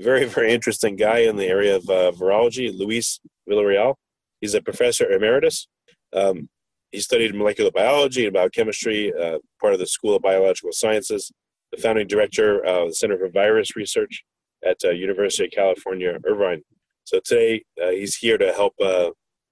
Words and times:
Very 0.00 0.24
very 0.24 0.52
interesting 0.52 0.96
guy 0.96 1.18
in 1.18 1.36
the 1.36 1.46
area 1.46 1.76
of 1.76 1.88
uh, 1.90 2.12
virology, 2.12 2.76
Luis 2.76 3.20
Villarreal. 3.48 3.96
He's 4.40 4.54
a 4.54 4.62
professor 4.62 5.10
emeritus. 5.10 5.68
Um, 6.14 6.48
he 6.90 7.00
studied 7.00 7.34
molecular 7.34 7.70
biology 7.70 8.24
and 8.24 8.32
biochemistry, 8.32 9.12
uh, 9.12 9.38
part 9.60 9.74
of 9.74 9.78
the 9.78 9.86
School 9.86 10.16
of 10.16 10.22
Biological 10.22 10.72
Sciences. 10.72 11.30
The 11.70 11.80
founding 11.80 12.06
director 12.06 12.64
of 12.64 12.88
the 12.88 12.94
Center 12.94 13.18
for 13.18 13.28
Virus 13.28 13.76
Research 13.76 14.24
at 14.66 14.78
uh, 14.84 14.90
University 14.90 15.44
of 15.44 15.50
California, 15.50 16.18
Irvine. 16.26 16.62
So 17.04 17.20
today 17.22 17.62
uh, 17.80 17.90
he's 17.90 18.16
here 18.16 18.38
to 18.38 18.52
help 18.52 18.74
uh, 18.82 19.10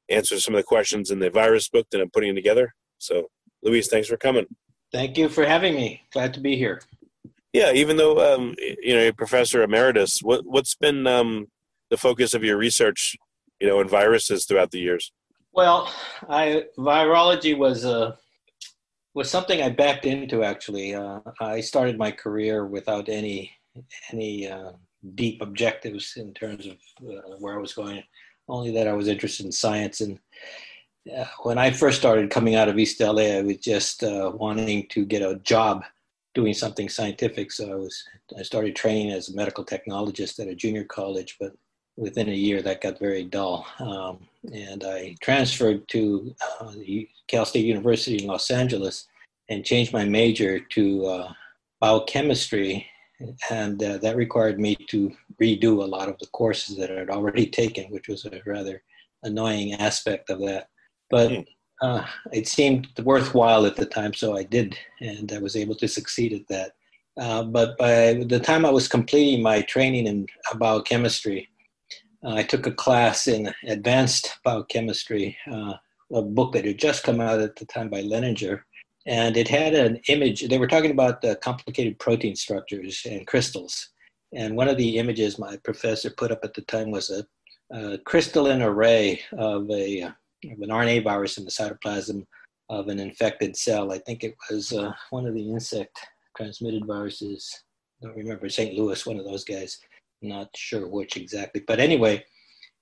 answer 0.09 0.41
some 0.41 0.55
of 0.55 0.59
the 0.59 0.65
questions 0.65 1.11
in 1.11 1.19
the 1.19 1.31
virus 1.31 1.69
book 1.69 1.87
that 1.93 2.01
I'm 2.01 2.11
putting 2.11 2.35
together. 2.35 2.75
So, 2.97 3.29
Luis, 3.63 3.89
thanks 3.89 4.09
for 4.09 4.17
coming. 4.17 4.47
Thank 4.93 5.19
you 5.19 5.29
for 5.29 5.45
having 5.45 5.75
me. 5.75 6.03
Glad 6.13 6.33
to 6.35 6.41
be 6.41 6.57
here. 6.57 6.81
Yeah, 7.53 7.73
even 7.73 7.97
though 7.97 8.35
um, 8.35 8.55
you 8.59 8.95
know 8.95 9.13
professor 9.13 9.63
emeritus, 9.63 10.21
what 10.23 10.45
what's 10.45 10.75
been 10.75 11.07
um, 11.07 11.47
the 11.91 11.97
focus 11.97 12.35
of 12.35 12.45
your 12.45 12.57
research, 12.57 13.17
you 13.61 13.69
know, 13.69 13.81
in 13.81 13.89
viruses 13.89 14.45
throughout 14.45 14.71
the 14.71 14.81
years? 14.81 15.13
Well, 15.53 15.93
I 16.29 16.65
virology 16.79 17.57
was 17.57 17.85
uh, 17.85 18.17
was 19.15 19.31
something 19.31 19.63
I 19.63 19.71
backed 19.71 20.05
into. 20.05 20.45
Actually, 20.45 20.95
uh, 20.95 21.21
I 21.41 21.61
started 21.61 21.97
my 21.97 22.11
career 22.11 22.67
without 22.67 23.09
any 23.09 23.53
any 24.13 24.49
uh, 24.49 24.73
deep 25.15 25.41
objectives 25.41 26.15
in 26.17 26.35
terms 26.35 26.67
of 26.67 26.77
uh, 27.03 27.37
where 27.39 27.55
I 27.55 27.61
was 27.61 27.73
going. 27.73 28.03
Only 28.47 28.71
that 28.73 28.89
I 28.89 28.93
was 28.93 29.09
interested 29.09 29.47
in 29.47 29.53
science 29.53 30.01
and. 30.01 30.19
Uh, 31.17 31.25
when 31.45 31.57
I 31.57 31.71
first 31.71 31.99
started 31.99 32.29
coming 32.29 32.55
out 32.55 32.69
of 32.69 32.79
East 32.79 33.01
LA, 33.01 33.39
I 33.39 33.41
was 33.41 33.57
just 33.57 34.05
uh, 34.05 34.31
wanting 34.35 34.87
to 34.89 35.07
get 35.07 35.23
a 35.23 35.37
job 35.37 35.83
doing 36.39 36.55
something 36.55 36.89
scientific. 36.89 37.51
So 37.51 37.65
I 37.73 37.75
was 37.75 38.05
I 38.39 38.43
started 38.43 38.77
training 38.77 39.11
as 39.11 39.29
a 39.29 39.35
medical 39.35 39.65
technologist 39.65 40.39
at 40.39 40.47
a 40.47 40.55
junior 40.55 40.85
college, 40.85 41.37
but 41.41 41.53
within 41.97 42.29
a 42.29 42.43
year 42.47 42.63
that 42.63 42.81
got 42.81 43.01
very 43.01 43.25
dull, 43.25 43.67
um, 43.81 44.15
and 44.53 44.85
I 44.85 45.17
transferred 45.21 45.81
to 45.89 46.33
uh, 46.61 46.73
Cal 47.27 47.45
State 47.45 47.65
University 47.65 48.23
in 48.23 48.29
Los 48.29 48.53
Angeles 48.53 49.09
and 49.49 49.65
changed 49.65 49.93
my 49.93 50.05
major 50.05 50.61
to 50.77 51.07
uh, 51.07 51.33
biochemistry, 51.81 52.87
and 53.51 53.83
uh, 53.83 53.99
that 53.99 54.15
required 54.25 54.61
me 54.61 54.77
to 54.91 55.11
redo 55.43 55.83
a 55.83 55.93
lot 55.97 56.09
of 56.09 56.19
the 56.21 56.29
courses 56.29 56.77
that 56.77 56.93
I 56.93 57.01
had 57.01 57.11
already 57.11 57.47
taken, 57.47 57.91
which 57.91 58.07
was 58.07 58.25
a 58.27 58.41
rather 58.47 58.81
annoying 59.25 59.73
aspect 59.75 60.31
of 60.31 60.39
that. 60.47 60.69
But 61.11 61.33
uh, 61.81 62.05
it 62.33 62.49
seemed 62.49 62.89
worthwhile 63.03 63.67
at 63.67 63.77
the 63.77 63.87
time, 63.87 64.13
so 64.13 64.37
I 64.37 64.43
did, 64.43 64.77
and 65.01 65.33
I 65.33 65.39
was 65.39 65.57
able 65.57 65.75
to 65.77 65.89
succeed 65.89 66.33
at 66.33 66.49
that. 66.49 66.73
Uh, 67.21 67.43
but 67.43 67.77
by 67.79 68.25
the 68.27 68.41
time 68.41 68.65
I 68.65 68.71
was 68.71 68.89
completing 68.89 69.43
my 69.43 69.63
training 69.63 70.07
in 70.07 70.27
biochemistry, 70.57 71.49
uh, 72.25 72.35
I 72.35 72.43
took 72.43 72.67
a 72.67 72.73
class 72.73 73.29
in 73.29 73.53
advanced 73.67 74.39
biochemistry, 74.45 75.37
uh, 75.51 75.75
a 76.13 76.23
book 76.23 76.53
that 76.53 76.65
had 76.65 76.79
just 76.79 77.05
come 77.05 77.21
out 77.21 77.41
at 77.41 77.57
the 77.57 77.67
time 77.67 77.89
by 77.89 78.03
Leninger, 78.03 78.61
and 79.07 79.37
it 79.37 79.49
had 79.49 79.75
an 79.75 80.01
image. 80.09 80.49
They 80.49 80.59
were 80.59 80.67
talking 80.67 80.91
about 80.91 81.23
the 81.23 81.37
complicated 81.37 81.99
protein 81.99 82.35
structures 82.35 83.03
and 83.09 83.27
crystals, 83.27 83.91
and 84.33 84.57
one 84.57 84.69
of 84.69 84.77
the 84.77 84.99
images 84.99 85.39
my 85.39 85.57
professor 85.59 86.11
put 86.11 86.33
up 86.33 86.41
at 86.43 86.55
the 86.55 86.63
time 86.63 86.91
was 86.91 87.11
a, 87.11 87.25
a 87.77 87.99
crystalline 87.99 88.63
array 88.63 89.21
of 89.33 89.71
a 89.71 90.13
of 90.45 90.61
an 90.61 90.71
RNA 90.71 91.05
virus 91.05 91.39
in 91.39 91.45
the 91.45 91.51
cytoplasm 91.51 92.25
of 92.69 92.89
an 92.89 93.01
infected 93.01 93.57
cell. 93.57 93.93
I 93.93 93.99
think 93.99 94.25
it 94.25 94.37
was 94.51 94.73
uh, 94.73 94.93
one 95.11 95.27
of 95.27 95.35
the 95.35 95.51
insect 95.51 95.99
transmitted 96.37 96.87
viruses. 96.87 97.65
I 98.03 98.07
don't 98.07 98.17
remember 98.17 98.49
St. 98.49 98.75
Louis, 98.75 99.05
one 99.07 99.19
of 99.19 99.25
those 99.25 99.45
guys. 99.45 99.79
not 100.23 100.51
sure 100.55 100.87
which 100.87 101.17
exactly. 101.17 101.63
But 101.67 101.81
anyway, 101.81 102.25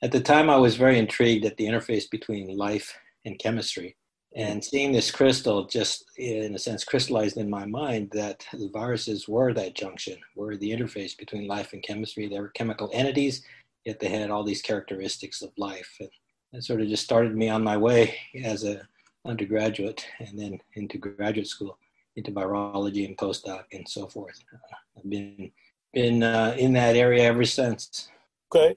at 0.03 0.13
the 0.13 0.21
time 0.21 0.51
I 0.51 0.57
was 0.57 0.77
very 0.77 0.99
intrigued 0.99 1.45
at 1.45 1.57
the 1.57 1.67
interface 1.67 2.11
between 2.11 2.57
life 2.57 2.97
and 3.25 3.39
chemistry. 3.39 3.97
And 4.35 4.63
seeing 4.63 4.93
this 4.93 5.11
crystal 5.11 5.65
just, 5.67 6.05
in 6.19 6.55
a 6.55 6.59
sense, 6.59 6.85
crystallized 6.85 7.39
in 7.39 7.49
my 7.49 7.65
mind 7.65 8.11
that 8.13 8.47
the 8.53 8.69
viruses 8.71 9.27
were 9.27 9.55
that 9.55 9.75
junction, 9.75 10.19
were 10.35 10.59
the 10.59 10.71
interface 10.71 11.17
between 11.17 11.49
life 11.49 11.73
and 11.73 11.83
chemistry. 11.83 12.29
They 12.29 12.39
were 12.39 12.51
chemical 12.51 12.91
entities, 12.93 13.43
yet 13.87 13.99
they 13.99 14.09
had 14.09 14.31
all 14.31 14.45
these 14.45 14.61
characteristics 14.61 15.41
of 15.41 15.53
life. 15.57 15.91
And 16.01 16.11
that 16.53 16.63
sort 16.63 16.81
of 16.81 16.89
just 16.89 17.05
started 17.05 17.37
me 17.37 17.49
on 17.49 17.63
my 17.63 17.77
way 17.77 18.17
as 18.45 18.65
a 18.65 18.87
undergraduate 19.27 20.07
and 20.21 20.39
then 20.39 20.59
into 20.75 20.99
graduate 20.99 21.49
school 21.49 21.79
into 22.15 22.31
virology 22.31 23.05
and 23.07 23.17
postdoc 23.17 23.65
and 23.73 23.89
so 23.89 24.07
forth 24.07 24.39
uh, 24.55 24.77
i've 24.97 25.11
been 25.11 25.51
been 25.93 26.23
uh, 26.23 26.55
in 26.59 26.73
that 26.73 26.95
area 26.95 27.25
ever 27.25 27.45
since 27.45 28.09
Okay. 28.55 28.77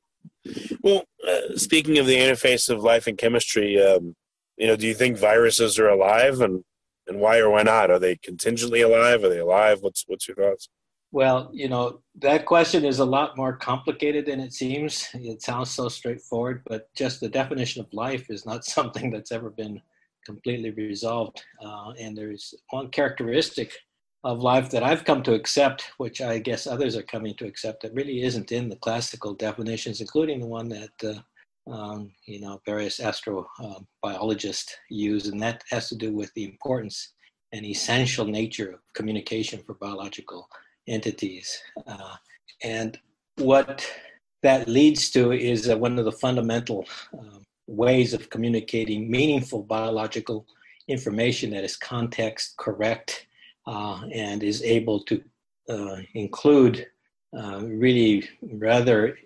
Well, 0.82 1.04
uh, 1.28 1.56
speaking 1.56 1.98
of 1.98 2.06
the 2.06 2.18
interface 2.18 2.70
of 2.70 2.84
life 2.84 3.08
and 3.08 3.18
chemistry, 3.18 3.82
um, 3.82 4.16
you 4.58 4.68
know, 4.68 4.76
do 4.76 4.88
you 4.88 4.94
think 4.94 5.18
viruses 5.18 5.80
are 5.80 5.88
alive, 5.88 6.42
and 6.42 6.64
and 7.08 7.20
why 7.20 7.40
or 7.40 7.50
why 7.50 7.64
not? 7.64 7.92
Are 7.92 8.00
they 8.00 8.18
contingently 8.18 8.82
alive? 8.82 9.24
Are 9.24 9.30
they 9.30 9.40
alive? 9.40 9.80
What's 9.82 10.04
what's 10.08 10.28
your 10.28 10.36
thoughts? 10.36 10.70
Well 11.12 11.50
you 11.54 11.68
know 11.68 12.00
that 12.16 12.46
question 12.46 12.86
is 12.86 13.00
a 13.00 13.06
lot 13.06 13.38
more 13.38 13.56
complicated 13.56 14.26
than 14.26 14.40
it 14.40 14.54
seems. 14.54 15.08
It 15.14 15.42
sounds 15.42 15.72
so 15.72 15.90
straightforward 15.90 16.64
but 16.66 16.94
just 16.96 17.20
the 17.20 17.30
definition 17.30 17.82
of 17.82 17.94
life 17.94 18.30
is 18.30 18.46
not 18.46 18.66
something 18.76 19.12
that's 19.12 19.32
ever 19.32 19.50
been 19.50 19.82
completely 20.26 20.72
resolved. 20.72 21.42
Uh, 21.64 21.92
and 22.00 22.16
there's 22.16 22.54
one 22.70 22.90
characteristic 22.90 23.72
of 24.24 24.42
life 24.42 24.70
that 24.70 24.84
I've 24.84 25.06
come 25.06 25.24
to 25.24 25.34
accept, 25.34 25.92
which 25.98 26.22
I 26.22 26.40
guess 26.40 26.68
others 26.68 26.96
are 26.96 27.04
coming 27.04 27.36
to 27.36 27.48
accept, 27.48 27.82
that 27.82 27.94
really 27.94 28.22
isn't 28.24 28.52
in 28.52 28.70
the 28.70 28.76
classical 28.76 29.34
definitions, 29.34 30.02
including 30.02 30.40
the 30.40 30.48
one 30.48 30.70
that 30.70 30.92
uh, 31.04 31.72
um, 31.72 32.12
you 32.26 32.40
know 32.42 32.62
various 32.66 33.00
astrobiologists 33.00 34.72
use, 34.90 35.28
and 35.28 35.42
that 35.42 35.64
has 35.70 35.88
to 35.90 35.96
do 35.96 36.14
with 36.14 36.34
the 36.34 36.44
importance 36.44 37.14
and 37.54 37.66
essential 37.66 38.26
nature 38.26 38.72
of 38.74 38.80
communication 38.94 39.64
for 39.66 39.74
biological 39.76 40.48
entities. 40.90 41.62
Uh, 41.88 42.16
and 42.64 42.98
what 43.38 43.86
that 44.44 44.68
leads 44.68 45.10
to 45.12 45.32
is 45.32 45.70
uh, 45.70 45.78
one 45.78 45.98
of 46.00 46.06
the 46.06 46.12
fundamental 46.12 46.86
um, 47.18 47.44
ways 47.68 48.14
of 48.14 48.30
communicating 48.30 49.10
meaningful 49.10 49.64
biological 49.64 50.46
information 50.88 51.52
that 51.52 51.64
is 51.64 51.78
context 51.78 52.58
correct 52.58 53.28
uh, 53.68 54.02
and 54.14 54.44
is 54.44 54.64
able 54.64 55.04
to 55.04 55.24
uh, 55.70 55.98
include 56.16 56.88
uh, 57.38 57.60
really 57.64 58.28
rather 58.54 59.18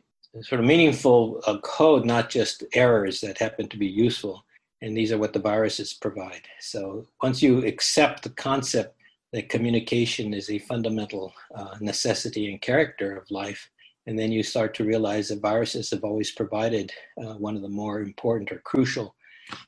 sort 0.42 0.60
of 0.60 0.68
meaningful 0.68 1.42
uh, 1.46 1.58
code, 1.60 2.06
not 2.06 2.30
just 2.30 2.64
errors 2.74 3.22
that 3.22 3.38
happen 3.38 3.70
to 3.70 3.78
be 3.78 3.88
useful. 3.88 4.44
And 4.82 4.98
these 4.98 5.14
are 5.14 5.18
what 5.18 5.32
the 5.32 5.40
viruses 5.40 5.94
provide. 5.94 6.42
So 6.60 7.06
once 7.22 7.42
you 7.42 7.66
accept 7.66 8.24
the 8.24 8.32
concept 8.32 8.98
that 9.34 9.50
communication 9.50 10.34
is 10.34 10.50
a 10.50 10.60
fundamental 10.60 11.34
uh, 11.56 11.76
necessity 11.82 12.50
and 12.50 12.62
character 12.62 13.18
of 13.18 13.30
life, 13.32 13.70
and 14.06 14.18
then 14.18 14.32
you 14.32 14.44
start 14.44 14.74
to 14.76 14.86
realize 14.86 15.30
that 15.30 15.42
viruses 15.42 15.90
have 15.90 16.04
always 16.04 16.32
provided 16.32 16.92
uh, 17.18 17.34
one 17.34 17.56
of 17.56 17.64
the 17.64 17.70
more 17.70 18.00
important 18.00 18.52
or 18.52 18.60
crucial 18.60 19.16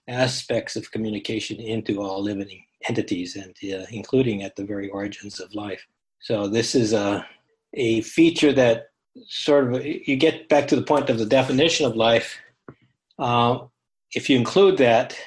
aspects 0.07 0.75
of 0.75 0.91
communication 0.91 1.59
into 1.59 2.01
all 2.01 2.21
living 2.21 2.63
entities, 2.87 3.35
and 3.35 3.55
uh, 3.73 3.85
including 3.91 4.43
at 4.43 4.55
the 4.55 4.63
very 4.63 4.89
origins 4.89 5.39
of 5.39 5.53
life. 5.53 5.85
So 6.19 6.47
this 6.47 6.75
is 6.75 6.93
a 6.93 7.25
a 7.73 8.01
feature 8.01 8.53
that 8.53 8.89
sort 9.27 9.73
of 9.73 9.85
you 9.85 10.15
get 10.15 10.47
back 10.47 10.67
to 10.67 10.75
the 10.75 10.81
point 10.81 11.09
of 11.09 11.17
the 11.17 11.25
definition 11.25 11.85
of 11.85 11.95
life. 11.95 12.37
Uh, 13.17 13.59
if 14.13 14.29
you 14.29 14.37
include 14.37 14.77
that, 14.77 15.17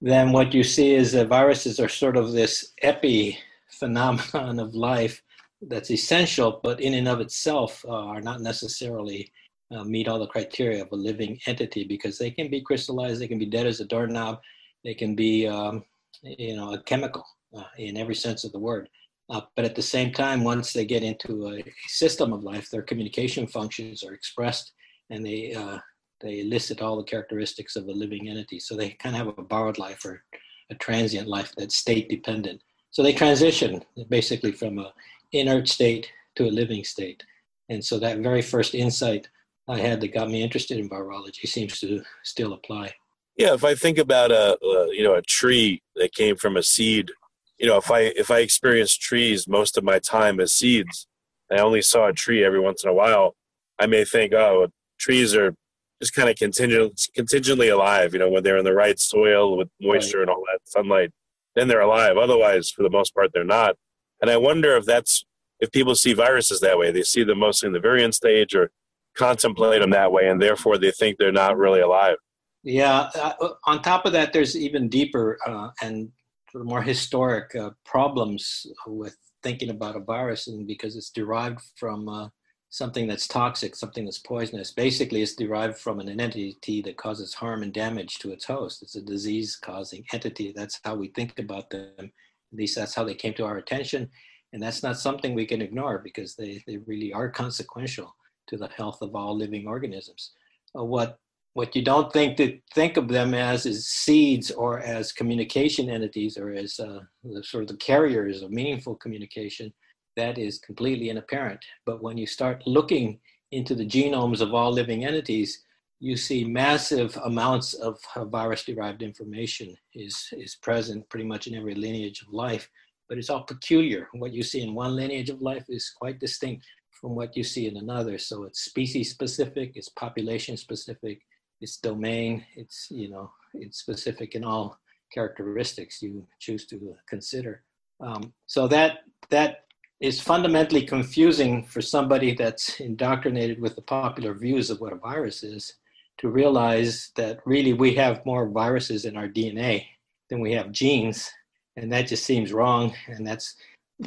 then 0.00 0.32
what 0.32 0.52
you 0.52 0.64
see 0.64 0.94
is 0.94 1.12
that 1.12 1.28
viruses 1.28 1.80
are 1.80 1.88
sort 1.88 2.16
of 2.16 2.32
this 2.32 2.72
epi 2.82 3.38
phenomenon 3.74 4.58
of 4.58 4.74
life 4.74 5.22
that's 5.62 5.90
essential, 5.90 6.60
but 6.62 6.80
in 6.80 6.94
and 6.94 7.08
of 7.08 7.20
itself 7.20 7.84
uh, 7.86 7.92
are 7.92 8.20
not 8.20 8.40
necessarily 8.40 9.32
uh, 9.74 9.84
meet 9.84 10.08
all 10.08 10.18
the 10.18 10.26
criteria 10.26 10.82
of 10.82 10.92
a 10.92 10.96
living 10.96 11.38
entity 11.46 11.84
because 11.84 12.18
they 12.18 12.30
can 12.30 12.48
be 12.50 12.60
crystallized, 12.60 13.20
they 13.20 13.28
can 13.28 13.38
be 13.38 13.46
dead 13.46 13.66
as 13.66 13.80
a 13.80 13.84
doorknob, 13.84 14.40
they 14.84 14.94
can 14.94 15.14
be, 15.14 15.46
um, 15.46 15.84
you 16.22 16.56
know, 16.56 16.74
a 16.74 16.82
chemical 16.82 17.24
uh, 17.56 17.64
in 17.78 17.96
every 17.96 18.14
sense 18.14 18.44
of 18.44 18.52
the 18.52 18.58
word. 18.58 18.88
Uh, 19.30 19.40
but 19.56 19.64
at 19.64 19.74
the 19.74 19.82
same 19.82 20.12
time, 20.12 20.44
once 20.44 20.72
they 20.72 20.84
get 20.84 21.02
into 21.02 21.48
a 21.48 21.64
system 21.86 22.32
of 22.32 22.44
life, 22.44 22.68
their 22.70 22.82
communication 22.82 23.46
functions 23.46 24.04
are 24.04 24.12
expressed 24.12 24.72
and 25.10 25.24
they, 25.24 25.54
uh, 25.54 25.78
they 26.20 26.40
elicit 26.40 26.82
all 26.82 26.96
the 26.96 27.04
characteristics 27.04 27.74
of 27.74 27.88
a 27.88 27.92
living 27.92 28.28
entity. 28.28 28.60
So 28.60 28.76
they 28.76 28.90
kind 28.90 29.16
of 29.16 29.26
have 29.26 29.38
a 29.38 29.42
borrowed 29.42 29.78
life 29.78 30.04
or 30.04 30.22
a 30.70 30.74
transient 30.74 31.26
life 31.26 31.52
that's 31.56 31.76
state 31.76 32.08
dependent. 32.10 32.62
So 32.94 33.02
they 33.02 33.12
transition 33.12 33.84
basically 34.08 34.52
from 34.52 34.78
a 34.78 34.92
inert 35.32 35.68
state 35.68 36.10
to 36.36 36.46
a 36.46 36.50
living 36.50 36.84
state. 36.84 37.22
And 37.68 37.84
so 37.84 37.98
that 37.98 38.18
very 38.18 38.42
first 38.42 38.74
insight 38.74 39.28
I 39.68 39.78
had 39.78 40.00
that 40.00 40.14
got 40.14 40.30
me 40.30 40.42
interested 40.42 40.78
in 40.78 40.88
virology 40.88 41.46
seems 41.46 41.80
to 41.80 42.02
still 42.22 42.52
apply. 42.54 42.94
Yeah, 43.36 43.54
if 43.54 43.64
I 43.64 43.74
think 43.74 43.98
about 43.98 44.30
a, 44.30 44.56
a 44.62 44.94
you 44.94 45.02
know 45.02 45.14
a 45.14 45.22
tree 45.22 45.82
that 45.96 46.14
came 46.14 46.36
from 46.36 46.56
a 46.56 46.62
seed 46.62 47.10
you 47.58 47.66
know, 47.66 47.76
if 47.76 47.90
I 47.90 48.00
if 48.16 48.30
I 48.30 48.38
experienced 48.40 49.00
trees 49.00 49.46
most 49.46 49.78
of 49.78 49.84
my 49.84 49.98
time 49.98 50.40
as 50.40 50.52
seeds, 50.52 51.06
I 51.50 51.58
only 51.58 51.82
saw 51.82 52.08
a 52.08 52.12
tree 52.12 52.44
every 52.44 52.60
once 52.60 52.82
in 52.84 52.90
a 52.90 52.94
while, 52.94 53.34
I 53.78 53.86
may 53.86 54.04
think, 54.04 54.32
oh, 54.32 54.68
trees 54.98 55.34
are 55.34 55.54
just 56.00 56.14
kind 56.14 56.28
of 56.28 56.36
contingent, 56.36 57.08
contingently 57.14 57.68
alive. 57.68 58.12
You 58.12 58.18
know, 58.18 58.30
when 58.30 58.42
they're 58.42 58.58
in 58.58 58.64
the 58.64 58.74
right 58.74 58.98
soil 58.98 59.56
with 59.56 59.68
moisture 59.80 60.18
right. 60.18 60.22
and 60.22 60.30
all 60.30 60.42
that 60.52 60.60
sunlight, 60.64 61.12
then 61.54 61.68
they're 61.68 61.80
alive. 61.80 62.16
Otherwise, 62.16 62.70
for 62.70 62.82
the 62.82 62.90
most 62.90 63.14
part, 63.14 63.30
they're 63.32 63.44
not. 63.44 63.76
And 64.20 64.30
I 64.30 64.36
wonder 64.36 64.76
if 64.76 64.84
that's 64.84 65.24
if 65.60 65.70
people 65.70 65.94
see 65.94 66.12
viruses 66.12 66.60
that 66.60 66.78
way, 66.78 66.90
they 66.90 67.02
see 67.02 67.24
them 67.24 67.38
mostly 67.38 67.68
in 67.68 67.72
the 67.72 67.78
virion 67.78 68.12
stage 68.12 68.54
or 68.54 68.70
contemplate 69.16 69.80
them 69.80 69.90
that 69.90 70.12
way, 70.12 70.28
and 70.28 70.42
therefore 70.42 70.78
they 70.78 70.90
think 70.90 71.18
they're 71.18 71.32
not 71.32 71.56
really 71.56 71.80
alive. 71.80 72.16
Yeah. 72.62 73.10
Uh, 73.14 73.50
on 73.66 73.82
top 73.82 74.06
of 74.06 74.12
that, 74.12 74.32
there's 74.32 74.56
even 74.56 74.88
deeper 74.88 75.38
uh, 75.46 75.68
and 75.82 76.10
more 76.54 76.82
historic 76.82 77.54
uh, 77.54 77.70
problems 77.84 78.66
with 78.86 79.16
thinking 79.42 79.70
about 79.70 79.96
a 79.96 80.00
virus, 80.00 80.48
and 80.48 80.66
because 80.66 80.96
it's 80.96 81.10
derived 81.10 81.60
from 81.76 82.08
uh, 82.08 82.28
something 82.74 83.06
that's 83.06 83.28
toxic, 83.28 83.76
something 83.76 84.04
that's 84.04 84.18
poisonous. 84.18 84.72
Basically, 84.72 85.22
is 85.22 85.36
derived 85.36 85.78
from 85.78 86.00
an 86.00 86.08
entity 86.08 86.82
that 86.82 86.96
causes 86.96 87.32
harm 87.32 87.62
and 87.62 87.72
damage 87.72 88.18
to 88.18 88.32
its 88.32 88.46
host. 88.46 88.82
It's 88.82 88.96
a 88.96 89.00
disease-causing 89.00 90.04
entity. 90.12 90.52
That's 90.56 90.80
how 90.84 90.96
we 90.96 91.06
think 91.08 91.38
about 91.38 91.70
them. 91.70 91.94
At 92.00 92.58
least 92.58 92.74
that's 92.74 92.92
how 92.96 93.04
they 93.04 93.14
came 93.14 93.32
to 93.34 93.44
our 93.44 93.58
attention, 93.58 94.10
and 94.52 94.60
that's 94.60 94.82
not 94.82 94.98
something 94.98 95.34
we 95.34 95.46
can 95.46 95.62
ignore 95.62 96.00
because 96.00 96.34
they, 96.34 96.64
they 96.66 96.78
really 96.78 97.12
are 97.12 97.30
consequential 97.30 98.12
to 98.48 98.56
the 98.56 98.68
health 98.76 98.98
of 99.02 99.14
all 99.14 99.36
living 99.36 99.68
organisms. 99.68 100.32
Uh, 100.76 100.84
what 100.84 101.18
what 101.52 101.76
you 101.76 101.84
don't 101.84 102.12
think 102.12 102.36
to 102.36 102.58
think 102.74 102.96
of 102.96 103.06
them 103.06 103.32
as 103.34 103.66
is 103.66 103.86
seeds 103.86 104.50
or 104.50 104.80
as 104.80 105.12
communication 105.12 105.88
entities 105.88 106.36
or 106.36 106.50
as 106.52 106.80
uh, 106.80 106.98
the, 107.22 107.44
sort 107.44 107.62
of 107.62 107.68
the 107.68 107.76
carriers 107.76 108.42
of 108.42 108.50
meaningful 108.50 108.96
communication 108.96 109.72
that 110.16 110.38
is 110.38 110.58
completely 110.58 111.10
inapparent. 111.10 111.60
But 111.86 112.02
when 112.02 112.16
you 112.16 112.26
start 112.26 112.66
looking 112.66 113.20
into 113.52 113.74
the 113.74 113.86
genomes 113.86 114.40
of 114.40 114.54
all 114.54 114.72
living 114.72 115.04
entities 115.04 115.64
you 116.04 116.18
see 116.18 116.44
massive 116.44 117.16
amounts 117.24 117.72
of 117.72 117.98
virus 118.26 118.64
derived 118.64 119.02
information 119.02 119.74
is, 119.94 120.28
is 120.32 120.54
present 120.56 121.08
pretty 121.08 121.24
much 121.24 121.46
in 121.46 121.54
every 121.54 121.74
lineage 121.74 122.20
of 122.20 122.30
life. 122.30 122.68
But 123.08 123.16
it's 123.16 123.30
all 123.30 123.44
peculiar. 123.44 124.08
What 124.12 124.34
you 124.34 124.42
see 124.42 124.60
in 124.60 124.74
one 124.74 124.96
lineage 124.96 125.30
of 125.30 125.40
life 125.40 125.64
is 125.68 125.90
quite 125.96 126.20
distinct 126.20 126.66
from 126.90 127.14
what 127.14 127.34
you 127.34 127.42
see 127.42 127.68
in 127.68 127.78
another. 127.78 128.18
So 128.18 128.44
it's 128.44 128.66
species 128.66 129.10
specific 129.10 129.72
it's 129.76 129.88
population 129.88 130.58
specific 130.58 131.22
its 131.62 131.78
domain, 131.78 132.44
it's 132.54 132.88
you 132.90 133.08
know 133.08 133.30
it's 133.54 133.78
specific 133.78 134.34
in 134.34 134.44
all 134.44 134.78
characteristics 135.10 136.02
you 136.02 136.26
choose 136.38 136.66
to 136.66 136.94
consider. 137.08 137.62
Um, 138.00 138.34
so 138.46 138.68
that 138.68 139.00
that 139.30 139.64
is 140.04 140.20
fundamentally 140.20 140.84
confusing 140.84 141.64
for 141.64 141.80
somebody 141.80 142.34
that's 142.34 142.78
indoctrinated 142.78 143.58
with 143.58 143.74
the 143.74 143.80
popular 143.80 144.34
views 144.34 144.68
of 144.68 144.78
what 144.78 144.92
a 144.92 144.96
virus 144.96 145.42
is 145.42 145.76
to 146.18 146.28
realize 146.28 147.10
that 147.16 147.40
really 147.46 147.72
we 147.72 147.94
have 147.94 148.26
more 148.26 148.46
viruses 148.50 149.06
in 149.06 149.16
our 149.16 149.26
DNA 149.26 149.86
than 150.28 150.40
we 150.40 150.52
have 150.52 150.70
genes, 150.70 151.30
and 151.76 151.90
that 151.90 152.06
just 152.06 152.26
seems 152.26 152.52
wrong, 152.52 152.94
and 153.06 153.26
that's 153.26 153.56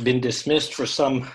been 0.04 0.22
dismissed 0.22 0.76
for 0.76 0.86
some 0.86 1.28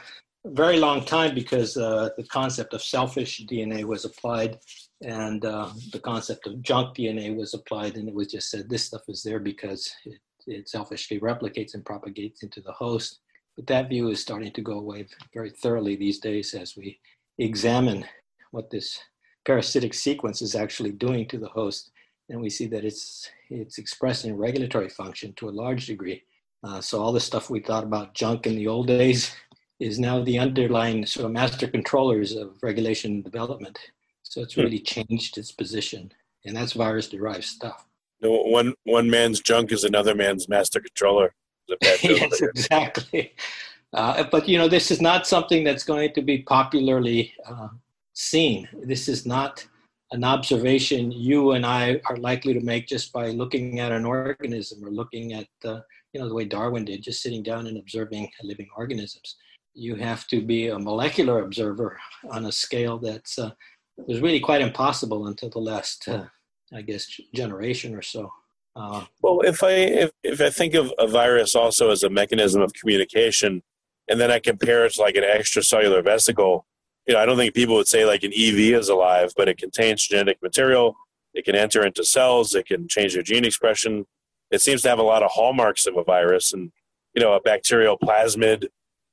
very 0.46 0.78
long 0.78 1.04
time 1.04 1.34
because 1.34 1.76
uh, 1.76 2.10
the 2.16 2.26
concept 2.28 2.72
of 2.72 2.82
selfish 2.82 3.44
DNA 3.50 3.82
was 3.82 4.04
applied 4.04 4.60
and 5.02 5.44
uh, 5.44 5.70
the 5.92 5.98
concept 5.98 6.46
of 6.46 6.62
junk 6.62 6.96
DNA 6.96 7.34
was 7.36 7.52
applied, 7.52 7.96
and 7.96 8.08
it 8.08 8.14
was 8.14 8.28
just 8.28 8.48
said 8.48 8.68
this 8.68 8.84
stuff 8.84 9.02
is 9.08 9.24
there 9.24 9.40
because 9.40 9.92
it, 10.04 10.20
it 10.46 10.68
selfishly 10.68 11.18
replicates 11.18 11.74
and 11.74 11.84
propagates 11.84 12.44
into 12.44 12.60
the 12.60 12.70
host. 12.70 13.18
But 13.56 13.66
that 13.66 13.88
view 13.88 14.08
is 14.08 14.20
starting 14.20 14.52
to 14.52 14.62
go 14.62 14.78
away 14.78 15.06
very 15.34 15.50
thoroughly 15.50 15.96
these 15.96 16.19
days 16.19 16.54
as 16.54 16.76
we 16.76 16.99
examine 17.38 18.04
what 18.50 18.70
this 18.70 18.99
parasitic 19.44 19.94
sequence 19.94 20.43
is 20.43 20.54
actually 20.54 20.93
doing 20.93 21.26
to 21.28 21.38
the 21.38 21.49
host, 21.49 21.90
and 22.28 22.40
we 22.40 22.50
see 22.50 22.66
that 22.66 22.84
it's 22.84 23.28
it's 23.50 23.78
expressing 23.78 24.37
regulatory 24.37 24.88
function 24.88 25.32
to 25.34 25.49
a 25.49 25.58
large 25.62 25.87
degree. 25.87 26.22
Uh, 26.64 26.81
so 26.81 27.02
all 27.02 27.12
the 27.12 27.20
stuff 27.20 27.50
we 27.50 27.60
thought 27.60 27.84
about 27.84 28.14
junk 28.14 28.46
in 28.46 28.56
the 28.56 28.69
old 28.69 28.87
days 28.87 29.34
is 29.81 29.98
now 29.98 30.22
the 30.22 30.38
underlying 30.38 31.05
sort 31.05 31.26
of 31.26 31.32
master 31.32 31.66
controllers 31.66 32.37
of 32.37 32.56
regulation 32.62 33.12
and 33.12 33.25
development 33.25 33.78
so 34.32 34.40
it's 34.40 34.55
hmm. 34.55 34.62
really 34.62 34.78
changed 34.78 35.37
its 35.37 35.52
position, 35.52 36.10
and 36.46 36.56
that's 36.56 36.72
virus-derived 36.72 37.44
stuff. 37.44 37.87
No, 38.22 38.31
One 38.31 38.72
one 38.84 39.10
man's 39.10 39.40
junk 39.40 39.72
is 39.72 39.84
another 39.84 40.14
man's 40.14 40.48
master 40.48 40.81
controller. 40.81 41.34
yes, 42.02 42.40
exactly. 42.40 43.34
Uh, 43.92 44.24
but 44.30 44.48
you 44.48 44.58
know, 44.58 44.68
this 44.68 44.90
is 44.90 45.00
not 45.00 45.26
something 45.26 45.64
that's 45.64 45.84
going 45.84 46.12
to 46.14 46.22
be 46.22 46.42
popularly 46.42 47.32
uh, 47.46 47.68
seen. 48.14 48.68
This 48.84 49.08
is 49.08 49.26
not 49.26 49.66
an 50.12 50.24
observation 50.24 51.10
you 51.10 51.52
and 51.52 51.64
I 51.64 52.00
are 52.06 52.16
likely 52.16 52.52
to 52.54 52.60
make 52.60 52.86
just 52.86 53.12
by 53.12 53.28
looking 53.28 53.80
at 53.80 53.92
an 53.92 54.04
organism 54.04 54.84
or 54.84 54.90
looking 54.90 55.32
at, 55.32 55.48
uh, 55.64 55.80
you 56.12 56.20
know, 56.20 56.28
the 56.28 56.34
way 56.34 56.44
Darwin 56.44 56.84
did, 56.84 57.02
just 57.02 57.22
sitting 57.22 57.42
down 57.42 57.66
and 57.66 57.78
observing 57.78 58.30
living 58.42 58.68
organisms. 58.76 59.36
You 59.74 59.94
have 59.96 60.26
to 60.26 60.42
be 60.42 60.68
a 60.68 60.78
molecular 60.78 61.42
observer 61.42 61.98
on 62.30 62.44
a 62.44 62.52
scale 62.52 62.98
that's 62.98 63.38
uh, 63.38 63.52
was 63.96 64.20
really 64.20 64.40
quite 64.40 64.60
impossible 64.60 65.28
until 65.28 65.48
the 65.48 65.58
last, 65.58 66.08
uh, 66.08 66.24
I 66.72 66.82
guess, 66.82 67.06
generation 67.34 67.94
or 67.94 68.02
so. 68.02 68.31
Uh, 68.74 69.05
well, 69.20 69.41
if 69.41 69.62
I 69.62 69.70
if, 69.70 70.10
if 70.22 70.41
I 70.41 70.50
think 70.50 70.74
of 70.74 70.93
a 70.98 71.06
virus 71.06 71.55
also 71.55 71.91
as 71.91 72.02
a 72.02 72.10
mechanism 72.10 72.62
of 72.62 72.72
communication, 72.72 73.62
and 74.08 74.20
then 74.20 74.31
I 74.31 74.38
compare 74.38 74.84
it 74.86 74.94
to 74.94 75.02
like 75.02 75.17
an 75.17 75.24
extracellular 75.24 76.02
vesicle, 76.02 76.67
you 77.06 77.14
know, 77.14 77.20
I 77.20 77.26
don't 77.26 77.36
think 77.36 77.55
people 77.55 77.74
would 77.74 77.88
say 77.88 78.05
like 78.05 78.22
an 78.22 78.32
EV 78.32 78.79
is 78.79 78.88
alive, 78.88 79.32
but 79.36 79.48
it 79.48 79.58
contains 79.58 80.06
genetic 80.06 80.38
material. 80.43 80.96
It 81.34 81.44
can 81.44 81.55
enter 81.55 81.84
into 81.84 82.05
cells. 82.05 82.55
It 82.55 82.67
can 82.67 82.88
change 82.88 83.14
their 83.14 83.22
gene 83.22 83.44
expression. 83.44 84.06
It 84.50 84.60
seems 84.60 84.82
to 84.82 84.88
have 84.88 84.98
a 84.98 85.02
lot 85.02 85.22
of 85.22 85.31
hallmarks 85.32 85.86
of 85.86 85.96
a 85.96 86.05
virus, 86.05 86.52
and 86.52 86.72
you 87.14 87.22
know, 87.22 87.32
a 87.32 87.41
bacterial 87.41 87.98
plasmid 87.98 88.67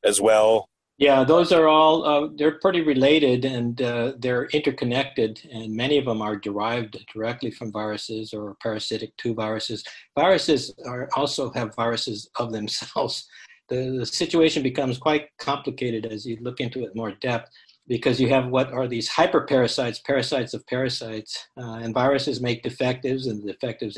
as 0.04 0.22
well. 0.22 0.70
Yeah, 1.00 1.24
those 1.24 1.54
are 1.54 1.70
all, 1.70 2.06
uh, 2.06 2.28
they're 2.36 2.60
pretty 2.60 2.82
related 2.82 3.46
and 3.46 3.82
uh, 3.82 4.14
they're 4.20 4.48
interconnected, 4.48 5.40
and 5.50 5.74
many 5.74 5.98
of 5.98 6.04
them 6.04 6.22
are 6.22 6.36
derived 6.36 6.98
directly 7.14 7.52
from 7.52 7.72
viruses 7.72 8.34
or 8.34 8.58
parasitic 8.62 9.16
to 9.18 9.34
viruses. 9.34 9.82
Viruses 10.14 10.76
are 10.86 11.08
also 11.16 11.52
have 11.54 11.74
viruses 11.74 12.30
of 12.38 12.52
themselves. 12.58 13.30
The, 13.70 13.96
the 14.00 14.06
situation 14.06 14.62
becomes 14.62 14.98
quite 14.98 15.30
complicated 15.38 16.06
as 16.06 16.26
you 16.26 16.38
look 16.42 16.60
into 16.60 16.84
it 16.84 16.94
more 16.98 17.14
depth 17.22 17.50
because 17.88 18.20
you 18.20 18.28
have 18.28 18.48
what 18.48 18.74
are 18.74 18.88
these 18.88 19.10
hyperparasites, 19.10 20.04
parasites 20.04 20.54
of 20.54 20.68
parasites, 20.68 21.48
uh, 21.58 21.80
and 21.82 21.94
viruses 21.94 22.42
make 22.42 22.62
defectives, 22.62 23.28
and 23.28 23.42
the 23.42 23.54
defectives 23.54 23.98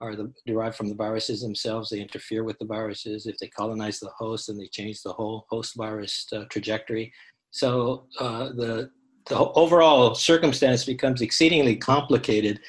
are 0.00 0.14
the, 0.14 0.32
derived 0.46 0.76
from 0.76 0.88
the 0.88 0.94
viruses 0.94 1.40
themselves. 1.40 1.90
They 1.90 2.00
interfere 2.00 2.44
with 2.44 2.58
the 2.58 2.66
viruses. 2.66 3.26
If 3.26 3.38
they 3.38 3.48
colonize 3.48 3.98
the 3.98 4.10
host, 4.18 4.48
and 4.48 4.60
they 4.60 4.66
change 4.66 5.02
the 5.02 5.12
whole 5.12 5.46
host 5.48 5.76
virus 5.76 6.26
uh, 6.32 6.44
trajectory. 6.50 7.12
So 7.50 8.06
uh, 8.18 8.50
the, 8.50 8.90
the 9.28 9.38
overall 9.38 10.14
circumstance 10.14 10.84
becomes 10.84 11.22
exceedingly 11.22 11.76
complicated 11.76 12.60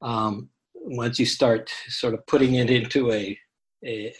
um, 0.00 0.48
once 0.74 1.18
you 1.18 1.26
start 1.26 1.70
sort 1.88 2.14
of 2.14 2.24
putting 2.26 2.54
it 2.54 2.70
into 2.70 3.12
a, 3.12 3.38
a, 3.84 4.14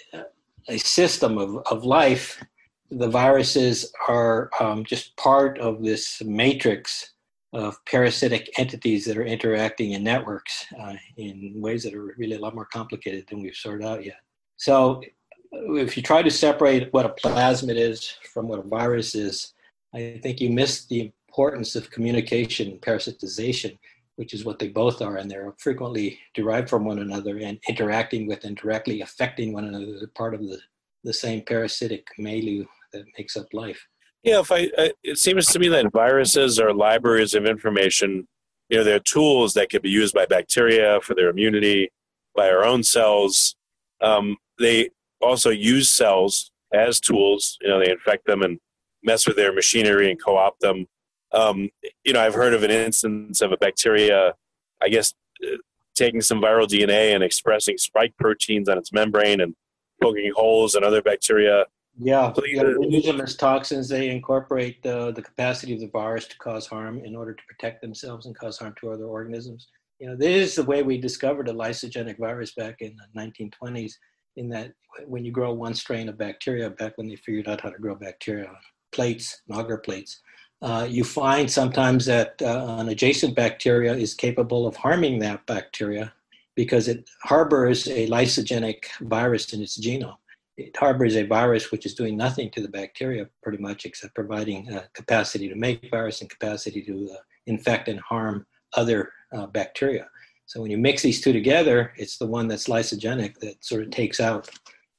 a 0.68 0.78
system 0.78 1.38
of, 1.38 1.58
of 1.70 1.84
life. 1.84 2.42
The 2.90 3.08
viruses 3.08 3.92
are 4.08 4.50
um, 4.60 4.84
just 4.84 5.16
part 5.16 5.58
of 5.58 5.82
this 5.82 6.22
matrix 6.24 7.12
of 7.52 7.82
parasitic 7.86 8.50
entities 8.58 9.04
that 9.06 9.16
are 9.16 9.24
interacting 9.24 9.92
in 9.92 10.04
networks 10.04 10.66
uh, 10.78 10.94
in 11.16 11.52
ways 11.56 11.82
that 11.82 11.94
are 11.94 12.14
really 12.18 12.36
a 12.36 12.40
lot 12.40 12.54
more 12.54 12.66
complicated 12.66 13.26
than 13.28 13.40
we've 13.40 13.54
sorted 13.54 13.86
out 13.86 14.04
yet. 14.04 14.20
So, 14.56 15.02
if 15.50 15.96
you 15.96 16.02
try 16.02 16.22
to 16.22 16.30
separate 16.30 16.92
what 16.92 17.06
a 17.06 17.08
plasmid 17.08 17.76
is 17.76 18.06
from 18.34 18.48
what 18.48 18.58
a 18.58 18.68
virus 18.68 19.14
is, 19.14 19.54
I 19.94 20.20
think 20.22 20.40
you 20.40 20.50
miss 20.50 20.84
the 20.84 21.10
importance 21.28 21.74
of 21.74 21.90
communication 21.90 22.68
and 22.72 22.80
parasitization, 22.82 23.78
which 24.16 24.34
is 24.34 24.44
what 24.44 24.58
they 24.58 24.68
both 24.68 25.00
are, 25.00 25.16
and 25.16 25.30
they're 25.30 25.54
frequently 25.58 26.18
derived 26.34 26.68
from 26.68 26.84
one 26.84 26.98
another 26.98 27.38
and 27.38 27.58
interacting 27.66 28.26
with 28.26 28.44
and 28.44 28.56
directly 28.56 29.00
affecting 29.00 29.52
one 29.52 29.64
another. 29.64 30.06
Part 30.14 30.34
of 30.34 30.40
the, 30.42 30.58
the 31.04 31.14
same 31.14 31.42
parasitic 31.42 32.06
milieu 32.18 32.64
that 32.92 33.04
makes 33.16 33.36
up 33.36 33.46
life. 33.54 33.86
Yeah, 34.28 34.40
if 34.40 34.52
I, 34.52 34.70
I, 34.76 34.92
it 35.02 35.16
seems 35.16 35.46
to 35.46 35.58
me 35.58 35.68
that 35.68 35.90
viruses 35.90 36.60
are 36.60 36.74
libraries 36.74 37.32
of 37.32 37.46
information. 37.46 38.28
You 38.68 38.76
know, 38.76 38.84
they're 38.84 38.98
tools 38.98 39.54
that 39.54 39.70
can 39.70 39.80
be 39.80 39.88
used 39.88 40.14
by 40.14 40.26
bacteria 40.26 41.00
for 41.00 41.14
their 41.14 41.30
immunity, 41.30 41.88
by 42.36 42.50
our 42.50 42.62
own 42.62 42.82
cells. 42.82 43.56
Um, 44.02 44.36
they 44.58 44.90
also 45.22 45.48
use 45.48 45.88
cells 45.88 46.50
as 46.74 47.00
tools. 47.00 47.56
You 47.62 47.68
know, 47.68 47.78
they 47.78 47.90
infect 47.90 48.26
them 48.26 48.42
and 48.42 48.58
mess 49.02 49.26
with 49.26 49.36
their 49.36 49.50
machinery 49.50 50.10
and 50.10 50.22
co-opt 50.22 50.60
them. 50.60 50.86
Um, 51.32 51.70
you 52.04 52.12
know, 52.12 52.20
I've 52.20 52.34
heard 52.34 52.52
of 52.52 52.62
an 52.62 52.70
instance 52.70 53.40
of 53.40 53.52
a 53.52 53.56
bacteria, 53.56 54.34
I 54.82 54.90
guess, 54.90 55.14
uh, 55.42 55.56
taking 55.94 56.20
some 56.20 56.42
viral 56.42 56.68
DNA 56.68 57.14
and 57.14 57.24
expressing 57.24 57.78
spike 57.78 58.12
proteins 58.18 58.68
on 58.68 58.76
its 58.76 58.92
membrane 58.92 59.40
and 59.40 59.54
poking 60.02 60.30
holes 60.36 60.74
in 60.74 60.84
other 60.84 61.00
bacteria. 61.00 61.64
Yeah, 62.00 62.32
yeah 62.46 62.74
use 62.80 63.04
them 63.04 63.20
as 63.20 63.36
toxins. 63.36 63.88
They 63.88 64.08
incorporate 64.10 64.82
the, 64.82 65.12
the 65.12 65.22
capacity 65.22 65.74
of 65.74 65.80
the 65.80 65.88
virus 65.88 66.26
to 66.28 66.38
cause 66.38 66.66
harm 66.66 67.04
in 67.04 67.16
order 67.16 67.34
to 67.34 67.42
protect 67.48 67.82
themselves 67.82 68.26
and 68.26 68.38
cause 68.38 68.58
harm 68.58 68.74
to 68.80 68.92
other 68.92 69.06
organisms. 69.06 69.66
You 69.98 70.08
know, 70.08 70.16
this 70.16 70.50
is 70.50 70.54
the 70.54 70.62
way 70.62 70.82
we 70.82 70.98
discovered 70.98 71.48
a 71.48 71.52
lysogenic 71.52 72.18
virus 72.18 72.54
back 72.54 72.76
in 72.80 72.96
the 72.96 73.20
1920s. 73.20 73.94
In 74.36 74.48
that, 74.50 74.72
when 75.06 75.24
you 75.24 75.32
grow 75.32 75.52
one 75.52 75.74
strain 75.74 76.08
of 76.08 76.16
bacteria, 76.16 76.70
back 76.70 76.96
when 76.96 77.08
they 77.08 77.16
figured 77.16 77.48
out 77.48 77.60
how 77.60 77.70
to 77.70 77.78
grow 77.78 77.96
bacteria 77.96 78.46
on 78.46 78.56
plates, 78.92 79.42
agar 79.52 79.78
plates, 79.78 80.20
uh, 80.62 80.86
you 80.88 81.02
find 81.02 81.50
sometimes 81.50 82.04
that 82.06 82.40
uh, 82.42 82.76
an 82.78 82.88
adjacent 82.88 83.34
bacteria 83.34 83.92
is 83.92 84.14
capable 84.14 84.66
of 84.66 84.76
harming 84.76 85.18
that 85.18 85.44
bacteria 85.46 86.12
because 86.54 86.86
it 86.86 87.08
harbors 87.24 87.88
a 87.88 88.08
lysogenic 88.08 88.84
virus 89.00 89.52
in 89.52 89.62
its 89.62 89.80
genome. 89.80 90.16
It 90.58 90.76
harbors 90.76 91.16
a 91.16 91.22
virus 91.22 91.70
which 91.70 91.86
is 91.86 91.94
doing 91.94 92.16
nothing 92.16 92.50
to 92.50 92.60
the 92.60 92.68
bacteria 92.68 93.28
pretty 93.44 93.58
much 93.58 93.86
except 93.86 94.14
providing 94.14 94.68
uh, 94.74 94.82
capacity 94.92 95.48
to 95.48 95.54
make 95.54 95.88
virus 95.88 96.20
and 96.20 96.28
capacity 96.28 96.82
to 96.82 97.10
uh, 97.14 97.18
infect 97.46 97.86
and 97.88 98.00
harm 98.00 98.44
other 98.74 99.12
uh, 99.32 99.46
bacteria. 99.46 100.08
So 100.46 100.60
when 100.60 100.72
you 100.72 100.78
mix 100.78 101.02
these 101.02 101.20
two 101.20 101.32
together, 101.32 101.92
it's 101.96 102.18
the 102.18 102.26
one 102.26 102.48
that's 102.48 102.66
lysogenic 102.66 103.38
that 103.38 103.64
sort 103.64 103.82
of 103.82 103.90
takes 103.90 104.18
out 104.18 104.50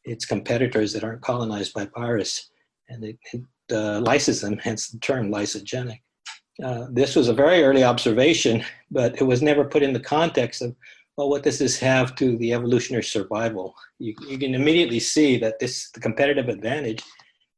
its 0.05 0.25
competitors 0.25 0.93
that 0.93 1.03
aren't 1.03 1.21
colonized 1.21 1.73
by 1.73 1.89
virus 1.93 2.49
and 2.87 3.03
it, 3.03 3.19
it 3.33 3.41
uh, 3.71 3.99
lyses 3.99 4.39
them, 4.39 4.57
hence 4.63 4.87
the 4.87 4.99
term 4.99 5.29
lysogenic. 5.29 5.99
Uh, 6.63 6.87
this 6.91 7.15
was 7.15 7.27
a 7.27 7.33
very 7.33 7.63
early 7.63 7.83
observation, 7.83 8.63
but 8.91 9.15
it 9.19 9.23
was 9.23 9.41
never 9.41 9.65
put 9.65 9.83
in 9.83 9.93
the 9.93 9.99
context 9.99 10.61
of, 10.61 10.75
well, 11.19 11.29
what 11.29 11.43
does 11.43 11.59
this 11.59 11.77
have 11.77 12.15
to 12.15 12.37
the 12.37 12.53
evolutionary 12.53 13.03
survival? 13.03 13.75
You, 13.97 14.15
you 14.29 14.37
can 14.37 14.55
immediately 14.55 15.01
see 15.01 15.37
that 15.39 15.59
this 15.59 15.91
the 15.91 15.99
competitive 15.99 16.47
advantage 16.47 17.03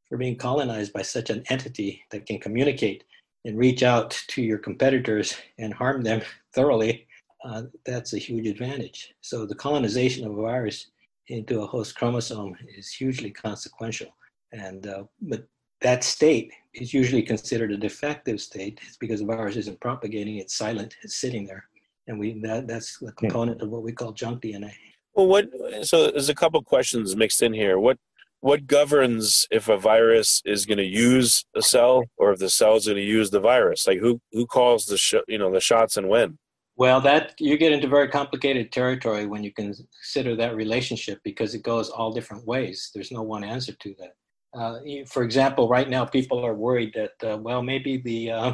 for 0.10 0.18
being 0.18 0.36
colonized 0.36 0.94
by 0.94 1.03
such 1.03 1.30
an 1.30 1.44
entity 1.48 2.03
that 2.10 2.25
can 2.25 2.39
communicate 2.39 3.03
and 3.46 3.60
reach 3.60 3.84
out 3.84 4.20
to 4.30 4.41
your 4.41 4.58
competitors 4.58 5.38
and 5.60 5.75
harm 5.75 6.01
them 6.01 6.24
thoroughly. 6.56 7.06
Uh, 7.46 7.65
that's 7.86 8.13
a 8.13 8.18
huge 8.18 8.48
advantage. 8.48 9.13
So 9.22 9.46
the 9.46 9.53
colonization 9.53 10.25
of 10.25 10.36
a 10.36 10.41
virus 10.41 10.88
into 11.27 11.62
a 11.62 11.68
host 11.68 11.96
chromosome 11.96 12.58
is 12.75 12.91
hugely 12.91 13.30
consequential. 13.30 14.10
And 14.51 14.88
uh, 14.88 15.03
but 15.22 15.48
that 15.82 16.03
state 16.03 16.51
is 16.74 16.96
usually 16.96 17.22
considered 17.22 17.72
a 17.72 17.77
defective 17.77 18.41
state. 18.41 18.80
It's 18.88 18.98
because 18.98 19.20
the 19.20 19.27
virus 19.27 19.56
isn't 19.56 19.80
propagating; 19.82 20.38
it's 20.38 20.58
silent, 20.58 20.96
it's 21.03 21.22
sitting 21.22 21.46
there, 21.46 21.65
and 22.12 22.20
we 22.20 22.39
that, 22.41 22.68
that's 22.68 23.00
the 23.00 23.12
component 23.13 23.62
of 23.62 23.70
what 23.70 23.82
we 23.82 23.91
call 23.91 24.12
junk 24.12 24.44
DNA. 24.44 24.72
Well, 25.15 25.27
what? 25.27 25.50
So 25.84 26.12
there's 26.12 26.30
a 26.30 26.36
couple 26.36 26.62
questions 26.62 27.15
mixed 27.15 27.41
in 27.41 27.53
here. 27.53 27.80
What 27.80 27.98
what 28.41 28.68
governs 28.68 29.48
if 29.51 29.70
a 29.70 29.77
virus 29.77 30.41
is 30.46 30.65
going 30.65 30.77
to 30.77 30.86
use 30.86 31.46
a 31.56 31.62
cell 31.62 32.03
or 32.18 32.34
if 32.34 32.39
the 32.39 32.50
cell 32.50 32.75
is 32.75 32.86
going 32.86 32.98
to 32.98 33.03
use 33.03 33.30
the 33.30 33.39
virus? 33.39 33.88
Like 33.88 34.00
who 34.00 34.22
who 34.32 34.46
calls 34.46 34.86
the 34.86 34.98
sh- 34.98 35.27
you 35.27 35.38
know 35.38 35.51
the 35.51 35.60
shots 35.60 35.98
and 35.98 36.08
when? 36.08 36.38
Well, 36.75 37.01
that 37.01 37.34
you 37.39 37.58
get 37.58 37.72
into 37.72 37.88
very 37.88 38.08
complicated 38.08 38.72
territory 38.72 39.25
when 39.25 39.44
you 39.44 39.53
consider 39.53 40.36
that 40.38 40.56
relationship 40.56 41.20
because 41.24 41.53
it 41.53 41.63
goes 41.63 41.89
all 41.89 42.12
different 42.12 42.46
ways. 42.46 42.89
There's 42.94 43.12
no 43.12 43.22
one 43.22 43.44
answer 43.44 43.74
to 43.74 43.96
that. 44.00 44.13
Uh, 44.53 44.80
for 45.08 45.24
example, 45.24 45.68
right 45.68 45.89
now 45.89 46.03
people 46.06 46.44
are 46.46 46.56
worried 46.56 46.94
that 46.94 47.32
uh, 47.32 47.38
well 47.38 47.62
maybe 47.62 47.98
the 47.98 48.32
uh, 48.32 48.53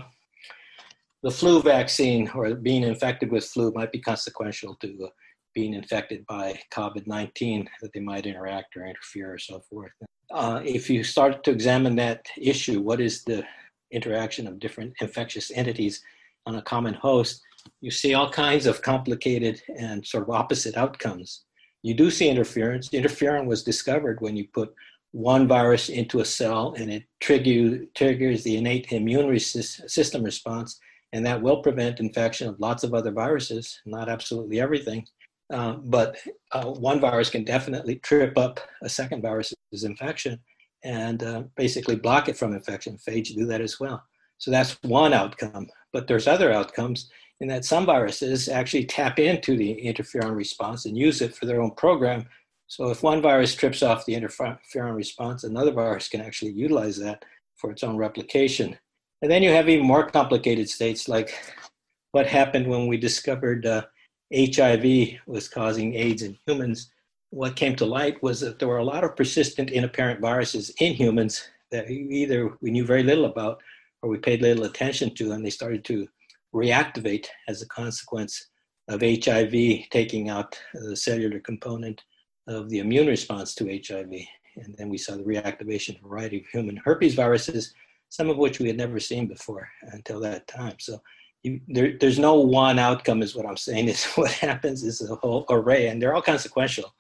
the 1.24 1.32
flu 1.32 1.62
vaccine 1.62 2.30
or 2.34 2.54
being 2.56 2.84
infected 2.84 3.32
with 3.32 3.46
flu 3.46 3.72
might 3.74 3.92
be 3.92 4.00
consequential 4.00 4.76
to 4.82 5.10
being 5.56 5.74
infected 5.74 6.24
by 6.28 6.60
COVID-19 6.72 7.68
that 7.82 7.92
they 7.94 8.00
might 8.00 8.28
interact 8.28 8.78
or 8.78 8.86
interfere 8.86 9.34
or 9.34 9.40
so 9.40 9.60
forth. 9.70 9.92
Uh, 10.32 10.62
if 10.64 10.90
you 10.90 11.04
start 11.04 11.44
to 11.44 11.52
examine 11.52 11.96
that 11.96 12.26
issue, 12.40 12.80
what 12.82 13.02
is 13.02 13.24
the 13.24 13.44
interaction 13.92 14.46
of 14.48 14.60
different 14.60 14.94
infectious 15.02 15.50
entities 15.52 16.04
on 16.46 16.56
a 16.56 16.62
common 16.62 16.94
host? 16.94 17.42
You 17.82 17.92
see 17.92 18.14
all 18.14 18.30
kinds 18.30 18.68
of 18.68 18.82
complicated 18.82 19.62
and 19.78 20.06
sort 20.06 20.24
of 20.24 20.30
opposite 20.30 20.78
outcomes. 20.78 21.44
You 21.82 21.94
do 21.94 22.12
see 22.12 22.30
interference. 22.30 22.90
Interferon 22.90 23.46
was 23.48 23.64
discovered 23.64 24.22
when 24.22 24.36
you 24.36 24.48
put 24.54 24.74
one 25.12 25.48
virus 25.48 25.90
into 25.90 26.20
a 26.20 26.26
cell 26.26 26.76
and 26.78 26.92
it 26.92 27.04
trigger, 27.20 27.86
triggers 27.96 28.44
the 28.44 28.58
innate 28.58 28.92
immune 28.92 29.40
system 29.40 30.24
response, 30.24 30.80
and 31.18 31.26
that 31.26 31.42
will 31.42 31.62
prevent 31.62 32.00
infection 32.00 32.48
of 32.48 32.60
lots 32.60 32.84
of 32.84 32.94
other 32.94 33.12
viruses, 33.12 33.80
not 33.86 34.08
absolutely 34.08 34.62
everything. 34.62 35.06
Uh, 35.52 35.74
but 35.74 36.18
uh, 36.52 36.66
one 36.66 37.00
virus 37.00 37.30
can 37.30 37.44
definitely 37.44 37.96
trip 37.96 38.38
up 38.38 38.60
a 38.82 38.90
second 38.90 39.22
virus's 39.22 39.84
infection 39.84 40.40
and 40.84 41.24
uh, 41.24 41.44
basically 41.56 41.96
block 41.96 42.30
it 42.30 42.38
from 42.38 42.54
infection. 42.54 42.98
Phage 42.98 43.36
do 43.36 43.46
that 43.46 43.62
as 43.62 43.80
well. 43.80 44.02
So 44.38 44.52
that's 44.52 44.78
one 44.84 45.14
outcome. 45.14 45.68
But 45.92 46.08
there's 46.08 46.28
other 46.28 46.52
outcomes 46.54 47.10
in 47.42 47.48
that 47.50 47.66
some 47.66 47.86
viruses 47.86 48.48
actually 48.48 48.86
tap 48.86 49.20
into 49.20 49.58
the 49.58 49.82
interferon 49.84 50.36
response 50.36 50.86
and 50.86 50.98
use 50.98 51.22
it 51.22 51.36
for 51.36 51.46
their 51.46 51.62
own 51.62 51.72
program 51.72 52.28
so 52.68 52.90
if 52.90 53.02
one 53.02 53.22
virus 53.22 53.56
trips 53.56 53.82
off 53.82 54.06
the 54.06 54.14
interferon 54.14 54.96
response, 54.96 55.46
another 55.46 55.72
virus 55.72 56.10
can 56.10 56.20
actually 56.20 56.52
utilize 56.52 56.98
that 57.00 57.24
for 57.56 57.72
its 57.72 57.82
own 57.82 57.96
replication. 57.96 58.78
And 59.22 59.32
then 59.32 59.44
you 59.44 59.52
have 59.52 59.68
even 59.68 59.86
more 59.86 60.10
complicated 60.10 60.70
states 60.70 61.08
like 61.08 61.34
what 62.12 62.28
happened 62.28 62.68
when 62.68 62.88
we 62.88 62.98
discovered 62.98 63.66
uh, 63.66 63.84
HIV 64.36 65.20
was 65.26 65.48
causing 65.48 65.96
AIDS 65.96 66.22
in 66.22 66.38
humans. 66.46 66.92
What 67.32 67.56
came 67.56 67.76
to 67.78 67.86
light 67.86 68.22
was 68.22 68.40
that 68.42 68.60
there 68.60 68.68
were 68.68 68.78
a 68.78 68.84
lot 68.84 69.04
of 69.04 69.16
persistent 69.16 69.72
inapparent 69.72 70.22
viruses 70.22 70.72
in 70.80 70.94
humans 70.94 71.50
that 71.72 71.90
either 71.90 72.58
we 72.62 72.72
knew 72.72 72.86
very 72.86 73.04
little 73.04 73.26
about 73.26 73.62
or 74.02 74.10
we 74.10 74.18
paid 74.18 74.42
little 74.42 74.66
attention 74.66 75.14
to, 75.16 75.32
and 75.32 75.46
they 75.46 75.50
started 75.50 75.84
to 75.86 76.08
reactivate 76.54 77.28
as 77.48 77.62
a 77.62 77.68
consequence 77.68 78.50
of 78.88 79.02
HIV 79.02 79.52
taking 79.90 80.30
out 80.30 80.58
the 80.74 80.96
cellular 80.96 81.40
component 81.40 82.04
of 82.48 82.70
the 82.70 82.80
immune 82.80 83.08
response 83.08 83.54
to 83.56 83.66
HIV. 83.66 84.12
And 84.56 84.76
then 84.78 84.90
we 84.90 84.98
saw 84.98 85.16
the 85.16 85.24
reactivation 85.24 85.98
of 85.98 86.06
a 86.06 86.08
variety 86.08 86.38
of 86.38 86.48
human 86.48 86.78
herpes 86.78 87.16
viruses, 87.16 87.74
some 88.10 88.30
of 88.30 88.38
which 88.38 88.60
we 88.60 88.68
had 88.68 88.78
never 88.78 89.00
seen 89.00 89.28
before 89.28 89.68
until 89.94 90.20
that 90.22 90.48
time. 90.48 90.76
So 90.80 91.02
you, 91.44 91.62
there, 91.68 91.98
there's 92.00 92.20
no 92.20 92.36
one 92.36 92.80
outcome, 92.80 93.22
is 93.22 93.36
what 93.36 93.46
I'm 93.46 93.58
saying. 93.58 93.88
Is 93.88 94.06
what 94.16 94.32
happens 94.32 94.84
is 94.84 95.02
a 95.02 95.16
whole 95.16 95.46
array, 95.50 95.88
and 95.88 96.02
they're 96.02 96.16
all 96.16 96.22
consequential. 96.22 96.94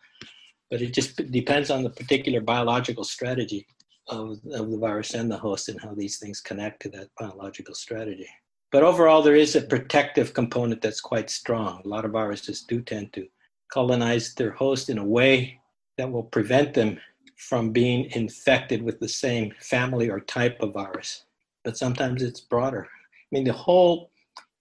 But 0.69 0.81
it 0.81 0.93
just 0.93 1.15
depends 1.31 1.69
on 1.69 1.83
the 1.83 1.89
particular 1.89 2.41
biological 2.41 3.03
strategy 3.03 3.65
of, 4.09 4.37
of 4.51 4.71
the 4.71 4.77
virus 4.77 5.13
and 5.13 5.31
the 5.31 5.37
host 5.37 5.69
and 5.69 5.79
how 5.79 5.93
these 5.93 6.19
things 6.19 6.41
connect 6.41 6.81
to 6.81 6.89
that 6.89 7.09
biological 7.17 7.73
strategy. 7.73 8.27
But 8.71 8.83
overall, 8.83 9.21
there 9.21 9.35
is 9.35 9.55
a 9.55 9.61
protective 9.61 10.33
component 10.33 10.81
that's 10.81 10.99
quite 10.99 11.29
strong. 11.29 11.81
A 11.83 11.87
lot 11.87 12.03
of 12.03 12.11
viruses 12.11 12.63
do 12.63 12.81
tend 12.81 13.13
to 13.13 13.27
colonize 13.71 14.33
their 14.33 14.51
host 14.51 14.89
in 14.89 14.97
a 14.97 15.05
way 15.05 15.59
that 15.97 16.11
will 16.11 16.23
prevent 16.23 16.73
them 16.73 16.99
from 17.37 17.71
being 17.71 18.09
infected 18.11 18.81
with 18.81 18.99
the 18.99 19.07
same 19.07 19.53
family 19.59 20.09
or 20.09 20.19
type 20.19 20.59
of 20.59 20.73
virus. 20.73 21.23
But 21.63 21.77
sometimes 21.77 22.23
it's 22.23 22.41
broader. 22.41 22.85
I 22.85 23.27
mean, 23.31 23.43
the 23.43 23.53
whole 23.53 24.11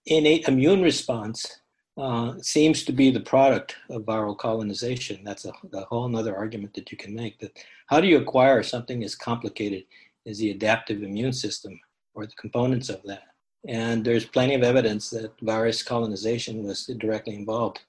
innate 0.05 0.47
immune 0.47 0.81
response 0.81 1.59
uh, 1.97 2.35
seems 2.41 2.83
to 2.83 2.91
be 2.91 3.09
the 3.09 3.19
product 3.19 3.75
of 3.89 4.03
viral 4.03 4.37
colonization. 4.37 5.23
That's 5.23 5.45
a, 5.45 5.53
a 5.73 5.85
whole 5.85 6.15
other 6.15 6.35
argument 6.35 6.75
that 6.75 6.91
you 6.91 6.97
can 6.97 7.15
make. 7.15 7.39
That 7.39 7.57
how 7.87 7.99
do 7.99 8.07
you 8.07 8.17
acquire 8.17 8.61
something 8.61 9.03
as 9.03 9.15
complicated 9.15 9.83
as 10.27 10.37
the 10.37 10.51
adaptive 10.51 11.01
immune 11.01 11.33
system 11.33 11.79
or 12.13 12.25
the 12.25 12.35
components 12.35 12.89
of 12.89 13.01
that? 13.05 13.23
And 13.67 14.05
there's 14.05 14.25
plenty 14.25 14.53
of 14.53 14.61
evidence 14.61 15.09
that 15.09 15.33
virus 15.41 15.81
colonization 15.81 16.63
was 16.63 16.85
directly 16.85 17.35
involved. 17.35 17.81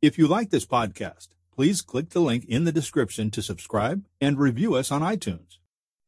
If 0.00 0.18
you 0.18 0.28
like 0.28 0.50
this 0.50 0.64
podcast, 0.64 1.28
please 1.54 1.82
click 1.82 2.10
the 2.10 2.20
link 2.20 2.44
in 2.46 2.64
the 2.64 2.72
description 2.72 3.30
to 3.30 3.42
subscribe 3.42 4.04
and 4.20 4.38
review 4.38 4.74
us 4.74 4.90
on 4.90 5.02
iTunes. 5.02 5.58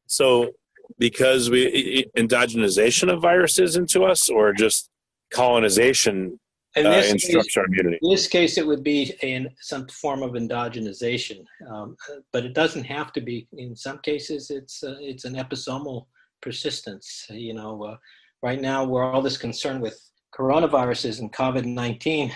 So 0.07 0.51
because 0.97 1.49
we 1.49 2.05
endogenization 2.17 3.11
of 3.11 3.21
viruses 3.21 3.75
into 3.75 4.03
us, 4.03 4.29
or 4.29 4.53
just 4.53 4.89
colonization 5.31 6.39
In 6.75 6.85
uh, 6.85 6.91
this, 6.91 7.25
case, 7.25 7.57
our 7.57 7.65
immunity? 7.65 7.97
in 8.01 8.11
this 8.11 8.27
case, 8.27 8.57
it 8.57 8.67
would 8.67 8.83
be 8.83 9.13
in 9.21 9.49
some 9.61 9.87
form 9.87 10.21
of 10.21 10.31
endogenization, 10.31 11.43
um, 11.71 11.95
but 12.31 12.45
it 12.45 12.53
doesn't 12.53 12.83
have 12.83 13.11
to 13.13 13.21
be. 13.21 13.47
In 13.57 13.75
some 13.75 13.99
cases, 13.99 14.51
it's 14.51 14.83
uh, 14.83 14.97
it's 14.99 15.25
an 15.25 15.35
episomal 15.35 16.05
persistence. 16.41 17.25
You 17.29 17.53
know, 17.53 17.83
uh, 17.83 17.97
right 18.43 18.61
now 18.61 18.83
we're 18.83 19.09
all 19.09 19.21
this 19.21 19.37
concerned 19.37 19.81
with 19.81 19.97
coronaviruses 20.37 21.19
and 21.19 21.33
COVID 21.33 21.65
nineteen, 21.65 22.31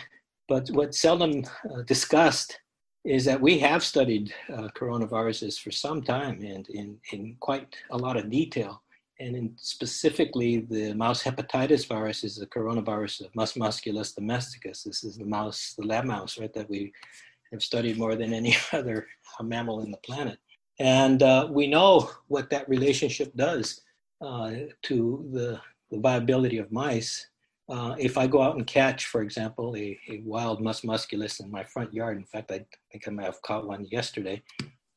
but 0.48 0.70
what's 0.70 1.00
seldom 1.00 1.44
uh, 1.70 1.82
discussed 1.86 2.58
is 3.06 3.26
that 3.26 3.40
we 3.40 3.58
have 3.60 3.84
studied 3.84 4.34
uh, 4.54 4.68
coronaviruses 4.76 5.60
for 5.60 5.72
some 5.72 6.02
time 6.02 6.42
and 6.44 6.68
in, 6.70 6.98
in 7.12 7.36
quite 7.40 7.76
a 7.92 7.98
lot 7.98 8.18
of 8.18 8.30
detail. 8.30 8.82
And 9.20 9.52
specifically, 9.58 10.62
the 10.70 10.94
mouse 10.94 11.22
hepatitis 11.22 11.88
virus 11.88 12.24
is 12.24 12.38
the 12.38 12.48
coronavirus 12.48 13.26
of 13.26 13.36
Mus 13.36 13.54
musculus 13.54 14.16
domesticus. 14.16 14.84
This 14.84 15.04
is 15.04 15.18
the 15.18 15.26
mouse, 15.26 15.74
the 15.78 15.86
lab 15.86 16.06
mouse, 16.06 16.40
right, 16.40 16.54
that 16.54 16.70
we 16.70 16.94
have 17.52 17.62
studied 17.62 17.98
more 17.98 18.16
than 18.16 18.34
any 18.34 18.56
other 18.74 19.08
mammal 19.42 19.82
in 19.82 19.92
the 19.92 19.98
planet. 19.98 20.38
And 20.80 21.22
uh, 21.24 21.48
we 21.50 21.68
know 21.68 22.10
what 22.28 22.50
that 22.50 22.70
relationship 22.70 23.36
does 23.36 23.82
uh, 24.22 24.52
to 24.84 25.30
the, 25.32 25.60
the 25.92 26.00
viability 26.00 26.58
of 26.58 26.72
mice 26.72 27.28
uh, 27.70 27.96
if 28.00 28.18
I 28.18 28.26
go 28.26 28.42
out 28.42 28.56
and 28.56 28.66
catch, 28.66 29.06
for 29.06 29.22
example, 29.22 29.76
a, 29.76 29.98
a, 30.10 30.22
wild 30.26 30.62
mus 30.62 30.82
musculus 30.82 31.40
in 31.40 31.52
my 31.52 31.64
front 31.64 31.94
yard, 31.94 32.18
in 32.18 32.26
fact, 32.26 32.52
I 32.52 32.66
think 32.92 33.08
I 33.08 33.12
might 33.12 33.26
have 33.26 33.42
caught 33.44 33.68
one 33.68 33.86
yesterday, 33.92 34.42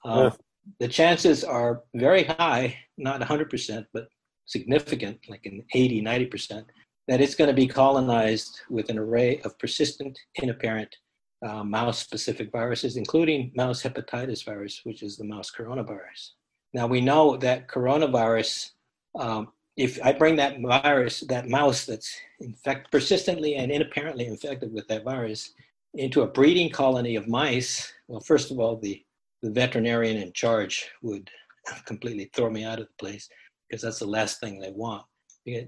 uh, 0.05 0.31
yeah. 0.31 0.37
the 0.81 0.89
chances 0.89 1.45
are 1.45 1.83
very 1.95 2.25
high, 2.25 2.77
not 2.97 3.21
100%, 3.21 3.87
but 3.93 4.09
significant, 4.47 5.19
like 5.29 5.45
in 5.45 5.63
80, 5.75 6.03
90%, 6.03 6.65
that 7.09 7.21
it's 7.21 7.35
going 7.35 7.49
to 7.49 7.55
be 7.55 7.67
colonized 7.67 8.61
with 8.71 8.89
an 8.89 8.99
array 8.99 9.41
of 9.45 9.59
persistent, 9.59 10.19
inapparent 10.41 10.95
uh, 11.47 11.63
mouse 11.65 11.99
specific 11.99 12.51
viruses, 12.53 12.97
including 12.97 13.53
mouse 13.55 13.83
hepatitis 13.83 14.45
virus, 14.45 14.81
which 14.85 15.03
is 15.03 15.17
the 15.17 15.25
mouse 15.25 15.51
coronavirus. 15.51 16.31
Now, 16.73 16.87
we 16.87 17.01
know 17.01 17.37
that 17.37 17.69
coronavirus 17.69 18.71
um, 19.19 19.49
if 19.77 19.99
I 20.03 20.13
bring 20.13 20.37
that 20.37 20.61
virus, 20.61 21.21
that 21.29 21.49
mouse 21.49 21.87
that's 21.87 22.15
infect, 22.41 22.91
persistently 22.91 23.55
and 23.55 23.73
inapparently 23.73 24.27
infected 24.27 24.73
with 24.73 24.87
that 24.89 25.05
virus 25.05 25.53
into 25.95 26.23
a 26.23 26.27
breeding 26.27 26.71
colony 26.71 27.17
of 27.17 27.29
mice, 27.29 27.93
well, 28.09 28.21
first 28.21 28.51
of 28.51 28.59
all, 28.59 28.77
the, 28.77 29.03
the 29.43 29.51
veterinarian 29.51 30.17
in 30.17 30.33
charge 30.33 30.91
would 31.03 31.31
completely 31.87 32.31
throw 32.35 32.51
me 32.51 32.65
out 32.65 32.81
of 32.81 32.87
the 32.87 32.95
place 32.99 33.29
because 33.69 33.83
that's 33.83 33.99
the 33.99 34.07
last 34.07 34.41
thing 34.41 34.59
they 34.59 34.73
want. 34.73 35.05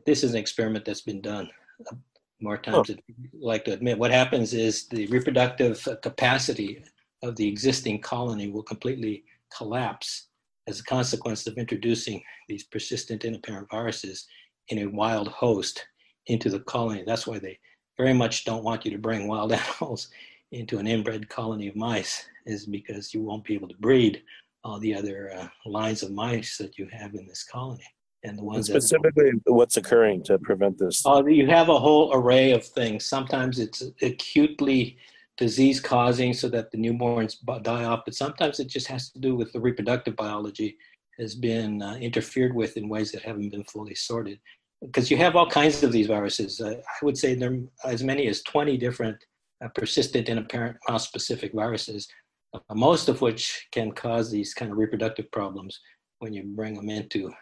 This 0.06 0.22
is 0.22 0.32
an 0.32 0.38
experiment 0.38 0.84
that's 0.84 1.00
been 1.00 1.20
done 1.20 1.50
uh, 1.90 1.96
more 2.40 2.58
times 2.58 2.88
than 2.88 2.98
I 3.08 3.12
like 3.32 3.64
to 3.64 3.72
admit. 3.72 3.98
What 3.98 4.10
happens 4.10 4.54
is 4.54 4.86
the 4.88 5.06
reproductive 5.06 5.86
capacity 6.02 6.84
of 7.22 7.36
the 7.36 7.48
existing 7.48 8.00
colony 8.00 8.48
will 8.48 8.62
completely 8.62 9.24
collapse 9.56 10.28
as 10.66 10.80
a 10.80 10.84
consequence 10.84 11.46
of 11.46 11.58
introducing 11.58 12.22
these 12.48 12.64
persistent 12.64 13.24
inapparent 13.24 13.68
viruses 13.70 14.26
in 14.68 14.78
a 14.78 14.86
wild 14.86 15.28
host 15.28 15.86
into 16.26 16.48
the 16.48 16.60
colony. 16.60 17.04
That's 17.06 17.26
why 17.26 17.38
they 17.38 17.58
very 17.96 18.14
much 18.14 18.44
don't 18.44 18.64
want 18.64 18.84
you 18.84 18.90
to 18.90 18.98
bring 18.98 19.28
wild 19.28 19.52
animals 19.80 20.08
into 20.52 20.78
an 20.78 20.86
inbred 20.86 21.28
colony 21.28 21.68
of 21.68 21.76
mice, 21.76 22.26
is 22.46 22.66
because 22.66 23.12
you 23.12 23.22
won't 23.22 23.44
be 23.44 23.54
able 23.54 23.68
to 23.68 23.76
breed 23.78 24.22
all 24.62 24.78
the 24.78 24.94
other 24.94 25.32
uh, 25.36 25.48
lines 25.66 26.02
of 26.02 26.12
mice 26.12 26.56
that 26.56 26.78
you 26.78 26.88
have 26.90 27.14
in 27.14 27.26
this 27.26 27.44
colony. 27.44 27.84
And 28.22 28.38
the 28.38 28.44
ones 28.44 28.70
and 28.70 28.82
specifically, 28.82 29.32
what's 29.44 29.76
occurring 29.76 30.22
to 30.24 30.38
prevent 30.38 30.78
this? 30.78 31.04
Uh, 31.04 31.22
you 31.26 31.46
have 31.46 31.68
a 31.68 31.78
whole 31.78 32.10
array 32.14 32.52
of 32.52 32.64
things. 32.64 33.04
Sometimes 33.04 33.58
it's 33.58 33.82
acutely 34.00 34.96
disease 35.36 35.80
causing 35.80 36.32
so 36.32 36.48
that 36.48 36.70
the 36.70 36.78
newborns 36.78 37.36
die 37.62 37.84
off, 37.84 38.02
but 38.04 38.14
sometimes 38.14 38.60
it 38.60 38.68
just 38.68 38.86
has 38.86 39.10
to 39.10 39.18
do 39.18 39.34
with 39.34 39.52
the 39.52 39.60
reproductive 39.60 40.16
biology 40.16 40.76
has 41.18 41.34
been 41.34 41.82
uh, 41.82 41.94
interfered 41.94 42.54
with 42.54 42.76
in 42.76 42.88
ways 42.88 43.12
that 43.12 43.22
haven't 43.22 43.50
been 43.50 43.64
fully 43.64 43.94
sorted. 43.94 44.38
Because 44.82 45.10
you 45.10 45.16
have 45.16 45.36
all 45.36 45.48
kinds 45.48 45.82
of 45.82 45.92
these 45.92 46.08
viruses. 46.08 46.60
Uh, 46.60 46.74
I 46.74 47.04
would 47.04 47.16
say 47.16 47.34
there 47.34 47.52
are 47.84 47.90
as 47.90 48.02
many 48.02 48.26
as 48.26 48.42
20 48.42 48.76
different 48.76 49.16
uh, 49.64 49.68
persistent 49.68 50.28
and 50.28 50.40
apparent 50.40 50.76
mouse 50.88 51.06
specific 51.06 51.52
viruses, 51.54 52.08
uh, 52.52 52.74
most 52.74 53.08
of 53.08 53.20
which 53.20 53.66
can 53.72 53.92
cause 53.92 54.30
these 54.30 54.52
kind 54.52 54.70
of 54.70 54.78
reproductive 54.78 55.30
problems 55.30 55.80
when 56.18 56.32
you 56.32 56.42
bring 56.44 56.74
them 56.74 56.90
into, 56.90 57.32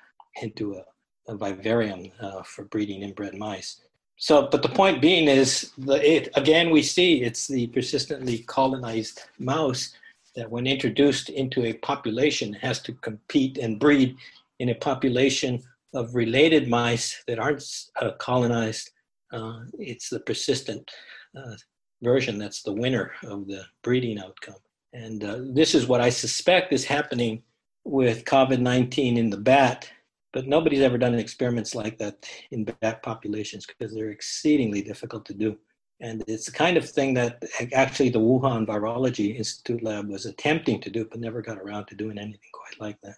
into 0.43 0.75
a, 0.75 1.33
a 1.33 1.37
vivarium 1.37 2.11
uh, 2.21 2.43
for 2.43 2.65
breeding 2.67 3.03
inbred 3.03 3.35
mice. 3.35 3.83
So, 4.17 4.49
but 4.51 4.63
the 4.63 4.69
point 4.69 5.01
being 5.01 5.27
is, 5.27 5.73
the, 5.79 5.95
it, 5.95 6.29
again, 6.35 6.71
we 6.71 6.83
see 6.83 7.23
it's 7.23 7.49
the 7.49 7.67
persistently 7.69 8.39
colonized 8.41 9.23
mouse 9.39 9.95
that, 10.37 10.51
when 10.51 10.67
introduced 10.67 11.29
into 11.29 11.65
a 11.65 11.73
population, 11.75 12.53
has 12.55 12.81
to 12.83 12.93
compete 12.93 13.59
and 13.59 13.81
breed 13.81 14.17
in 14.61 14.69
a 14.69 14.75
population 14.75 15.63
of 15.95 16.15
related 16.15 16.69
mice 16.69 17.23
that 17.27 17.39
aren't 17.39 17.65
uh, 18.01 18.13
colonized. 18.19 18.91
Uh, 19.33 19.61
it's 19.79 20.09
the 20.09 20.21
persistent 20.21 20.91
uh, 21.37 21.55
version 22.03 22.39
that's 22.39 22.63
the 22.63 22.73
winner 22.73 23.13
of 23.25 23.47
the 23.47 23.65
breeding 23.83 24.19
outcome. 24.19 24.57
And 24.93 25.25
uh, 25.25 25.39
this 25.53 25.75
is 25.75 25.87
what 25.87 26.01
I 26.01 26.11
suspect 26.11 26.73
is 26.73 26.85
happening 26.85 27.43
with 27.85 28.25
COVID 28.25 28.61
19 28.61 29.17
in 29.17 29.31
the 29.31 29.37
bat 29.37 29.91
but 30.33 30.47
nobody's 30.47 30.83
ever 30.83 30.99
done 30.99 31.15
experiments 31.15 31.75
like 31.75 31.99
that 31.99 32.27
in 32.51 32.65
bat 32.65 33.03
populations 33.03 33.67
because 33.67 33.95
they're 33.95 34.11
exceedingly 34.11 34.83
difficult 34.83 35.25
to 35.27 35.35
do. 35.35 35.57
And 36.01 36.25
it's 36.27 36.47
the 36.47 36.53
kind 36.53 36.77
of 36.77 36.89
thing 36.89 37.15
that 37.15 37.43
actually 37.73 38.09
the 38.09 38.19
Wuhan 38.19 38.67
Virology 38.67 39.37
Institute 39.37 39.85
lab 39.85 40.09
was 40.09 40.27
attempting 40.27 40.81
to 40.81 40.91
do, 40.91 41.07
but 41.09 41.21
never 41.21 41.43
got 41.43 41.59
around 41.59 41.87
to 41.87 41.95
doing 41.95 42.19
anything 42.19 42.51
quite 42.53 42.81
like 42.81 43.01
that. 43.03 43.15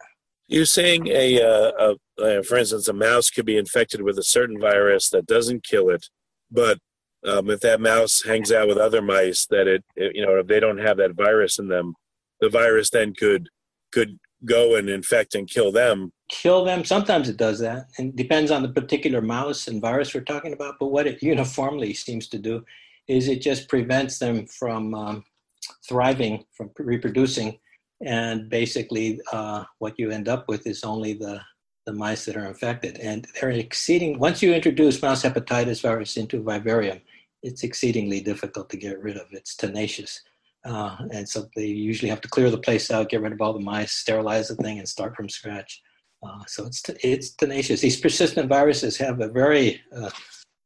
You're 0.48 0.66
saying 0.66 1.06
a, 1.08 1.40
uh, 1.40 1.94
a 2.18 2.42
for 2.42 2.58
instance, 2.58 2.86
a 2.88 2.92
mouse 2.92 3.30
could 3.30 3.46
be 3.46 3.56
infected 3.56 4.02
with 4.02 4.18
a 4.18 4.22
certain 4.22 4.60
virus 4.60 5.08
that 5.10 5.24
doesn't 5.24 5.64
kill 5.64 5.88
it, 5.88 6.10
but 6.50 6.78
um, 7.26 7.48
if 7.48 7.60
that 7.60 7.80
mouse 7.80 8.22
hangs 8.22 8.52
out 8.52 8.68
with 8.68 8.76
other 8.76 9.00
mice, 9.00 9.46
that 9.46 9.66
it, 9.66 9.82
it, 9.96 10.14
you 10.14 10.24
know, 10.24 10.36
if 10.36 10.46
they 10.46 10.60
don't 10.60 10.78
have 10.78 10.98
that 10.98 11.14
virus 11.14 11.58
in 11.58 11.68
them, 11.68 11.94
the 12.40 12.50
virus 12.50 12.90
then 12.90 13.14
could 13.14 13.48
could 13.92 14.18
go 14.44 14.74
and 14.76 14.90
infect 14.90 15.34
and 15.34 15.48
kill 15.48 15.72
them. 15.72 16.12
Kill 16.28 16.64
them. 16.64 16.84
Sometimes 16.84 17.28
it 17.28 17.36
does 17.36 17.58
that, 17.60 17.88
and 17.98 18.16
depends 18.16 18.50
on 18.50 18.62
the 18.62 18.68
particular 18.68 19.20
mouse 19.20 19.68
and 19.68 19.80
virus 19.80 20.14
we're 20.14 20.22
talking 20.22 20.52
about. 20.52 20.76
But 20.80 20.88
what 20.88 21.06
it 21.06 21.22
uniformly 21.22 21.94
seems 21.94 22.28
to 22.28 22.38
do 22.38 22.64
is 23.06 23.28
it 23.28 23.42
just 23.42 23.68
prevents 23.68 24.18
them 24.18 24.46
from 24.46 24.94
um, 24.94 25.24
thriving, 25.86 26.44
from 26.56 26.70
reproducing, 26.78 27.58
and 28.04 28.48
basically 28.48 29.20
uh, 29.32 29.64
what 29.78 29.98
you 29.98 30.10
end 30.10 30.28
up 30.28 30.48
with 30.48 30.66
is 30.66 30.84
only 30.84 31.14
the 31.14 31.40
the 31.86 31.92
mice 31.92 32.24
that 32.24 32.36
are 32.36 32.46
infected, 32.46 32.98
and 32.98 33.26
they're 33.34 33.50
exceeding. 33.50 34.18
Once 34.18 34.42
you 34.42 34.54
introduce 34.54 35.02
mouse 35.02 35.22
hepatitis 35.22 35.82
virus 35.82 36.16
into 36.16 36.38
a 36.38 36.42
vivarium, 36.42 37.00
it's 37.42 37.62
exceedingly 37.62 38.20
difficult 38.20 38.70
to 38.70 38.78
get 38.78 38.98
rid 39.00 39.18
of. 39.18 39.26
It's 39.32 39.54
tenacious. 39.54 40.22
Uh, 40.64 40.96
and 41.12 41.28
so 41.28 41.46
they 41.54 41.66
usually 41.66 42.08
have 42.08 42.22
to 42.22 42.28
clear 42.28 42.50
the 42.50 42.58
place 42.58 42.90
out, 42.90 43.10
get 43.10 43.20
rid 43.20 43.32
of 43.32 43.40
all 43.42 43.52
the 43.52 43.60
mice, 43.60 43.92
sterilize 43.92 44.48
the 44.48 44.56
thing, 44.56 44.78
and 44.78 44.88
start 44.88 45.14
from 45.14 45.28
scratch. 45.28 45.82
Uh, 46.24 46.42
so 46.46 46.66
it's 46.66 46.82
t- 46.82 46.94
it's 47.02 47.30
tenacious. 47.30 47.80
These 47.80 48.00
persistent 48.00 48.48
viruses 48.48 48.96
have 48.96 49.20
a 49.20 49.28
very 49.28 49.80
uh, 49.96 50.10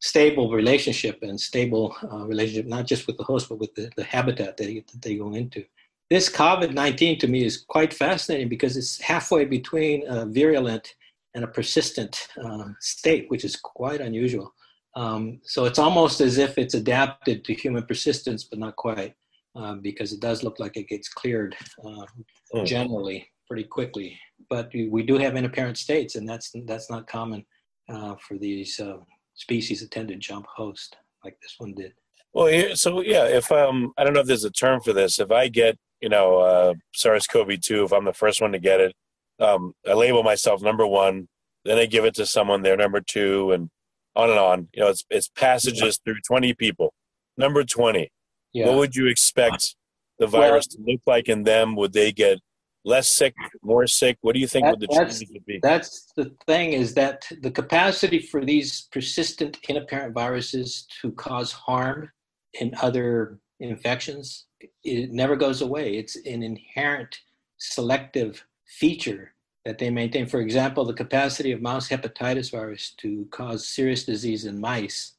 stable 0.01 0.53
relationship 0.53 1.19
and 1.23 1.41
stable 1.41 1.95
uh, 2.13 2.27
relationship, 2.27 2.67
not 2.67 2.87
just 2.87 3.07
with 3.07 3.17
the 3.19 3.25
host, 3.25 3.49
but 3.49 3.59
with 3.59 3.75
the, 3.75 3.91
the 3.97 4.05
habitat 4.05 4.57
that, 4.57 4.67
that 4.67 5.03
they 5.03 5.17
go 5.17 5.35
into. 5.35 5.65
This 6.11 6.31
COVID 6.31 6.73
19 6.73 7.19
to 7.19 7.29
me 7.29 7.45
is 7.45 7.59
quite 7.59 7.93
fascinating 7.93 8.49
because 8.49 8.77
it's 8.77 9.01
halfway 9.01 9.45
between 9.45 10.07
a 10.09 10.25
virulent 10.27 10.95
and 11.35 11.45
a 11.45 11.49
persistent 11.49 12.29
uh, 12.43 12.69
state, 12.81 13.27
which 13.29 13.45
is 13.45 13.57
quite 13.57 14.01
unusual. 14.01 14.55
Um, 14.97 15.41
so 15.45 15.67
it's 15.67 15.79
almost 15.79 16.21
as 16.21 16.39
if 16.39 16.59
it's 16.59 16.75
adapted 16.75 17.45
to 17.45 17.55
human 17.55 17.85
persistence, 17.85 18.45
but 18.45 18.59
not 18.59 18.77
quite 18.77 19.15
um, 19.55 19.81
because 19.81 20.13
it 20.13 20.21
does 20.21 20.43
look 20.43 20.59
like 20.59 20.77
it 20.77 20.89
gets 20.89 21.09
cleared 21.09 21.57
uh, 21.85 22.07
mm. 22.55 22.67
generally 22.67 23.29
pretty 23.47 23.65
quickly. 23.65 24.19
But 24.51 24.71
we 24.73 25.03
do 25.03 25.19
have 25.19 25.37
inapparent 25.37 25.77
states, 25.77 26.15
and 26.15 26.29
that's 26.29 26.51
that's 26.65 26.91
not 26.91 27.07
common 27.07 27.45
uh, 27.89 28.15
for 28.17 28.39
these 28.39 28.81
uh, 28.81 28.99
species 29.35 29.81
that 29.81 29.91
tend 29.91 30.09
to 30.09 30.17
jump 30.17 30.47
host 30.47 30.97
like 31.25 31.37
this 31.43 31.55
one 31.59 31.75
did. 31.75 31.93
Well, 32.33 32.75
so 32.75 33.03
yeah, 33.03 33.27
if 33.27 33.51
um, 33.53 33.93
I 33.99 34.05
don't 34.05 34.15
know 34.15 34.21
if 34.21 34.27
there's 34.27 34.45
a 34.45 34.51
term 34.51 34.81
for 34.81 34.93
this. 34.93 35.19
If 35.19 35.31
I 35.31 35.49
get 35.49 35.77
you 36.01 36.09
know 36.09 36.39
uh, 36.39 36.75
SARS-CoV-2, 36.95 37.87
if 37.87 37.93
I'm 37.93 38.05
the 38.05 38.13
first 38.13 38.41
one 38.41 38.53
to 38.53 38.59
get 38.59 38.81
it, 38.81 38.95
um, 39.41 39.75
I 39.87 39.95
label 39.95 40.23
myself 40.23 40.63
number 40.63 40.87
one. 40.87 41.29
Then 41.65 41.79
I 41.79 41.87
give 41.87 42.05
it 42.05 42.15
to 42.15 42.25
someone, 42.25 42.63
they're 42.63 42.77
number 42.77 43.01
two, 43.01 43.53
and 43.53 43.69
on 44.17 44.31
and 44.31 44.39
on. 44.39 44.69
You 44.73 44.85
know, 44.85 44.89
it's 44.89 45.05
it's 45.11 45.29
passages 45.29 46.01
through 46.05 46.21
20 46.27 46.55
people. 46.55 46.95
Number 47.37 47.63
20 47.63 48.11
yeah. 48.53 48.67
what 48.67 48.77
would 48.77 48.97
you 48.97 49.07
expect 49.07 49.77
the 50.19 50.27
virus 50.27 50.67
well, 50.71 50.87
to 50.87 50.93
look 50.93 51.01
like 51.07 51.29
in 51.29 51.45
them? 51.45 51.77
Would 51.77 51.93
they 51.93 52.13
get 52.13 52.39
less 52.85 53.09
sick, 53.09 53.35
more 53.63 53.87
sick? 53.87 54.19
What 54.23 54.35
do 54.35 54.41
you 54.41 54.47
think 54.47 54.65
That- 54.65 54.71
would 54.79 54.81
the 54.81 54.87
that's- 54.95 55.23
be? 55.47 55.59
That's 55.63 56.13
the 56.17 56.35
thing 56.47 56.73
is 56.73 56.95
that 56.95 57.27
the 57.41 57.51
capacity 57.51 58.21
for 58.21 58.45
these 58.45 58.89
persistent 58.93 59.59
inapparent 59.69 60.15
viruses 60.15 60.87
to 61.01 61.13
cause 61.13 61.53
harm 61.53 62.11
in 62.55 62.75
other 62.81 63.39
infections 63.61 64.47
it 64.83 65.13
never 65.13 65.37
goes 65.37 65.61
away. 65.61 65.97
It's 65.97 66.17
an 66.17 66.43
inherent 66.43 67.21
selective 67.59 68.45
feature 68.67 69.35
that 69.65 69.79
they 69.79 69.91
maintain. 69.91 70.27
For 70.27 70.41
example, 70.41 70.85
the 70.85 70.95
capacity 70.95 71.53
of 71.53 71.63
mouse 71.63 71.89
hepatitis 71.89 72.51
virus 72.51 72.91
to 72.99 73.27
cause 73.31 73.69
serious 73.69 74.05
disease 74.05 74.45
in 74.45 74.61
mice. 74.61 75.15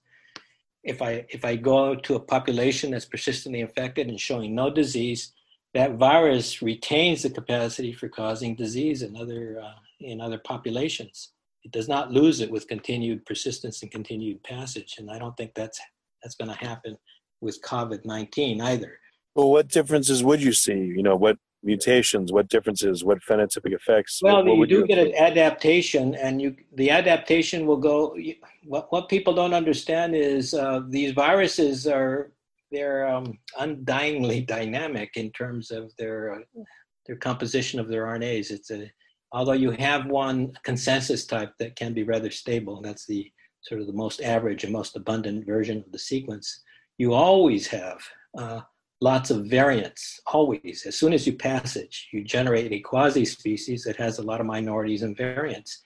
If 0.83 1.01
I 1.01 1.25
if 1.29 1.43
I 1.45 1.55
go 1.55 1.95
to 1.95 2.15
a 2.15 2.19
population 2.19 2.91
that's 2.91 3.05
persistently 3.05 3.59
infected 3.61 4.07
and 4.07 4.19
showing 4.19 4.55
no 4.55 4.69
disease, 4.69 5.33
that 5.73 5.95
virus 5.95 6.61
retains 6.61 7.23
the 7.23 7.29
capacity 7.29 7.93
for 7.93 8.09
causing 8.09 8.55
disease 8.55 9.01
in 9.01 9.15
other 9.15 9.61
uh, 9.63 9.75
in 9.99 10.21
other 10.21 10.39
populations. 10.39 11.31
It 11.63 11.71
does 11.71 11.87
not 11.87 12.11
lose 12.11 12.39
it 12.39 12.49
with 12.49 12.67
continued 12.67 13.25
persistence 13.25 13.81
and 13.81 13.91
continued 13.91 14.43
passage, 14.43 14.95
and 14.97 15.11
I 15.11 15.19
don't 15.19 15.35
think 15.37 15.53
that's 15.53 15.79
that's 16.23 16.35
going 16.35 16.49
to 16.49 16.65
happen 16.65 16.97
with 17.41 17.61
COVID 17.61 18.05
nineteen 18.05 18.61
either. 18.61 18.99
Well, 19.35 19.51
what 19.51 19.67
differences 19.67 20.23
would 20.23 20.41
you 20.41 20.53
see? 20.53 20.73
You 20.73 21.03
know, 21.03 21.15
what 21.15 21.37
mutations, 21.63 22.31
what 22.31 22.47
differences, 22.47 23.03
what 23.03 23.19
phenotypic 23.21 23.73
effects? 23.73 24.19
Well, 24.21 24.37
what, 24.37 24.57
what 24.57 24.69
you 24.69 24.81
do 24.81 24.87
get 24.87 24.97
an 24.97 25.13
adaptation, 25.15 26.15
and 26.15 26.41
you 26.41 26.55
the 26.73 26.89
adaptation 26.89 27.67
will 27.67 27.77
go. 27.77 28.17
What 28.63 28.91
what 28.91 29.09
people 29.09 29.33
don't 29.33 29.53
understand 29.53 30.15
is 30.15 30.53
uh, 30.53 30.81
these 30.87 31.11
viruses 31.11 31.85
are 31.85 32.31
they're 32.71 33.07
um, 33.07 33.37
undyingly 33.59 34.45
dynamic 34.45 35.11
in 35.15 35.31
terms 35.31 35.71
of 35.71 35.91
their 35.97 36.33
uh, 36.33 36.63
their 37.05 37.15
composition 37.15 37.79
of 37.79 37.87
their 37.87 38.05
RNAs. 38.05 38.51
It's 38.51 38.71
a 38.71 38.91
although 39.31 39.53
you 39.53 39.71
have 39.71 40.05
one 40.05 40.53
consensus 40.63 41.25
type 41.25 41.53
that 41.59 41.75
can 41.75 41.93
be 41.93 42.03
rather 42.03 42.31
stable, 42.31 42.77
and 42.77 42.85
that's 42.85 43.05
the 43.05 43.31
sort 43.61 43.81
of 43.81 43.87
the 43.87 43.93
most 43.93 44.21
average 44.21 44.63
and 44.63 44.73
most 44.73 44.95
abundant 44.95 45.45
version 45.45 45.77
of 45.77 45.91
the 45.91 45.99
sequence. 45.99 46.61
You 46.97 47.13
always 47.13 47.67
have 47.67 47.99
uh, 48.37 48.61
lots 49.01 49.31
of 49.31 49.45
variants. 49.45 50.19
Always, 50.27 50.83
as 50.85 50.97
soon 50.97 51.13
as 51.13 51.25
you 51.25 51.33
passage, 51.33 52.09
you 52.11 52.23
generate 52.23 52.71
a 52.71 52.79
quasi-species 52.79 53.83
that 53.83 53.97
has 53.97 54.17
a 54.17 54.23
lot 54.23 54.39
of 54.39 54.45
minorities 54.45 55.03
and 55.03 55.15
variants. 55.15 55.81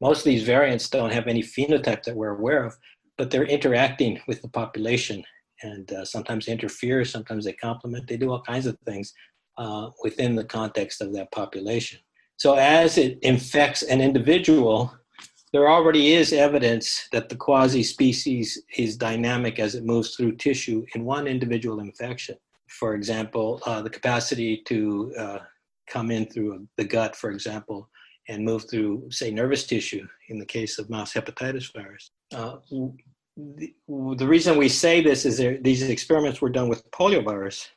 Most 0.00 0.18
of 0.18 0.24
these 0.24 0.42
variants 0.42 0.88
don't 0.88 1.12
have 1.12 1.26
any 1.26 1.42
phenotype 1.42 2.02
that 2.04 2.16
we're 2.16 2.36
aware 2.36 2.64
of, 2.64 2.76
but 3.18 3.30
they're 3.30 3.44
interacting 3.44 4.20
with 4.26 4.42
the 4.42 4.48
population 4.48 5.24
and 5.62 5.92
uh, 5.92 6.04
sometimes 6.04 6.46
they 6.46 6.52
interfere, 6.52 7.04
sometimes 7.04 7.44
they 7.44 7.52
complement, 7.52 8.06
they 8.06 8.16
do 8.16 8.30
all 8.30 8.42
kinds 8.42 8.66
of 8.66 8.78
things 8.80 9.12
uh, 9.58 9.90
within 10.02 10.34
the 10.34 10.44
context 10.44 11.00
of 11.00 11.12
that 11.14 11.30
population. 11.32 11.98
So 12.36 12.54
as 12.54 12.98
it 12.98 13.18
infects 13.22 13.82
an 13.82 14.00
individual, 14.00 14.94
there 15.52 15.70
already 15.70 16.12
is 16.12 16.32
evidence 16.32 17.08
that 17.12 17.28
the 17.28 17.36
quasi-species 17.36 18.62
is 18.76 18.96
dynamic 18.96 19.58
as 19.58 19.74
it 19.74 19.84
moves 19.84 20.14
through 20.14 20.36
tissue 20.36 20.84
in 20.94 21.04
one 21.04 21.26
individual 21.26 21.80
infection. 21.80 22.36
For 22.68 22.94
example, 22.94 23.62
uh, 23.64 23.80
the 23.80 23.88
capacity 23.90 24.62
to 24.66 25.14
uh, 25.18 25.38
come 25.86 26.10
in 26.10 26.26
through 26.26 26.66
the 26.76 26.84
gut, 26.84 27.16
for 27.16 27.30
example, 27.30 27.88
and 28.28 28.44
move 28.44 28.68
through, 28.68 29.08
say, 29.10 29.30
nervous 29.30 29.66
tissue 29.66 30.06
in 30.28 30.38
the 30.38 30.44
case 30.44 30.78
of 30.78 30.90
mouse 30.90 31.14
hepatitis 31.14 31.72
virus. 31.72 32.10
Uh, 32.34 32.56
the, 33.36 33.74
the 33.88 34.26
reason 34.26 34.56
we 34.56 34.68
say 34.68 35.02
this 35.02 35.24
is 35.24 35.38
there, 35.38 35.58
these 35.58 35.82
experiments 35.82 36.40
were 36.40 36.48
done 36.48 36.68
with 36.68 36.90
poliovirus 36.90 37.68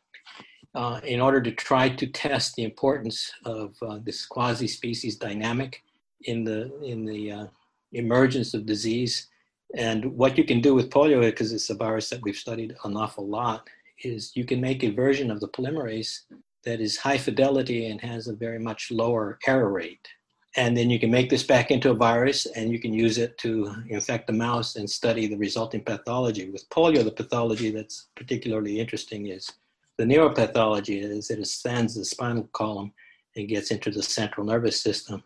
uh, 0.75 0.99
in 1.03 1.19
order 1.19 1.41
to 1.41 1.51
try 1.51 1.89
to 1.89 2.07
test 2.07 2.55
the 2.55 2.63
importance 2.63 3.31
of 3.45 3.75
uh, 3.81 3.99
this 4.03 4.25
quasi-species 4.25 5.17
dynamic 5.17 5.83
in 6.23 6.43
the 6.43 6.71
in 6.83 7.05
the 7.05 7.31
uh, 7.31 7.45
emergence 7.93 8.53
of 8.53 8.65
disease. 8.65 9.27
And 9.75 10.05
what 10.17 10.37
you 10.37 10.43
can 10.43 10.61
do 10.61 10.73
with 10.73 10.89
polio, 10.89 11.21
because 11.21 11.53
it's 11.53 11.69
a 11.69 11.75
virus 11.75 12.09
that 12.09 12.21
we've 12.21 12.35
studied 12.35 12.75
an 12.83 12.97
awful 12.97 13.27
lot, 13.27 13.67
is 14.03 14.31
you 14.35 14.45
can 14.45 14.61
make 14.61 14.83
a 14.83 14.91
version 14.91 15.29
of 15.29 15.39
the 15.39 15.47
polymerase 15.49 16.21
that 16.63 16.81
is 16.81 16.97
high 16.97 17.17
fidelity 17.17 17.87
and 17.87 18.01
has 18.01 18.27
a 18.27 18.33
very 18.33 18.59
much 18.59 18.91
lower 18.91 19.37
error 19.47 19.71
rate. 19.71 20.07
And 20.55 20.75
then 20.75 20.89
you 20.89 20.99
can 20.99 21.11
make 21.11 21.29
this 21.29 21.43
back 21.43 21.69
into 21.69 21.91
a 21.91 21.95
virus 21.95 22.47
and 22.47 22.71
you 22.71 22.79
can 22.79 22.91
use 22.91 23.19
it 23.19 23.37
to 23.39 23.73
infect 23.87 24.27
the 24.27 24.33
mouse 24.33 24.75
and 24.77 24.89
study 24.89 25.27
the 25.27 25.37
resulting 25.37 25.83
pathology. 25.83 26.49
With 26.49 26.67
polio, 26.69 27.03
the 27.03 27.11
pathology 27.11 27.69
that's 27.69 28.07
particularly 28.15 28.79
interesting 28.79 29.27
is 29.27 29.51
the 29.97 30.05
neuropathology 30.05 31.03
is 31.03 31.29
it 31.29 31.39
ascends 31.39 31.95
the 31.95 32.05
spinal 32.05 32.49
column 32.53 32.93
and 33.35 33.47
gets 33.47 33.69
into 33.69 33.91
the 33.91 34.01
central 34.01 34.45
nervous 34.45 34.81
system. 34.81 35.21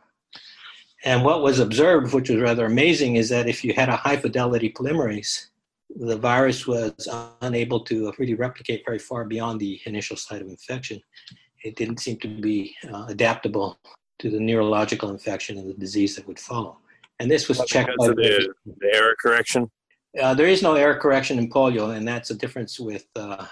And 1.05 1.23
what 1.23 1.41
was 1.41 1.59
observed, 1.59 2.13
which 2.13 2.29
was 2.29 2.39
rather 2.39 2.65
amazing, 2.65 3.15
is 3.15 3.29
that 3.29 3.47
if 3.47 3.63
you 3.63 3.73
had 3.73 3.89
a 3.89 3.95
high 3.95 4.17
fidelity 4.17 4.71
polymerase, 4.71 5.47
the 5.95 6.17
virus 6.17 6.65
was 6.65 7.07
unable 7.41 7.81
to 7.81 8.13
really 8.17 8.33
replicate 8.33 8.83
very 8.86 8.99
far 8.99 9.25
beyond 9.25 9.59
the 9.59 9.79
initial 9.86 10.17
site 10.17 10.41
of 10.41 10.47
infection. 10.47 11.01
It 11.63 11.75
didn't 11.75 11.99
seem 11.99 12.17
to 12.19 12.27
be 12.27 12.75
uh, 12.91 13.05
adaptable 13.09 13.77
to 14.23 14.29
the 14.29 14.39
neurological 14.39 15.09
infection 15.09 15.57
and 15.57 15.69
the 15.69 15.73
disease 15.73 16.15
that 16.15 16.25
would 16.25 16.39
follow. 16.39 16.77
And 17.19 17.29
this 17.29 17.49
was 17.49 17.59
checked 17.65 17.91
by 17.97 18.07
the, 18.07 18.53
the 18.65 18.95
error 18.95 19.15
correction. 19.21 19.69
uh, 20.21 20.33
there 20.33 20.47
is 20.47 20.63
no 20.63 20.75
error 20.75 20.95
correction 20.95 21.38
in 21.38 21.49
polio, 21.49 21.95
and 21.95 22.07
that's 22.07 22.29
a 22.31 22.36
difference 22.36 22.79
with 22.79 23.05
uh, 23.17 23.45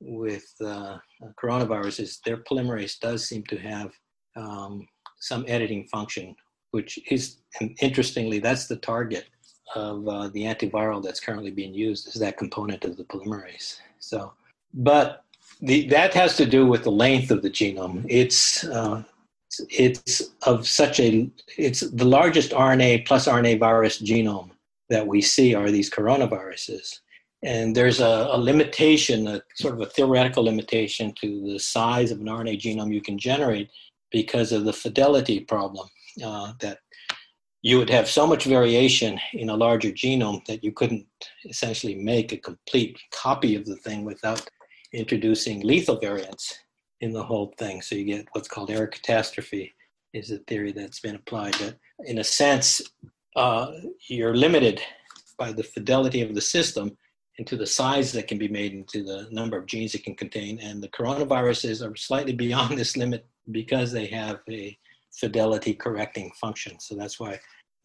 with 0.00 0.48
uh, 0.64 0.96
coronaviruses. 1.40 2.18
Their 2.24 2.38
polymerase 2.38 2.98
does 2.98 3.28
seem 3.28 3.42
to 3.44 3.58
have 3.58 3.90
um, 4.36 4.88
some 5.20 5.44
editing 5.46 5.86
function, 5.88 6.34
which 6.70 6.98
is 7.10 7.42
interestingly 7.80 8.38
that's 8.38 8.66
the 8.66 8.76
target 8.76 9.26
of 9.74 10.08
uh, 10.08 10.28
the 10.28 10.44
antiviral 10.44 11.02
that's 11.02 11.20
currently 11.20 11.50
being 11.50 11.74
used 11.74 12.08
is 12.08 12.14
that 12.14 12.38
component 12.38 12.84
of 12.84 12.96
the 12.96 13.04
polymerase. 13.04 13.80
So, 13.98 14.32
but 14.72 15.24
the, 15.60 15.86
that 15.88 16.14
has 16.14 16.36
to 16.38 16.46
do 16.46 16.66
with 16.66 16.84
the 16.84 16.90
length 16.90 17.30
of 17.30 17.42
the 17.42 17.50
genome. 17.50 18.06
It's 18.08 18.64
uh, 18.64 19.02
it's 19.70 20.22
of 20.42 20.66
such 20.66 21.00
a 21.00 21.30
it's 21.56 21.80
the 21.80 22.04
largest 22.04 22.52
RNA 22.52 23.06
plus 23.06 23.26
RNA 23.26 23.58
virus 23.60 24.00
genome 24.00 24.50
that 24.88 25.06
we 25.06 25.20
see 25.20 25.54
are 25.54 25.70
these 25.70 25.90
coronaviruses. 25.90 27.00
And 27.42 27.76
there's 27.76 28.00
a, 28.00 28.28
a, 28.30 28.38
limitation, 28.38 29.28
a 29.28 29.42
sort 29.56 29.74
of 29.74 29.80
a 29.80 29.86
theoretical 29.86 30.44
limitation 30.44 31.12
to 31.20 31.52
the 31.52 31.58
size 31.58 32.10
of 32.10 32.20
an 32.20 32.26
RNA 32.26 32.60
genome 32.60 32.92
you 32.92 33.02
can 33.02 33.18
generate 33.18 33.68
because 34.10 34.52
of 34.52 34.64
the 34.64 34.72
fidelity 34.72 35.40
problem. 35.40 35.88
Uh, 36.24 36.52
that 36.60 36.78
you 37.60 37.78
would 37.78 37.90
have 37.90 38.08
so 38.08 38.26
much 38.26 38.44
variation 38.44 39.20
in 39.34 39.50
a 39.50 39.56
larger 39.56 39.90
genome 39.90 40.44
that 40.46 40.64
you 40.64 40.72
couldn't 40.72 41.06
essentially 41.44 41.94
make 41.94 42.32
a 42.32 42.38
complete 42.38 42.98
copy 43.12 43.54
of 43.54 43.66
the 43.66 43.76
thing 43.76 44.04
without 44.04 44.48
introducing 44.92 45.60
lethal 45.60 45.98
variants 45.98 46.58
in 47.00 47.12
the 47.12 47.22
whole 47.22 47.54
thing. 47.58 47.82
So 47.82 47.94
you 47.94 48.04
get 48.04 48.26
what's 48.32 48.48
called 48.48 48.70
error 48.70 48.86
catastrophe, 48.86 49.74
is 50.12 50.30
a 50.30 50.38
theory 50.38 50.72
that's 50.72 51.00
been 51.00 51.16
applied. 51.16 51.54
That 51.54 51.76
in 52.04 52.18
a 52.18 52.24
sense, 52.24 52.80
uh, 53.36 53.70
you're 54.08 54.34
limited 54.34 54.80
by 55.38 55.52
the 55.52 55.62
fidelity 55.62 56.22
of 56.22 56.34
the 56.34 56.40
system 56.40 56.96
into 57.38 57.56
the 57.56 57.66
size 57.66 58.12
that 58.12 58.28
can 58.28 58.38
be 58.38 58.48
made 58.48 58.72
into 58.72 59.02
the 59.02 59.28
number 59.30 59.58
of 59.58 59.66
genes 59.66 59.94
it 59.94 60.04
can 60.04 60.14
contain. 60.14 60.58
And 60.60 60.82
the 60.82 60.88
coronaviruses 60.88 61.86
are 61.86 61.94
slightly 61.96 62.32
beyond 62.32 62.78
this 62.78 62.96
limit 62.96 63.26
because 63.50 63.92
they 63.92 64.06
have 64.06 64.40
a 64.48 64.76
fidelity 65.12 65.74
correcting 65.74 66.30
function. 66.40 66.80
So 66.80 66.94
that's 66.94 67.20
why 67.20 67.38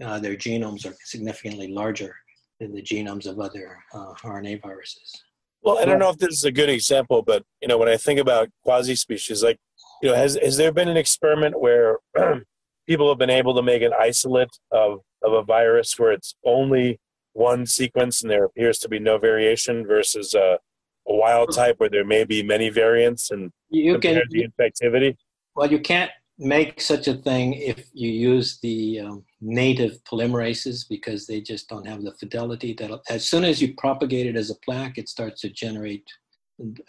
uh, 0.03 0.19
their 0.19 0.35
genomes 0.35 0.89
are 0.89 0.95
significantly 1.03 1.67
larger 1.67 2.15
than 2.59 2.73
the 2.73 2.81
genomes 2.81 3.27
of 3.27 3.39
other 3.39 3.77
uh, 3.93 4.13
RNA 4.23 4.61
viruses. 4.61 5.11
Well, 5.63 5.77
I 5.77 5.85
don't 5.85 5.99
know 5.99 6.09
if 6.09 6.17
this 6.17 6.33
is 6.33 6.43
a 6.43 6.51
good 6.51 6.69
example, 6.69 7.21
but 7.21 7.43
you 7.61 7.67
know, 7.67 7.77
when 7.77 7.89
I 7.89 7.97
think 7.97 8.19
about 8.19 8.49
quasi-species, 8.63 9.43
like 9.43 9.59
you 10.01 10.09
know, 10.09 10.15
has 10.15 10.37
has 10.41 10.57
there 10.57 10.71
been 10.71 10.87
an 10.87 10.97
experiment 10.97 11.59
where 11.59 11.99
people 12.87 13.09
have 13.09 13.19
been 13.19 13.29
able 13.29 13.53
to 13.55 13.61
make 13.61 13.81
an 13.81 13.93
isolate 13.99 14.57
of 14.71 15.01
of 15.21 15.33
a 15.33 15.43
virus 15.43 15.99
where 15.99 16.11
it's 16.11 16.35
only 16.43 16.99
one 17.33 17.65
sequence 17.65 18.21
and 18.21 18.31
there 18.31 18.43
appears 18.43 18.79
to 18.79 18.89
be 18.89 18.99
no 18.99 19.17
variation 19.17 19.85
versus 19.85 20.33
a, 20.33 20.57
a 21.07 21.13
wild 21.13 21.53
type 21.53 21.79
where 21.79 21.89
there 21.89 22.05
may 22.05 22.23
be 22.23 22.43
many 22.43 22.69
variants 22.69 23.31
and 23.31 23.51
you 23.69 23.97
can 23.99 24.21
the 24.29 24.47
infectivity? 24.47 25.15
Well, 25.55 25.71
you 25.71 25.79
can't 25.79 26.11
make 26.37 26.81
such 26.81 27.07
a 27.07 27.13
thing 27.13 27.53
if 27.53 27.85
you 27.93 28.09
use 28.09 28.59
the 28.59 29.01
um, 29.01 29.23
native 29.41 30.03
polymerases 30.03 30.87
because 30.87 31.25
they 31.25 31.41
just 31.41 31.67
don't 31.67 31.87
have 31.87 32.03
the 32.03 32.13
fidelity 32.13 32.73
that 32.73 32.91
as 33.09 33.27
soon 33.27 33.43
as 33.43 33.59
you 33.61 33.73
propagate 33.75 34.27
it 34.27 34.35
as 34.35 34.51
a 34.51 34.55
plaque 34.55 34.99
it 34.99 35.09
starts 35.09 35.41
to 35.41 35.49
generate 35.49 36.05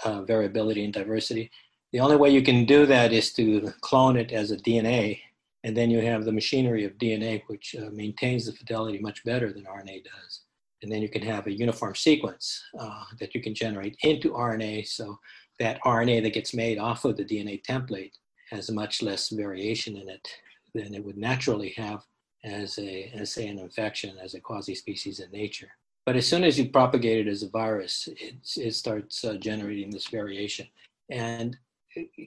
uh, 0.05 0.23
variability 0.23 0.85
and 0.85 0.93
diversity. 0.93 1.51
The 1.93 2.01
only 2.01 2.17
way 2.17 2.31
you 2.31 2.43
can 2.43 2.67
do 2.67 2.85
that 2.87 3.13
is 3.13 3.33
to 3.35 3.73
clone 3.81 4.19
it 4.19 4.33
as 4.33 4.51
a 4.51 4.57
dna 4.59 5.19
and 5.65 5.75
then 5.75 5.91
you 5.91 6.01
have 6.03 6.25
the 6.25 6.33
machinery 6.33 6.85
of 6.85 6.99
dna 6.99 7.43
which 7.47 7.75
uh, 7.75 7.89
maintains 7.91 8.47
the 8.47 8.53
fidelity 8.53 8.99
much 8.99 9.25
better 9.25 9.51
than 9.51 9.65
rna 9.65 10.05
does. 10.05 10.43
And 10.83 10.93
then 10.93 11.01
you 11.01 11.09
can 11.09 11.23
have 11.23 11.47
a 11.47 11.53
uniform 11.53 11.95
sequence 11.95 12.63
uh, 12.79 13.05
that 13.19 13.35
you 13.35 13.41
can 13.41 13.55
generate 13.55 13.97
into 14.03 14.33
rna 14.33 14.87
so 14.87 15.19
that 15.59 15.81
rna 15.87 16.23
that 16.23 16.35
gets 16.35 16.53
made 16.53 16.79
off 16.79 17.07
of 17.07 17.17
the 17.17 17.25
dna 17.25 17.63
template 17.65 18.13
has 18.51 18.71
much 18.71 19.01
less 19.01 19.31
variation 19.31 19.97
in 19.97 20.11
it 20.11 20.29
than 20.75 20.95
it 20.95 21.03
would 21.03 21.17
naturally 21.17 21.71
have 21.71 22.03
as 22.45 22.79
a, 22.79 23.11
as 23.15 23.33
say, 23.33 23.49
an 23.49 23.59
infection 23.59 24.17
as 24.23 24.35
a 24.35 24.41
quasi-species 24.41 25.21
in 25.21 25.31
nature. 25.31 25.71
But 26.05 26.17
as 26.17 26.27
soon 26.27 26.43
as 26.43 26.59
you 26.59 26.69
propagate 26.69 27.27
it 27.27 27.31
as 27.31 27.43
a 27.43 27.49
virus, 27.49 28.09
it, 28.17 28.35
it 28.57 28.75
starts 28.75 29.25
uh, 29.25 29.35
generating 29.35 29.91
this 29.91 30.09
variation. 30.09 30.67
And 31.11 31.57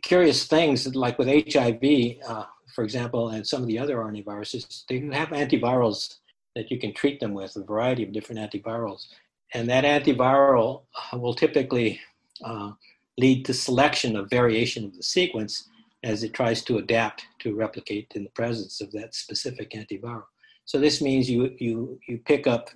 curious 0.01 0.45
things 0.45 0.95
like 0.95 1.19
with 1.19 1.27
HIV, 1.27 2.17
uh, 2.27 2.45
for 2.73 2.83
example, 2.83 3.29
and 3.29 3.45
some 3.45 3.61
of 3.61 3.67
the 3.67 3.79
other 3.79 3.97
RNA 3.97 4.25
viruses, 4.25 4.85
they 4.87 4.99
have 4.99 5.29
antivirals 5.29 6.17
that 6.55 6.71
you 6.71 6.79
can 6.79 6.93
treat 6.93 7.19
them 7.19 7.33
with, 7.33 7.55
a 7.57 7.63
variety 7.63 8.03
of 8.03 8.13
different 8.13 8.39
antivirals. 8.39 9.07
And 9.53 9.69
that 9.69 9.83
antiviral 9.83 10.83
uh, 11.11 11.17
will 11.17 11.33
typically 11.33 11.99
uh, 12.43 12.71
lead 13.17 13.45
to 13.45 13.53
selection 13.53 14.15
of 14.15 14.29
variation 14.29 14.85
of 14.85 14.95
the 14.95 15.03
sequence 15.03 15.67
as 16.05 16.23
it 16.23 16.33
tries 16.33 16.63
to 16.63 16.77
adapt 16.77 17.25
to 17.39 17.55
replicate 17.55 18.13
in 18.15 18.23
the 18.23 18.29
presence 18.41 18.79
of 18.79 18.91
that 18.91 19.15
specific 19.15 19.71
antiviral. 19.71 20.27
So 20.63 20.79
this 20.79 21.01
means 21.01 21.29
you, 21.29 21.55
you, 21.57 21.99
you 22.07 22.19
pick 22.31 22.47
up 22.47 22.69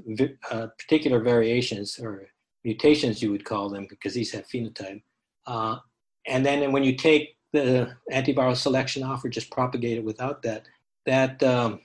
uh, 0.52 0.68
particular 0.82 1.20
variations 1.20 2.00
or 2.00 2.28
mutations, 2.64 3.22
you 3.22 3.32
would 3.32 3.46
call 3.46 3.70
them, 3.70 3.86
because 3.90 4.14
these 4.16 4.32
have 4.32 4.48
phenotype. 4.48 5.02
Uh, 5.46 5.78
and 6.28 6.46
then 6.46 6.72
when 6.72 6.84
you 6.84 6.96
take 6.96 7.38
the 7.54 7.96
antiviral 8.12 8.56
selection 8.56 9.04
off 9.04 9.24
or 9.24 9.30
just 9.30 9.52
propagate 9.52 9.98
it 10.00 10.04
without 10.04 10.42
that, 10.42 10.62
that, 11.06 11.42
um, 11.44 11.82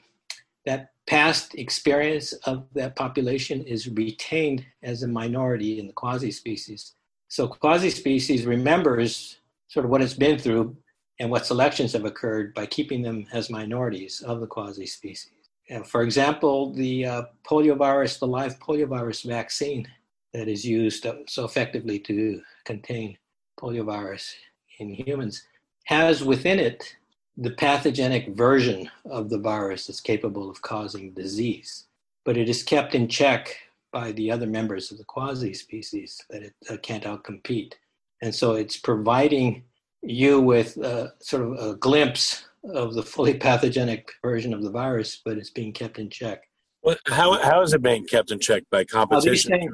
that 0.64 0.92
past 1.07 1.54
experience 1.54 2.33
of 2.44 2.66
that 2.74 2.96
population 2.96 3.62
is 3.64 3.88
retained 3.88 4.64
as 4.83 5.02
a 5.02 5.09
minority 5.09 5.78
in 5.78 5.87
the 5.87 5.92
quasi-species. 5.92 6.94
So 7.28 7.48
quasi-species 7.48 8.46
remembers 8.46 9.38
sort 9.68 9.85
of 9.85 9.90
what 9.90 10.02
it's 10.02 10.14
been 10.14 10.38
through 10.38 10.76
and 11.20 11.31
what 11.31 11.46
selections 11.46 11.92
have 11.92 12.05
occurred 12.05 12.55
by 12.55 12.66
keeping 12.66 13.03
them 13.03 13.27
as 13.33 13.50
minorities 13.50 14.22
of 14.22 14.40
the 14.40 14.46
quasi-species. 14.46 15.31
And 15.70 15.87
for 15.87 16.03
example, 16.03 16.72
the 16.74 17.07
uh, 17.07 17.22
poliovirus, 17.44 18.18
the 18.18 18.27
live 18.27 18.59
poliovirus 18.59 19.24
vaccine 19.24 19.87
that 20.33 20.48
is 20.48 20.64
used 20.64 21.07
so 21.27 21.44
effectively 21.44 21.98
to 22.00 22.42
contain 22.64 23.16
poliovirus 23.59 24.35
in 24.79 24.90
humans 24.90 25.44
has 25.85 26.24
within 26.24 26.59
it 26.59 26.96
the 27.37 27.50
pathogenic 27.50 28.29
version 28.37 28.90
of 29.07 29.29
the 29.29 29.38
virus 29.38 29.87
that's 29.87 30.00
capable 30.00 30.50
of 30.50 30.62
causing 30.62 31.12
disease, 31.12 31.87
but 32.24 32.37
it 32.37 32.48
is 32.48 32.62
kept 32.62 32.94
in 32.94 33.09
check 33.09 33.57
by 33.92 34.12
the 34.12 34.31
other 34.31 34.46
members 34.46 34.90
of 34.90 34.98
the 34.98 35.05
quasi 35.05 35.53
species 35.55 36.22
that 36.31 36.42
it 36.42 36.55
uh, 36.70 36.77
can't 36.79 37.05
outcompete. 37.05 37.74
And 38.22 38.35
so 38.35 38.55
it's 38.55 38.77
providing 38.77 39.64
you 40.04 40.40
with 40.40 40.78
uh, 40.78 41.08
sort 41.20 41.42
of 41.42 41.52
a 41.58 41.76
glimpse 41.76 42.44
of 42.72 42.94
the 42.94 43.02
fully 43.02 43.34
pathogenic 43.34 44.10
version 44.22 44.54
of 44.54 44.62
the 44.62 44.70
virus, 44.70 45.20
but 45.24 45.36
it's 45.36 45.50
being 45.50 45.72
kept 45.72 45.98
in 45.98 46.08
check. 46.08 46.42
Well, 46.82 46.96
how, 47.06 47.40
how 47.42 47.62
is 47.62 47.72
it 47.72 47.82
being 47.82 48.04
kept 48.04 48.30
in 48.30 48.38
check 48.38 48.62
by 48.70 48.84
competition? 48.84 49.68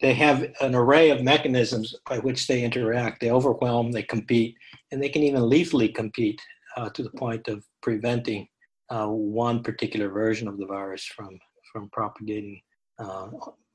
they 0.00 0.14
have 0.14 0.46
an 0.60 0.74
array 0.74 1.10
of 1.10 1.22
mechanisms 1.22 1.94
by 2.08 2.18
which 2.18 2.46
they 2.46 2.62
interact. 2.62 3.20
They 3.20 3.30
overwhelm, 3.30 3.90
they 3.90 4.02
compete, 4.02 4.54
and 4.92 5.02
they 5.02 5.08
can 5.08 5.22
even 5.22 5.48
lethally 5.48 5.88
compete 5.88 6.40
uh, 6.76 6.88
to 6.90 7.02
the 7.02 7.10
point 7.10 7.48
of 7.48 7.64
preventing 7.82 8.46
uh, 8.90 9.06
one 9.06 9.62
particular 9.62 10.08
version 10.08 10.48
of 10.48 10.58
the 10.58 10.66
virus 10.66 11.04
from 11.04 11.38
from 11.72 11.90
propagating 11.90 12.60
uh, 12.98 13.28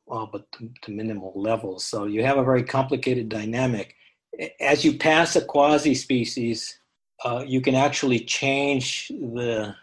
all 0.08 0.28
but 0.32 0.52
to, 0.54 0.70
to, 0.82 0.92
minimal 0.92 1.32
levels. 1.36 1.86
So 1.86 2.06
you 2.06 2.24
have 2.24 2.38
a 2.38 2.44
very 2.44 2.64
complicated 2.64 3.30
dynamic. 3.30 3.96
As 4.60 4.84
you 4.84 4.98
pass 4.98 5.36
a 5.36 5.46
quasi-species, 5.46 6.80
uh, 7.24 7.44
you 7.46 7.62
can 7.62 7.76
actually 7.76 8.20
change 8.20 9.10
the 9.10 9.76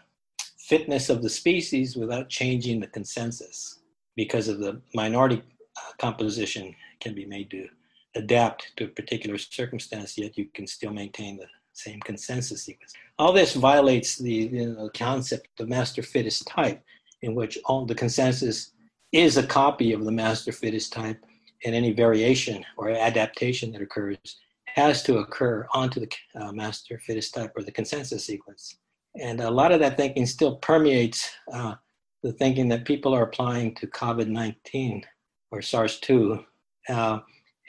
fitness 0.57 1.09
of 1.09 1.21
the 1.21 1.29
species 1.29 1.95
without 1.95 2.29
changing 2.29 2.79
the 2.79 2.87
consensus 2.87 3.79
because 4.15 4.47
of 4.47 4.59
the 4.59 4.81
minority 4.93 5.41
uh, 5.77 5.91
composition 5.99 6.75
can 6.99 7.13
be 7.15 7.25
made 7.25 7.49
to 7.49 7.67
adapt 8.15 8.75
to 8.77 8.85
a 8.85 8.89
particular 8.89 9.37
circumstance, 9.37 10.17
yet 10.17 10.37
you 10.37 10.45
can 10.53 10.67
still 10.67 10.91
maintain 10.91 11.37
the 11.37 11.47
same 11.73 11.99
consensus 12.01 12.63
sequence. 12.63 12.93
All 13.17 13.33
this 13.33 13.53
violates 13.53 14.17
the 14.17 14.33
you 14.33 14.73
know, 14.73 14.89
concept 14.93 15.47
of 15.47 15.65
the 15.65 15.75
master 15.75 16.03
fittest 16.03 16.45
type, 16.47 16.83
in 17.21 17.35
which 17.35 17.57
all 17.65 17.85
the 17.85 17.95
consensus 17.95 18.71
is 19.11 19.37
a 19.37 19.47
copy 19.47 19.93
of 19.93 20.05
the 20.05 20.11
master 20.11 20.51
fittest 20.51 20.93
type, 20.93 21.23
and 21.65 21.75
any 21.75 21.91
variation 21.91 22.65
or 22.77 22.89
adaptation 22.89 23.71
that 23.71 23.81
occurs 23.81 24.17
has 24.65 25.03
to 25.03 25.17
occur 25.17 25.67
onto 25.73 25.99
the 25.99 26.09
uh, 26.35 26.51
master 26.51 26.99
fittest 26.99 27.33
type 27.33 27.51
or 27.55 27.63
the 27.63 27.71
consensus 27.71 28.25
sequence. 28.25 28.77
And 29.19 29.41
a 29.41 29.51
lot 29.51 29.71
of 29.71 29.79
that 29.81 29.97
thinking 29.97 30.25
still 30.25 30.55
permeates 30.57 31.29
uh, 31.51 31.75
the 32.23 32.31
thinking 32.33 32.69
that 32.69 32.85
people 32.85 33.13
are 33.13 33.23
applying 33.23 33.75
to 33.75 33.87
COVID 33.87 34.27
19 34.27 35.03
or 35.51 35.61
SARS 35.61 35.99
2. 35.99 36.43
Uh, 36.89 37.19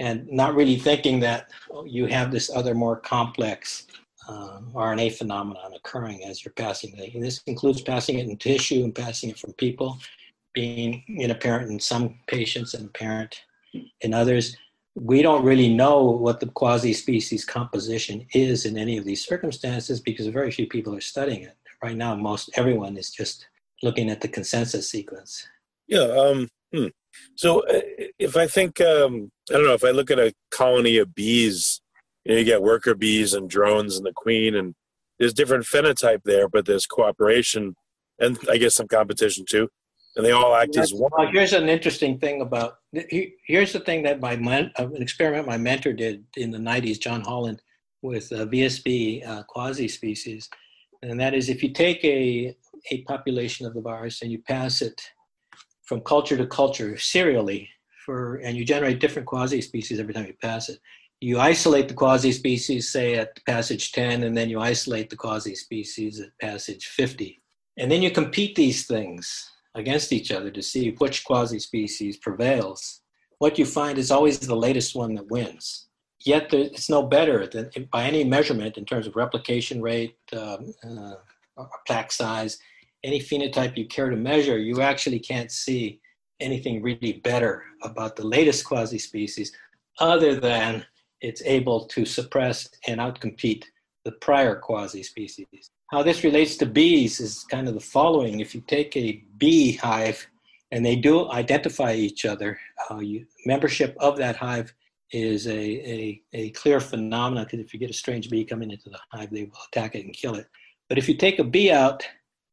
and 0.01 0.27
not 0.31 0.55
really 0.55 0.77
thinking 0.77 1.21
that 1.21 1.51
you 1.85 2.07
have 2.07 2.33
this 2.33 2.51
other 2.51 2.75
more 2.75 2.97
complex 2.97 3.87
uh, 4.29 4.61
RNA 4.75 5.15
phenomenon 5.15 5.75
occurring 5.75 6.25
as 6.25 6.45
you're 6.45 6.53
passing 6.55 6.97
it. 6.97 7.15
And 7.15 7.23
this 7.23 7.43
includes 7.47 7.83
passing 7.83 8.19
it 8.19 8.29
in 8.29 8.37
tissue 8.37 8.85
and 8.85 8.95
passing 8.95 9.31
it 9.31 9.39
from 9.39 9.53
people, 9.55 9.99
being 10.55 11.05
inapparent 11.09 11.71
in 11.71 11.81
some 11.81 12.19
patients 12.27 12.75
and 12.75 12.87
apparent 12.87 13.43
in 14.01 14.15
others. 14.15 14.57
We 14.95 15.23
don't 15.23 15.45
really 15.45 15.73
know 15.73 16.05
what 16.05 16.41
the 16.41 16.47
quasi 16.47 16.93
species 16.93 17.45
composition 17.45 18.27
is 18.35 18.67
in 18.67 18.77
any 18.77 18.99
of 18.99 19.05
these 19.05 19.25
circumstances 19.25 20.01
because 20.01 20.27
very 20.27 20.51
few 20.51 20.67
people 20.67 20.95
are 20.95 21.01
studying 21.01 21.43
it. 21.43 21.57
Right 21.83 21.97
now, 21.97 22.15
most 22.15 22.51
everyone 22.55 22.97
is 22.97 23.11
just 23.11 23.47
looking 23.83 24.11
at 24.11 24.21
the 24.21 24.29
consensus 24.29 24.89
sequence. 24.89 25.47
Yeah. 25.89 26.03
Um, 26.03 26.49
hmm. 26.73 26.87
So 27.35 27.61
uh, 27.67 27.81
if 28.19 28.37
I 28.37 28.47
think, 28.47 28.81
um, 28.81 29.31
I 29.51 29.55
don't 29.55 29.65
know, 29.65 29.75
if 29.75 29.85
I 29.85 29.91
look 29.91 30.11
at 30.11 30.19
a 30.19 30.33
colony 30.51 30.99
of 30.99 31.15
bees, 31.15 31.81
you 32.25 32.33
know, 32.33 32.39
you 32.39 32.45
get 32.45 32.63
worker 32.63 32.95
bees 32.95 33.35
and 33.35 33.51
drones 33.51 33.97
and 33.97 34.07
the 34.07 34.13
queen, 34.15 34.55
and 34.55 34.75
there's 35.19 35.35
different 35.35 35.65
phenotype 35.65 36.23
there, 36.25 36.49
but 36.49 36.67
there's 36.67 36.87
cooperation 36.87 37.75
and 38.23 38.39
I 38.51 38.57
guess 38.57 38.75
some 38.75 38.89
competition 38.89 39.45
too. 39.47 39.69
And 40.17 40.27
they 40.27 40.33
all 40.33 40.55
act 40.55 40.77
as 40.77 40.93
one. 40.93 41.11
Well, 41.17 41.31
here's 41.33 41.55
an 41.55 41.69
interesting 41.69 42.19
thing 42.19 42.43
about 42.43 42.79
here's 42.93 43.73
the 43.73 43.81
thing 43.81 44.03
that 44.03 44.21
my 44.21 44.35
uh, 44.35 44.87
an 44.87 45.01
experiment 45.01 45.47
my 45.47 45.57
mentor 45.57 45.93
did 45.93 46.25
in 46.37 46.51
the 46.51 46.59
90s, 46.59 47.01
John 47.01 47.23
Holland, 47.23 47.63
with 48.03 48.31
uh, 48.33 48.47
VSB 48.47 49.27
uh, 49.27 49.43
quasi 49.45 49.89
species, 49.89 50.51
and 51.03 51.19
that 51.19 51.33
is 51.33 51.49
if 51.49 51.63
you 51.63 51.73
take 51.73 52.05
a 52.05 52.55
a 52.91 53.03
population 53.03 53.67
of 53.67 53.75
the 53.75 53.81
virus 53.81 54.23
and 54.23 54.31
you 54.31 54.41
pass 54.41 54.83
it 54.83 55.01
from 55.85 56.01
culture 56.01 56.37
to 56.37 56.47
culture 56.47 56.97
serially 56.99 57.69
for, 58.05 58.37
and 58.37 58.57
you 58.57 58.65
generate 58.65 59.01
different 59.01 59.29
quasi-species 59.29 60.01
every 60.01 60.15
time 60.15 60.27
you 60.27 60.35
pass 60.41 60.69
it. 60.69 60.79
You 61.21 61.39
isolate 61.39 61.89
the 61.89 61.95
quasi-species, 61.95 62.91
say 62.91 63.15
at 63.15 63.45
passage 63.47 63.93
10, 63.93 64.25
and 64.25 64.37
then 64.37 64.51
you 64.51 64.59
isolate 64.59 65.09
the 65.09 65.17
quasi-species 65.17 66.21
at 66.21 66.37
passage 66.41 66.87
50. 66.87 67.41
And 67.77 67.91
then 67.91 68.03
you 68.03 68.11
compete 68.11 68.57
these 68.57 68.87
things 68.87 69.49
against 69.75 70.13
each 70.13 70.31
other 70.31 70.51
to 70.51 70.63
see 70.63 70.95
which 70.99 71.25
quasi-species 71.25 72.19
prevails. 72.19 73.01
What 73.39 73.59
you 73.59 73.65
find 73.65 73.99
is 73.99 74.11
always 74.11 74.39
the 74.39 74.55
latest 74.55 74.95
one 74.95 75.15
that 75.15 75.31
wins. 75.31 75.89
Yet 76.25 76.53
it's 76.55 76.89
no 76.89 77.03
better 77.03 77.47
than 77.47 77.71
by 77.91 78.05
any 78.05 78.23
measurement 78.23 78.77
in 78.79 78.85
terms 78.85 79.07
of 79.07 79.17
replication 79.17 79.83
rate, 79.83 80.17
um, 80.33 80.73
uh, 80.89 81.15
plaque 81.87 82.13
size, 82.13 82.59
any 83.03 83.21
phenotype 83.21 83.77
you 83.77 83.87
care 83.87 84.11
to 84.11 84.17
measure, 84.17 84.59
you 84.59 84.81
actually 84.81 85.19
can't 85.19 85.51
see 85.51 86.01
anything 86.41 86.83
really 86.83 87.15
better 87.25 87.65
about 87.83 88.17
the 88.17 88.27
latest 88.27 88.65
quasi-species 88.65 89.53
other 89.99 90.39
than 90.39 90.85
it's 91.21 91.43
able 91.45 91.87
to 91.87 92.05
suppress 92.05 92.69
and 92.87 93.01
outcompete 93.01 93.65
the 94.05 94.13
prior 94.13 94.57
quasi-species. 94.57 95.71
How 95.93 96.03
this 96.03 96.25
relates 96.25 96.57
to 96.57 96.67
bees 96.67 97.21
is 97.21 97.45
kind 97.45 97.69
of 97.69 97.75
the 97.75 97.81
following. 97.81 98.41
If 98.41 98.55
you 98.55 98.63
take 98.63 98.97
a 98.97 99.23
bee 99.37 99.77
hive 99.77 100.27
and 100.71 100.85
they 100.85 100.97
do 100.97 101.31
identify 101.31 101.93
each 101.93 102.25
other, 102.25 102.59
uh, 102.91 103.01
you, 103.01 103.27
membership 103.45 103.95
of 104.01 104.17
that 104.17 104.37
hive 104.37 104.73
is 105.11 105.47
a, 105.47 105.53
a, 105.53 106.23
a 106.33 106.51
clear 106.51 106.81
phenomenon 106.81 107.45
because 107.45 107.61
if 107.61 107.75
you 107.75 107.79
get 107.79 107.91
a 107.91 107.93
strange 107.93 108.31
bee 108.31 108.43
coming 108.43 108.71
into 108.71 108.89
the 108.89 108.99
hive, 109.11 109.31
they 109.31 109.45
will 109.45 109.59
attack 109.69 109.95
it 109.95 110.07
and 110.07 110.15
kill 110.15 110.35
it. 110.35 110.49
But 110.89 110.97
if 110.97 111.11
you 111.11 111.15
take 111.15 111.39
a 111.39 111.45
bee 111.45 111.71
out 111.71 112.03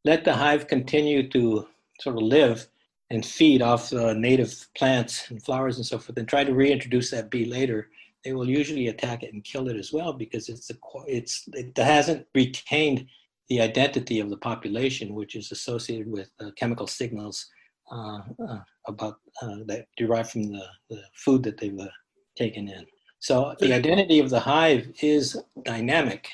let 0.04 0.24
the 0.24 0.34
hive 0.34 0.66
continue 0.66 1.28
to 1.28 1.66
sort 2.00 2.16
of 2.16 2.22
live 2.22 2.66
and 3.10 3.24
feed 3.24 3.60
off 3.60 3.92
uh, 3.92 4.12
native 4.14 4.66
plants 4.76 5.30
and 5.30 5.42
flowers 5.42 5.76
and 5.76 5.84
so 5.84 5.98
forth, 5.98 6.16
and 6.18 6.28
try 6.28 6.44
to 6.44 6.54
reintroduce 6.54 7.10
that 7.10 7.30
bee 7.30 7.44
later, 7.44 7.88
they 8.24 8.32
will 8.32 8.48
usually 8.48 8.88
attack 8.88 9.22
it 9.22 9.32
and 9.32 9.44
kill 9.44 9.68
it 9.68 9.76
as 9.76 9.92
well 9.92 10.12
because 10.12 10.48
it's 10.48 10.70
a, 10.70 10.74
it's 11.06 11.48
it 11.52 11.76
hasn't 11.76 12.26
retained 12.34 13.06
the 13.50 13.60
identity 13.60 14.20
of 14.20 14.30
the 14.30 14.36
population, 14.36 15.14
which 15.14 15.34
is 15.36 15.52
associated 15.52 16.10
with 16.10 16.30
uh, 16.40 16.50
chemical 16.56 16.86
signals 16.86 17.46
uh, 17.92 18.20
uh 18.48 18.60
about 18.86 19.16
uh, 19.42 19.56
that 19.66 19.86
derive 19.96 20.30
from 20.30 20.44
the, 20.44 20.64
the 20.88 21.02
food 21.14 21.42
that 21.42 21.58
they've 21.58 21.78
uh, 21.78 21.88
taken 22.36 22.68
in. 22.68 22.86
So 23.18 23.54
the 23.58 23.74
identity 23.74 24.20
of 24.20 24.30
the 24.30 24.40
hive 24.40 24.84
is 25.02 25.36
dynamic 25.64 26.28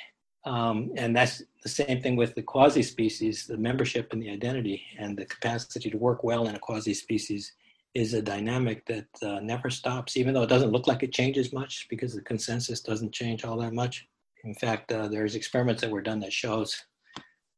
Um, 0.46 0.92
and 0.96 1.14
that's 1.16 1.42
the 1.64 1.68
same 1.68 2.00
thing 2.00 2.14
with 2.14 2.36
the 2.36 2.42
quasi 2.42 2.82
species, 2.82 3.46
the 3.46 3.56
membership 3.56 4.12
and 4.12 4.22
the 4.22 4.30
identity 4.30 4.80
and 4.96 5.18
the 5.18 5.26
capacity 5.26 5.90
to 5.90 5.98
work 5.98 6.22
well 6.22 6.46
in 6.46 6.54
a 6.54 6.58
quasi 6.58 6.94
species 6.94 7.52
is 7.94 8.14
a 8.14 8.22
dynamic 8.22 8.86
that 8.86 9.08
uh, 9.22 9.40
never 9.40 9.70
stops, 9.70 10.16
even 10.16 10.32
though 10.32 10.44
it 10.44 10.48
doesn't 10.54 10.70
look 10.70 10.86
like 10.86 11.02
it 11.02 11.12
changes 11.12 11.52
much 11.52 11.88
because 11.90 12.14
the 12.14 12.20
consensus 12.22 12.80
doesn't 12.80 13.12
change 13.12 13.44
all 13.44 13.56
that 13.56 13.72
much. 13.72 14.06
In 14.44 14.54
fact, 14.54 14.92
uh, 14.92 15.08
there's 15.08 15.34
experiments 15.34 15.82
that 15.82 15.90
were 15.90 16.02
done 16.02 16.20
that 16.20 16.32
shows 16.32 16.70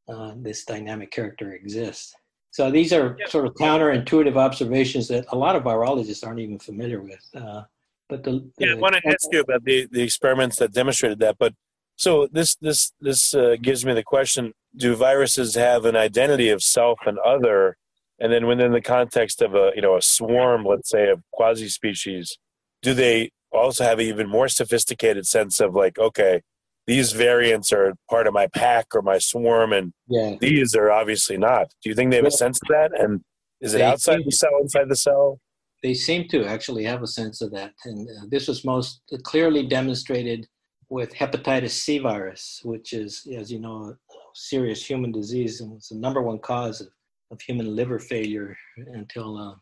uh, 0.09 0.33
this 0.37 0.64
dynamic 0.64 1.11
character 1.11 1.53
exists. 1.53 2.14
So 2.51 2.71
these 2.71 2.92
are 2.92 3.16
sort 3.29 3.47
of 3.47 3.55
counterintuitive 3.55 4.37
observations 4.37 5.09
that 5.09 5.27
a 5.29 5.37
lot 5.37 5.55
of 5.55 5.62
virologists 5.62 6.27
aren't 6.27 6.40
even 6.40 6.59
familiar 6.59 7.01
with. 7.01 7.25
Uh, 7.35 7.62
but 8.09 8.25
the, 8.25 8.51
the, 8.57 8.66
yeah, 8.66 8.73
I 8.73 8.77
want 8.77 8.94
to 8.94 9.07
ask 9.07 9.29
you 9.31 9.40
about 9.40 9.64
the, 9.64 9.87
the 9.90 10.03
experiments 10.03 10.57
that 10.57 10.73
demonstrated 10.73 11.18
that. 11.21 11.37
But 11.38 11.55
so 11.97 12.27
this 12.33 12.57
this 12.57 12.92
this 13.01 13.35
uh, 13.35 13.57
gives 13.61 13.85
me 13.85 13.92
the 13.92 14.03
question: 14.03 14.55
Do 14.75 14.97
viruses 14.97 15.55
have 15.57 15.85
an 15.85 15.94
identity 15.94 16.49
of 16.49 16.62
self 16.62 17.01
and 17.07 17.18
other? 17.18 17.77
And 18.18 18.33
then 18.33 18.47
within 18.47 18.73
the 18.73 18.81
context 18.81 19.42
of 19.42 19.55
a 19.55 19.73
you 19.77 19.83
know 19.83 19.97
a 19.97 20.03
swarm, 20.03 20.64
let's 20.64 20.88
say 20.88 21.11
of 21.11 21.23
quasi 21.33 21.68
species, 21.68 22.38
do 22.83 22.94
they 22.94 23.31
also 23.53 23.85
have 23.85 23.99
an 23.99 24.07
even 24.07 24.29
more 24.29 24.49
sophisticated 24.49 25.27
sense 25.27 25.61
of 25.61 25.75
like, 25.75 25.99
okay, 25.99 26.42
these 26.88 27.12
variants 27.12 27.70
are 27.70 27.94
part 28.09 28.27
of 28.27 28.33
my 28.33 28.46
pack 28.48 28.87
or 28.94 29.03
my 29.03 29.18
swarm, 29.18 29.74
and 29.74 29.92
yeah. 30.09 30.37
these 30.40 30.74
are 30.74 30.90
obviously 30.90 31.37
not. 31.37 31.68
Do 31.83 31.90
you 31.90 31.94
think 31.94 32.11
they 32.11 32.16
have 32.16 32.27
a 32.27 32.31
sense 32.31 32.59
of 32.62 32.68
that? 32.68 32.98
And 32.98 33.20
is 33.61 33.74
it 33.74 33.83
outside 33.83 34.20
the 34.24 34.33
cell, 34.33 34.59
inside 34.61 34.88
the 34.88 34.96
cell? 34.96 35.38
They 35.83 35.92
seem 35.92 36.27
to 36.31 36.46
actually 36.46 36.85
have 36.85 37.03
a 37.03 37.07
sense 37.07 37.42
of 37.42 37.53
that, 37.53 37.74
and 37.85 38.09
uh, 38.09 38.24
this 38.31 38.48
was 38.48 38.64
most 38.64 39.03
clearly 39.22 39.68
demonstrated 39.68 40.48
with 40.88 41.14
hepatitis 41.14 41.70
C 41.70 41.98
virus, 41.98 42.62
which 42.64 42.94
is, 42.94 43.29
as 43.37 43.53
you 43.53 43.61
know, 43.61 43.94
a 44.11 44.14
serious 44.35 44.85
human 44.85 45.12
disease 45.12 45.61
and 45.61 45.70
was 45.70 45.88
the 45.88 45.98
number 45.98 46.22
one 46.22 46.38
cause 46.38 46.81
of, 46.81 46.88
of 47.31 47.40
human 47.42 47.77
liver 47.77 47.98
failure 47.98 48.57
until 48.94 49.37
uh, 49.37 49.55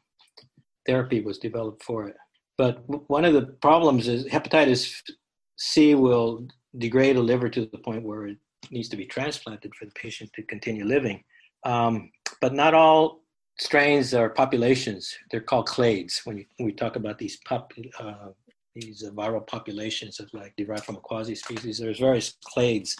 therapy 0.86 1.20
was 1.20 1.38
developed 1.38 1.82
for 1.82 2.06
it. 2.06 2.14
But 2.56 2.84
one 3.10 3.24
of 3.24 3.34
the 3.34 3.46
problems 3.60 4.06
is 4.06 4.26
hepatitis 4.26 5.02
C 5.58 5.96
will 5.96 6.46
degrade 6.78 7.16
a 7.16 7.20
liver 7.20 7.48
to 7.48 7.66
the 7.66 7.78
point 7.78 8.02
where 8.02 8.26
it 8.26 8.38
needs 8.70 8.88
to 8.88 8.96
be 8.96 9.06
transplanted 9.06 9.74
for 9.74 9.84
the 9.84 9.92
patient 9.92 10.30
to 10.34 10.42
continue 10.42 10.84
living. 10.84 11.22
Um, 11.64 12.10
but 12.40 12.52
not 12.52 12.74
all 12.74 13.22
strains 13.58 14.12
or 14.14 14.30
populations, 14.30 15.16
they're 15.30 15.40
called 15.40 15.68
clades 15.68 16.20
when, 16.24 16.38
you, 16.38 16.44
when 16.56 16.66
we 16.66 16.72
talk 16.72 16.96
about 16.96 17.18
these 17.18 17.38
pop, 17.46 17.72
uh, 17.98 18.28
these 18.74 19.04
viral 19.14 19.46
populations 19.46 20.20
of 20.20 20.28
like 20.32 20.54
derived 20.56 20.84
from 20.84 20.96
a 20.96 21.00
quasi-species. 21.00 21.78
There's 21.78 21.98
various 21.98 22.34
clades 22.54 22.94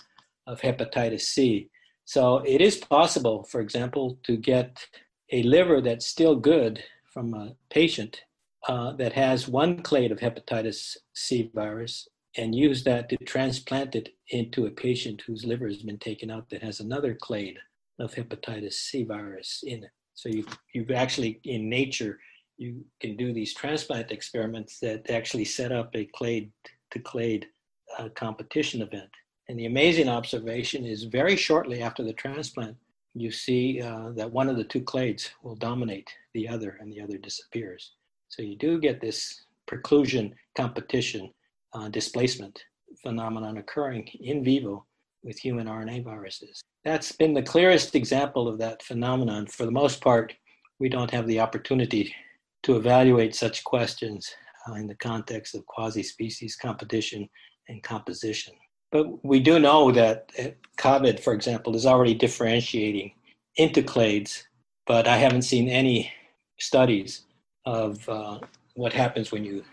of 0.47 0.61
hepatitis 0.61 1.23
C. 1.23 1.69
So 2.05 2.39
it 2.39 2.61
is 2.61 2.77
possible, 2.77 3.45
for 3.45 3.61
example, 3.61 4.19
to 4.25 4.37
get 4.37 4.87
a 5.33 5.43
liver 5.43 5.81
that's 5.81 6.07
still 6.07 6.37
good 6.37 6.83
from 7.12 7.35
a 7.35 7.55
patient 7.69 8.23
uh, 8.69 8.93
that 8.93 9.12
has 9.12 9.49
one 9.49 9.83
clade 9.83 10.12
of 10.12 10.19
hepatitis 10.19 10.97
C 11.15 11.51
virus 11.55 12.09
and 12.37 12.55
use 12.55 12.85
that 12.85 13.09
to 13.09 13.16
transplant 13.18 13.94
it 13.94 14.11
into 14.31 14.66
a 14.66 14.70
patient 14.70 15.22
whose 15.27 15.44
liver 15.44 15.66
has 15.66 15.83
been 15.83 15.99
taken 15.99 16.31
out 16.31 16.49
that 16.51 16.62
has 16.62 16.81
another 16.81 17.14
clade 17.14 17.59
of 17.99 18.14
hepatitis 18.14 18.75
C 18.75 19.05
virus 19.05 19.62
in 19.66 19.85
it. 19.85 19.90
So 20.14 20.29
you 20.29 20.44
you've 20.72 20.90
actually 20.90 21.40
in 21.44 21.68
nature 21.68 22.18
you 22.59 22.85
can 23.01 23.16
do 23.16 23.33
these 23.33 23.55
transplant 23.55 24.11
experiments 24.11 24.81
that 24.81 25.11
actually 25.11 25.44
set 25.44 25.72
up 25.72 25.94
a 25.94 26.07
clade 26.07 26.51
to 26.90 26.99
clade 26.99 27.46
uh, 27.99 28.09
competition 28.14 28.83
event. 28.83 29.11
And 29.49 29.59
the 29.59 29.66
amazing 29.66 30.09
observation 30.09 30.85
is 30.85 31.05
very 31.05 31.37
shortly 31.37 31.83
after 31.83 32.03
the 32.03 32.12
transplant, 32.12 32.77
you 33.14 33.31
see 33.31 33.81
uh, 33.81 34.11
that 34.16 34.31
one 34.31 34.49
of 34.49 34.57
the 34.57 34.64
two 34.64 34.81
clades 34.81 35.31
will 35.42 35.55
dominate 35.55 36.11
the 36.35 36.49
other 36.49 36.77
and 36.81 36.92
the 36.92 37.01
other 37.01 37.18
disappears. 37.18 37.92
So 38.29 38.42
you 38.42 38.57
do 38.57 38.81
get 38.81 39.01
this 39.01 39.44
preclusion 39.70 40.33
competition 40.57 41.31
uh, 41.77 41.89
displacement 41.89 42.59
phenomenon 43.03 43.59
occurring 43.59 44.09
in 44.21 44.43
vivo 44.43 44.87
with 45.23 45.39
human 45.39 45.67
RNA 45.67 46.05
viruses. 46.05 46.62
That's 46.85 47.12
been 47.12 47.35
the 47.35 47.43
clearest 47.43 47.95
example 47.95 48.49
of 48.49 48.59
that 48.59 48.83
phenomenon. 48.83 49.47
For 49.47 49.67
the 49.67 49.73
most 49.73 50.01
part, 50.01 50.33
we 50.79 50.89
don't 50.89 51.11
have 51.11 51.27
the 51.27 51.41
opportunity 51.41 52.15
to 52.62 52.77
evaluate 52.77 53.35
such 53.35 53.65
questions 53.65 54.31
uh, 54.69 54.75
in 54.75 54.87
the 54.87 54.95
context 54.95 55.55
of 55.55 55.67
quasi 55.67 56.03
species 56.03 56.57
competition 56.57 57.29
and 57.69 57.83
composition. 57.83 58.55
But 58.93 59.25
we 59.25 59.41
do 59.41 59.59
know 59.59 59.91
that 59.93 60.31
uh, 60.39 60.49
COVID, 60.79 61.21
for 61.21 61.33
example, 61.33 61.75
is 61.77 61.87
already 61.87 62.15
differentiating 62.15 63.12
into 63.57 63.83
clades, 63.83 64.45
but 64.87 65.09
I 65.09 65.17
haven't 65.17 65.43
seen 65.43 65.69
any 65.69 66.12
studies 66.59 67.23
of 67.65 68.09
uh, 68.09 68.39
what 68.75 68.93
happens 68.93 69.33
when 69.33 69.45
you 69.45 69.65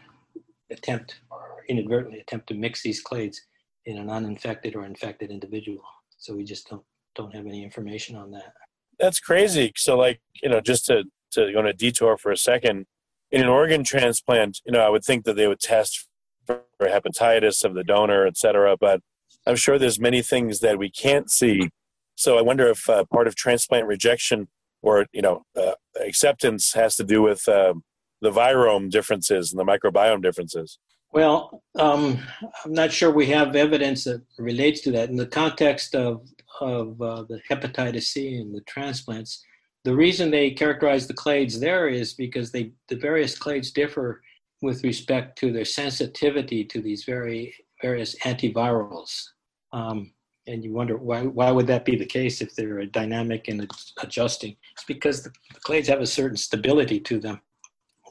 attempt 0.72 1.20
inadvertently 1.70 2.20
attempt 2.20 2.48
to 2.48 2.54
mix 2.54 2.82
these 2.82 3.04
clades 3.04 3.38
in 3.86 3.98
an 3.98 4.10
uninfected 4.10 4.76
or 4.76 4.86
infected 4.86 5.30
individual. 5.32 5.84
So 6.18 6.36
we 6.36 6.44
just 6.44 6.70
don't 6.70 6.84
don't 7.16 7.34
have 7.36 7.46
any 7.46 7.64
information 7.64 8.16
on 8.16 8.32
that. 8.32 8.54
That's 9.00 9.20
crazy. 9.20 9.72
So 9.76 9.98
like, 9.98 10.20
you 10.42 10.50
know, 10.50 10.62
just 10.62 10.86
to, 10.88 11.04
to 11.34 11.52
go 11.52 11.60
on 11.60 11.68
a 11.68 11.74
detour 11.74 12.18
for 12.18 12.32
a 12.32 12.38
second, 12.38 12.86
in 13.32 13.42
an 13.42 13.50
organ 13.50 13.84
transplant, 13.84 14.62
you 14.66 14.72
know, 14.72 14.80
I 14.80 14.90
would 14.90 15.04
think 15.04 15.26
that 15.26 15.36
they 15.36 15.48
would 15.48 15.60
test 15.60 16.08
for 16.46 16.64
hepatitis 16.82 17.64
of 17.64 17.74
the 17.74 17.84
donor, 17.84 18.26
et 18.26 18.38
cetera, 18.38 18.76
but 18.78 19.02
I'm 19.46 19.56
sure 19.56 19.78
there's 19.78 20.00
many 20.00 20.22
things 20.22 20.60
that 20.60 20.78
we 20.78 20.90
can't 20.90 21.30
see. 21.30 21.70
So 22.16 22.38
I 22.38 22.42
wonder 22.42 22.68
if 22.68 22.90
uh, 22.90 23.06
part 23.12 23.28
of 23.28 23.36
transplant 23.36 23.88
rejection 23.88 24.48
or, 24.82 25.06
you 25.12 25.22
know, 25.22 25.44
uh, 25.56 25.74
acceptance 26.00 26.74
has 26.74 26.96
to 26.96 27.04
do 27.04 27.22
with 27.22 27.48
uh, 27.48 27.74
the 28.22 28.32
virome 28.32 28.90
differences 28.90 29.52
and 29.52 29.60
the 29.60 29.66
microbiome 29.66 30.22
differences. 30.22 30.80
Well, 31.14 31.62
um, 31.78 32.18
I'm 32.66 32.74
not 32.74 32.92
sure 32.92 33.12
we 33.12 33.28
have 33.28 33.56
evidence 33.56 34.06
that 34.06 34.24
relates 34.40 34.82
to 34.82 34.92
that. 34.94 35.10
In 35.10 35.16
the 35.16 35.28
context 35.28 35.94
of, 35.94 36.28
of 36.60 37.00
uh, 37.00 37.24
the 37.30 37.40
hepatitis 37.50 38.06
C 38.06 38.38
and 38.38 38.54
the 38.54 38.62
transplants, 38.62 39.44
the 39.84 39.96
reason 39.96 40.32
they 40.32 40.50
characterize 40.50 41.06
the 41.06 41.14
clades 41.14 41.60
there 41.60 41.88
is 41.88 42.16
because 42.16 42.52
they, 42.52 42.72
the 42.88 42.96
various 42.96 43.38
clades 43.38 43.72
differ 43.72 44.24
with 44.64 44.84
respect 44.84 45.38
to 45.40 45.52
their 45.52 45.66
sensitivity 45.66 46.64
to 46.66 46.82
these 46.82 47.04
very 47.04 47.54
various 47.80 48.16
antivirals. 48.20 49.24
Um, 49.72 50.14
and 50.48 50.64
you 50.64 50.74
wonder 50.74 50.98
why, 50.98 51.28
why 51.28 51.52
would 51.52 51.68
that 51.68 51.86
be 51.86 51.96
the 51.96 52.06
case 52.08 52.42
if 52.42 52.56
they're 52.56 52.86
dynamic 52.88 53.50
and 53.50 53.70
adjusting? 54.02 54.56
It's 54.72 54.86
because 54.86 55.22
the, 55.22 55.32
the 55.54 55.60
clades 55.60 55.88
have 55.88 56.02
a 56.02 56.08
certain 56.08 56.38
stability 56.38 57.00
to 57.02 57.20
them. 57.20 57.40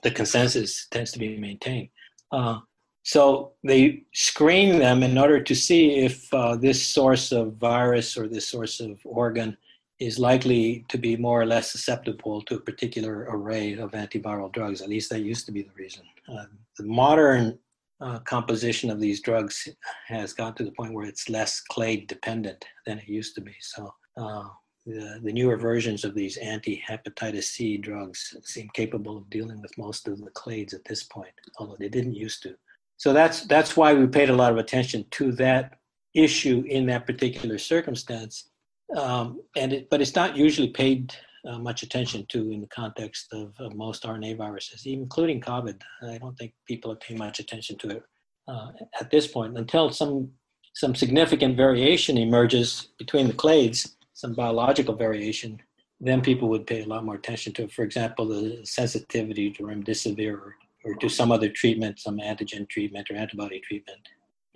The 0.04 0.12
consensus 0.12 0.86
tends 0.90 1.10
to 1.12 1.18
be 1.18 1.36
maintained. 1.36 1.88
Uh, 2.30 2.60
so 3.02 3.52
they 3.64 4.04
screen 4.12 4.78
them 4.78 5.02
in 5.02 5.18
order 5.18 5.40
to 5.42 5.54
see 5.54 5.96
if 5.96 6.32
uh, 6.32 6.56
this 6.56 6.84
source 6.84 7.32
of 7.32 7.54
virus 7.56 8.16
or 8.16 8.28
this 8.28 8.48
source 8.48 8.80
of 8.80 9.00
organ 9.04 9.56
is 9.98 10.18
likely 10.18 10.84
to 10.88 10.98
be 10.98 11.16
more 11.16 11.40
or 11.40 11.46
less 11.46 11.70
susceptible 11.70 12.42
to 12.42 12.56
a 12.56 12.60
particular 12.60 13.26
array 13.30 13.74
of 13.74 13.92
antiviral 13.92 14.52
drugs. 14.52 14.80
At 14.80 14.88
least 14.88 15.10
that 15.10 15.20
used 15.20 15.46
to 15.46 15.52
be 15.52 15.62
the 15.62 15.74
reason. 15.76 16.02
Uh, 16.28 16.44
the 16.76 16.84
modern 16.84 17.58
uh, 18.00 18.18
composition 18.20 18.90
of 18.90 19.00
these 19.00 19.20
drugs 19.20 19.68
has 20.08 20.32
got 20.32 20.56
to 20.56 20.64
the 20.64 20.72
point 20.72 20.92
where 20.92 21.06
it's 21.06 21.28
less 21.28 21.60
clade 21.60 22.08
dependent 22.08 22.64
than 22.84 22.98
it 22.98 23.08
used 23.08 23.34
to 23.36 23.40
be. 23.40 23.54
So 23.60 23.94
uh, 24.16 24.48
the, 24.86 25.20
the 25.22 25.32
newer 25.32 25.56
versions 25.56 26.04
of 26.04 26.14
these 26.14 26.36
anti-hepatitis 26.36 27.44
C 27.44 27.76
drugs 27.76 28.36
seem 28.42 28.68
capable 28.74 29.16
of 29.18 29.30
dealing 29.30 29.60
with 29.60 29.78
most 29.78 30.08
of 30.08 30.20
the 30.20 30.30
clades 30.30 30.74
at 30.74 30.84
this 30.84 31.04
point, 31.04 31.34
although 31.58 31.76
they 31.78 31.88
didn't 31.88 32.14
used 32.14 32.42
to. 32.42 32.56
So 33.02 33.12
that's 33.12 33.40
that's 33.46 33.76
why 33.76 33.94
we 33.94 34.06
paid 34.06 34.30
a 34.30 34.36
lot 34.36 34.52
of 34.52 34.58
attention 34.58 35.04
to 35.18 35.32
that 35.32 35.72
issue 36.14 36.62
in 36.68 36.86
that 36.86 37.04
particular 37.04 37.58
circumstance. 37.58 38.48
Um, 38.96 39.40
and 39.56 39.72
it, 39.72 39.90
but 39.90 40.00
it's 40.00 40.14
not 40.14 40.36
usually 40.36 40.68
paid 40.68 41.12
uh, 41.44 41.58
much 41.58 41.82
attention 41.82 42.26
to 42.28 42.52
in 42.52 42.60
the 42.60 42.68
context 42.68 43.32
of, 43.32 43.54
of, 43.58 43.74
most 43.74 44.04
RNA 44.04 44.36
viruses, 44.36 44.86
including 44.86 45.40
COVID. 45.40 45.80
I 46.08 46.18
don't 46.18 46.38
think 46.38 46.52
people 46.68 46.92
are 46.92 47.00
paying 47.04 47.18
much 47.18 47.40
attention 47.40 47.76
to 47.78 47.88
it 47.88 48.04
uh, 48.46 48.68
at 49.00 49.10
this 49.10 49.26
point 49.26 49.58
until 49.58 49.90
some 49.90 50.30
some 50.74 50.94
significant 50.94 51.56
variation 51.56 52.16
emerges 52.16 52.90
between 53.00 53.26
the 53.26 53.34
clades, 53.34 53.96
some 54.12 54.32
biological 54.32 54.94
variation. 54.94 55.60
Then 56.00 56.20
people 56.20 56.48
would 56.50 56.68
pay 56.68 56.84
a 56.84 56.86
lot 56.86 57.04
more 57.04 57.16
attention 57.16 57.52
to 57.54 57.64
it. 57.64 57.72
For 57.72 57.82
example, 57.82 58.28
the 58.28 58.60
sensitivity 58.64 59.50
to 59.54 59.64
remdesivir 59.64 60.34
or 60.34 60.54
or 60.84 60.94
to 60.96 61.08
some 61.08 61.30
other 61.30 61.48
treatment, 61.48 61.98
some 61.98 62.18
antigen 62.18 62.68
treatment 62.68 63.10
or 63.10 63.16
antibody 63.16 63.60
treatment, 63.60 64.00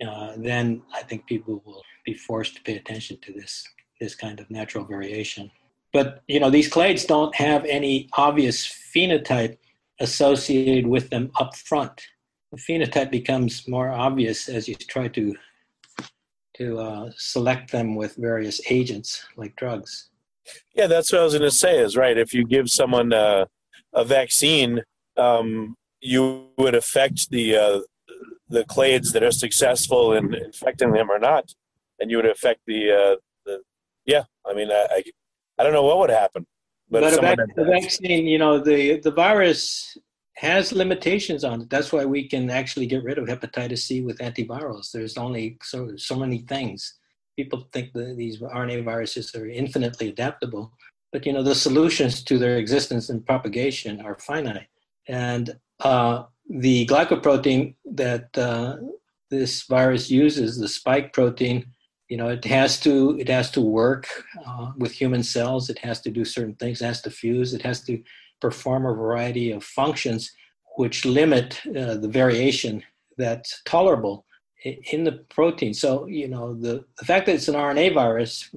uh, 0.05 0.33
then 0.37 0.81
I 0.93 1.01
think 1.03 1.25
people 1.25 1.61
will 1.65 1.83
be 2.05 2.13
forced 2.13 2.55
to 2.55 2.61
pay 2.61 2.75
attention 2.75 3.17
to 3.21 3.33
this 3.33 3.63
this 3.99 4.13
kind 4.13 4.39
of 4.39 4.49
natural 4.51 4.85
variation. 4.85 5.49
But 5.91 6.21
you 6.27 6.39
know, 6.39 6.49
these 6.49 6.69
clades 6.69 7.07
don't 7.07 7.33
have 7.35 7.65
any 7.65 8.09
obvious 8.13 8.67
phenotype 8.95 9.57
associated 9.99 10.85
with 10.85 11.09
them 11.09 11.31
up 11.39 11.55
front. 11.55 12.01
The 12.51 12.57
phenotype 12.57 13.09
becomes 13.09 13.67
more 13.67 13.89
obvious 13.89 14.47
as 14.47 14.67
you 14.67 14.75
try 14.75 15.07
to 15.09 15.35
to 16.57 16.79
uh, 16.79 17.11
select 17.15 17.71
them 17.71 17.95
with 17.95 18.15
various 18.15 18.59
agents 18.69 19.25
like 19.35 19.55
drugs. 19.55 20.09
Yeah, 20.75 20.87
that's 20.87 21.11
what 21.11 21.21
I 21.21 21.23
was 21.23 21.33
going 21.33 21.49
to 21.49 21.55
say. 21.55 21.79
Is 21.79 21.95
right. 21.95 22.17
If 22.17 22.33
you 22.33 22.45
give 22.45 22.69
someone 22.69 23.13
uh, 23.13 23.45
a 23.93 24.05
vaccine, 24.05 24.81
um, 25.17 25.75
you 26.01 26.47
would 26.57 26.75
affect 26.75 27.29
the 27.29 27.55
uh, 27.55 27.79
the 28.49 28.63
clades 28.65 29.11
that 29.13 29.23
are 29.23 29.31
successful 29.31 30.13
in 30.13 30.33
infecting 30.33 30.91
them 30.91 31.09
or 31.11 31.19
not, 31.19 31.53
and 31.99 32.09
you 32.09 32.17
would 32.17 32.25
affect 32.25 32.61
the 32.67 32.91
uh, 32.91 33.15
the. 33.45 33.61
Yeah, 34.05 34.23
I 34.45 34.53
mean, 34.53 34.71
I, 34.71 34.87
I, 34.91 35.03
I 35.59 35.63
don't 35.63 35.73
know 35.73 35.83
what 35.83 35.97
would 35.99 36.09
happen, 36.09 36.45
but, 36.89 37.01
but 37.01 37.07
if 37.07 37.11
a 37.13 37.15
someone 37.15 37.37
vac- 37.37 37.47
had- 37.47 37.55
the 37.55 37.71
vaccine, 37.71 38.27
you 38.27 38.37
know, 38.37 38.59
the 38.59 38.99
the 38.99 39.11
virus 39.11 39.97
has 40.35 40.71
limitations 40.71 41.43
on 41.43 41.61
it. 41.61 41.69
That's 41.69 41.91
why 41.91 42.05
we 42.05 42.27
can 42.27 42.51
actually 42.51 42.85
get 42.85 43.03
rid 43.03 43.17
of 43.17 43.25
hepatitis 43.27 43.79
C 43.79 44.01
with 44.01 44.19
antivirals. 44.19 44.91
There's 44.91 45.17
only 45.17 45.57
so 45.63 45.97
so 45.97 46.15
many 46.15 46.39
things. 46.39 46.93
People 47.35 47.67
think 47.73 47.93
that 47.93 48.15
these 48.17 48.39
RNA 48.39 48.83
viruses 48.85 49.33
are 49.35 49.47
infinitely 49.47 50.09
adaptable, 50.09 50.71
but 51.11 51.25
you 51.25 51.33
know 51.33 51.43
the 51.43 51.55
solutions 51.55 52.23
to 52.23 52.37
their 52.37 52.57
existence 52.57 53.09
and 53.09 53.25
propagation 53.25 53.99
are 54.01 54.17
finite. 54.19 54.67
And 55.07 55.57
uh, 55.79 56.23
the 56.49 56.85
glycoprotein 56.87 57.75
that 57.85 58.35
uh, 58.37 58.77
this 59.29 59.63
virus 59.63 60.09
uses, 60.09 60.57
the 60.57 60.67
spike 60.67 61.13
protein, 61.13 61.65
you 62.09 62.15
know, 62.15 62.29
it 62.29 62.45
has 62.45 62.79
to 62.81 63.17
it 63.19 63.27
has 63.27 63.51
to 63.51 63.61
work 63.61 64.07
uh, 64.45 64.71
with 64.77 64.93
human 64.93 65.23
cells. 65.23 65.69
It 65.69 65.79
has 65.79 65.99
to 66.01 66.09
do 66.09 66.23
certain 66.23 66.55
things. 66.55 66.81
It 66.81 66.85
has 66.85 67.01
to 67.01 67.11
fuse. 67.11 67.53
It 67.53 67.61
has 67.63 67.81
to 67.83 68.01
perform 68.39 68.85
a 68.85 68.93
variety 68.93 69.51
of 69.51 69.63
functions 69.63 70.31
which 70.77 71.05
limit 71.05 71.59
uh, 71.67 71.95
the 71.95 72.07
variation 72.07 72.83
that's 73.17 73.61
tolerable 73.65 74.25
in 74.63 75.03
the 75.03 75.23
protein. 75.29 75.73
So, 75.73 76.05
you 76.07 76.27
know, 76.27 76.53
the, 76.53 76.85
the 76.99 77.05
fact 77.05 77.25
that 77.25 77.35
it's 77.35 77.47
an 77.47 77.55
RNA 77.55 77.93
virus 77.93 78.53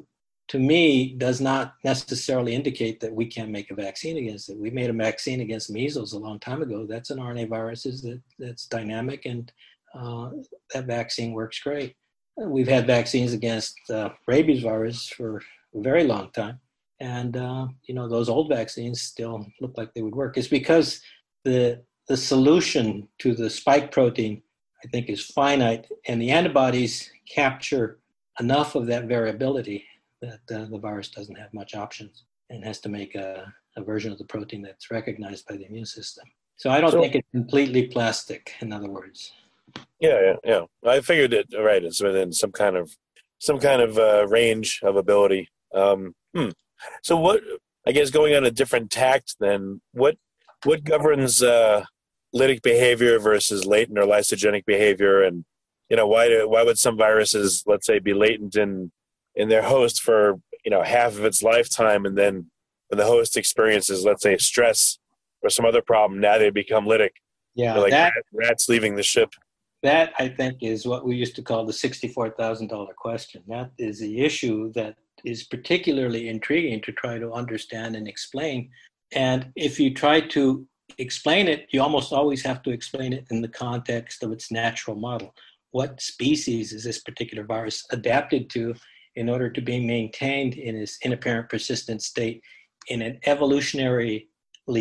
to 0.51 0.59
me 0.59 1.15
does 1.15 1.41
not 1.41 1.75
necessarily 1.85 2.55
indicate 2.55 3.01
that 3.01 3.15
we 3.15 3.25
can't 3.25 3.51
make 3.51 3.71
a 3.71 3.75
vaccine 3.75 4.19
against 4.19 4.51
it. 4.51 4.59
We 4.59 4.71
made 4.71 4.91
a 4.91 4.93
vaccine 4.93 5.41
against 5.41 5.71
measles 5.71 6.13
a 6.13 6.19
long 6.19 6.41
time 6.41 6.61
ago. 6.61 6.87
That's 6.89 7.11
an 7.11 7.19
RNA 7.19 7.49
virus 7.49 7.85
that, 7.85 8.21
that's 8.39 8.67
dynamic 8.67 9.27
and 9.27 9.51
uh, 9.95 10.31
that 10.75 10.87
vaccine 10.87 11.33
works 11.33 11.61
great. 11.61 11.95
We've 12.37 12.69
had 12.69 12.87
vaccines 12.87 13.33
against 13.33 13.79
uh, 13.91 14.11
rabies 14.27 14.63
virus 14.63 15.09
for 15.09 15.39
a 15.75 15.83
very 15.83 16.05
long 16.05 16.31
time 16.33 16.59
and 17.01 17.37
uh, 17.37 17.67
you 17.85 17.95
know 17.95 18.09
those 18.09 18.29
old 18.29 18.49
vaccines 18.49 19.03
still 19.03 19.47
look 19.61 19.77
like 19.77 19.93
they 19.95 20.03
would 20.03 20.15
work. 20.15 20.37
It's 20.37 20.49
because 20.49 21.01
the 21.45 21.83
the 22.09 22.17
solution 22.17 23.09
to 23.21 23.35
the 23.35 23.49
spike 23.49 23.91
protein, 23.91 24.43
I 24.85 24.89
think, 24.89 25.09
is 25.09 25.25
finite, 25.25 25.87
and 26.07 26.21
the 26.21 26.31
antibodies 26.31 27.11
capture 27.27 27.99
enough 28.39 28.75
of 28.75 28.87
that 28.87 29.07
variability 29.07 29.85
that 30.23 30.41
uh, 30.55 30.65
the 30.67 30.79
virus 30.79 31.09
doesn't 31.09 31.37
have 31.37 31.53
much 31.55 31.75
options 31.75 32.25
and 32.51 32.65
has 32.65 32.81
to 32.81 32.89
make 32.89 33.15
a, 33.15 33.53
a 33.77 33.83
version 33.83 34.13
of 34.13 34.19
the 34.19 34.25
protein 34.25 34.63
that's 34.63 34.91
recognized 34.91 35.47
by 35.47 35.57
the 35.57 35.67
immune 35.67 35.87
system. 35.87 36.25
So 36.57 36.71
I 36.71 36.81
don't 36.81 36.91
So- 36.93 37.01
think 37.01 37.15
it's 37.15 37.29
completely 37.31 37.87
plastic. 37.87 38.53
In 38.61 38.73
other 38.73 38.91
words, 38.91 39.33
Yeah, 40.01 40.21
yeah, 40.21 40.37
yeah. 40.45 40.91
I 40.91 41.01
figured 41.01 41.33
it. 41.33 41.47
Right, 41.59 41.85
it's 41.85 42.03
within 42.03 42.33
some 42.33 42.53
kind 42.53 42.77
of 42.77 42.91
some 43.39 43.59
kind 43.59 43.81
of 43.81 43.99
uh, 43.99 44.27
range 44.29 44.81
of 44.83 44.97
ability. 44.97 45.49
Um, 45.73 46.15
hmm. 46.35 46.51
So, 47.03 47.17
what? 47.17 47.41
I 47.87 47.93
guess 47.93 48.11
going 48.11 48.35
on 48.35 48.45
a 48.45 48.51
different 48.51 48.91
tact. 48.91 49.37
Then, 49.39 49.81
what 49.93 50.17
what 50.65 50.85
governs 50.85 51.43
uh, 51.43 51.85
lytic 52.35 52.63
behavior 52.63 53.19
versus 53.19 53.65
latent 53.65 53.99
or 53.99 54.03
lysogenic 54.03 54.65
behavior? 54.67 55.23
And 55.23 55.45
you 55.89 55.97
know, 55.97 56.07
why 56.09 56.29
do, 56.29 56.49
why 56.49 56.63
would 56.65 56.79
some 56.79 56.97
viruses, 56.97 57.63
let's 57.67 57.87
say, 57.87 58.01
be 58.01 58.13
latent 58.13 58.57
in 58.57 58.91
in 59.41 59.49
their 59.49 59.63
host 59.63 60.03
for 60.03 60.41
you 60.65 60.71
know 60.71 60.83
half 60.83 61.13
of 61.19 61.25
its 61.25 61.43
lifetime, 61.43 62.05
and 62.05 62.17
then 62.17 62.51
when 62.89 62.99
the 62.99 63.07
host 63.07 63.37
experiences, 63.37 64.05
let's 64.05 64.23
say, 64.23 64.37
stress 64.37 64.99
or 65.43 65.51
some 65.51 65.65
other 65.65 65.83
problem, 65.83 66.21
now 66.21 66.39
they 66.39 66.51
become 66.51 66.85
lytic. 66.85 67.11
yeah, 67.55 67.73
They're 67.73 67.83
like 67.83 67.91
that 67.93 68.13
rat- 68.15 68.49
rats 68.49 68.69
leaving 68.69 68.97
the 68.97 69.03
ship. 69.03 69.31
That 69.83 70.13
I 70.19 70.29
think 70.29 70.59
is 70.61 70.87
what 70.87 71.07
we 71.07 71.17
used 71.17 71.37
to 71.37 71.43
call 71.43 71.65
the 71.65 71.73
sixty-four 71.73 72.31
thousand 72.31 72.69
dollar 72.69 72.95
question. 72.97 73.43
That 73.49 73.71
is 73.79 73.99
the 74.01 74.21
issue 74.21 74.73
that 74.75 74.97
is 75.25 75.45
particularly 75.45 76.29
intriguing 76.29 76.81
to 76.83 76.93
try 76.93 77.19
to 77.19 77.33
understand 77.33 77.97
and 77.97 78.07
explain. 78.07 78.71
And 79.13 79.51
if 79.57 79.81
you 79.81 79.93
try 79.95 80.21
to 80.21 80.67
explain 80.99 81.49
it, 81.49 81.67
you 81.71 81.81
almost 81.83 82.13
always 82.13 82.43
have 82.43 82.63
to 82.63 82.71
explain 82.71 83.13
it 83.13 83.27
in 83.31 83.41
the 83.41 83.49
context 83.49 84.23
of 84.23 84.33
its 84.33 84.51
natural 84.51 84.97
model. 84.97 85.35
What 85.73 86.01
species 86.01 86.73
is 86.73 86.85
this 86.85 87.01
particular 87.01 87.45
virus 87.45 87.85
adapted 87.91 88.51
to 88.51 88.75
in 89.21 89.29
order 89.29 89.51
to 89.51 89.61
be 89.61 89.79
maintained 89.79 90.55
in 90.55 90.75
its 90.75 90.97
inapparent 91.03 91.47
persistent 91.51 92.03
state 92.03 92.43
in 92.89 93.03
an 93.03 93.19
evolutionarily 93.27 94.25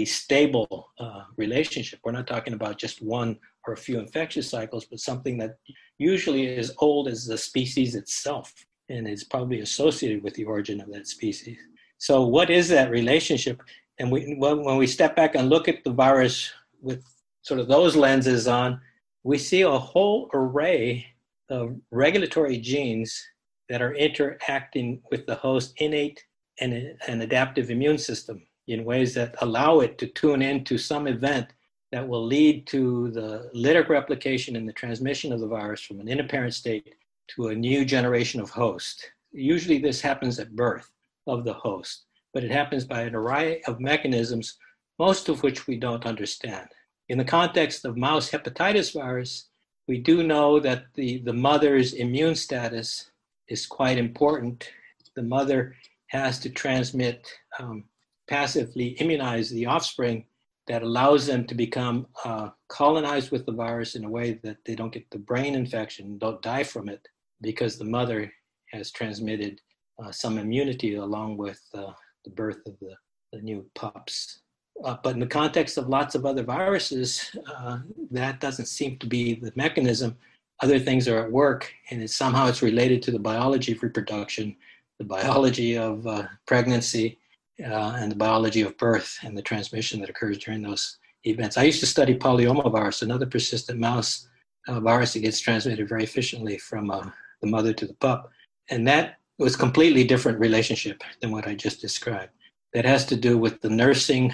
stable 0.05 0.93
uh, 0.97 1.23
relationship? 1.35 1.99
We're 2.03 2.13
not 2.13 2.25
talking 2.25 2.53
about 2.53 2.77
just 2.77 3.01
one 3.01 3.37
or 3.67 3.73
a 3.73 3.77
few 3.77 3.99
infectious 3.99 4.49
cycles, 4.49 4.85
but 4.85 5.01
something 5.01 5.37
that 5.39 5.57
usually 5.97 6.45
is 6.47 6.71
old 6.77 7.09
as 7.09 7.25
the 7.25 7.37
species 7.37 7.95
itself 7.95 8.53
and 8.87 9.09
is 9.09 9.25
probably 9.25 9.59
associated 9.59 10.23
with 10.23 10.35
the 10.35 10.45
origin 10.45 10.79
of 10.79 10.89
that 10.93 11.05
species. 11.05 11.57
So, 11.97 12.25
what 12.25 12.49
is 12.49 12.69
that 12.69 12.91
relationship? 12.91 13.61
And 13.99 14.09
we, 14.09 14.37
when 14.39 14.63
when 14.63 14.77
we 14.77 14.87
step 14.87 15.17
back 15.17 15.35
and 15.35 15.49
look 15.49 15.67
at 15.67 15.83
the 15.83 15.91
virus 15.91 16.49
with 16.81 17.03
sort 17.41 17.59
of 17.59 17.67
those 17.67 17.97
lenses 17.97 18.47
on, 18.47 18.79
we 19.23 19.37
see 19.37 19.63
a 19.63 19.79
whole 19.91 20.29
array 20.33 21.05
of 21.49 21.75
regulatory 21.91 22.57
genes 22.57 23.21
that 23.69 23.81
are 23.81 23.93
interacting 23.93 25.01
with 25.11 25.25
the 25.25 25.35
host 25.35 25.73
innate 25.77 26.23
and 26.59 26.73
an 27.07 27.21
adaptive 27.21 27.69
immune 27.69 27.97
system 27.97 28.41
in 28.67 28.83
ways 28.83 29.13
that 29.13 29.35
allow 29.41 29.79
it 29.79 29.97
to 29.97 30.07
tune 30.07 30.41
into 30.41 30.77
some 30.77 31.07
event 31.07 31.47
that 31.91 32.07
will 32.07 32.25
lead 32.25 32.67
to 32.67 33.09
the 33.11 33.49
lytic 33.55 33.89
replication 33.89 34.55
and 34.55 34.67
the 34.67 34.73
transmission 34.73 35.31
of 35.31 35.39
the 35.39 35.47
virus 35.47 35.81
from 35.81 35.99
an 35.99 36.07
inapparent 36.07 36.53
state 36.53 36.95
to 37.27 37.47
a 37.47 37.55
new 37.55 37.83
generation 37.85 38.39
of 38.39 38.49
host. 38.49 39.11
Usually, 39.31 39.79
this 39.79 40.01
happens 40.01 40.39
at 40.39 40.55
birth 40.55 40.91
of 41.27 41.45
the 41.45 41.53
host, 41.53 42.05
but 42.33 42.43
it 42.43 42.51
happens 42.51 42.85
by 42.85 43.01
an 43.01 43.15
array 43.15 43.61
of 43.67 43.79
mechanisms, 43.79 44.57
most 44.99 45.29
of 45.29 45.41
which 45.41 45.67
we 45.67 45.77
don't 45.77 46.05
understand. 46.05 46.67
In 47.09 47.17
the 47.17 47.25
context 47.25 47.85
of 47.85 47.97
mouse 47.97 48.29
hepatitis 48.29 48.93
virus, 48.93 49.49
we 49.87 49.97
do 49.97 50.21
know 50.23 50.59
that 50.59 50.85
the, 50.93 51.19
the 51.19 51.33
mother's 51.33 51.93
immune 51.93 52.35
status 52.35 53.09
is 53.49 53.65
quite 53.65 53.97
important. 53.97 54.69
The 55.15 55.23
mother 55.23 55.75
has 56.07 56.39
to 56.39 56.49
transmit, 56.49 57.27
um, 57.59 57.83
passively 58.27 58.89
immunize 58.99 59.49
the 59.49 59.65
offspring 59.65 60.25
that 60.67 60.83
allows 60.83 61.25
them 61.25 61.45
to 61.47 61.55
become 61.55 62.05
uh, 62.23 62.49
colonized 62.67 63.31
with 63.31 63.45
the 63.45 63.51
virus 63.51 63.95
in 63.95 64.05
a 64.05 64.09
way 64.09 64.39
that 64.43 64.57
they 64.65 64.75
don't 64.75 64.93
get 64.93 65.09
the 65.09 65.17
brain 65.17 65.55
infection, 65.55 66.17
don't 66.19 66.41
die 66.43 66.63
from 66.63 66.87
it, 66.87 67.07
because 67.41 67.77
the 67.77 67.85
mother 67.85 68.31
has 68.71 68.91
transmitted 68.91 69.59
uh, 70.01 70.11
some 70.11 70.37
immunity 70.37 70.95
along 70.95 71.37
with 71.37 71.59
uh, 71.73 71.91
the 72.23 72.29
birth 72.31 72.59
of 72.67 72.77
the, 72.79 72.93
the 73.33 73.41
new 73.41 73.65
pups. 73.73 74.41
Uh, 74.83 74.95
but 75.03 75.13
in 75.15 75.19
the 75.19 75.27
context 75.27 75.77
of 75.77 75.89
lots 75.89 76.15
of 76.15 76.25
other 76.25 76.43
viruses, 76.43 77.35
uh, 77.57 77.79
that 78.11 78.39
doesn't 78.39 78.67
seem 78.67 78.97
to 78.97 79.07
be 79.07 79.35
the 79.35 79.51
mechanism. 79.55 80.15
Other 80.61 80.79
things 80.79 81.07
are 81.07 81.19
at 81.19 81.31
work, 81.31 81.71
and 81.89 82.01
it's, 82.01 82.15
somehow 82.15 82.47
it's 82.47 82.61
related 82.61 83.01
to 83.03 83.11
the 83.11 83.19
biology 83.19 83.71
of 83.71 83.81
reproduction, 83.81 84.55
the 84.97 85.05
biology 85.05 85.77
of 85.77 86.05
uh, 86.05 86.23
pregnancy, 86.45 87.17
uh, 87.63 87.95
and 87.97 88.11
the 88.11 88.15
biology 88.15 88.61
of 88.61 88.77
birth 88.77 89.17
and 89.23 89.37
the 89.37 89.41
transmission 89.41 89.99
that 89.99 90.09
occurs 90.09 90.37
during 90.37 90.61
those 90.61 90.97
events. 91.25 91.57
I 91.57 91.63
used 91.63 91.79
to 91.81 91.85
study 91.85 92.15
polyomavirus, 92.15 93.01
another 93.01 93.25
persistent 93.25 93.79
mouse 93.79 94.27
uh, 94.67 94.79
virus 94.79 95.13
that 95.13 95.19
gets 95.19 95.39
transmitted 95.39 95.87
very 95.87 96.03
efficiently 96.03 96.57
from 96.57 96.91
uh, 96.91 97.09
the 97.41 97.47
mother 97.47 97.73
to 97.73 97.85
the 97.85 97.93
pup. 97.95 98.31
And 98.69 98.87
that 98.87 99.17
was 99.37 99.55
completely 99.55 100.03
different 100.03 100.39
relationship 100.39 101.03
than 101.21 101.31
what 101.31 101.47
I 101.47 101.55
just 101.55 101.81
described. 101.81 102.31
That 102.73 102.85
has 102.85 103.05
to 103.07 103.15
do 103.15 103.37
with 103.37 103.61
the 103.61 103.69
nursing 103.69 104.33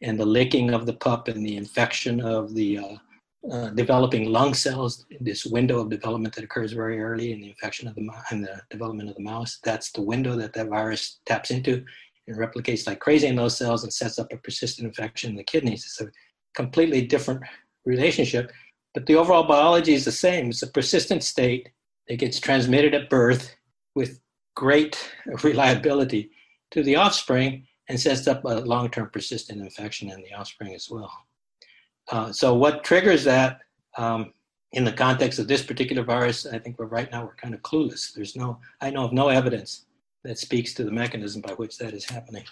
and 0.00 0.18
the 0.18 0.26
licking 0.26 0.72
of 0.72 0.86
the 0.86 0.94
pup 0.94 1.28
and 1.28 1.44
the 1.44 1.56
infection 1.56 2.20
of 2.20 2.54
the 2.54 2.78
uh, 3.50 3.68
developing 3.70 4.30
lung 4.30 4.54
cells, 4.54 5.04
this 5.20 5.44
window 5.44 5.80
of 5.80 5.90
development 5.90 6.34
that 6.34 6.44
occurs 6.44 6.72
very 6.72 7.00
early 7.00 7.32
in 7.32 7.40
the 7.40 7.50
infection 7.50 7.86
of 7.86 7.94
the 7.94 8.08
and 8.30 8.42
the 8.42 8.60
development 8.70 9.10
of 9.10 9.16
the 9.16 9.22
mouse. 9.22 9.58
That's 9.62 9.92
the 9.92 10.02
window 10.02 10.34
that 10.36 10.54
that 10.54 10.68
virus 10.68 11.20
taps 11.26 11.50
into 11.50 11.84
and 12.26 12.38
replicates 12.38 12.86
like 12.86 13.00
crazy 13.00 13.26
in 13.26 13.36
those 13.36 13.56
cells 13.56 13.84
and 13.84 13.92
sets 13.92 14.18
up 14.18 14.32
a 14.32 14.38
persistent 14.38 14.86
infection 14.86 15.30
in 15.30 15.36
the 15.36 15.44
kidneys. 15.44 15.84
It's 15.84 16.00
a 16.00 16.10
completely 16.54 17.06
different 17.06 17.42
relationship, 17.84 18.50
but 18.94 19.04
the 19.06 19.16
overall 19.16 19.44
biology 19.44 19.92
is 19.92 20.06
the 20.06 20.12
same. 20.12 20.48
It's 20.48 20.62
a 20.62 20.68
persistent 20.68 21.22
state 21.22 21.68
that 22.08 22.16
gets 22.16 22.40
transmitted 22.40 22.94
at 22.94 23.10
birth 23.10 23.54
with 23.94 24.20
great 24.56 25.12
reliability 25.42 26.30
to 26.70 26.82
the 26.82 26.96
offspring 26.96 27.66
and 27.88 28.00
sets 28.00 28.26
up 28.26 28.44
a 28.44 28.60
long-term 28.60 29.10
persistent 29.12 29.60
infection 29.60 30.10
in 30.10 30.22
the 30.22 30.32
offspring 30.32 30.74
as 30.74 30.88
well. 30.90 31.12
Uh, 32.10 32.32
so 32.32 32.54
what 32.54 32.84
triggers 32.84 33.24
that? 33.24 33.60
Um, 33.96 34.32
in 34.72 34.84
the 34.84 34.92
context 34.92 35.38
of 35.38 35.46
this 35.46 35.62
particular 35.62 36.02
virus, 36.02 36.46
I 36.46 36.58
think 36.58 36.78
we're 36.78 36.86
right 36.86 37.10
now 37.10 37.24
we're 37.24 37.36
kind 37.36 37.54
of 37.54 37.62
clueless. 37.62 38.12
There's 38.12 38.34
no, 38.34 38.58
I 38.80 38.90
know 38.90 39.04
of 39.04 39.12
no 39.12 39.28
evidence 39.28 39.86
that 40.24 40.38
speaks 40.38 40.74
to 40.74 40.84
the 40.84 40.90
mechanism 40.90 41.42
by 41.42 41.52
which 41.52 41.78
that 41.78 41.94
is 41.94 42.04
happening. 42.04 42.44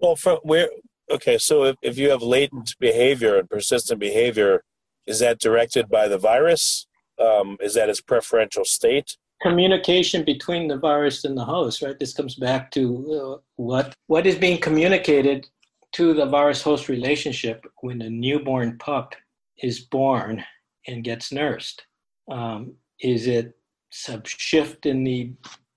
Well, 0.00 0.14
from 0.16 0.38
where? 0.42 0.68
Okay, 1.10 1.36
so 1.36 1.64
if, 1.64 1.76
if 1.82 1.98
you 1.98 2.10
have 2.10 2.22
latent 2.22 2.76
behavior 2.78 3.38
and 3.38 3.50
persistent 3.50 3.98
behavior, 3.98 4.62
is 5.06 5.18
that 5.18 5.38
directed 5.38 5.88
by 5.88 6.08
the 6.08 6.18
virus? 6.18 6.86
Um, 7.20 7.56
is 7.60 7.74
that 7.74 7.88
its 7.88 8.00
preferential 8.00 8.64
state? 8.64 9.16
Communication 9.42 10.24
between 10.24 10.68
the 10.68 10.78
virus 10.78 11.24
and 11.24 11.36
the 11.36 11.44
host, 11.44 11.82
right? 11.82 11.98
This 11.98 12.14
comes 12.14 12.36
back 12.36 12.70
to 12.72 13.36
uh, 13.36 13.40
what 13.56 13.94
what 14.06 14.26
is 14.26 14.36
being 14.36 14.60
communicated 14.60 15.48
to 15.94 16.12
the 16.12 16.26
virus-host 16.26 16.88
relationship 16.88 17.64
when 17.80 18.02
a 18.02 18.10
newborn 18.10 18.76
pup 18.78 19.14
is 19.62 19.80
born 19.80 20.44
and 20.88 21.04
gets 21.04 21.32
nursed. 21.32 21.86
Um, 22.28 22.74
is 23.00 23.28
it 23.28 23.56
some 23.90 24.22
shift 24.24 24.86
in 24.86 25.04
the 25.04 25.32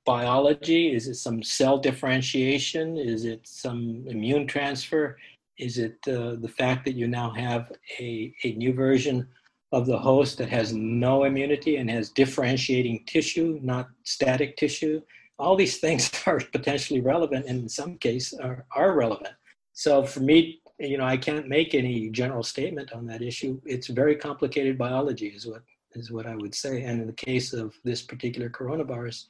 biology? 0.05 0.91
Is 0.91 1.07
it 1.07 1.15
some 1.15 1.43
cell 1.43 1.77
differentiation? 1.77 2.97
Is 2.97 3.25
it 3.25 3.41
some 3.43 4.05
immune 4.07 4.47
transfer? 4.47 5.17
Is 5.59 5.77
it 5.77 5.97
uh, 6.07 6.35
the 6.35 6.51
fact 6.57 6.85
that 6.85 6.95
you 6.95 7.07
now 7.07 7.29
have 7.31 7.71
a, 7.99 8.33
a 8.43 8.53
new 8.53 8.73
version 8.73 9.27
of 9.71 9.85
the 9.85 9.99
host 9.99 10.39
that 10.39 10.49
has 10.49 10.73
no 10.73 11.25
immunity 11.25 11.75
and 11.75 11.91
has 11.91 12.09
differentiating 12.09 13.03
tissue, 13.05 13.59
not 13.61 13.89
static 14.03 14.57
tissue? 14.57 14.99
All 15.37 15.55
these 15.55 15.77
things 15.77 16.09
are 16.25 16.39
potentially 16.39 17.01
relevant 17.01 17.45
and 17.45 17.61
in 17.61 17.69
some 17.69 17.99
case 17.99 18.33
are, 18.33 18.65
are 18.75 18.95
relevant. 18.95 19.35
So 19.77 20.03
for 20.03 20.21
me, 20.21 20.59
you 20.79 20.97
know, 20.97 21.05
I 21.05 21.17
can't 21.17 21.47
make 21.47 21.75
any 21.75 22.09
general 22.09 22.41
statement 22.41 22.93
on 22.93 23.05
that 23.05 23.21
issue. 23.21 23.61
It's 23.63 23.85
very 23.85 24.15
complicated 24.15 24.75
biology 24.75 25.27
is 25.27 25.45
what 25.45 25.61
is 25.93 26.11
what 26.11 26.25
I 26.25 26.35
would 26.35 26.55
say. 26.55 26.81
And 26.81 26.99
in 26.99 27.05
the 27.05 27.13
case 27.13 27.53
of 27.53 27.75
this 27.83 28.01
particular 28.01 28.49
coronavirus, 28.49 29.25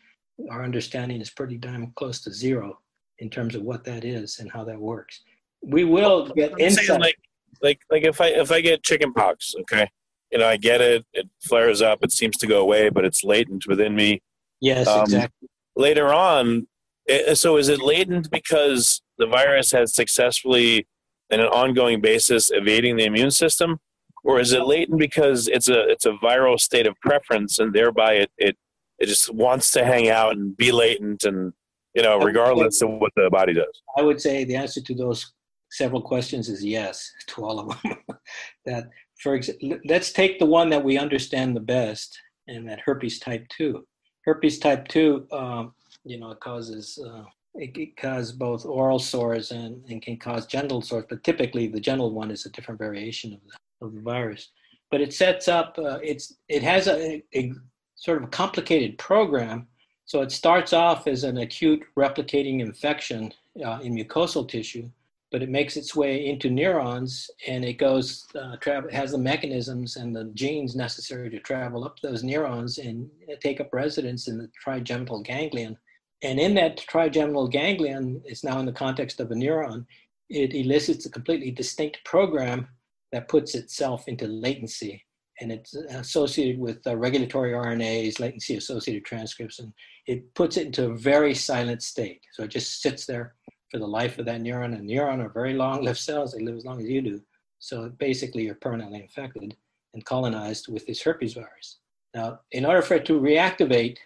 our 0.49 0.63
understanding 0.63 1.19
is 1.19 1.29
pretty 1.29 1.57
damn 1.57 1.91
close 1.97 2.21
to 2.21 2.31
zero 2.31 2.79
in 3.19 3.29
terms 3.29 3.55
of 3.55 3.63
what 3.63 3.83
that 3.83 4.05
is 4.05 4.39
and 4.39 4.49
how 4.49 4.63
that 4.63 4.79
works. 4.79 5.19
We 5.61 5.83
will 5.83 6.29
get 6.29 6.53
I'm 6.53 6.59
insight. 6.59 7.01
like 7.01 7.17
like 7.61 7.81
like 7.91 8.03
if 8.03 8.21
I 8.21 8.27
if 8.27 8.49
I 8.49 8.61
get 8.61 8.83
chickenpox, 8.83 9.53
okay, 9.63 9.89
you 10.31 10.37
know 10.37 10.47
I 10.47 10.55
get 10.55 10.79
it, 10.79 11.05
it 11.11 11.27
flares 11.41 11.81
up, 11.81 11.99
it 12.03 12.13
seems 12.13 12.37
to 12.37 12.47
go 12.47 12.61
away, 12.61 12.87
but 12.87 13.03
it's 13.03 13.21
latent 13.21 13.67
within 13.67 13.95
me. 13.95 14.21
yes, 14.61 14.87
um, 14.87 15.01
exactly. 15.01 15.49
Later 15.75 16.13
on, 16.13 16.67
eh, 17.09 17.33
so 17.33 17.57
is 17.57 17.67
it 17.67 17.81
latent 17.81 18.31
because 18.31 19.01
the 19.17 19.27
virus 19.27 19.71
has 19.71 19.95
successfully, 19.95 20.87
in 21.29 21.39
an 21.39 21.47
ongoing 21.47 22.01
basis, 22.01 22.51
evading 22.51 22.95
the 22.95 23.05
immune 23.05 23.31
system, 23.31 23.79
or 24.23 24.39
is 24.39 24.53
it 24.53 24.65
latent 24.65 24.99
because 24.99 25.47
it's 25.47 25.69
a 25.69 25.87
it's 25.89 26.05
a 26.05 26.13
viral 26.23 26.59
state 26.59 26.87
of 26.87 26.95
preference 27.01 27.59
and 27.59 27.73
thereby 27.73 28.13
it 28.13 28.31
it 28.37 28.57
it 28.99 29.05
just 29.05 29.33
wants 29.33 29.71
to 29.71 29.85
hang 29.85 30.09
out 30.09 30.35
and 30.35 30.57
be 30.57 30.71
latent 30.71 31.23
and 31.23 31.53
you 31.93 32.03
know 32.03 32.19
regardless 32.19 32.81
of 32.81 32.89
what 32.89 33.11
the 33.15 33.29
body 33.31 33.53
does. 33.53 33.81
I 33.97 34.01
would 34.01 34.21
say 34.21 34.43
the 34.43 34.55
answer 34.55 34.81
to 34.81 34.95
those 34.95 35.33
several 35.71 36.01
questions 36.01 36.49
is 36.49 36.63
yes 36.63 37.11
to 37.27 37.45
all 37.45 37.59
of 37.59 37.81
them. 37.81 37.97
that, 38.65 38.89
for 39.21 39.35
example, 39.35 39.79
let's 39.85 40.11
take 40.11 40.39
the 40.39 40.45
one 40.45 40.69
that 40.69 40.83
we 40.83 40.97
understand 40.97 41.55
the 41.55 41.61
best, 41.61 42.19
and 42.47 42.67
that 42.69 42.81
herpes 42.85 43.19
type 43.19 43.47
two. 43.49 43.85
Herpes 44.25 44.59
type 44.59 44.87
two, 44.87 45.25
um, 45.31 45.73
you 46.03 46.19
know, 46.19 46.35
causes 46.35 46.99
uh, 47.05 47.23
it, 47.55 47.77
it 47.77 47.97
causes 47.97 48.31
both 48.31 48.65
oral 48.65 48.99
sores 48.99 49.51
and, 49.51 49.83
and 49.89 50.01
can 50.01 50.17
cause 50.17 50.45
genital 50.45 50.81
sores, 50.81 51.05
but 51.09 51.23
typically 51.23 51.67
the 51.67 51.79
genital 51.79 52.11
one 52.11 52.31
is 52.31 52.45
a 52.45 52.49
different 52.49 52.79
variation 52.79 53.33
of 53.33 53.39
the, 53.47 53.85
of 53.85 53.95
the 53.95 54.01
virus. 54.01 54.49
But 54.89 55.01
it 55.01 55.13
sets 55.13 55.47
up, 55.47 55.77
uh, 55.77 55.99
it's 56.01 56.35
it 56.47 56.63
has 56.63 56.87
a, 56.87 57.21
a 57.35 57.51
sort 57.95 58.23
of 58.23 58.31
complicated 58.31 58.97
program. 58.97 59.67
So 60.05 60.21
it 60.21 60.31
starts 60.31 60.71
off 60.71 61.07
as 61.07 61.23
an 61.25 61.39
acute 61.39 61.83
replicating 61.97 62.61
infection 62.61 63.33
uh, 63.63 63.79
in 63.81 63.93
mucosal 63.93 64.47
tissue, 64.47 64.89
but 65.31 65.43
it 65.43 65.49
makes 65.49 65.75
its 65.75 65.95
way 65.95 66.27
into 66.27 66.49
neurons 66.49 67.29
and 67.47 67.65
it 67.65 67.73
goes 67.73 68.25
uh, 68.39 68.55
travel 68.57 68.89
has 68.91 69.11
the 69.11 69.17
mechanisms 69.17 69.97
and 69.97 70.15
the 70.15 70.25
genes 70.35 70.75
necessary 70.75 71.29
to 71.29 71.39
travel 71.39 71.83
up 71.83 71.99
those 71.99 72.23
neurons 72.23 72.77
and 72.77 73.09
take 73.41 73.59
up 73.59 73.73
residence 73.73 74.29
in 74.29 74.37
the 74.37 74.49
trigeminal 74.63 75.21
ganglion 75.21 75.77
and 76.23 76.39
in 76.39 76.53
that 76.53 76.77
trigeminal 76.77 77.47
ganglion 77.47 78.21
it's 78.25 78.43
now 78.43 78.59
in 78.59 78.65
the 78.65 78.71
context 78.71 79.19
of 79.19 79.31
a 79.31 79.35
neuron 79.35 79.85
it 80.29 80.53
elicits 80.53 81.05
a 81.05 81.11
completely 81.11 81.51
distinct 81.51 81.99
program 82.03 82.67
that 83.11 83.29
puts 83.29 83.55
itself 83.55 84.07
into 84.07 84.27
latency 84.27 85.03
and 85.39 85.51
it's 85.51 85.75
associated 85.75 86.59
with 86.59 86.85
uh, 86.87 86.95
regulatory 86.95 87.51
RNAs, 87.51 88.19
latency 88.19 88.55
associated 88.55 89.05
transcripts, 89.05 89.59
and 89.59 89.71
it 90.07 90.33
puts 90.33 90.57
it 90.57 90.65
into 90.67 90.85
a 90.85 90.95
very 90.95 91.33
silent 91.33 91.83
state. 91.83 92.21
So 92.33 92.43
it 92.43 92.49
just 92.49 92.81
sits 92.81 93.05
there 93.05 93.35
for 93.69 93.77
the 93.77 93.87
life 93.87 94.17
of 94.17 94.25
that 94.25 94.41
neuron. 94.41 94.73
And 94.73 94.89
neuron 94.89 95.23
are 95.23 95.29
very 95.29 95.53
long 95.53 95.83
lived 95.83 95.99
cells, 95.99 96.31
they 96.33 96.43
live 96.43 96.55
as 96.55 96.65
long 96.65 96.79
as 96.79 96.87
you 96.87 97.01
do. 97.01 97.21
So 97.59 97.89
basically, 97.99 98.43
you're 98.43 98.55
permanently 98.55 99.01
infected 99.01 99.55
and 99.93 100.05
colonized 100.05 100.71
with 100.71 100.85
this 100.87 101.01
herpes 101.01 101.33
virus. 101.33 101.77
Now, 102.13 102.39
in 102.51 102.65
order 102.65 102.81
for 102.81 102.95
it 102.95 103.05
to 103.05 103.19
reactivate, 103.19 103.97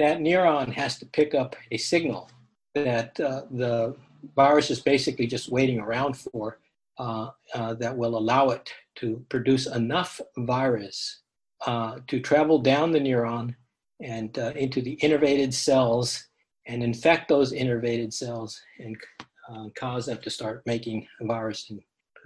that 0.00 0.18
neuron 0.18 0.72
has 0.72 0.98
to 0.98 1.06
pick 1.06 1.34
up 1.34 1.54
a 1.70 1.76
signal 1.76 2.30
that 2.74 3.18
uh, 3.20 3.42
the 3.50 3.94
virus 4.34 4.70
is 4.70 4.80
basically 4.80 5.26
just 5.26 5.50
waiting 5.50 5.78
around 5.78 6.16
for 6.16 6.58
uh, 6.98 7.28
uh, 7.54 7.74
that 7.74 7.96
will 7.96 8.16
allow 8.16 8.48
it 8.48 8.72
to 8.94 9.24
produce 9.28 9.66
enough 9.66 10.20
virus 10.38 11.20
uh, 11.66 11.98
to 12.06 12.18
travel 12.20 12.58
down 12.58 12.90
the 12.90 12.98
neuron 12.98 13.54
and 14.00 14.38
uh, 14.38 14.52
into 14.56 14.80
the 14.80 14.96
innervated 15.02 15.52
cells 15.52 16.28
and 16.66 16.82
infect 16.82 17.28
those 17.28 17.52
innervated 17.52 18.12
cells 18.12 18.58
and 18.78 18.96
uh, 19.50 19.66
cause 19.74 20.06
them 20.06 20.18
to 20.22 20.30
start 20.30 20.62
making 20.64 21.06
a 21.20 21.26
virus 21.26 21.70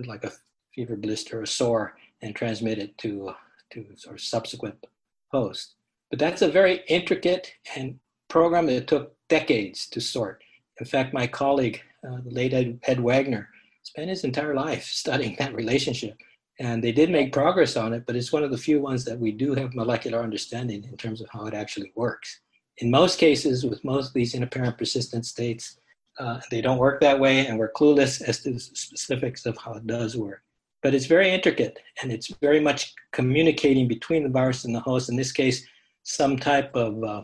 like 0.07 0.23
a 0.23 0.33
fever 0.75 0.97
blister 0.97 1.41
or 1.41 1.43
a 1.43 1.47
sore 1.47 1.97
and 2.23 2.37
transmit 2.37 2.79
it 2.79 2.97
to 2.99 3.33
to 3.73 3.85
sort 3.97 4.15
of 4.15 4.21
subsequent 4.21 4.87
hosts. 5.33 5.75
But 6.15 6.21
that's 6.21 6.43
a 6.43 6.49
very 6.49 6.85
intricate 6.87 7.55
and 7.75 7.99
program 8.29 8.67
that 8.67 8.87
took 8.87 9.17
decades 9.29 9.89
to 9.89 10.01
sort. 10.01 10.45
In 10.79 10.87
fact, 10.87 11.13
my 11.13 11.27
colleague, 11.27 11.83
uh, 12.09 12.19
the 12.25 12.31
late 12.31 12.55
Ed, 12.55 12.79
Ed 12.85 13.01
Wagner, 13.01 13.49
spent 13.83 14.11
his 14.11 14.23
entire 14.23 14.55
life 14.55 14.85
studying 15.03 15.35
that 15.41 15.57
relationship. 15.57 16.17
And 16.61 16.85
they 16.85 16.93
did 16.93 17.11
make 17.11 17.33
progress 17.33 17.77
on 17.77 17.93
it, 17.93 18.05
but 18.07 18.15
it's 18.15 18.33
one 18.33 18.45
of 18.45 18.53
the 18.53 18.57
few 18.57 18.81
ones 18.81 19.05
that 19.07 19.19
we 19.19 19.33
do 19.33 19.57
have 19.57 19.75
molecular 19.75 20.23
understanding 20.23 20.85
in 20.85 20.97
terms 20.97 21.21
of 21.21 21.27
how 21.31 21.47
it 21.47 21.55
actually 21.55 21.91
works. 21.97 22.39
In 22.79 22.93
most 22.93 23.19
cases, 23.19 23.67
with 23.67 23.83
most 23.83 24.07
of 24.07 24.15
these 24.15 24.35
inapparent 24.35 24.79
persistent 24.79 25.27
states, 25.27 25.81
uh, 26.21 26.39
they 26.49 26.61
don't 26.61 26.79
work 26.79 27.01
that 27.01 27.19
way, 27.19 27.45
and 27.45 27.59
we're 27.59 27.73
clueless 27.73 28.23
as 28.23 28.41
to 28.45 28.53
the 28.53 28.61
specifics 28.61 29.47
of 29.47 29.59
how 29.59 29.73
it 29.73 29.87
does 29.89 30.17
work. 30.17 30.45
But 30.81 30.95
it's 30.95 31.07
very 31.07 31.31
intricate, 31.31 31.81
and 32.01 32.13
it's 32.13 32.29
very 32.41 32.61
much 32.61 32.95
communicating 33.11 33.89
between 33.89 34.23
the 34.23 34.29
virus 34.29 34.65
and 34.65 34.73
the 34.73 34.79
host. 34.79 35.09
In 35.09 35.17
this 35.17 35.33
case, 35.33 35.67
some 36.05 36.37
type 36.37 36.75
of 36.75 37.03
uh, 37.03 37.23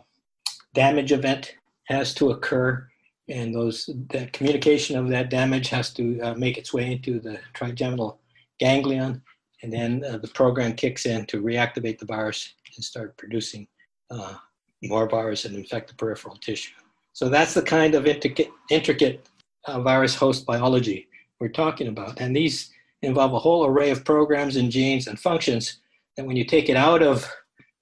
damage 0.74 1.12
event 1.12 1.54
has 1.84 2.12
to 2.14 2.30
occur 2.30 2.90
and 3.30 3.54
those 3.54 3.88
that 4.10 4.32
communication 4.32 4.98
of 4.98 5.08
that 5.08 5.30
damage 5.30 5.68
has 5.68 5.92
to 5.94 6.20
uh, 6.20 6.34
make 6.34 6.58
its 6.58 6.74
way 6.74 6.92
into 6.92 7.20
the 7.20 7.38
trigeminal 7.54 8.18
ganglion, 8.58 9.22
and 9.62 9.72
then 9.72 10.04
uh, 10.04 10.18
the 10.18 10.28
program 10.28 10.74
kicks 10.74 11.06
in 11.06 11.24
to 11.26 11.42
reactivate 11.42 11.98
the 11.98 12.04
virus 12.04 12.54
and 12.74 12.84
start 12.84 13.16
producing 13.16 13.66
uh, 14.10 14.34
more 14.82 15.08
virus 15.08 15.44
and 15.44 15.54
infect 15.54 15.88
the 15.88 15.94
peripheral 15.94 16.36
tissue. 16.36 16.74
So 17.12 17.28
that's 17.28 17.54
the 17.54 17.62
kind 17.62 17.94
of 17.94 18.06
intricate, 18.06 18.50
intricate 18.70 19.28
uh, 19.66 19.80
virus 19.80 20.14
host 20.14 20.44
biology 20.44 21.06
we're 21.38 21.48
talking 21.48 21.88
about, 21.88 22.20
and 22.20 22.34
these 22.34 22.70
involve 23.02 23.32
a 23.32 23.38
whole 23.38 23.64
array 23.64 23.90
of 23.90 24.04
programs 24.04 24.56
and 24.56 24.70
genes 24.70 25.06
and 25.06 25.18
functions 25.18 25.78
that 26.16 26.26
when 26.26 26.36
you 26.36 26.44
take 26.44 26.68
it 26.68 26.76
out 26.76 27.02
of 27.02 27.30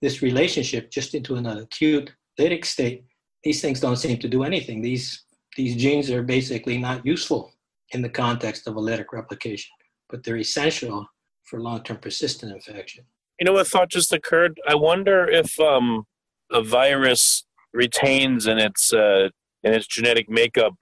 this 0.01 0.23
relationship 0.23 0.91
just 0.91 1.15
into 1.15 1.37
an 1.37 1.47
acute 1.47 2.13
lytic 2.39 2.65
state, 2.65 3.05
these 3.45 3.61
things 3.61 3.81
don't 3.81 3.97
seem 3.97 4.19
to 4.19 4.29
do 4.29 4.43
anything. 4.43 4.83
These 4.83 5.25
these 5.57 5.77
genes 5.77 6.11
are 6.11 6.23
basically 6.23 6.79
not 6.79 7.05
useful 7.05 7.53
in 7.91 8.03
the 8.03 8.09
context 8.09 8.69
of 8.69 8.77
a 8.77 8.81
lytic 8.81 9.07
replication, 9.13 9.71
but 10.09 10.23
they're 10.23 10.37
essential 10.37 11.07
for 11.45 11.61
long-term 11.61 11.99
persistent 11.99 12.53
infection. 12.53 13.05
You 13.41 13.47
know 13.47 13.55
what 13.55 13.67
thought 13.67 13.91
just 13.91 14.13
occurred? 14.13 14.61
I 14.69 14.75
wonder 14.75 15.29
if 15.29 15.59
um, 15.59 16.05
a 16.53 16.63
virus 16.63 17.45
retains 17.73 18.47
in 18.47 18.59
its 18.59 18.93
uh, 18.93 19.31
in 19.63 19.73
its 19.73 19.87
genetic 19.87 20.29
makeup 20.29 20.75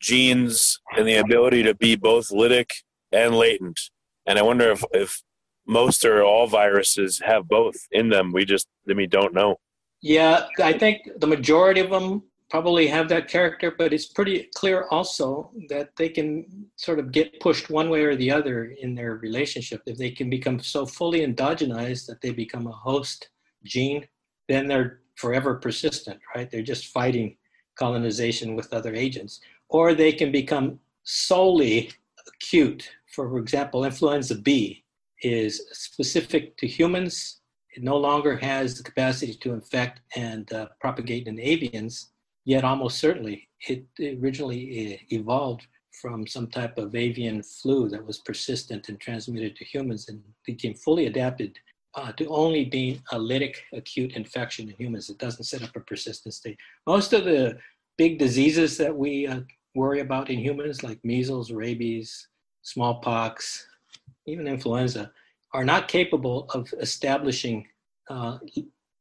genes 0.00 0.78
and 0.96 1.06
the 1.06 1.16
ability 1.16 1.62
to 1.62 1.74
be 1.74 1.94
both 1.96 2.28
lytic 2.28 2.70
and 3.12 3.34
latent. 3.34 3.78
And 4.26 4.38
I 4.38 4.42
wonder 4.42 4.70
if, 4.70 4.84
if 4.92 5.22
most 5.66 6.04
or 6.04 6.22
all 6.22 6.46
viruses 6.46 7.20
have 7.24 7.48
both 7.48 7.76
in 7.92 8.08
them. 8.08 8.32
We 8.32 8.44
just, 8.44 8.68
I 8.88 8.94
mean, 8.94 9.08
don't 9.08 9.34
know. 9.34 9.56
Yeah, 10.02 10.46
I 10.62 10.72
think 10.72 11.08
the 11.18 11.26
majority 11.26 11.80
of 11.80 11.90
them 11.90 12.22
probably 12.48 12.88
have 12.88 13.08
that 13.08 13.28
character, 13.28 13.72
but 13.76 13.92
it's 13.92 14.06
pretty 14.06 14.48
clear 14.54 14.86
also 14.90 15.52
that 15.68 15.90
they 15.96 16.08
can 16.08 16.44
sort 16.76 16.98
of 16.98 17.12
get 17.12 17.38
pushed 17.40 17.70
one 17.70 17.88
way 17.88 18.02
or 18.02 18.16
the 18.16 18.30
other 18.30 18.74
in 18.80 18.94
their 18.94 19.16
relationship. 19.16 19.82
If 19.86 19.98
they 19.98 20.10
can 20.10 20.28
become 20.28 20.58
so 20.58 20.84
fully 20.84 21.20
endogenized 21.20 22.06
that 22.06 22.20
they 22.20 22.30
become 22.30 22.66
a 22.66 22.72
host 22.72 23.28
gene, 23.64 24.04
then 24.48 24.66
they're 24.66 25.00
forever 25.14 25.54
persistent, 25.54 26.18
right? 26.34 26.50
They're 26.50 26.62
just 26.62 26.86
fighting 26.86 27.36
colonization 27.76 28.56
with 28.56 28.72
other 28.72 28.94
agents. 28.94 29.40
Or 29.68 29.94
they 29.94 30.12
can 30.12 30.32
become 30.32 30.80
solely 31.04 31.92
acute. 32.26 32.90
For 33.14 33.38
example, 33.38 33.84
influenza 33.84 34.36
B 34.36 34.82
is 35.22 35.66
specific 35.72 36.56
to 36.58 36.66
humans. 36.66 37.40
It 37.76 37.82
no 37.82 37.96
longer 37.96 38.36
has 38.38 38.76
the 38.76 38.82
capacity 38.82 39.34
to 39.34 39.52
infect 39.52 40.00
and 40.16 40.52
uh, 40.52 40.68
propagate 40.80 41.26
in 41.26 41.36
avians, 41.36 42.06
yet 42.44 42.64
almost 42.64 42.98
certainly 42.98 43.48
it 43.68 43.84
originally 44.00 44.94
uh, 44.94 45.14
evolved 45.14 45.66
from 46.00 46.26
some 46.26 46.46
type 46.46 46.78
of 46.78 46.94
avian 46.94 47.42
flu 47.42 47.88
that 47.88 48.04
was 48.04 48.18
persistent 48.20 48.88
and 48.88 48.98
transmitted 49.00 49.54
to 49.56 49.64
humans 49.64 50.08
and 50.08 50.22
became 50.46 50.74
fully 50.74 51.06
adapted 51.06 51.58
uh, 51.94 52.12
to 52.12 52.26
only 52.28 52.64
being 52.64 53.02
a 53.12 53.18
lytic 53.18 53.56
acute 53.72 54.12
infection 54.14 54.68
in 54.68 54.76
humans. 54.78 55.10
It 55.10 55.18
doesn't 55.18 55.44
set 55.44 55.62
up 55.62 55.74
a 55.76 55.80
persistent 55.80 56.34
state. 56.34 56.56
Most 56.86 57.12
of 57.12 57.24
the 57.24 57.58
big 57.98 58.18
diseases 58.18 58.78
that 58.78 58.96
we 58.96 59.26
uh, 59.26 59.40
worry 59.74 60.00
about 60.00 60.30
in 60.30 60.38
humans, 60.38 60.82
like 60.82 61.04
measles, 61.04 61.50
rabies, 61.52 62.28
smallpox, 62.62 63.66
even 64.26 64.46
influenza, 64.46 65.12
are 65.52 65.64
not 65.64 65.88
capable 65.88 66.46
of 66.54 66.72
establishing 66.80 67.66
uh, 68.08 68.38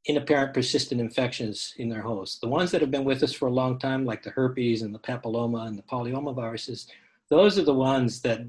inapparent 0.05 0.53
persistent 0.53 0.99
infections 0.99 1.73
in 1.77 1.89
their 1.89 2.01
host. 2.01 2.41
The 2.41 2.47
ones 2.47 2.71
that 2.71 2.81
have 2.81 2.91
been 2.91 3.03
with 3.03 3.21
us 3.23 3.33
for 3.33 3.47
a 3.47 3.53
long 3.53 3.77
time, 3.79 4.05
like 4.05 4.23
the 4.23 4.31
herpes 4.31 4.81
and 4.81 4.93
the 4.93 4.99
papilloma 4.99 5.67
and 5.67 5.77
the 5.77 5.83
polyoma 5.83 6.35
viruses, 6.35 6.87
those 7.29 7.59
are 7.59 7.63
the 7.63 7.73
ones 7.73 8.21
that 8.21 8.41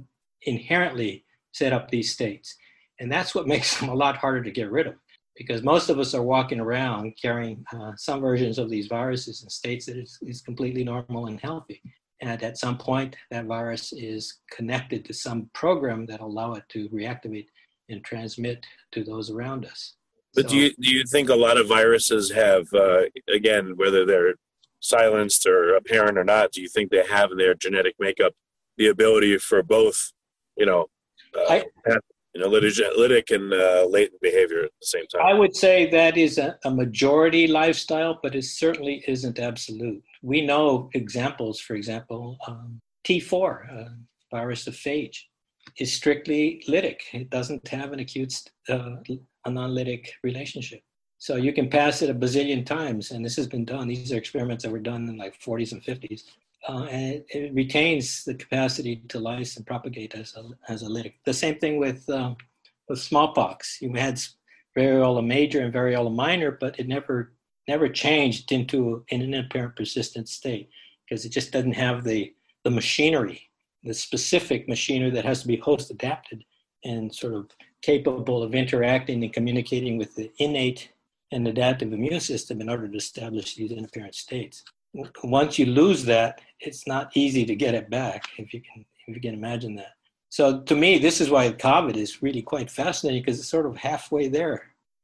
inherently 0.43 1.25
set 1.53 1.73
up 1.73 1.91
these 1.91 2.13
states. 2.13 2.57
And 2.99 3.11
that's 3.11 3.35
what 3.35 3.47
makes 3.55 3.79
them 3.79 3.89
a 3.89 3.95
lot 3.95 4.17
harder 4.17 4.43
to 4.43 4.51
get 4.51 4.71
rid 4.71 4.87
of 4.87 4.95
because 5.37 5.63
most 5.63 5.89
of 5.89 5.99
us 5.99 6.15
are 6.15 6.23
walking 6.23 6.61
around 6.61 7.15
carrying 7.21 7.65
uh, 7.73 7.93
some 7.97 8.21
versions 8.21 8.59
of 8.59 8.69
these 8.69 8.89
viruses 8.89 9.43
in 9.43 9.49
states 9.49 9.87
that 9.87 9.97
is, 9.97 10.19
is 10.23 10.43
completely 10.43 10.85
normal 10.85 11.27
and 11.27 11.41
healthy. 11.41 11.81
And 12.23 12.43
at 12.43 12.59
some 12.59 12.77
point, 12.77 13.17
that 13.31 13.47
virus 13.47 13.93
is 13.93 14.39
connected 14.51 15.05
to 15.07 15.15
some 15.15 15.49
program 15.55 16.07
that 16.07 16.21
allow 16.21 16.55
it 16.55 16.65
to 16.71 16.89
reactivate 16.91 17.47
and 17.89 18.05
transmit 18.05 18.65
to 18.93 19.03
those 19.03 19.31
around 19.31 19.65
us. 19.65 19.95
But 20.35 20.45
so, 20.45 20.51
do 20.51 20.57
you 20.57 20.75
do 20.81 20.91
you 20.91 21.05
think 21.11 21.29
a 21.29 21.35
lot 21.35 21.57
of 21.57 21.67
viruses 21.67 22.31
have 22.31 22.73
uh, 22.73 23.03
again 23.29 23.73
whether 23.77 24.05
they're 24.05 24.35
silenced 24.81 25.47
or 25.47 25.75
apparent 25.75 26.19
or 26.19 26.25
not? 26.25 26.53
Do 26.53 26.61
you 26.61 26.69
think 26.69 26.91
they 26.91 27.05
have 27.05 27.33
in 27.33 27.39
their 27.39 27.55
genetic 27.55 27.95
makeup 27.99 28.33
the 28.77 28.89
ability 28.89 29.39
for 29.39 29.63
both, 29.63 30.13
you 30.57 30.67
know, 30.67 30.87
uh, 31.37 31.53
I, 31.53 31.65
you 32.35 32.41
know, 32.41 32.49
lytic 32.49 33.35
and 33.35 33.53
uh, 33.53 33.87
latent 33.87 34.21
behavior 34.21 34.63
at 34.63 34.71
the 34.81 34.87
same 34.87 35.07
time? 35.07 35.23
I 35.25 35.35
would 35.35 35.55
say 35.57 35.91
that 35.91 36.17
is 36.17 36.39
a, 36.39 36.59
a 36.65 36.71
majority 36.71 37.47
lifestyle, 37.47 38.19
but 38.23 38.35
it 38.35 38.45
certainly 38.45 39.05
isn't 39.09 39.39
absolute. 39.39 40.03
We 40.23 40.41
know 40.43 40.91
examples, 40.95 41.61
for 41.61 41.75
example, 41.75 42.37
um, 42.47 42.81
T4, 43.05 43.87
uh, 43.87 43.89
virus 44.31 44.67
of 44.67 44.75
phage, 44.75 45.17
is 45.79 45.93
strictly 45.93 46.63
lytic. 46.69 46.99
It 47.13 47.31
doesn't 47.31 47.67
have 47.69 47.93
an 47.93 48.01
acute 48.01 48.35
uh, 48.69 48.97
a 49.47 49.51
non-lytic 49.51 50.09
relationship. 50.23 50.83
So 51.19 51.37
you 51.37 51.53
can 51.53 51.69
pass 51.69 52.03
it 52.03 52.11
a 52.11 52.15
bazillion 52.15 52.65
times, 52.65 53.11
and 53.11 53.25
this 53.25 53.37
has 53.37 53.47
been 53.47 53.65
done. 53.65 53.89
These 53.89 54.13
are 54.13 54.17
experiments 54.17 54.65
that 54.65 54.71
were 54.71 54.79
done 54.79 55.09
in 55.09 55.17
like 55.19 55.39
40s 55.39 55.73
and 55.73 55.83
50s, 55.83 56.23
uh, 56.69 56.85
and 56.85 57.15
it, 57.15 57.27
it, 57.31 57.55
retains 57.55 58.25
the 58.25 58.35
capacity 58.35 58.97
to 59.09 59.19
lyse 59.19 59.57
and 59.57 59.67
propagate 59.67 60.15
as 60.15 60.35
a 60.37 60.45
as 60.73 60.83
a 60.83 60.87
lytic. 60.87 61.15
The 61.27 61.35
same 61.35 61.59
thing 61.59 61.79
with 61.79 62.09
um, 62.09 62.37
with 62.89 63.01
smallpox. 63.01 63.81
You 63.83 63.93
had 63.95 64.19
variola 64.77 65.25
major 65.27 65.61
and 65.63 65.73
variola 65.75 66.15
minor, 66.15 66.53
but 66.53 66.79
it 66.79 66.89
never 66.89 67.33
never 67.71 67.89
changed 67.89 68.51
into 68.51 69.05
in 69.11 69.23
an 69.23 69.35
apparent 69.35 69.77
persistent 69.77 70.29
state 70.29 70.69
because 71.03 71.25
it 71.25 71.29
just 71.39 71.53
doesn't 71.53 71.83
have 71.87 72.03
the 72.03 72.35
the 72.65 72.71
machinery, 72.71 73.41
the 73.85 73.95
specific 73.95 74.69
machinery 74.69 75.13
that 75.13 75.25
has 75.25 75.41
to 75.43 75.49
be 75.49 75.57
host 75.57 75.91
adapted 75.91 76.45
and 76.85 77.15
sort 77.15 77.35
of 77.35 77.45
capable 77.81 78.43
of 78.43 78.55
interacting 78.55 79.23
and 79.23 79.33
communicating 79.33 79.97
with 79.97 80.15
the 80.17 80.31
innate 80.39 80.91
and 81.33 81.47
adaptive 81.47 81.93
immune 81.93 82.21
system 82.21 82.61
in 82.61 82.69
order 82.69 82.87
to 82.89 82.99
establish 82.99 83.55
these 83.55 83.73
inapparent 83.73 84.15
states. 84.15 84.57
Once 85.23 85.59
you 85.59 85.67
lose 85.67 86.05
that, 86.05 86.41
it's 86.59 86.87
not 86.87 87.11
easy 87.15 87.45
to 87.47 87.55
get 87.55 87.75
it 87.81 87.89
back, 87.89 88.25
if 88.37 88.53
you 88.53 88.61
can, 88.61 88.85
if 89.07 89.15
you 89.17 89.23
can 89.23 89.35
imagine 89.43 89.75
that. 89.77 89.95
So 90.29 90.61
to 90.71 90.75
me, 90.75 90.99
this 90.99 91.21
is 91.21 91.31
why 91.31 91.53
COVID 91.53 91.97
is 91.97 92.23
really 92.23 92.43
quite 92.43 92.71
fascinating 92.71 93.23
because 93.23 93.39
it's 93.39 93.55
sort 93.57 93.67
of 93.67 93.77
halfway 93.77 94.29
there. 94.29 94.57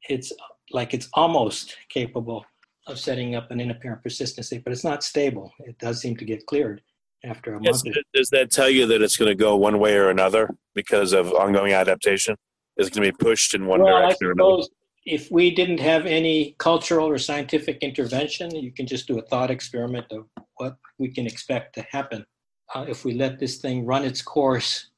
It's 0.09 0.31
like 0.71 0.93
it's 0.93 1.09
almost 1.13 1.77
capable 1.89 2.45
of 2.87 2.99
setting 2.99 3.35
up 3.35 3.51
an 3.51 3.59
inapparent 3.59 4.03
persistency, 4.03 4.57
but 4.57 4.71
it's 4.71 4.83
not 4.83 5.03
stable. 5.03 5.51
It 5.59 5.77
does 5.77 6.01
seem 6.01 6.15
to 6.17 6.25
get 6.25 6.45
cleared 6.45 6.81
after 7.25 7.55
a 7.55 7.59
yes, 7.61 7.83
month. 7.83 7.97
Does 8.13 8.29
that 8.29 8.51
tell 8.51 8.69
you 8.69 8.85
that 8.87 9.01
it's 9.01 9.17
going 9.17 9.29
to 9.29 9.35
go 9.35 9.55
one 9.55 9.79
way 9.79 9.95
or 9.95 10.09
another 10.09 10.49
because 10.73 11.13
of 11.13 11.33
ongoing 11.33 11.73
adaptation? 11.73 12.35
is 12.77 12.87
it 12.87 12.93
going 12.93 13.05
to 13.05 13.11
be 13.11 13.23
pushed 13.23 13.53
in 13.53 13.65
one 13.65 13.81
well, 13.81 13.99
direction 13.99 14.27
I 14.27 14.31
suppose 14.31 14.69
if 15.05 15.31
we 15.31 15.53
didn't 15.53 15.79
have 15.79 16.05
any 16.05 16.55
cultural 16.59 17.07
or 17.07 17.17
scientific 17.17 17.77
intervention, 17.81 18.53
you 18.53 18.71
can 18.73 18.85
just 18.85 19.07
do 19.07 19.17
a 19.17 19.21
thought 19.21 19.49
experiment 19.49 20.05
of 20.11 20.25
what 20.57 20.75
we 20.97 21.09
can 21.09 21.25
expect 21.25 21.75
to 21.75 21.81
happen 21.89 22.25
uh, 22.75 22.85
if 22.87 23.05
we 23.05 23.13
let 23.13 23.39
this 23.39 23.57
thing 23.57 23.85
run 23.85 24.03
its 24.03 24.21
course 24.21 24.89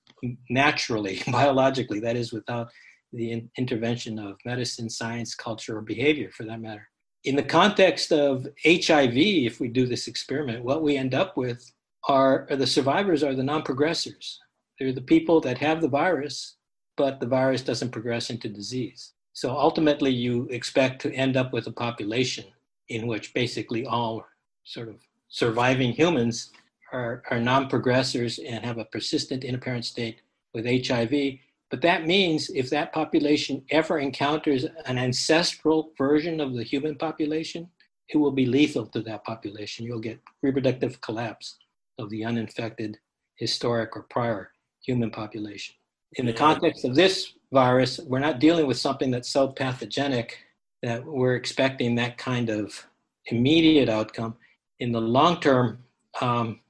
naturally, 0.50 1.22
biologically, 1.32 2.00
that 2.00 2.16
is, 2.16 2.34
without 2.34 2.70
the 3.14 3.32
in- 3.32 3.50
intervention 3.58 4.18
of 4.18 4.36
medicine, 4.46 4.90
science, 4.90 5.36
culture, 5.36 5.78
or 5.78 5.82
behavior 5.82 6.32
for 6.36 6.44
that 6.44 6.60
matter. 6.60 6.88
In 7.24 7.36
the 7.36 7.44
context 7.44 8.12
of 8.12 8.48
HIV, 8.64 9.16
if 9.16 9.60
we 9.60 9.68
do 9.68 9.86
this 9.86 10.08
experiment, 10.08 10.64
what 10.64 10.82
we 10.82 10.96
end 10.96 11.14
up 11.14 11.36
with 11.36 11.72
are, 12.08 12.48
are 12.50 12.56
the 12.56 12.68
survivors 12.68 13.24
are 13.24 13.36
the 13.36 13.44
non 13.44 13.64
progressors. 13.64 14.38
They're 14.80 14.94
the 14.94 15.02
people 15.02 15.42
that 15.42 15.58
have 15.58 15.82
the 15.82 15.90
virus 15.90 16.56
but 17.00 17.22
the 17.22 17.26
virus 17.26 17.62
doesn't 17.62 17.92
progress 17.92 18.30
into 18.30 18.50
disease. 18.50 19.14
So 19.32 19.58
ultimately, 19.58 20.12
you 20.12 20.48
expect 20.52 21.02
to 21.04 21.14
end 21.14 21.38
up 21.38 21.54
with 21.54 21.66
a 21.68 21.72
population 21.72 22.44
in 22.90 23.08
which 23.08 23.34
basically 23.34 23.86
all 23.86 24.26
sort 24.66 24.90
of 24.90 24.98
surviving 25.30 25.94
humans 25.94 26.52
are, 26.92 27.24
are 27.32 27.40
non 27.40 27.70
progressors 27.70 28.38
and 28.46 28.66
have 28.66 28.80
a 28.80 28.84
persistent 28.84 29.46
inapparent 29.46 29.86
state 29.86 30.20
with 30.54 30.66
HIV. 30.66 31.40
But 31.70 31.82
that 31.82 32.08
means 32.08 32.50
if 32.50 32.70
that 32.72 32.94
population 32.94 33.64
ever 33.70 34.00
encounters 34.00 34.66
an 34.86 34.98
ancestral 34.98 35.92
version 35.98 36.40
of 36.40 36.54
the 36.54 36.64
human 36.64 36.96
population, 36.96 37.70
it 38.10 38.18
will 38.18 38.32
be 38.32 38.46
lethal 38.46 38.88
to 38.88 39.02
that 39.04 39.24
population. 39.24 39.86
You'll 39.86 40.00
get 40.00 40.20
reproductive 40.42 41.00
collapse 41.02 41.58
of 42.00 42.10
the 42.10 42.26
uninfected 42.26 42.98
historic 43.36 43.96
or 43.96 44.04
prior 44.04 44.52
human 44.82 45.12
population 45.12 45.76
in 46.14 46.26
the 46.26 46.34
context 46.34 46.86
of 46.86 46.96
this 46.96 47.34
virus, 47.52 48.00
we're 48.00 48.20
not 48.20 48.40
dealing 48.40 48.68
with 48.68 48.78
something 48.78 49.12
that's 49.12 49.30
so 49.30 49.48
pathogenic 49.48 50.38
that 50.82 51.06
we're 51.06 51.36
expecting 51.36 51.96
that 51.96 52.18
kind 52.18 52.50
of 52.50 52.88
immediate 53.28 53.90
outcome. 53.90 54.36
In 54.80 54.92
the 54.92 55.02
long 55.02 55.40
term, 55.40 55.84
um, 56.22 56.62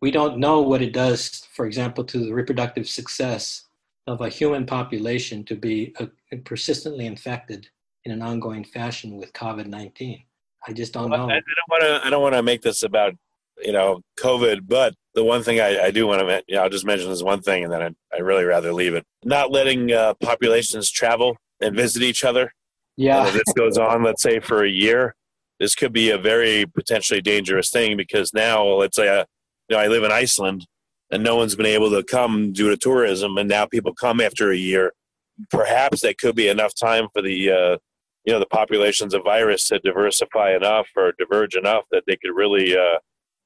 we 0.00 0.10
don't 0.10 0.38
know 0.38 0.60
what 0.60 0.82
it 0.82 0.92
does, 0.92 1.46
for 1.52 1.66
example, 1.66 2.04
to 2.04 2.18
the 2.18 2.32
reproductive 2.32 2.88
success 2.88 3.64
of 4.10 4.20
a 4.20 4.28
human 4.28 4.66
population 4.66 5.44
to 5.44 5.54
be 5.54 5.94
uh, 6.00 6.06
persistently 6.44 7.06
infected 7.06 7.68
in 8.04 8.12
an 8.12 8.22
ongoing 8.22 8.64
fashion 8.64 9.16
with 9.16 9.32
COVID 9.32 9.66
19. 9.66 10.22
I 10.66 10.72
just 10.72 10.92
don't 10.92 11.10
well, 11.10 11.28
know. 11.28 11.34
I, 11.34 11.36
I 11.36 11.40
don't 11.40 11.70
want 11.70 11.82
to. 11.82 12.06
I 12.06 12.10
don't 12.10 12.22
want 12.22 12.34
to 12.34 12.42
make 12.42 12.60
this 12.60 12.82
about 12.82 13.14
you 13.62 13.72
know 13.72 14.00
COVID, 14.18 14.62
but 14.66 14.94
the 15.14 15.24
one 15.24 15.42
thing 15.42 15.60
I, 15.60 15.84
I 15.86 15.90
do 15.90 16.06
want 16.06 16.20
to, 16.20 16.42
you 16.48 16.56
know, 16.56 16.62
I'll 16.62 16.68
just 16.68 16.84
mention 16.84 17.08
this 17.08 17.22
one 17.22 17.40
thing, 17.40 17.64
and 17.64 17.72
then 17.72 17.82
I 17.82 18.16
I 18.16 18.18
really 18.18 18.44
rather 18.44 18.72
leave 18.72 18.94
it. 18.94 19.04
Not 19.24 19.52
letting 19.52 19.92
uh, 19.92 20.14
populations 20.14 20.90
travel 20.90 21.36
and 21.60 21.74
visit 21.76 22.02
each 22.02 22.24
other. 22.24 22.52
Yeah, 22.96 23.26
if 23.26 23.32
this 23.32 23.54
goes 23.56 23.78
on, 23.78 24.02
let's 24.02 24.22
say 24.22 24.40
for 24.40 24.64
a 24.64 24.68
year, 24.68 25.14
this 25.60 25.74
could 25.74 25.92
be 25.92 26.10
a 26.10 26.18
very 26.18 26.66
potentially 26.66 27.22
dangerous 27.22 27.70
thing 27.70 27.96
because 27.96 28.34
now, 28.34 28.64
let's 28.64 28.96
say, 28.96 29.08
uh, 29.08 29.24
you 29.68 29.76
know, 29.76 29.82
I 29.82 29.86
live 29.86 30.02
in 30.02 30.10
Iceland, 30.10 30.66
and 31.10 31.22
no 31.22 31.36
one's 31.36 31.56
been 31.56 31.66
able 31.66 31.90
to 31.90 32.02
come 32.02 32.52
due 32.52 32.70
to 32.70 32.76
tourism, 32.76 33.36
and 33.38 33.48
now 33.48 33.66
people 33.66 33.94
come 33.94 34.20
after 34.20 34.50
a 34.50 34.56
year. 34.56 34.92
Perhaps 35.50 36.02
that 36.02 36.18
could 36.18 36.36
be 36.36 36.48
enough 36.48 36.74
time 36.74 37.08
for 37.12 37.22
the 37.22 37.50
uh, 37.50 37.76
you 38.24 38.32
know 38.32 38.38
the 38.38 38.46
populations 38.46 39.14
of 39.14 39.22
virus 39.24 39.68
to 39.68 39.78
diversify 39.80 40.54
enough 40.54 40.88
or 40.96 41.12
diverge 41.18 41.54
enough 41.54 41.84
that 41.90 42.04
they 42.06 42.16
could 42.16 42.34
really 42.34 42.76
uh, 42.76 42.98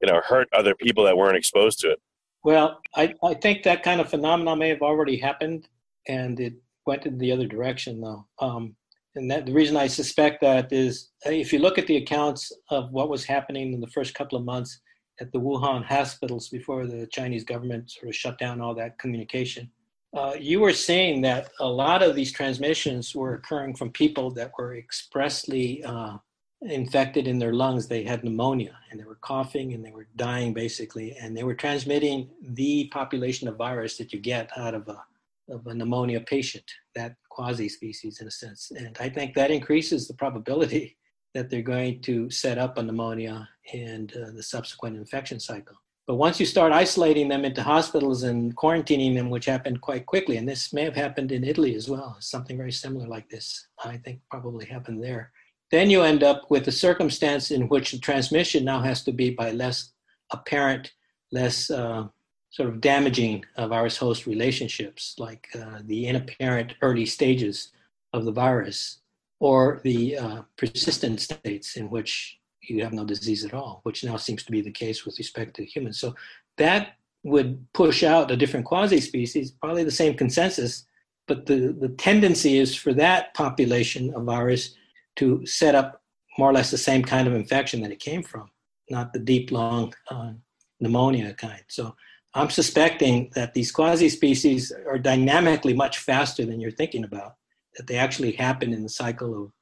you 0.02 0.10
know 0.10 0.20
hurt 0.26 0.48
other 0.52 0.74
people 0.74 1.04
that 1.04 1.16
weren't 1.16 1.36
exposed 1.36 1.78
to 1.80 1.90
it 1.90 2.00
well 2.42 2.80
i, 2.96 3.14
I 3.22 3.34
think 3.34 3.62
that 3.62 3.82
kind 3.82 4.00
of 4.00 4.10
phenomenon 4.10 4.58
may 4.58 4.68
have 4.68 4.82
already 4.82 5.16
happened 5.16 5.68
and 6.08 6.38
it 6.40 6.54
went 6.86 7.06
in 7.06 7.18
the 7.18 7.32
other 7.32 7.46
direction 7.46 8.00
though 8.00 8.26
um, 8.40 8.74
and 9.14 9.30
that 9.30 9.46
the 9.46 9.52
reason 9.52 9.76
i 9.76 9.86
suspect 9.86 10.40
that 10.40 10.72
is 10.72 11.10
if 11.24 11.52
you 11.52 11.58
look 11.58 11.78
at 11.78 11.86
the 11.86 11.96
accounts 11.96 12.52
of 12.70 12.90
what 12.90 13.08
was 13.08 13.24
happening 13.24 13.72
in 13.72 13.80
the 13.80 13.88
first 13.88 14.14
couple 14.14 14.38
of 14.38 14.44
months 14.44 14.80
at 15.20 15.32
the 15.32 15.40
wuhan 15.40 15.84
hospitals 15.84 16.48
before 16.48 16.86
the 16.86 17.06
chinese 17.08 17.44
government 17.44 17.90
sort 17.90 18.08
of 18.08 18.14
shut 18.14 18.38
down 18.38 18.60
all 18.60 18.74
that 18.74 18.98
communication 18.98 19.70
uh, 20.14 20.34
you 20.38 20.60
were 20.60 20.72
saying 20.72 21.22
that 21.22 21.50
a 21.58 21.66
lot 21.66 22.00
of 22.00 22.14
these 22.14 22.32
transmissions 22.32 23.16
were 23.16 23.34
occurring 23.34 23.74
from 23.74 23.90
people 23.90 24.30
that 24.30 24.52
were 24.56 24.76
expressly 24.76 25.82
uh, 25.82 26.16
infected 26.62 27.26
in 27.26 27.38
their 27.38 27.52
lungs. 27.52 27.88
They 27.88 28.04
had 28.04 28.22
pneumonia 28.22 28.78
and 28.90 29.00
they 29.00 29.04
were 29.04 29.18
coughing 29.20 29.74
and 29.74 29.84
they 29.84 29.90
were 29.90 30.06
dying 30.14 30.54
basically, 30.54 31.16
and 31.20 31.36
they 31.36 31.42
were 31.42 31.54
transmitting 31.54 32.30
the 32.40 32.88
population 32.92 33.48
of 33.48 33.56
virus 33.56 33.96
that 33.98 34.12
you 34.12 34.20
get 34.20 34.50
out 34.56 34.74
of 34.74 34.88
a, 34.88 35.02
of 35.48 35.66
a 35.66 35.74
pneumonia 35.74 36.20
patient, 36.20 36.64
that 36.94 37.16
quasi 37.28 37.68
species 37.68 38.20
in 38.20 38.28
a 38.28 38.30
sense. 38.30 38.70
And 38.70 38.96
I 39.00 39.08
think 39.08 39.34
that 39.34 39.50
increases 39.50 40.06
the 40.06 40.14
probability 40.14 40.96
that 41.34 41.50
they're 41.50 41.62
going 41.62 42.00
to 42.02 42.30
set 42.30 42.58
up 42.58 42.78
a 42.78 42.82
pneumonia 42.82 43.48
and 43.72 44.16
uh, 44.16 44.30
the 44.30 44.42
subsequent 44.42 44.96
infection 44.96 45.40
cycle. 45.40 45.76
But 46.06 46.16
once 46.16 46.38
you 46.38 46.44
start 46.44 46.72
isolating 46.72 47.28
them 47.28 47.44
into 47.46 47.62
hospitals 47.62 48.24
and 48.24 48.54
quarantining 48.56 49.14
them, 49.14 49.30
which 49.30 49.46
happened 49.46 49.80
quite 49.80 50.04
quickly, 50.04 50.36
and 50.36 50.46
this 50.46 50.72
may 50.72 50.82
have 50.82 50.94
happened 50.94 51.32
in 51.32 51.44
Italy 51.44 51.74
as 51.74 51.88
well, 51.88 52.16
something 52.20 52.58
very 52.58 52.72
similar 52.72 53.08
like 53.08 53.28
this, 53.30 53.68
I 53.82 53.96
think 53.96 54.20
probably 54.30 54.66
happened 54.66 55.02
there. 55.02 55.32
Then 55.70 55.88
you 55.88 56.02
end 56.02 56.22
up 56.22 56.50
with 56.50 56.68
a 56.68 56.72
circumstance 56.72 57.50
in 57.50 57.68
which 57.68 57.90
the 57.90 57.98
transmission 57.98 58.64
now 58.64 58.82
has 58.82 59.02
to 59.04 59.12
be 59.12 59.30
by 59.30 59.52
less 59.52 59.92
apparent, 60.30 60.92
less 61.32 61.70
uh, 61.70 62.06
sort 62.50 62.68
of 62.68 62.82
damaging 62.82 63.44
virus 63.56 63.96
host 63.96 64.26
relationships, 64.26 65.14
like 65.18 65.48
uh, 65.58 65.80
the 65.84 66.06
inapparent 66.06 66.74
early 66.82 67.06
stages 67.06 67.72
of 68.12 68.26
the 68.26 68.32
virus, 68.32 69.00
or 69.44 69.82
the 69.84 70.16
uh, 70.16 70.42
persistent 70.56 71.20
states 71.20 71.76
in 71.76 71.90
which 71.90 72.38
you 72.62 72.82
have 72.82 72.94
no 72.94 73.04
disease 73.04 73.44
at 73.44 73.52
all, 73.52 73.80
which 73.82 74.02
now 74.02 74.16
seems 74.16 74.42
to 74.42 74.50
be 74.50 74.62
the 74.62 74.70
case 74.70 75.04
with 75.04 75.18
respect 75.18 75.54
to 75.54 75.66
humans. 75.66 76.00
So 76.00 76.14
that 76.56 76.94
would 77.24 77.50
push 77.74 78.02
out 78.02 78.30
a 78.30 78.38
different 78.38 78.64
quasi 78.64 79.02
species, 79.02 79.50
probably 79.50 79.84
the 79.84 79.90
same 79.90 80.14
consensus, 80.14 80.86
but 81.28 81.44
the, 81.44 81.76
the 81.78 81.90
tendency 81.90 82.56
is 82.56 82.74
for 82.74 82.94
that 82.94 83.34
population 83.34 84.14
of 84.14 84.24
virus 84.24 84.74
to 85.16 85.44
set 85.44 85.74
up 85.74 86.00
more 86.38 86.48
or 86.48 86.54
less 86.54 86.70
the 86.70 86.78
same 86.78 87.02
kind 87.02 87.28
of 87.28 87.34
infection 87.34 87.82
that 87.82 87.92
it 87.92 88.00
came 88.00 88.22
from, 88.22 88.48
not 88.88 89.12
the 89.12 89.18
deep, 89.18 89.52
long 89.52 89.92
uh, 90.10 90.32
pneumonia 90.80 91.34
kind. 91.34 91.64
So 91.68 91.94
I'm 92.32 92.48
suspecting 92.48 93.30
that 93.34 93.52
these 93.52 93.70
quasi 93.70 94.08
species 94.08 94.72
are 94.88 94.98
dynamically 94.98 95.74
much 95.74 95.98
faster 95.98 96.46
than 96.46 96.60
you're 96.60 96.70
thinking 96.80 97.04
about, 97.04 97.34
that 97.76 97.86
they 97.86 97.96
actually 97.96 98.32
happen 98.32 98.72
in 98.72 98.82
the 98.82 98.88
cycle 98.88 99.44
of 99.44 99.52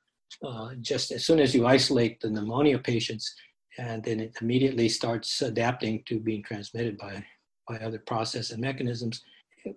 uh, 0.46 0.74
just 0.80 1.12
as 1.12 1.24
soon 1.24 1.40
as 1.40 1.54
you 1.54 1.66
isolate 1.66 2.20
the 2.20 2.30
pneumonia 2.30 2.78
patients, 2.78 3.34
and 3.78 4.02
then 4.02 4.20
it 4.20 4.34
immediately 4.40 4.88
starts 4.88 5.42
adapting 5.42 6.02
to 6.06 6.20
being 6.20 6.42
transmitted 6.42 6.96
by, 6.98 7.24
by 7.68 7.76
other 7.78 7.98
process 7.98 8.50
and 8.50 8.60
mechanisms, 8.60 9.22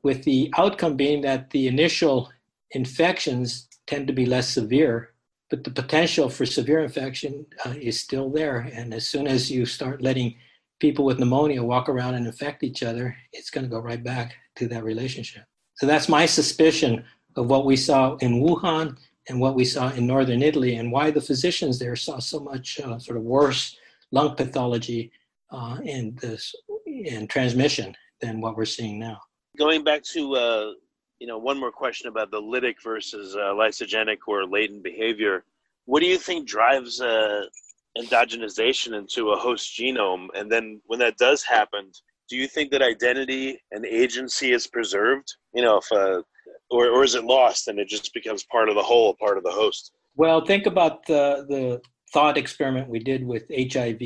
with 0.03 0.23
the 0.23 0.51
outcome 0.57 0.95
being 0.95 1.21
that 1.21 1.49
the 1.51 1.67
initial 1.67 2.31
infections 2.71 3.67
tend 3.87 4.07
to 4.07 4.13
be 4.13 4.25
less 4.25 4.49
severe, 4.49 5.11
but 5.49 5.63
the 5.63 5.69
potential 5.69 6.29
for 6.29 6.45
severe 6.45 6.81
infection 6.83 7.45
uh, 7.65 7.75
is 7.79 7.99
still 7.99 8.29
there. 8.29 8.71
And 8.73 8.93
as 8.93 9.07
soon 9.07 9.27
as 9.27 9.51
you 9.51 9.65
start 9.65 10.01
letting 10.01 10.35
people 10.79 11.05
with 11.05 11.19
pneumonia 11.19 11.63
walk 11.63 11.87
around 11.87 12.15
and 12.15 12.25
infect 12.25 12.63
each 12.63 12.81
other, 12.81 13.15
it's 13.31 13.49
going 13.49 13.63
to 13.63 13.69
go 13.69 13.79
right 13.79 14.03
back 14.03 14.33
to 14.57 14.67
that 14.69 14.83
relationship. 14.83 15.43
So 15.75 15.85
that's 15.85 16.09
my 16.09 16.25
suspicion 16.25 17.03
of 17.35 17.49
what 17.49 17.65
we 17.65 17.75
saw 17.75 18.15
in 18.17 18.41
Wuhan 18.41 18.97
and 19.27 19.39
what 19.39 19.55
we 19.55 19.65
saw 19.65 19.91
in 19.91 20.05
northern 20.05 20.41
Italy, 20.41 20.75
and 20.75 20.91
why 20.91 21.11
the 21.11 21.21
physicians 21.21 21.79
there 21.79 21.95
saw 21.95 22.19
so 22.19 22.39
much 22.39 22.79
uh, 22.79 22.99
sort 22.99 23.17
of 23.17 23.23
worse 23.23 23.77
lung 24.11 24.35
pathology 24.35 25.11
uh, 25.51 25.79
and 25.85 26.17
this 26.19 26.53
and 27.07 27.29
transmission 27.29 27.95
than 28.21 28.39
what 28.39 28.55
we're 28.55 28.65
seeing 28.65 28.99
now. 28.99 29.19
Going 29.57 29.83
back 29.83 30.03
to 30.13 30.35
uh, 30.35 30.71
you 31.19 31.27
know 31.27 31.37
one 31.37 31.59
more 31.59 31.71
question 31.71 32.07
about 32.07 32.31
the 32.31 32.41
lytic 32.41 32.75
versus 32.83 33.35
uh, 33.35 33.53
lysogenic 33.53 34.17
or 34.27 34.45
latent 34.45 34.83
behavior. 34.83 35.43
What 35.85 35.99
do 36.01 36.07
you 36.07 36.17
think 36.17 36.47
drives 36.47 36.99
uh, 36.99 37.43
endogenization 37.97 38.97
into 38.97 39.31
a 39.31 39.37
host 39.37 39.77
genome? 39.77 40.27
And 40.33 40.51
then 40.51 40.81
when 40.87 40.99
that 40.99 41.17
does 41.17 41.43
happen, 41.43 41.91
do 42.27 42.35
you 42.35 42.47
think 42.47 42.71
that 42.71 42.81
identity 42.81 43.61
and 43.71 43.85
agency 43.85 44.51
is 44.51 44.65
preserved? 44.65 45.35
You 45.53 45.61
know, 45.61 45.77
if 45.77 45.91
a 45.91 46.23
or, 46.69 46.87
or 46.89 47.03
is 47.03 47.15
it 47.15 47.23
lost 47.23 47.67
and 47.67 47.79
it 47.79 47.87
just 47.87 48.13
becomes 48.13 48.43
part 48.43 48.69
of 48.69 48.75
the 48.75 48.83
whole, 48.83 49.13
part 49.15 49.37
of 49.37 49.43
the 49.43 49.51
host? 49.51 49.91
Well, 50.15 50.45
think 50.45 50.65
about 50.65 51.05
the, 51.05 51.45
the 51.49 51.81
thought 52.11 52.37
experiment 52.37 52.89
we 52.89 52.99
did 52.99 53.25
with 53.25 53.43
HIV 53.49 54.01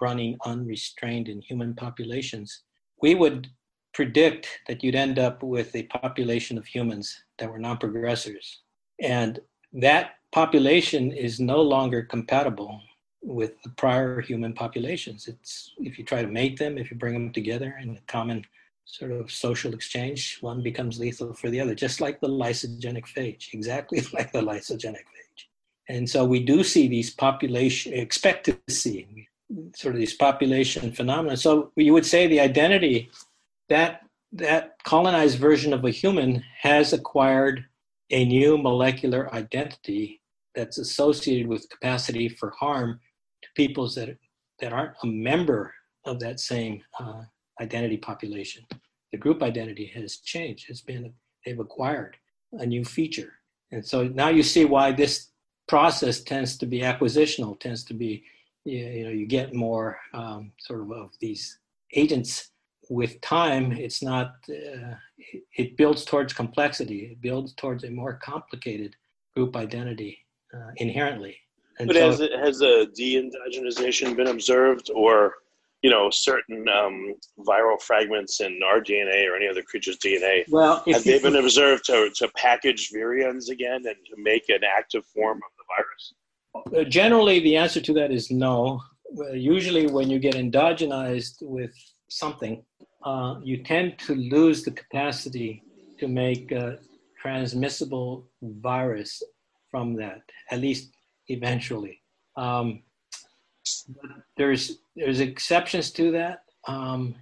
running 0.00 0.36
unrestrained 0.44 1.28
in 1.28 1.40
human 1.40 1.74
populations. 1.74 2.62
We 3.00 3.14
would 3.14 3.48
predict 3.94 4.48
that 4.66 4.82
you'd 4.82 4.94
end 4.94 5.18
up 5.18 5.42
with 5.42 5.74
a 5.74 5.84
population 5.84 6.58
of 6.58 6.66
humans 6.66 7.24
that 7.38 7.50
were 7.50 7.58
non 7.58 7.78
progressors. 7.78 8.56
And 9.00 9.40
that 9.72 10.16
population 10.32 11.12
is 11.12 11.40
no 11.40 11.60
longer 11.62 12.02
compatible 12.02 12.80
with 13.22 13.62
the 13.62 13.70
prior 13.70 14.20
human 14.20 14.52
populations. 14.52 15.26
It's 15.28 15.72
if 15.78 15.98
you 15.98 16.04
try 16.04 16.22
to 16.22 16.28
mate 16.28 16.58
them, 16.58 16.76
if 16.76 16.90
you 16.90 16.96
bring 16.96 17.14
them 17.14 17.32
together 17.32 17.78
in 17.80 17.96
a 17.96 18.00
common 18.06 18.44
sort 18.84 19.12
of 19.12 19.30
social 19.30 19.74
exchange, 19.74 20.38
one 20.40 20.62
becomes 20.62 20.98
lethal 20.98 21.32
for 21.34 21.50
the 21.50 21.60
other, 21.60 21.74
just 21.74 22.00
like 22.00 22.20
the 22.20 22.28
lysogenic 22.28 23.06
phage, 23.06 23.52
exactly 23.52 24.02
like 24.12 24.32
the 24.32 24.40
lysogenic 24.40 25.04
phage. 25.14 25.44
And 25.88 26.08
so 26.08 26.24
we 26.24 26.40
do 26.40 26.62
see 26.62 26.88
these 26.88 27.10
population, 27.10 27.92
expect 27.92 28.46
to 28.46 28.58
see 28.68 29.28
sort 29.74 29.94
of 29.94 30.00
these 30.00 30.14
population 30.14 30.92
phenomena. 30.92 31.36
So 31.36 31.72
you 31.76 31.92
would 31.92 32.06
say 32.06 32.26
the 32.26 32.40
identity, 32.40 33.10
that, 33.68 34.02
that 34.32 34.76
colonized 34.84 35.38
version 35.38 35.72
of 35.72 35.84
a 35.84 35.90
human 35.90 36.42
has 36.60 36.92
acquired 36.92 37.64
a 38.10 38.24
new 38.24 38.56
molecular 38.58 39.32
identity 39.34 40.20
that's 40.54 40.78
associated 40.78 41.46
with 41.46 41.68
capacity 41.68 42.28
for 42.28 42.50
harm 42.50 43.00
to 43.42 43.48
peoples 43.56 43.94
that, 43.96 44.16
that 44.60 44.72
aren't 44.72 44.96
a 45.02 45.06
member 45.06 45.74
of 46.04 46.20
that 46.20 46.40
same 46.40 46.82
uh, 46.98 47.22
identity 47.60 47.96
population. 47.96 48.64
The 49.12 49.18
group 49.18 49.42
identity 49.42 49.86
has 49.94 50.16
changed, 50.16 50.68
has 50.68 50.80
been, 50.80 51.12
they've 51.44 51.58
acquired 51.58 52.16
a 52.52 52.66
new 52.66 52.84
feature. 52.84 53.34
And 53.70 53.84
so 53.84 54.04
now 54.04 54.28
you 54.28 54.42
see 54.42 54.64
why 54.64 54.92
this 54.92 55.28
process 55.66 56.20
tends 56.20 56.56
to 56.58 56.66
be 56.66 56.80
acquisitional, 56.80 57.58
tends 57.58 57.84
to 57.84 57.94
be, 57.94 58.24
you 58.64 59.04
know, 59.04 59.10
you 59.10 59.26
get 59.26 59.54
more 59.54 59.98
um, 60.12 60.52
sort 60.58 60.80
of 60.80 60.90
of 60.92 61.10
these 61.20 61.58
agents 61.94 62.50
with 62.90 63.20
time. 63.20 63.72
It's 63.72 64.02
not, 64.02 64.34
uh, 64.48 64.94
it 65.56 65.76
builds 65.76 66.04
towards 66.04 66.32
complexity, 66.32 67.10
it 67.12 67.20
builds 67.20 67.54
towards 67.54 67.84
a 67.84 67.90
more 67.90 68.14
complicated 68.14 68.94
group 69.34 69.56
identity 69.56 70.18
uh, 70.54 70.70
inherently. 70.76 71.36
And 71.78 71.88
but 71.88 71.96
so, 71.96 72.10
has, 72.10 72.20
has 72.40 72.60
a 72.60 72.86
de-endogenization 72.86 74.16
been 74.16 74.28
observed 74.28 74.90
or 74.94 75.34
you 75.84 75.90
know 75.90 76.08
certain 76.08 76.66
um, 76.70 77.14
viral 77.40 77.80
fragments 77.80 78.40
in 78.40 78.58
our 78.66 78.80
DNA 78.80 79.28
or 79.28 79.36
any 79.36 79.46
other 79.46 79.62
creature's 79.62 79.98
DNA. 79.98 80.44
Well, 80.48 80.82
have 80.86 81.04
they 81.04 81.18
been 81.18 81.36
observed 81.36 81.84
to, 81.84 82.10
to 82.16 82.28
package 82.34 82.90
virions 82.90 83.50
again 83.50 83.82
and 83.86 83.98
to 84.08 84.14
make 84.16 84.48
an 84.48 84.62
active 84.64 85.04
form 85.14 85.40
of 85.46 85.52
the 85.58 85.64
virus? 85.74 86.04
Uh, 86.54 86.88
generally, 86.88 87.38
the 87.40 87.56
answer 87.56 87.82
to 87.82 87.92
that 87.92 88.10
is 88.10 88.30
no. 88.30 88.80
Usually, 89.34 89.86
when 89.86 90.08
you 90.08 90.18
get 90.18 90.36
endogenized 90.36 91.36
with 91.42 91.74
something, 92.08 92.64
uh, 93.04 93.34
you 93.42 93.62
tend 93.62 93.98
to 94.06 94.14
lose 94.14 94.62
the 94.62 94.70
capacity 94.70 95.62
to 95.98 96.08
make 96.08 96.50
a 96.50 96.78
transmissible 97.20 98.26
virus 98.40 99.22
from 99.70 99.94
that, 99.96 100.22
at 100.50 100.60
least 100.60 100.92
eventually. 101.28 102.00
Um, 102.38 102.84
there's 104.36 104.78
there's 104.96 105.20
exceptions 105.20 105.90
to 105.92 106.10
that. 106.12 106.44
Um, 106.66 107.14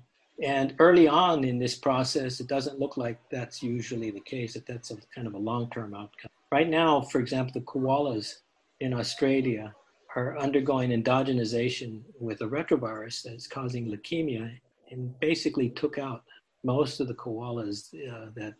and 0.42 0.74
early 0.78 1.06
on 1.06 1.44
in 1.44 1.58
this 1.58 1.76
process, 1.76 2.40
it 2.40 2.48
doesn't 2.48 2.78
look 2.78 2.96
like 2.96 3.18
that's 3.30 3.62
usually 3.62 4.10
the 4.10 4.20
case, 4.20 4.54
that 4.54 4.66
that's 4.66 4.90
a 4.90 4.96
kind 5.14 5.26
of 5.26 5.34
a 5.34 5.38
long 5.38 5.70
term 5.70 5.94
outcome. 5.94 6.30
Right 6.50 6.68
now, 6.68 7.00
for 7.00 7.20
example, 7.20 7.52
the 7.54 7.66
koalas 7.66 8.34
in 8.80 8.92
Australia 8.92 9.74
are 10.16 10.38
undergoing 10.38 10.90
endogenization 10.90 12.02
with 12.18 12.40
a 12.42 12.46
retrovirus 12.46 13.22
that's 13.22 13.46
causing 13.46 13.86
leukemia 13.90 14.52
and 14.90 15.18
basically 15.20 15.70
took 15.70 15.96
out 15.96 16.24
most 16.64 17.00
of 17.00 17.08
the 17.08 17.14
koalas 17.14 17.94
uh, 17.94 18.30
that 18.36 18.54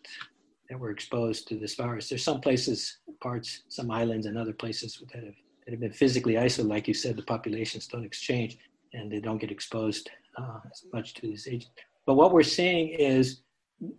that 0.71 0.79
were 0.79 0.91
exposed 0.91 1.49
to 1.49 1.59
this 1.59 1.75
virus. 1.75 2.09
There's 2.09 2.25
some 2.25 2.41
places, 2.41 2.99
parts, 3.21 3.63
some 3.69 3.91
islands, 3.91 4.27
and 4.27 4.39
other 4.39 4.55
places 4.55 5.03
that 5.13 5.23
have, 5.25 5.35
that 5.65 5.71
have 5.71 5.81
been 5.81 5.93
physically 5.93 6.39
isolated. 6.39 6.71
Like 6.71 6.89
you 6.89 6.95
said, 6.95 7.17
the 7.17 7.23
populations 7.23 7.87
don't 7.87 8.05
exchange 8.05 8.59
and 8.93 9.11
they 9.11 9.21
don't 9.21 9.39
get 9.39 9.51
exposed 9.51 10.11
uh, 10.37 10.59
as 10.71 10.85
much 10.93 11.15
to 11.15 11.31
this 11.31 11.47
agent. 11.49 11.73
But 12.07 12.15
what 12.15 12.33
we're 12.33 12.43
seeing 12.43 12.89
is 12.89 13.43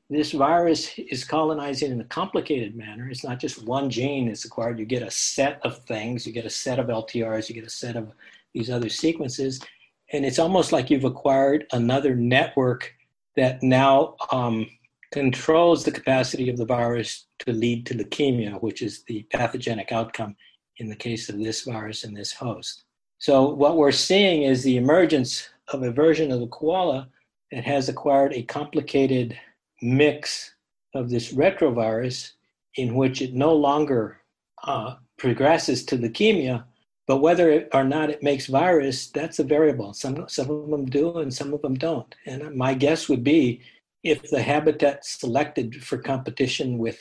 this 0.10 0.32
virus 0.32 0.98
is 0.98 1.24
colonizing 1.24 1.92
in 1.92 2.02
a 2.02 2.06
complicated 2.06 2.76
manner. 2.76 3.10
It's 3.10 3.24
not 3.24 3.40
just 3.40 3.66
one 3.66 3.90
gene 3.90 4.28
that's 4.28 4.46
acquired. 4.46 4.80
You 4.80 4.86
get 4.86 5.04
a 5.04 5.12
set 5.12 5.60
of 5.64 5.80
things, 5.86 6.26
you 6.26 6.34
get 6.34 6.46
a 6.46 6.50
set 6.50 6.80
of 6.80 6.88
LTRs, 6.88 7.50
you 7.50 7.56
get 7.56 7.66
a 7.66 7.70
set 7.70 7.96
of 7.96 8.12
these 8.54 8.70
other 8.70 8.90
sequences. 8.90 9.62
And 10.12 10.26
it's 10.26 10.40
almost 10.40 10.72
like 10.72 10.90
you've 10.90 11.06
acquired 11.06 11.66
another 11.74 12.16
network 12.16 12.94
that 13.36 13.64
now 13.64 14.16
um, 14.32 14.68
controls 15.12 15.84
the 15.84 15.92
capacity 15.92 16.50
of 16.50 16.58
the 16.58 16.66
virus 16.66 17.26
to 17.40 17.52
lead 17.52 17.86
to 17.88 17.96
leukemia, 17.96 18.62
which 18.62 18.82
is 18.82 19.04
the 19.04 19.24
pathogenic 19.32 19.92
outcome 19.92 20.36
in 20.78 20.90
the 20.90 20.96
case 20.96 21.30
of 21.30 21.38
this 21.38 21.62
virus 21.64 22.04
and 22.04 22.16
this 22.16 22.34
host. 22.34 22.84
So, 23.20 23.50
what 23.50 23.78
we're 23.78 23.92
seeing 23.92 24.44
is 24.44 24.64
the 24.64 24.78
emergence 24.78 25.50
of 25.70 25.84
a 25.84 25.92
version 25.92 26.32
of 26.32 26.40
the 26.40 26.48
koala 26.48 27.08
that 27.52 27.64
has 27.64 27.88
acquired 27.88 28.34
a 28.34 28.44
complicated 28.44 29.40
mix 29.82 30.54
of 30.94 31.10
this 31.10 31.34
retrovirus 31.34 32.32
in 32.76 32.96
which 32.96 33.22
it 33.22 33.34
no 33.34 33.54
longer 33.54 34.20
uh, 34.64 34.96
progresses 35.18 35.86
to 35.86 35.98
leukemia, 35.98 36.64
but 37.08 37.18
whether 37.18 37.52
it, 37.52 37.70
or 37.74 37.84
not 37.84 38.10
it 38.10 38.24
makes 38.24 38.48
virus, 38.48 39.08
that's 39.08 39.40
a 39.40 39.44
variable. 39.44 39.94
Some, 39.94 40.28
some 40.28 40.50
of 40.50 40.70
them 40.70 40.86
do 40.86 41.20
and 41.20 41.34
some 41.34 41.54
of 41.54 41.62
them 41.62 41.76
don't. 41.76 42.14
And 42.26 42.56
my 42.56 42.74
guess 42.74 43.10
would 43.10 43.24
be 43.24 43.62
if 44.04 44.30
the 44.30 44.42
habitat 44.42 45.06
selected 45.06 45.84
for 45.84 45.98
competition 45.98 46.78
with 46.78 47.00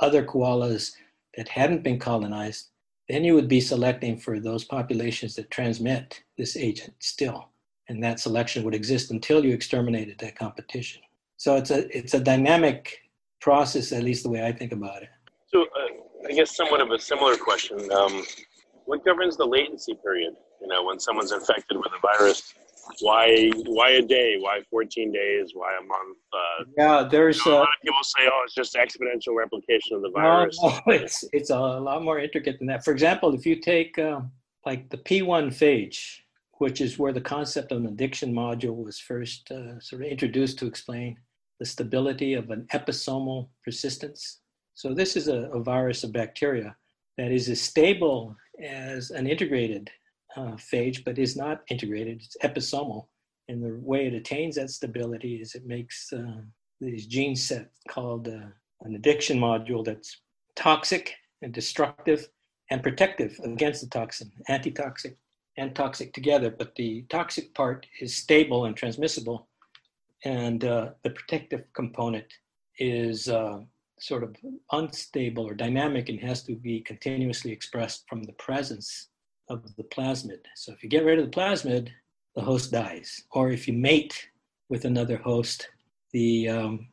other 0.00 0.24
koalas 0.24 0.92
that 1.36 1.48
hadn't 1.48 1.82
been 1.82 1.98
colonized, 1.98 2.68
then 3.08 3.24
you 3.24 3.34
would 3.34 3.48
be 3.48 3.60
selecting 3.60 4.16
for 4.18 4.38
those 4.38 4.64
populations 4.64 5.34
that 5.36 5.50
transmit 5.50 6.22
this 6.36 6.56
agent 6.56 6.94
still. 6.98 7.48
And 7.88 8.02
that 8.04 8.20
selection 8.20 8.64
would 8.64 8.74
exist 8.74 9.10
until 9.10 9.44
you 9.44 9.54
exterminated 9.54 10.18
that 10.18 10.36
competition. 10.36 11.00
So 11.38 11.56
it's 11.56 11.70
a, 11.70 11.96
it's 11.96 12.14
a 12.14 12.20
dynamic 12.20 12.98
process, 13.40 13.92
at 13.92 14.02
least 14.02 14.24
the 14.24 14.28
way 14.28 14.44
I 14.44 14.52
think 14.52 14.72
about 14.72 15.02
it. 15.02 15.08
So 15.46 15.62
uh, 15.62 16.28
I 16.28 16.32
guess 16.32 16.54
somewhat 16.54 16.80
of 16.80 16.90
a 16.90 16.98
similar 16.98 17.36
question. 17.36 17.90
Um, 17.92 18.24
what 18.84 19.04
governs 19.04 19.36
the 19.36 19.46
latency 19.46 19.94
period? 20.02 20.34
You 20.60 20.66
know, 20.66 20.84
when 20.84 21.00
someone's 21.00 21.32
infected 21.32 21.78
with 21.78 21.86
a 21.86 22.00
virus, 22.00 22.54
why 23.00 23.50
why 23.66 23.90
a 23.90 24.02
day? 24.02 24.36
Why 24.38 24.60
14 24.70 25.12
days? 25.12 25.50
Why 25.54 25.76
a 25.78 25.84
month? 25.84 26.18
Uh, 26.32 26.64
yeah, 26.76 27.08
there's 27.10 27.44
you 27.44 27.52
know, 27.52 27.58
a 27.58 27.60
uh, 27.60 27.60
lot 27.60 27.68
of 27.68 27.82
people 27.84 28.02
say, 28.02 28.28
oh, 28.30 28.42
it's 28.44 28.54
just 28.54 28.74
exponential 28.74 29.36
replication 29.36 29.96
of 29.96 30.02
the 30.02 30.10
virus. 30.10 30.58
No, 30.62 30.68
no, 30.68 30.80
it's 30.94 31.24
it's 31.32 31.50
a 31.50 31.58
lot 31.58 32.02
more 32.02 32.18
intricate 32.18 32.58
than 32.58 32.66
that. 32.68 32.84
For 32.84 32.92
example, 32.92 33.34
if 33.34 33.46
you 33.46 33.60
take 33.60 33.98
uh, 33.98 34.20
like 34.66 34.88
the 34.90 34.98
P1 34.98 35.48
phage, 35.48 36.20
which 36.58 36.80
is 36.80 36.98
where 36.98 37.12
the 37.12 37.20
concept 37.20 37.72
of 37.72 37.78
an 37.78 37.86
addiction 37.86 38.32
module 38.32 38.84
was 38.84 38.98
first 38.98 39.50
uh, 39.50 39.78
sort 39.80 40.02
of 40.02 40.08
introduced 40.08 40.58
to 40.58 40.66
explain 40.66 41.16
the 41.58 41.66
stability 41.66 42.34
of 42.34 42.50
an 42.50 42.66
episomal 42.72 43.48
persistence. 43.64 44.40
So 44.74 44.94
this 44.94 45.16
is 45.16 45.28
a, 45.28 45.50
a 45.52 45.60
virus 45.60 46.04
of 46.04 46.12
bacteria 46.12 46.76
that 47.16 47.32
is 47.32 47.48
as 47.48 47.60
stable 47.60 48.36
as 48.62 49.10
an 49.10 49.26
integrated 49.26 49.90
uh, 50.38 50.56
phage, 50.56 51.04
but 51.04 51.18
is 51.18 51.36
not 51.36 51.62
integrated. 51.68 52.22
It's 52.22 52.36
episomal. 52.44 53.06
And 53.48 53.62
the 53.62 53.78
way 53.82 54.06
it 54.06 54.14
attains 54.14 54.56
that 54.56 54.70
stability 54.70 55.36
is 55.36 55.54
it 55.54 55.66
makes 55.66 56.12
uh, 56.12 56.42
these 56.80 57.06
gene 57.06 57.34
set 57.34 57.70
called 57.88 58.28
uh, 58.28 58.46
an 58.82 58.94
addiction 58.94 59.38
module 59.38 59.84
that's 59.84 60.20
toxic 60.54 61.14
and 61.42 61.52
destructive 61.52 62.28
and 62.70 62.82
protective 62.82 63.38
against 63.42 63.80
the 63.80 63.88
toxin, 63.88 64.30
antitoxic 64.48 65.16
and 65.56 65.74
toxic 65.74 66.12
together. 66.12 66.50
But 66.50 66.74
the 66.76 67.04
toxic 67.08 67.54
part 67.54 67.86
is 68.00 68.16
stable 68.16 68.66
and 68.66 68.76
transmissible, 68.76 69.48
and 70.24 70.64
uh, 70.64 70.90
the 71.02 71.10
protective 71.10 71.64
component 71.74 72.26
is 72.78 73.28
uh, 73.28 73.60
sort 73.98 74.22
of 74.22 74.36
unstable 74.72 75.48
or 75.48 75.54
dynamic 75.54 76.08
and 76.08 76.20
has 76.20 76.42
to 76.44 76.54
be 76.54 76.80
continuously 76.80 77.50
expressed 77.50 78.04
from 78.08 78.22
the 78.22 78.34
presence 78.34 79.08
of 79.48 79.76
the 79.76 79.84
plasmid. 79.84 80.40
So 80.54 80.72
if 80.72 80.82
you 80.82 80.88
get 80.88 81.04
rid 81.04 81.18
of 81.18 81.30
the 81.30 81.36
plasmid, 81.36 81.88
the 82.34 82.42
host 82.42 82.70
dies. 82.70 83.22
Or 83.32 83.50
if 83.50 83.66
you 83.66 83.74
mate 83.74 84.28
with 84.68 84.84
another 84.84 85.16
host, 85.16 85.68
the 86.12 86.48
um, 86.48 86.88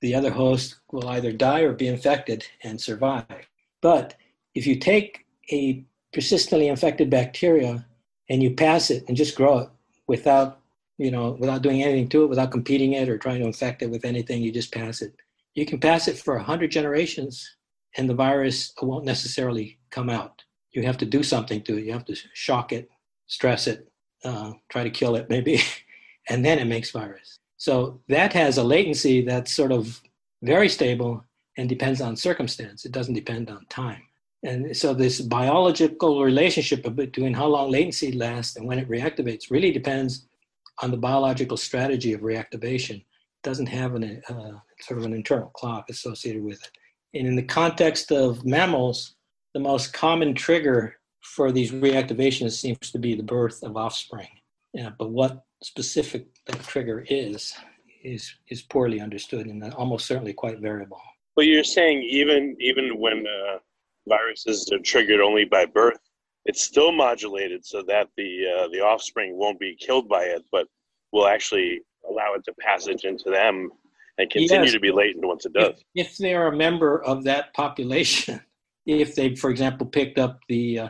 the 0.00 0.14
other 0.14 0.30
host 0.30 0.76
will 0.92 1.08
either 1.08 1.32
die 1.32 1.60
or 1.60 1.72
be 1.72 1.88
infected 1.88 2.46
and 2.62 2.80
survive. 2.80 3.48
But 3.82 4.16
if 4.54 4.66
you 4.66 4.76
take 4.76 5.26
a 5.52 5.84
persistently 6.12 6.68
infected 6.68 7.10
bacteria 7.10 7.86
and 8.28 8.42
you 8.42 8.54
pass 8.54 8.90
it 8.90 9.04
and 9.08 9.16
just 9.16 9.36
grow 9.36 9.58
it 9.58 9.68
without 10.06 10.60
you 10.98 11.10
know 11.10 11.32
without 11.32 11.62
doing 11.62 11.82
anything 11.82 12.08
to 12.10 12.24
it, 12.24 12.28
without 12.28 12.50
competing 12.50 12.94
it 12.94 13.08
or 13.08 13.18
trying 13.18 13.40
to 13.40 13.46
infect 13.46 13.82
it 13.82 13.90
with 13.90 14.04
anything, 14.04 14.42
you 14.42 14.52
just 14.52 14.72
pass 14.72 15.02
it. 15.02 15.14
You 15.54 15.66
can 15.66 15.80
pass 15.80 16.06
it 16.06 16.18
for 16.18 16.36
100 16.36 16.70
generations 16.70 17.56
and 17.96 18.08
the 18.08 18.14
virus 18.14 18.72
won't 18.80 19.04
necessarily 19.04 19.78
come 19.90 20.08
out 20.08 20.44
you 20.72 20.82
have 20.82 20.98
to 20.98 21.06
do 21.06 21.22
something 21.22 21.62
to 21.62 21.76
it. 21.76 21.84
You 21.84 21.92
have 21.92 22.04
to 22.06 22.16
shock 22.34 22.72
it, 22.72 22.88
stress 23.26 23.66
it, 23.66 23.88
uh, 24.24 24.52
try 24.68 24.84
to 24.84 24.90
kill 24.90 25.16
it 25.16 25.28
maybe, 25.28 25.60
and 26.28 26.44
then 26.44 26.58
it 26.58 26.66
makes 26.66 26.90
virus. 26.90 27.38
So 27.56 28.00
that 28.08 28.32
has 28.32 28.58
a 28.58 28.64
latency 28.64 29.22
that's 29.22 29.52
sort 29.52 29.72
of 29.72 30.00
very 30.42 30.68
stable 30.68 31.24
and 31.58 31.68
depends 31.68 32.00
on 32.00 32.16
circumstance. 32.16 32.84
It 32.84 32.92
doesn't 32.92 33.14
depend 33.14 33.50
on 33.50 33.66
time. 33.68 34.02
And 34.42 34.74
so 34.74 34.94
this 34.94 35.20
biological 35.20 36.24
relationship 36.24 36.82
between 36.94 37.34
how 37.34 37.46
long 37.46 37.70
latency 37.70 38.12
lasts 38.12 38.56
and 38.56 38.66
when 38.66 38.78
it 38.78 38.88
reactivates 38.88 39.50
really 39.50 39.70
depends 39.70 40.26
on 40.82 40.90
the 40.90 40.96
biological 40.96 41.58
strategy 41.58 42.14
of 42.14 42.22
reactivation. 42.22 42.96
It 42.96 43.42
doesn't 43.42 43.66
have 43.66 43.94
an, 43.94 44.22
uh, 44.28 44.52
sort 44.80 44.98
of 44.98 45.04
an 45.04 45.12
internal 45.12 45.50
clock 45.50 45.90
associated 45.90 46.42
with 46.42 46.62
it. 46.62 46.70
And 47.18 47.28
in 47.28 47.36
the 47.36 47.42
context 47.42 48.12
of 48.12 48.46
mammals, 48.46 49.16
the 49.54 49.60
most 49.60 49.92
common 49.92 50.34
trigger 50.34 50.96
for 51.20 51.52
these 51.52 51.72
reactivations 51.72 52.52
seems 52.52 52.90
to 52.90 52.98
be 52.98 53.14
the 53.14 53.22
birth 53.22 53.62
of 53.62 53.76
offspring. 53.76 54.28
Yeah, 54.72 54.90
but 54.98 55.10
what 55.10 55.44
specific 55.62 56.26
that 56.46 56.62
trigger 56.62 57.04
is 57.08 57.54
is 58.02 58.34
is 58.48 58.62
poorly 58.62 59.00
understood 59.00 59.46
and 59.46 59.62
almost 59.74 60.06
certainly 60.06 60.32
quite 60.32 60.60
variable. 60.60 61.00
But 61.36 61.46
you're 61.46 61.64
saying 61.64 62.02
even 62.02 62.56
even 62.60 62.98
when 62.98 63.26
uh, 63.26 63.58
viruses 64.08 64.70
are 64.72 64.78
triggered 64.78 65.20
only 65.20 65.44
by 65.44 65.66
birth, 65.66 66.00
it's 66.44 66.62
still 66.62 66.92
modulated 66.92 67.64
so 67.64 67.82
that 67.88 68.08
the 68.16 68.44
uh, 68.46 68.68
the 68.68 68.80
offspring 68.80 69.36
won't 69.36 69.58
be 69.58 69.76
killed 69.76 70.08
by 70.08 70.22
it, 70.24 70.44
but 70.52 70.66
will 71.12 71.26
actually 71.26 71.80
allow 72.08 72.34
it 72.34 72.44
to 72.44 72.52
passage 72.60 73.04
into 73.04 73.30
them 73.30 73.70
and 74.18 74.30
continue 74.30 74.64
yes. 74.64 74.72
to 74.72 74.80
be 74.80 74.92
latent 74.92 75.26
once 75.26 75.44
it 75.46 75.52
does. 75.52 75.82
If, 75.94 76.06
if 76.06 76.18
they're 76.18 76.48
a 76.48 76.56
member 76.56 77.02
of 77.02 77.24
that 77.24 77.52
population, 77.54 78.40
if 78.86 79.14
they, 79.14 79.34
for 79.36 79.50
example, 79.50 79.86
picked 79.86 80.18
up 80.18 80.40
the 80.48 80.78
uh, 80.80 80.88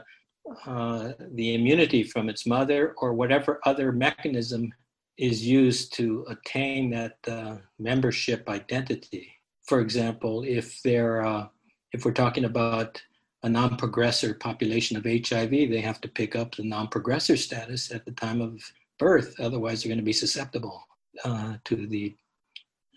uh, 0.66 1.12
the 1.32 1.54
immunity 1.54 2.02
from 2.02 2.28
its 2.28 2.46
mother 2.46 2.94
or 2.98 3.12
whatever 3.12 3.60
other 3.64 3.92
mechanism 3.92 4.72
is 5.16 5.46
used 5.46 5.92
to 5.94 6.24
attain 6.28 6.90
that 6.90 7.18
uh, 7.28 7.56
membership 7.78 8.48
identity. 8.48 9.30
For 9.64 9.80
example, 9.80 10.42
if 10.46 10.82
they're 10.82 11.24
uh, 11.24 11.46
if 11.92 12.04
we're 12.04 12.12
talking 12.12 12.44
about 12.44 13.02
a 13.42 13.48
non-progressor 13.48 14.38
population 14.38 14.96
of 14.96 15.04
HIV, 15.04 15.50
they 15.50 15.80
have 15.80 16.00
to 16.02 16.08
pick 16.08 16.36
up 16.36 16.54
the 16.54 16.64
non-progressor 16.64 17.38
status 17.38 17.90
at 17.90 18.04
the 18.04 18.12
time 18.12 18.40
of 18.40 18.60
birth. 18.98 19.34
Otherwise, 19.40 19.82
they're 19.82 19.88
going 19.88 19.98
to 19.98 20.04
be 20.04 20.12
susceptible 20.12 20.82
uh, 21.24 21.54
to 21.64 21.86
the 21.86 22.14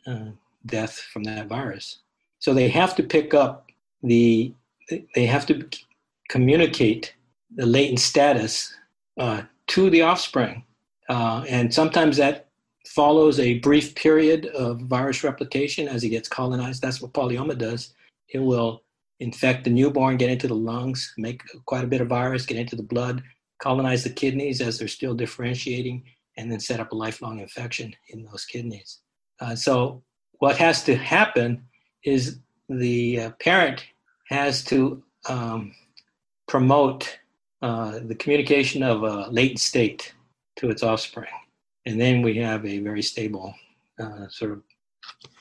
uh, 0.06 0.32
death 0.66 0.98
from 0.98 1.24
that 1.24 1.48
virus. 1.48 2.00
So 2.40 2.54
they 2.54 2.68
have 2.70 2.96
to 2.98 3.04
pick 3.04 3.34
up 3.34 3.70
the 4.02 4.54
they 5.16 5.26
have 5.26 5.46
to 5.48 5.68
communicate 6.30 7.14
the 7.56 7.66
latent 7.66 8.00
status 8.00 8.74
uh, 9.20 9.44
to 9.68 9.90
the 9.90 10.02
offspring. 10.02 10.64
Uh, 11.10 11.44
and 11.48 11.74
sometimes 11.74 12.18
that 12.18 12.50
follows 12.88 13.40
a 13.40 13.60
brief 13.60 13.96
period 13.96 14.48
of 14.48 14.82
virus 14.82 15.24
replication 15.24 15.88
as 15.88 16.04
it 16.04 16.10
gets 16.10 16.28
colonized. 16.28 16.82
That's 16.82 17.02
what 17.02 17.14
polyoma 17.14 17.58
does. 17.58 17.94
It 18.30 18.40
will 18.40 18.84
infect 19.20 19.64
the 19.64 19.70
newborn, 19.70 20.18
get 20.18 20.30
into 20.30 20.48
the 20.48 20.56
lungs, 20.56 21.14
make 21.18 21.42
quite 21.66 21.84
a 21.84 21.88
bit 21.88 22.02
of 22.02 22.08
virus, 22.08 22.46
get 22.46 22.58
into 22.58 22.76
the 22.76 22.84
blood, 22.84 23.24
colonize 23.62 24.04
the 24.04 24.10
kidneys 24.10 24.60
as 24.60 24.78
they're 24.78 24.88
still 24.88 25.14
differentiating, 25.14 26.04
and 26.38 26.52
then 26.52 26.60
set 26.60 26.80
up 26.80 26.92
a 26.92 26.96
lifelong 26.96 27.40
infection 27.40 27.94
in 28.10 28.24
those 28.24 28.46
kidneys. 28.46 29.00
Uh, 29.40 29.56
so, 29.56 30.04
what 30.40 30.58
has 30.58 30.84
to 30.84 30.96
happen 30.96 31.64
is 32.04 32.40
the 32.68 33.22
uh, 33.22 33.30
parent 33.40 33.86
has 34.34 34.64
to 34.64 35.02
um, 35.30 35.74
promote 36.48 37.20
uh, 37.62 38.00
the 38.04 38.16
communication 38.16 38.82
of 38.84 39.04
a 39.04 39.30
latent 39.30 39.60
state 39.60 40.14
to 40.58 40.70
its 40.70 40.84
offspring. 40.84 41.36
And 41.86 42.00
then 42.02 42.22
we 42.22 42.38
have 42.38 42.66
a 42.66 42.80
very 42.80 43.02
stable, 43.02 43.54
uh, 44.00 44.28
sort 44.30 44.52
of 44.52 44.62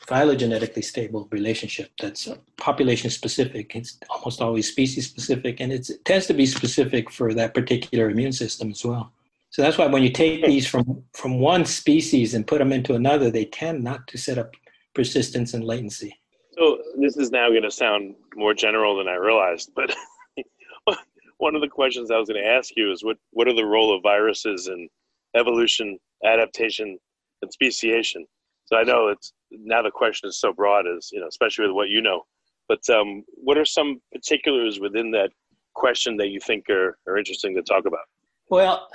phylogenetically 0.07 0.85
stable 0.85 1.29
relationship 1.31 1.91
that's 2.01 2.29
population 2.57 3.09
specific. 3.11 3.75
It's 3.75 3.99
almost 4.11 4.43
always 4.43 4.69
species 4.69 5.09
specific, 5.09 5.61
and 5.61 5.73
it 5.73 5.89
tends 6.05 6.27
to 6.27 6.35
be 6.35 6.47
specific 6.47 7.11
for 7.11 7.33
that 7.35 7.55
particular 7.55 8.11
immune 8.11 8.33
system 8.33 8.71
as 8.71 8.85
well. 8.85 9.13
So 9.51 9.63
that's 9.63 9.79
why 9.79 9.87
when 9.87 10.03
you 10.03 10.11
take 10.11 10.45
these 10.45 10.67
from, 10.67 11.05
from 11.15 11.39
one 11.39 11.65
species 11.65 12.35
and 12.35 12.47
put 12.47 12.59
them 12.59 12.73
into 12.73 12.95
another, 12.95 13.31
they 13.31 13.45
tend 13.45 13.85
not 13.85 14.07
to 14.09 14.19
set 14.19 14.39
up 14.39 14.51
persistence 14.95 15.55
and 15.55 15.65
latency. 15.65 16.19
So 16.53 16.79
this 16.99 17.17
is 17.17 17.31
now 17.31 17.49
going 17.49 17.63
to 17.63 17.71
sound 17.71 18.15
more 18.35 18.55
general 18.55 18.97
than 18.97 19.09
I 19.09 19.15
realized, 19.15 19.71
but 19.75 19.95
one 21.39 21.55
of 21.55 21.61
the 21.61 21.69
questions 21.69 22.11
I 22.11 22.19
was 22.19 22.29
going 22.29 22.43
to 22.43 22.49
ask 22.49 22.71
you 22.77 22.93
is 22.93 23.03
what 23.03 23.17
what 23.31 23.49
are 23.49 23.55
the 23.55 23.65
role 23.65 23.95
of 23.97 24.03
viruses 24.03 24.69
in 24.69 24.89
evolution, 25.35 25.99
adaptation, 26.25 26.99
and 27.41 27.53
speciation? 27.53 28.27
So 28.67 28.77
I 28.77 28.83
know 28.83 29.09
it's 29.09 29.33
now 29.51 29.83
the 29.83 29.91
question 29.91 30.29
is 30.29 30.39
so 30.39 30.53
broad, 30.53 30.87
as 30.87 31.11
you 31.13 31.21
know, 31.21 31.29
especially 31.29 31.67
with 31.67 31.75
what 31.75 31.89
you 31.89 32.03
know. 32.03 32.23
But 32.69 32.89
um, 32.91 33.25
what 33.35 33.59
are 33.59 33.65
some 33.65 34.01
particulars 34.13 34.79
within 34.79 35.11
that 35.13 35.31
question 35.75 36.17
that 36.19 36.29
you 36.29 36.41
think 36.41 36.69
are, 36.71 36.99
are 37.07 37.19
interesting 37.19 37.55
to 37.57 37.63
talk 37.63 37.87
about? 37.87 38.07
Well, 38.49 38.89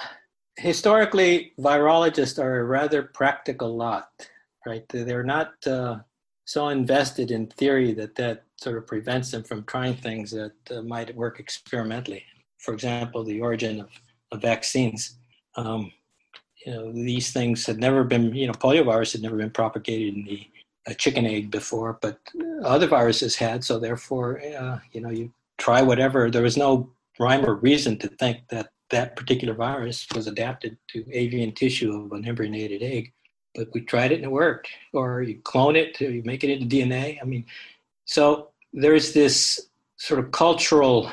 historically, 0.57 1.53
virologists 1.59 2.41
are 2.41 2.59
a 2.59 2.63
rather 2.63 3.03
practical 3.03 3.75
lot, 3.75 4.09
right? 4.65 4.83
They're 4.89 5.23
not 5.23 5.51
uh, 5.67 5.97
so 6.47 6.69
invested 6.69 7.29
in 7.29 7.45
theory 7.45 7.93
that 7.93 8.15
that 8.15 8.45
sort 8.55 8.77
of 8.77 8.87
prevents 8.87 9.31
them 9.31 9.43
from 9.43 9.65
trying 9.65 9.95
things 9.95 10.31
that 10.31 10.53
uh, 10.71 10.81
might 10.81 11.13
work 11.13 11.41
experimentally. 11.41 12.23
For 12.57 12.73
example, 12.73 13.25
the 13.25 13.41
origin 13.41 13.81
of, 13.81 13.89
of 14.31 14.41
vaccines. 14.41 15.17
Um, 15.57 15.91
you 16.65 16.71
know, 16.71 16.93
these 16.93 17.33
things 17.33 17.65
had 17.65 17.79
never 17.79 18.05
been, 18.05 18.33
you 18.33 18.47
know, 18.47 18.53
poliovirus 18.53 19.11
had 19.11 19.21
never 19.21 19.35
been 19.35 19.51
propagated 19.51 20.15
in 20.15 20.23
the 20.23 20.95
chicken 20.95 21.25
egg 21.25 21.51
before, 21.51 21.99
but 22.01 22.17
other 22.63 22.87
viruses 22.87 23.35
had. 23.35 23.61
So 23.65 23.77
therefore, 23.77 24.41
uh, 24.57 24.79
you 24.93 25.01
know, 25.01 25.09
you 25.09 25.33
try 25.57 25.81
whatever. 25.81 26.31
There 26.31 26.43
was 26.43 26.55
no 26.55 26.89
rhyme 27.19 27.45
or 27.45 27.55
reason 27.55 27.97
to 27.99 28.07
think 28.07 28.37
that 28.51 28.69
that 28.89 29.17
particular 29.17 29.53
virus 29.53 30.07
was 30.15 30.27
adapted 30.27 30.77
to 30.91 31.05
avian 31.11 31.51
tissue 31.51 32.05
of 32.05 32.13
an 32.13 32.23
embryonated 32.23 32.81
egg. 32.81 33.11
But 33.55 33.69
we 33.73 33.81
tried 33.81 34.11
it 34.11 34.15
and 34.15 34.25
it 34.25 34.31
worked. 34.31 34.69
Or 34.93 35.21
you 35.21 35.39
clone 35.43 35.75
it, 35.75 36.01
or 36.01 36.11
you 36.11 36.21
make 36.23 36.43
it 36.43 36.49
into 36.49 36.65
DNA. 36.65 37.17
I 37.21 37.25
mean, 37.25 37.45
so 38.05 38.49
there's 38.73 39.13
this 39.13 39.69
sort 39.97 40.19
of 40.19 40.31
cultural 40.31 41.11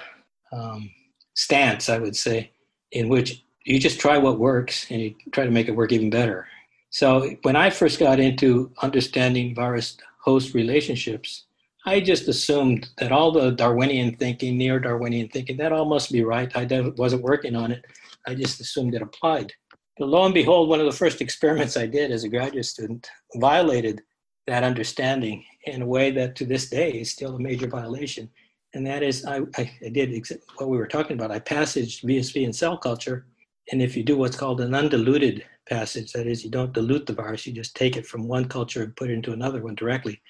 um, 0.52 0.90
stance, 1.34 1.88
I 1.88 1.98
would 1.98 2.16
say, 2.16 2.50
in 2.92 3.08
which 3.08 3.42
you 3.64 3.78
just 3.80 3.98
try 3.98 4.18
what 4.18 4.38
works 4.38 4.86
and 4.90 5.00
you 5.00 5.14
try 5.32 5.44
to 5.44 5.50
make 5.50 5.68
it 5.68 5.76
work 5.76 5.92
even 5.92 6.10
better. 6.10 6.46
So 6.90 7.34
when 7.42 7.56
I 7.56 7.70
first 7.70 7.98
got 7.98 8.20
into 8.20 8.70
understanding 8.82 9.54
virus 9.54 9.96
host 10.22 10.54
relationships, 10.54 11.44
I 11.86 12.00
just 12.00 12.28
assumed 12.28 12.88
that 12.98 13.12
all 13.12 13.32
the 13.32 13.50
Darwinian 13.50 14.14
thinking, 14.16 14.56
neo 14.56 14.78
Darwinian 14.78 15.28
thinking, 15.28 15.56
that 15.58 15.72
all 15.72 15.84
must 15.86 16.12
be 16.12 16.24
right. 16.24 16.50
I 16.54 16.66
wasn't 16.96 17.22
working 17.22 17.56
on 17.56 17.72
it. 17.72 17.84
I 18.26 18.34
just 18.34 18.60
assumed 18.60 18.94
it 18.94 19.02
applied. 19.02 19.52
But 19.98 20.08
lo 20.08 20.24
and 20.24 20.34
behold, 20.34 20.68
one 20.68 20.80
of 20.80 20.86
the 20.86 20.92
first 20.92 21.20
experiments 21.20 21.76
I 21.76 21.86
did 21.86 22.10
as 22.10 22.24
a 22.24 22.28
graduate 22.28 22.66
student 22.66 23.08
violated 23.36 24.02
that 24.46 24.64
understanding 24.64 25.44
in 25.66 25.82
a 25.82 25.86
way 25.86 26.10
that 26.10 26.36
to 26.36 26.44
this 26.44 26.68
day 26.68 26.90
is 26.90 27.10
still 27.10 27.36
a 27.36 27.40
major 27.40 27.68
violation. 27.68 28.28
And 28.74 28.86
that 28.86 29.02
is, 29.02 29.24
I, 29.24 29.42
I, 29.56 29.70
did 29.92 30.12
what 30.56 30.68
we 30.68 30.76
were 30.76 30.88
talking 30.88 31.16
about. 31.16 31.30
I 31.30 31.38
passaged 31.38 32.02
VSV 32.02 32.44
in 32.44 32.52
cell 32.52 32.76
culture. 32.76 33.26
And 33.70 33.80
if 33.80 33.96
you 33.96 34.02
do 34.02 34.16
what's 34.16 34.36
called 34.36 34.60
an 34.60 34.74
undiluted 34.74 35.44
passage, 35.68 36.12
that 36.12 36.26
is, 36.26 36.44
you 36.44 36.50
don't 36.50 36.72
dilute 36.72 37.06
the 37.06 37.14
virus, 37.14 37.46
you 37.46 37.52
just 37.52 37.76
take 37.76 37.96
it 37.96 38.06
from 38.06 38.28
one 38.28 38.46
culture 38.46 38.82
and 38.82 38.96
put 38.96 39.10
it 39.10 39.14
into 39.14 39.32
another 39.32 39.62
one 39.62 39.76
directly, 39.76 40.20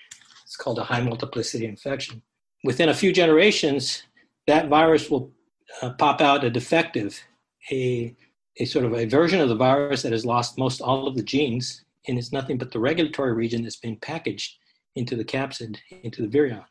it's 0.45 0.57
called 0.57 0.79
a 0.79 0.85
high 0.85 1.01
multiplicity 1.01 1.67
infection. 1.67 2.23
Within 2.63 2.91
a 2.91 2.95
few 2.95 3.13
generations, 3.13 4.05
that 4.47 4.69
virus 4.69 5.11
will 5.11 5.33
uh, 5.83 5.91
pop 5.95 6.21
out 6.21 6.45
a 6.45 6.51
defective, 6.51 7.19
a, 7.73 8.15
a 8.59 8.65
sort 8.65 8.85
of 8.85 8.95
a 8.95 9.05
version 9.05 9.41
of 9.41 9.49
the 9.49 9.57
virus 9.57 10.03
that 10.03 10.13
has 10.13 10.25
lost 10.27 10.59
most 10.59 10.81
all 10.81 11.07
of 11.07 11.17
the 11.17 11.23
genes, 11.23 11.85
and 12.07 12.19
it's 12.19 12.33
nothing 12.33 12.59
but 12.59 12.71
the 12.71 12.79
regulatory 12.79 13.33
region 13.33 13.63
that's 13.63 13.77
been 13.77 13.97
packaged 13.97 14.57
into 14.95 15.17
the 15.17 15.25
capsid, 15.25 15.79
into 16.03 16.27
the 16.27 16.39
virion. 16.39 16.65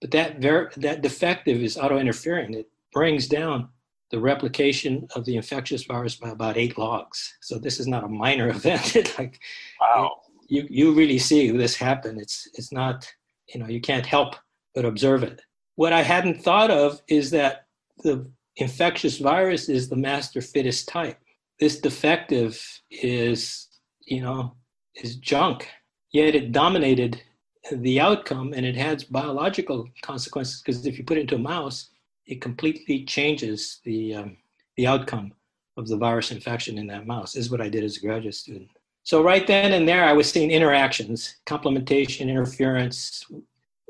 But 0.00 0.12
that, 0.12 0.40
ver- 0.40 0.70
that 0.76 1.02
defective 1.02 1.60
is 1.60 1.76
autointerfering. 1.76 2.54
It 2.54 2.68
brings 2.92 3.26
down 3.26 3.68
the 4.10 4.20
replication 4.20 5.08
of 5.16 5.24
the 5.24 5.36
infectious 5.36 5.84
virus 5.84 6.14
by 6.14 6.30
about 6.30 6.56
eight 6.56 6.78
logs. 6.78 7.36
So 7.40 7.58
this 7.58 7.80
is 7.80 7.88
not 7.88 8.04
a 8.04 8.08
minor 8.08 8.48
event. 8.56 9.14
like, 9.18 9.40
wow 9.80 10.20
you 10.48 10.66
you 10.68 10.92
really 10.92 11.18
see 11.18 11.50
this 11.50 11.76
happen. 11.76 12.18
It's 12.18 12.48
it's 12.54 12.72
not 12.72 13.10
you 13.54 13.60
know 13.60 13.68
you 13.68 13.80
can't 13.80 14.06
help 14.06 14.34
but 14.74 14.84
observe 14.84 15.22
it. 15.22 15.40
What 15.76 15.92
I 15.92 16.02
hadn't 16.02 16.42
thought 16.42 16.70
of 16.70 17.00
is 17.08 17.30
that 17.30 17.66
the 17.98 18.28
infectious 18.58 19.18
virus 19.18 19.68
is 19.68 19.88
the 19.88 19.96
master 19.96 20.40
fittest 20.40 20.88
type. 20.88 21.18
This 21.58 21.80
defective 21.80 22.60
is 22.90 23.68
you 24.04 24.20
know 24.20 24.54
is 24.94 25.16
junk. 25.16 25.68
Yet 26.10 26.34
it 26.34 26.52
dominated 26.52 27.22
the 27.70 28.00
outcome 28.00 28.52
and 28.54 28.64
it 28.64 28.76
has 28.76 29.04
biological 29.04 29.88
consequences 30.02 30.62
because 30.62 30.86
if 30.86 30.98
you 30.98 31.04
put 31.04 31.18
it 31.18 31.22
into 31.22 31.36
a 31.36 31.38
mouse, 31.38 31.90
it 32.26 32.40
completely 32.40 33.04
changes 33.04 33.80
the 33.84 34.14
um, 34.14 34.36
the 34.76 34.86
outcome 34.86 35.32
of 35.76 35.86
the 35.86 35.96
virus 35.96 36.32
infection 36.32 36.78
in 36.78 36.86
that 36.88 37.06
mouse. 37.06 37.36
Is 37.36 37.50
what 37.50 37.60
I 37.60 37.68
did 37.68 37.84
as 37.84 37.96
a 37.96 38.00
graduate 38.00 38.34
student. 38.34 38.68
So 39.04 39.22
right 39.22 39.46
then 39.46 39.72
and 39.72 39.88
there, 39.88 40.04
I 40.04 40.12
was 40.12 40.30
seeing 40.30 40.50
interactions, 40.50 41.36
complementation, 41.46 42.28
interference, 42.28 43.24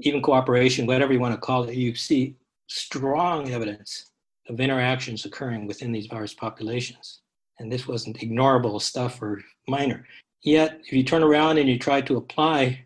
even 0.00 0.22
cooperation, 0.22 0.86
whatever 0.86 1.12
you 1.12 1.18
want 1.18 1.34
to 1.34 1.40
call 1.40 1.64
it. 1.64 1.74
You 1.74 1.94
see 1.96 2.36
strong 2.68 3.50
evidence 3.50 4.10
of 4.48 4.60
interactions 4.60 5.24
occurring 5.24 5.66
within 5.66 5.92
these 5.92 6.06
virus 6.06 6.34
populations. 6.34 7.20
And 7.58 7.70
this 7.70 7.88
wasn't 7.88 8.18
ignorable 8.18 8.80
stuff 8.80 9.20
or 9.20 9.42
minor. 9.66 10.06
Yet, 10.42 10.80
if 10.84 10.92
you 10.92 11.02
turn 11.02 11.22
around 11.22 11.58
and 11.58 11.68
you 11.68 11.78
try 11.78 12.00
to 12.02 12.16
apply 12.16 12.84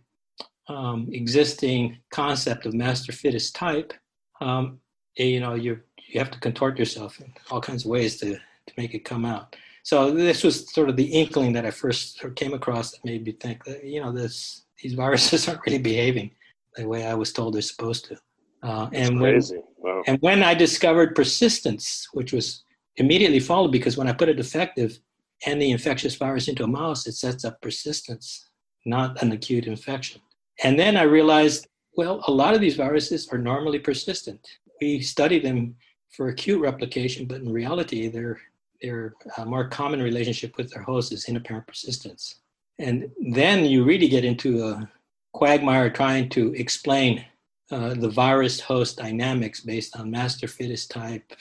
um, 0.69 1.09
existing 1.13 1.99
concept 2.11 2.65
of 2.67 2.73
master 2.73 3.13
fittest 3.13 3.55
type, 3.55 3.93
um, 4.41 4.81
you 5.17 5.41
know, 5.41 5.55
you 5.55 5.81
you 6.09 6.19
have 6.19 6.31
to 6.31 6.41
contort 6.41 6.79
yourself 6.79 7.21
in 7.21 7.33
all 7.51 7.61
kinds 7.61 7.85
of 7.85 7.91
ways 7.91 8.19
to, 8.21 8.35
to 8.35 8.73
make 8.77 8.95
it 8.95 9.05
come 9.05 9.25
out. 9.25 9.57
So 9.83 10.11
this 10.13 10.45
was 10.45 10.73
sort 10.73 10.89
of 10.89 10.97
the 10.97 11.05
inkling 11.05 11.53
that 11.55 11.67
I 11.67 11.71
first 11.71 12.23
came 12.37 12.55
across 12.55 12.93
that 12.93 13.05
made 13.05 13.25
me 13.25 13.33
think 13.33 13.65
that 13.65 13.85
you 13.85 14.01
know 14.01 14.13
this 14.13 14.63
these 14.83 14.95
viruses 14.95 15.49
aren't 15.49 15.67
really 15.67 15.79
behaving 15.79 16.31
the 16.77 16.89
way 16.89 17.07
I 17.07 17.15
was 17.15 17.33
told 17.33 17.55
they're 17.55 17.63
supposed 17.63 18.07
to. 18.07 18.17
Uh, 18.63 18.89
and 18.93 19.21
when 19.21 19.41
wow. 19.83 20.03
and 20.07 20.19
when 20.21 20.43
I 20.43 20.55
discovered 20.55 21.15
persistence, 21.15 22.09
which 22.13 22.33
was 22.33 22.65
immediately 22.97 23.41
followed 23.41 23.73
because 23.73 23.97
when 23.97 24.09
I 24.09 24.13
put 24.13 24.29
a 24.29 24.35
defective 24.35 24.99
and 25.47 25.61
the 25.61 25.71
infectious 25.71 26.15
virus 26.15 26.49
into 26.49 26.65
a 26.65 26.69
mouse, 26.69 27.07
it 27.07 27.15
sets 27.15 27.45
up 27.45 27.61
persistence, 27.61 28.49
not 28.85 29.21
an 29.23 29.33
acute 29.33 29.67
infection. 29.67 30.21
And 30.63 30.79
then 30.79 30.97
I 30.97 31.03
realized, 31.03 31.67
well, 31.97 32.23
a 32.27 32.33
lot 32.33 32.55
of 32.55 32.61
these 32.61 32.77
viruses 32.77 33.29
are 33.29 33.39
normally 33.39 33.79
persistent. 33.79 34.47
We 34.81 35.01
study 35.01 35.39
them 35.39 35.75
for 36.11 36.29
acute 36.29 36.61
replication, 36.61 37.27
but 37.27 37.41
in 37.41 37.53
reality, 37.53 38.09
they're 38.09 38.39
their 38.83 39.15
uh, 39.37 39.45
more 39.45 39.69
common 39.69 40.03
relationship 40.03 40.57
with 40.57 40.71
their 40.71 40.83
host 40.83 41.13
is 41.13 41.27
inapparent 41.27 41.67
persistence. 41.67 42.41
And 42.79 43.11
then 43.33 43.65
you 43.65 43.85
really 43.85 44.09
get 44.09 44.25
into 44.25 44.65
a 44.65 44.91
quagmire 45.33 45.89
trying 45.91 46.29
to 46.31 46.53
explain 46.55 47.25
uh, 47.71 47.95
the 47.95 48.09
virus 48.09 48.61
host 48.61 48.99
dynamics 48.99 49.61
based 49.61 49.97
on 49.97 50.11
master 50.11 50.49
fittest 50.49 50.91
type, 50.91 51.33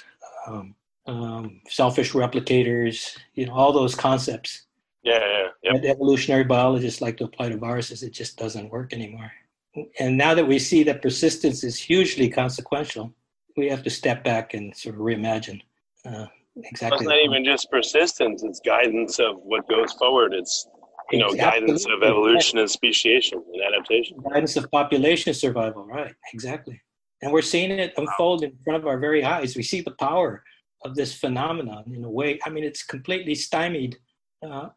um, 0.48 0.76
um, 1.08 1.62
selfish 1.68 2.14
replicators, 2.14 3.18
you 3.34 3.46
know, 3.46 3.54
all 3.54 3.74
those 3.74 3.96
concepts. 3.96 4.68
Yeah, 5.04 5.48
yeah, 5.64 5.74
yeah. 5.74 5.90
evolutionary 5.92 6.44
biologists 6.44 7.02
like 7.02 7.18
to 7.18 7.26
apply 7.26 7.50
to 7.50 7.58
viruses, 7.58 8.04
it 8.04 8.12
just 8.12 8.38
doesn't 8.38 8.70
work 8.70 8.94
anymore. 8.94 9.32
And 10.00 10.18
now 10.18 10.34
that 10.36 10.48
we 10.48 10.60
see 10.60 10.84
that 10.84 11.02
persistence 11.02 11.64
is 11.64 11.80
hugely 11.80 12.30
consequential, 12.30 13.14
we 13.58 13.68
have 13.70 13.84
to 13.84 13.90
step 13.90 14.24
back 14.24 14.54
and 14.54 14.76
sort 14.76 14.96
of 14.96 15.02
reimagine 15.02 15.62
uh, 16.06 16.26
exactly. 16.56 16.98
It's 16.98 17.08
not 17.08 17.18
even 17.18 17.46
just 17.46 17.70
persistence; 17.70 18.44
it's 18.44 18.60
guidance 18.60 19.20
of 19.20 19.38
what 19.44 19.68
goes 19.68 19.94
forward. 19.94 20.34
It's 20.34 20.68
you 21.12 21.20
know 21.20 21.30
exactly. 21.30 21.62
guidance 21.62 21.86
of 21.86 22.04
evolution 22.04 22.60
and 22.60 22.70
speciation 22.70 23.44
and 23.54 23.62
adaptation. 23.62 24.18
Guidance 24.30 24.56
of 24.58 24.70
population 24.72 25.34
survival, 25.34 25.86
right? 25.86 26.14
Exactly. 26.34 26.82
And 27.22 27.32
we're 27.32 27.42
seeing 27.42 27.72
it 27.72 27.94
unfold 27.98 28.44
in 28.44 28.54
front 28.64 28.82
of 28.82 28.88
our 28.88 28.98
very 28.98 29.24
eyes. 29.24 29.56
We 29.56 29.64
see 29.64 29.82
the 29.82 29.96
power 30.00 30.44
of 30.84 30.96
this 30.96 31.14
phenomenon 31.14 31.84
in 31.96 32.04
a 32.04 32.10
way. 32.10 32.40
I 32.46 32.50
mean, 32.50 32.64
it's 32.64 32.84
completely 32.84 33.36
stymied 33.36 33.98
uh, 34.44 34.70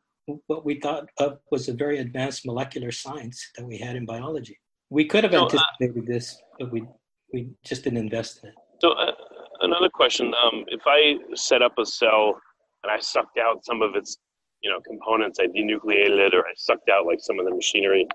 what 0.47 0.65
we 0.65 0.81
thought 0.81 1.09
of 1.19 1.39
was 1.51 1.69
a 1.69 1.75
very 1.75 1.99
advanced 1.99 2.47
molecular 2.47 2.91
science 2.91 3.51
that 3.57 3.65
we 3.65 3.79
had 3.79 3.97
in 3.97 4.05
biology. 4.05 4.59
We 4.91 5.07
could 5.07 5.25
have 5.25 5.33
so, 5.33 5.39
uh, 5.39 5.43
anticipated 5.45 6.05
uh, 6.05 6.13
this, 6.13 6.39
but 6.59 6.71
we 6.71 6.85
we 7.33 7.49
just 7.65 7.85
didn't 7.85 7.99
invest 7.99 8.41
in 8.43 8.51
it. 8.51 8.55
So, 8.81 8.93
uh, 8.93 9.13
another 9.61 9.89
question. 9.89 10.33
Um, 10.45 10.65
if 10.69 10.83
I 10.87 11.17
set 11.35 11.63
up 11.63 11.79
a 11.79 11.87
cell 11.87 12.41
and 12.83 12.93
I 12.93 13.01
sucked 13.01 13.39
out 13.39 13.65
some 13.65 13.83
of 13.83 13.97
its, 13.97 14.19
you 14.65 14.71
know, 14.71 14.81
components, 14.81 15.39
I 15.39 15.47
denucleated 15.47 16.19
it, 16.27 16.35
or 16.35 16.41
I 16.41 16.53
sucked 16.57 16.89
out 16.89 17.05
like 17.07 17.21
some 17.21 17.39
of 17.39 17.45
the 17.45 17.55
machinery 17.55 18.09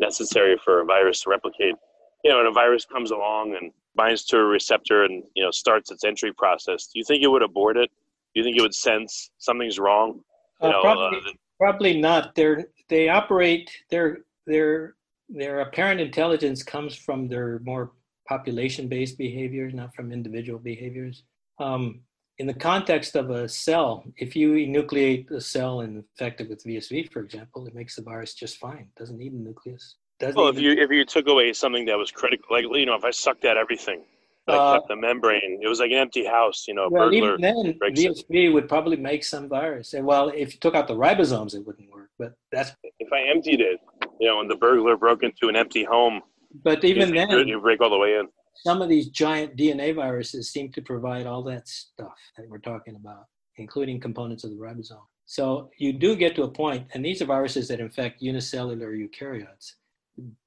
necessary 0.00 0.56
for 0.62 0.80
a 0.80 0.84
virus 0.84 1.22
to 1.22 1.30
replicate, 1.30 1.76
you 2.24 2.30
know, 2.30 2.40
and 2.40 2.48
a 2.48 2.52
virus 2.52 2.84
comes 2.84 3.12
along 3.12 3.56
and 3.58 3.70
binds 3.94 4.24
to 4.24 4.38
a 4.38 4.44
receptor 4.44 5.04
and 5.04 5.22
you 5.34 5.44
know 5.44 5.50
starts 5.52 5.92
its 5.92 6.04
entry 6.04 6.32
process. 6.34 6.88
Do 6.88 6.98
you 6.98 7.04
think 7.04 7.22
it 7.22 7.28
would 7.28 7.42
abort 7.42 7.76
it? 7.76 7.90
Do 8.34 8.40
you 8.40 8.44
think 8.44 8.56
it 8.58 8.62
would 8.62 8.74
sense 8.74 9.30
something's 9.38 9.78
wrong? 9.78 10.20
Uh, 10.60 10.70
know, 10.70 10.82
probably, 10.82 11.18
uh, 11.18 11.32
probably 11.58 12.00
not. 12.00 12.34
They're 12.34 12.66
they 12.88 13.08
operate. 13.08 13.70
Their 13.90 14.18
their 14.46 14.96
their 15.28 15.60
apparent 15.60 16.00
intelligence 16.00 16.64
comes 16.64 16.96
from 16.96 17.28
their 17.28 17.60
more 17.64 17.92
population-based 18.28 19.16
behaviors, 19.18 19.72
not 19.72 19.94
from 19.94 20.12
individual 20.12 20.58
behaviors. 20.58 21.22
Um, 21.60 22.00
in 22.38 22.46
the 22.46 22.54
context 22.54 23.16
of 23.16 23.30
a 23.30 23.48
cell, 23.48 24.04
if 24.16 24.34
you 24.34 24.52
enucleate 24.52 25.30
a 25.30 25.40
cell 25.40 25.80
and 25.80 25.98
infect 25.98 26.40
it 26.40 26.48
with 26.48 26.64
VSV, 26.64 27.12
for 27.12 27.20
example, 27.20 27.66
it 27.66 27.74
makes 27.74 27.96
the 27.96 28.02
virus 28.02 28.34
just 28.34 28.56
fine. 28.58 28.88
It 28.94 28.98
doesn't 28.98 29.18
need 29.18 29.32
a 29.32 29.36
nucleus. 29.36 29.96
Doesn't 30.18 30.36
Well, 30.36 30.48
if 30.48 30.58
you 30.58 30.72
if 30.72 30.90
you 30.90 31.04
took 31.04 31.28
away 31.28 31.52
something 31.52 31.84
that 31.86 31.98
was 31.98 32.10
critical, 32.10 32.46
like 32.50 32.64
you 32.64 32.86
know, 32.86 32.94
if 32.94 33.04
I 33.04 33.10
sucked 33.10 33.44
out 33.44 33.56
everything, 33.56 34.04
like 34.46 34.58
Uh, 34.58 34.74
kept 34.74 34.88
the 34.88 34.96
membrane, 34.96 35.60
it 35.62 35.68
was 35.68 35.80
like 35.80 35.90
an 35.90 35.98
empty 35.98 36.24
house. 36.24 36.66
You 36.66 36.74
know, 36.74 36.88
well, 36.90 37.10
burglar. 37.10 37.36
even 37.36 37.40
then, 37.40 37.78
breaks 37.78 38.00
it. 38.00 38.24
VSV 38.30 38.52
would 38.52 38.68
probably 38.68 38.96
make 38.96 39.24
some 39.24 39.48
virus. 39.48 39.94
And 39.94 40.06
well, 40.06 40.28
if 40.28 40.54
you 40.54 40.60
took 40.60 40.74
out 40.74 40.88
the 40.88 40.96
ribosomes, 40.96 41.54
it 41.54 41.66
wouldn't 41.66 41.90
work. 41.92 42.10
But 42.18 42.34
that's 42.50 42.72
If 42.98 43.12
I 43.12 43.22
emptied 43.22 43.60
it, 43.60 43.80
you 44.20 44.28
know, 44.28 44.40
and 44.40 44.50
the 44.50 44.56
burglar 44.56 44.96
broke 44.96 45.22
into 45.22 45.48
an 45.48 45.56
empty 45.56 45.84
home, 45.84 46.22
but 46.64 46.84
even 46.84 47.08
you, 47.08 47.14
then, 47.14 47.48
you 47.48 47.60
break 47.60 47.80
all 47.80 47.90
the 47.90 47.98
way 47.98 48.14
in. 48.14 48.28
Some 48.54 48.82
of 48.82 48.88
these 48.88 49.08
giant 49.08 49.56
DNA 49.56 49.94
viruses 49.94 50.50
seem 50.50 50.70
to 50.72 50.82
provide 50.82 51.26
all 51.26 51.42
that 51.44 51.68
stuff 51.68 52.18
that 52.36 52.48
we're 52.48 52.58
talking 52.58 52.96
about, 52.96 53.26
including 53.56 54.00
components 54.00 54.44
of 54.44 54.50
the 54.50 54.56
ribosome. 54.56 55.06
So 55.26 55.70
you 55.78 55.92
do 55.92 56.14
get 56.14 56.34
to 56.36 56.42
a 56.42 56.50
point, 56.50 56.86
and 56.94 57.04
these 57.04 57.22
are 57.22 57.26
viruses 57.26 57.68
that 57.68 57.80
infect 57.80 58.22
unicellular 58.22 58.92
eukaryotes, 58.92 59.72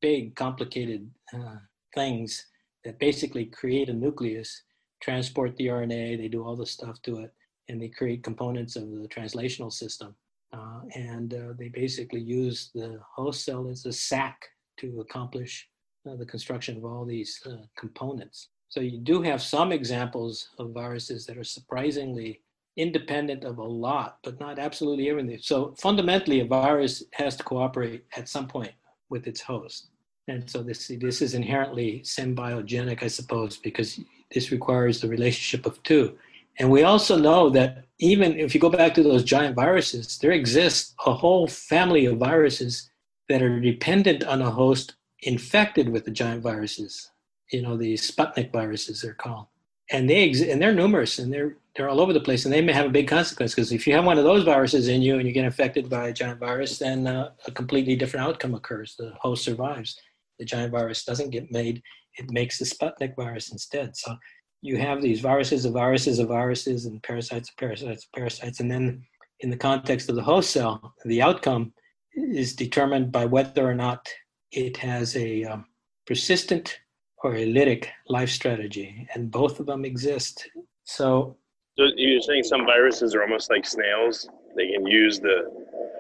big, 0.02 0.36
complicated 0.36 1.10
uh, 1.34 1.58
things 1.94 2.46
that 2.84 3.00
basically 3.00 3.46
create 3.46 3.90
a 3.90 3.94
nucleus, 3.94 4.62
transport 5.02 5.56
the 5.58 5.68
RNA, 5.68 6.18
they 6.18 6.28
do 6.28 6.44
all 6.44 6.56
the 6.56 6.66
stuff 6.66 7.02
to 7.04 7.20
it, 7.20 7.34
and 7.68 7.82
they 7.82 7.88
create 7.90 8.24
components 8.24 8.76
of 8.76 8.92
the 8.92 9.08
translational 9.08 9.72
system. 9.72 10.16
Uh, 10.54 10.82
and 10.94 11.34
uh, 11.34 11.54
they 11.58 11.68
basically 11.68 12.22
use 12.22 12.70
the 12.74 13.00
host 13.14 13.44
cell 13.44 13.68
as 13.68 13.86
a 13.86 13.92
sac 13.92 14.38
to 14.78 15.02
accomplish 15.02 15.68
uh, 16.08 16.16
the 16.16 16.26
construction 16.26 16.78
of 16.78 16.86
all 16.86 17.06
these 17.06 17.42
uh, 17.46 17.58
components. 17.78 18.50
So 18.70 18.80
you 18.80 18.98
do 18.98 19.22
have 19.22 19.42
some 19.42 19.72
examples 19.72 20.50
of 20.60 20.72
viruses 20.72 21.26
that 21.26 21.38
are 21.38 21.44
surprisingly 21.44 22.42
independent 22.78 23.44
of 23.44 23.58
a 23.58 23.64
lot, 23.64 24.18
but 24.24 24.40
not 24.40 24.60
absolutely 24.60 25.10
everything. 25.10 25.40
So 25.42 25.74
fundamentally, 25.78 26.42
a 26.42 26.46
virus 26.46 27.04
has 27.14 27.36
to 27.38 27.44
cooperate 27.44 28.06
at 28.18 28.28
some 28.28 28.48
point 28.48 28.74
with 29.10 29.28
its 29.28 29.42
host. 29.42 29.88
And 30.28 30.50
so 30.50 30.62
this, 30.64 30.92
this 31.00 31.22
is 31.22 31.36
inherently 31.36 32.02
symbiogenic, 32.04 33.04
I 33.04 33.08
suppose, 33.08 33.58
because 33.58 34.00
this 34.34 34.52
requires 34.52 35.00
the 35.00 35.08
relationship 35.08 35.66
of 35.66 35.82
two. 35.84 36.18
And 36.58 36.70
we 36.70 36.84
also 36.84 37.18
know 37.18 37.50
that 37.52 37.86
even 38.00 38.40
if 38.40 38.54
you 38.54 38.62
go 38.62 38.70
back 38.70 38.94
to 38.96 39.04
those 39.04 39.24
giant 39.24 39.56
viruses, 39.56 40.18
there 40.18 40.32
exists 40.32 40.96
a 41.06 41.14
whole 41.14 41.48
family 41.48 42.06
of 42.06 42.18
viruses 42.18 42.90
that 43.30 43.42
are 43.42 43.60
dependent 43.60 44.24
on 44.24 44.42
a 44.42 44.50
host 44.50 44.96
infected 45.26 45.90
with 45.90 46.06
the 46.06 46.12
giant 46.12 46.42
viruses. 46.42 47.12
You 47.52 47.62
know, 47.62 47.78
the 47.78 47.96
Sputnik 47.96 48.52
viruses 48.52 49.02
they're 49.02 49.14
called, 49.14 49.48
and 49.92 50.10
they 50.10 50.28
exi- 50.28 50.52
and 50.52 50.62
they're 50.62 50.74
numerous 50.74 51.20
and 51.20 51.32
they're 51.32 51.58
they're 51.76 51.90
all 51.90 52.00
over 52.00 52.14
the 52.14 52.22
place, 52.22 52.46
and 52.46 52.54
they 52.54 52.62
may 52.62 52.72
have 52.72 52.86
a 52.86 52.98
big 52.98 53.08
consequence 53.08 53.54
because 53.54 53.72
if 53.72 53.86
you 53.86 53.94
have 53.94 54.06
one 54.06 54.18
of 54.18 54.24
those 54.24 54.44
viruses 54.44 54.88
in 54.88 55.02
you 55.02 55.18
and 55.18 55.28
you 55.28 55.34
get 55.34 55.46
infected 55.46 55.90
by 55.90 56.08
a 56.08 56.14
giant 56.14 56.40
virus, 56.40 56.80
then 56.80 57.06
uh, 57.06 57.32
a 57.46 57.52
completely 57.52 57.96
different 57.96 58.26
outcome 58.26 58.56
occurs. 58.56 58.96
The 58.98 59.14
host 59.20 59.44
survives. 59.44 60.00
The 60.40 60.46
giant 60.46 60.72
virus 60.72 61.04
doesn't 61.04 61.32
get 61.32 61.52
made; 61.52 61.82
it 62.18 62.32
makes 62.32 62.58
the 62.58 62.66
Sputnik 62.66 63.16
virus 63.16 63.52
instead. 63.52 63.96
So 63.96 64.16
you 64.62 64.78
have 64.78 65.02
these 65.02 65.20
viruses 65.20 65.66
of 65.66 65.74
viruses 65.74 66.18
of 66.20 66.30
viruses 66.30 66.86
and 66.86 67.04
parasites 67.04 67.50
of 67.50 67.58
parasites 67.58 68.06
of 68.06 68.12
parasites, 68.14 68.60
and 68.60 68.72
then 68.72 69.06
in 69.42 69.50
the 69.50 69.58
context 69.58 70.10
of 70.10 70.16
the 70.16 70.24
host 70.24 70.50
cell, 70.50 70.96
the 71.06 71.22
outcome 71.22 71.74
is 72.16 72.56
determined 72.56 73.12
by 73.12 73.26
whether 73.26 73.70
or 73.70 73.76
not 73.76 74.08
it 74.52 74.78
has 74.78 75.16
a 75.16 75.44
um, 75.44 75.66
persistent 76.06 76.80
or 77.24 77.36
a 77.36 77.46
lytic 77.46 77.88
life 78.08 78.30
strategy, 78.30 79.08
and 79.14 79.32
both 79.32 79.60
of 79.60 79.66
them 79.66 79.86
exist. 79.86 80.48
So, 80.84 81.38
So 81.78 81.86
you're 81.96 82.22
saying 82.22 82.44
some 82.44 82.66
viruses 82.66 83.16
are 83.16 83.24
almost 83.24 83.50
like 83.50 83.66
snails. 83.66 84.30
They 84.56 84.72
can 84.72 84.86
use 84.86 85.20
the 85.20 85.52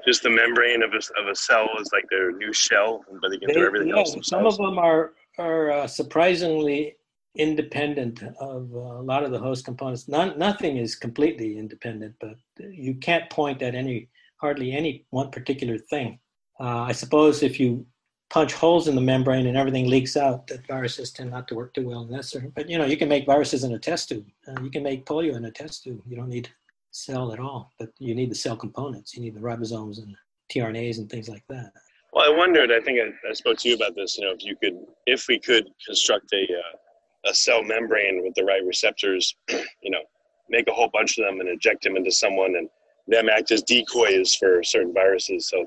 just 0.06 0.22
the 0.22 0.30
membrane 0.30 0.84
of 0.84 0.91
a, 0.93 1.22
of 1.22 1.28
a 1.28 1.36
cell 1.36 1.68
as 1.80 1.89
like 1.91 2.06
their 2.12 2.32
new 2.32 2.54
shell, 2.54 3.04
but 3.22 3.32
they 3.32 3.38
can 3.38 3.50
do 3.50 3.66
everything 3.66 3.89
yeah, 3.89 3.98
else 3.98 4.16
some 4.22 4.46
of 4.46 4.58
them 4.58 4.78
are 4.78 5.14
are 5.39 5.72
uh, 5.72 5.88
surprisingly 5.88 6.96
independent 7.38 8.24
of 8.39 8.72
uh, 8.74 8.78
a 8.78 9.06
lot 9.12 9.24
of 9.24 9.32
the 9.32 9.39
host 9.39 9.66
components. 9.66 10.08
None, 10.08 10.38
nothing 10.38 10.78
is 10.78 10.96
completely 10.96 11.58
independent, 11.58 12.16
but 12.20 12.36
you 12.58 12.96
can't 12.96 13.30
point 13.30 13.62
at 13.62 13.76
any 13.76 14.10
hardly 14.38 14.72
any 14.72 15.06
one 15.10 15.32
particular 15.32 15.78
thing. 15.78 16.20
Uh, 16.60 16.82
I 16.82 16.91
suppose 16.91 17.43
if 17.43 17.60
you 17.60 17.86
punch 18.30 18.54
holes 18.54 18.88
in 18.88 18.96
the 18.96 19.02
membrane 19.02 19.48
and 19.48 19.58
everything 19.58 19.88
leaks 19.88 20.18
out, 20.18 20.48
that 20.48 20.66
viruses 20.68 21.12
tend 21.12 21.32
not 21.32 21.48
to 21.48 21.56
work 21.56 21.74
too 21.74 21.88
well 21.88 22.02
in 22.04 22.12
that 22.12 22.26
sort. 22.26 22.54
But 22.54 22.70
you 22.70 22.78
know, 22.78 22.86
you 22.86 22.98
can 22.98 23.10
make 23.10 23.26
viruses 23.26 23.64
in 23.64 23.74
a 23.74 23.80
test 23.80 24.10
tube. 24.10 24.26
Uh, 24.48 24.62
you 24.62 24.72
can 24.72 24.84
make 24.84 25.06
polio 25.06 25.36
in 25.36 25.46
a 25.46 25.52
test 25.52 25.84
tube. 25.84 26.02
You 26.06 26.16
don't 26.16 26.30
need 26.30 26.50
cell 26.92 27.34
at 27.34 27.40
all, 27.40 27.72
but 27.78 27.90
you 28.00 28.16
need 28.16 28.32
the 28.32 28.36
cell 28.36 28.56
components. 28.56 29.16
You 29.16 29.22
need 29.22 29.36
the 29.36 29.42
ribosomes 29.42 30.02
and 30.02 30.16
tRNAs 30.54 30.98
and 30.98 31.10
things 31.10 31.30
like 31.30 31.44
that. 31.50 31.72
Well, 32.14 32.32
I 32.32 32.36
wondered. 32.36 32.72
I 32.72 32.80
think 32.80 33.00
I, 33.00 33.30
I 33.30 33.34
spoke 33.34 33.58
to 33.60 33.70
you 33.70 33.76
about 33.76 33.96
this. 33.96 34.18
You 34.18 34.26
know, 34.26 34.32
if 34.32 34.44
you 34.44 34.56
could, 34.56 34.80
if 35.06 35.28
we 35.28 35.40
could 35.40 35.68
construct 35.86 36.32
a 36.34 36.44
uh, 36.44 36.78
a 37.26 37.34
cell 37.34 37.64
membrane 37.64 38.22
with 38.24 38.34
the 38.36 38.44
right 38.44 38.64
receptors, 38.66 39.36
you 39.50 39.90
know, 39.90 40.02
make 40.50 40.68
a 40.68 40.74
whole 40.74 40.90
bunch 40.94 41.18
of 41.18 41.26
them 41.26 41.40
and 41.40 41.50
inject 41.50 41.84
them 41.84 41.98
into 41.98 42.12
someone, 42.12 42.56
and 42.56 42.70
them 43.08 43.30
act 43.30 43.52
as 43.52 43.64
decoys 43.64 44.36
for 44.36 44.64
certain 44.64 44.94
viruses. 44.94 45.50
So, 45.50 45.66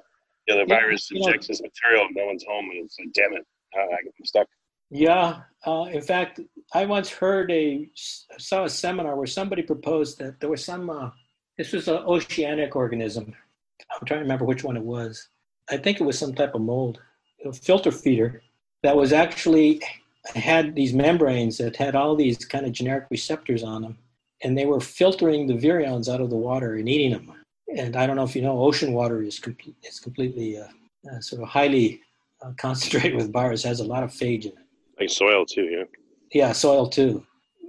you 0.49 0.55
know, 0.55 0.64
the 0.64 0.68
Yeah, 0.68 0.80
virus 0.80 1.11
know- 1.12 1.26
injects 1.26 1.49
this 1.49 1.61
material, 1.62 2.07
and 2.07 2.16
no 2.16 2.26
one's 2.26 2.44
home, 2.44 2.70
and 2.70 2.84
it's 2.84 2.99
like, 2.99 3.12
damn 3.12 3.34
it, 3.34 3.46
uh, 3.76 3.80
I'm 3.82 4.24
stuck. 4.24 4.49
Yeah, 4.90 5.42
uh, 5.66 5.86
in 5.92 6.01
fact, 6.01 6.40
I 6.72 6.86
once 6.86 7.11
heard 7.11 7.51
a 7.51 7.90
saw 7.94 8.64
a 8.64 8.70
seminar 8.70 9.16
where 9.16 9.26
somebody 9.26 9.62
proposed 9.62 10.18
that 10.18 10.40
there 10.40 10.49
was 10.49 10.64
some. 10.64 10.88
Uh, 10.88 11.11
this 11.59 11.72
was 11.72 11.88
an 11.88 11.96
oceanic 11.96 12.74
organism. 12.74 13.34
I'm 13.92 14.07
trying 14.07 14.20
to 14.20 14.22
remember 14.22 14.46
which 14.46 14.64
one 14.64 14.76
it 14.78 14.82
was. 14.82 15.28
I 15.70 15.76
think 15.76 16.01
it 16.01 16.05
was 16.05 16.18
some 16.18 16.34
type 16.34 16.55
of 16.55 16.62
mold, 16.62 17.03
a 17.44 17.53
filter 17.53 17.92
feeder 17.92 18.42
that 18.82 18.96
was 18.96 19.12
actually 19.12 19.82
had 20.34 20.74
these 20.74 20.94
membranes 20.94 21.59
that 21.59 21.76
had 21.76 21.94
all 21.94 22.16
these 22.16 22.38
kind 22.38 22.64
of 22.64 22.72
generic 22.72 23.07
receptors 23.11 23.62
on 23.62 23.82
them, 23.82 23.99
and 24.42 24.57
they 24.57 24.64
were 24.64 24.80
filtering 24.80 25.46
the 25.46 25.55
virions 25.55 26.09
out 26.12 26.22
of 26.22 26.30
the 26.30 26.36
water 26.36 26.76
and 26.76 26.88
eating 26.88 27.11
them. 27.12 27.32
And 27.77 27.97
I 27.97 28.07
don't 28.07 28.16
know 28.16 28.25
if 28.25 28.35
you 28.35 28.43
know, 28.43 28.61
ocean 28.62 28.93
water 28.93 29.23
is 29.23 29.39
complete, 29.39 29.77
is 29.83 30.01
completely 30.01 30.59
uh, 30.59 30.69
uh, 31.12 31.21
sort 31.21 31.43
of 31.43 31.49
highly 31.49 32.01
uh, 32.43 32.53
concentrated 32.57 33.16
with 33.16 33.33
virus, 33.33 33.62
has 33.62 33.81
a 33.81 33.85
lot 33.85 34.03
of 34.03 34.11
phage 34.11 34.45
in 34.45 34.53
it 34.53 34.66
Like 34.99 35.11
soil 35.11 35.45
too, 35.45 35.64
yeah. 35.64 35.85
yeah, 36.33 36.53
soil 36.53 36.89
too. 36.89 37.25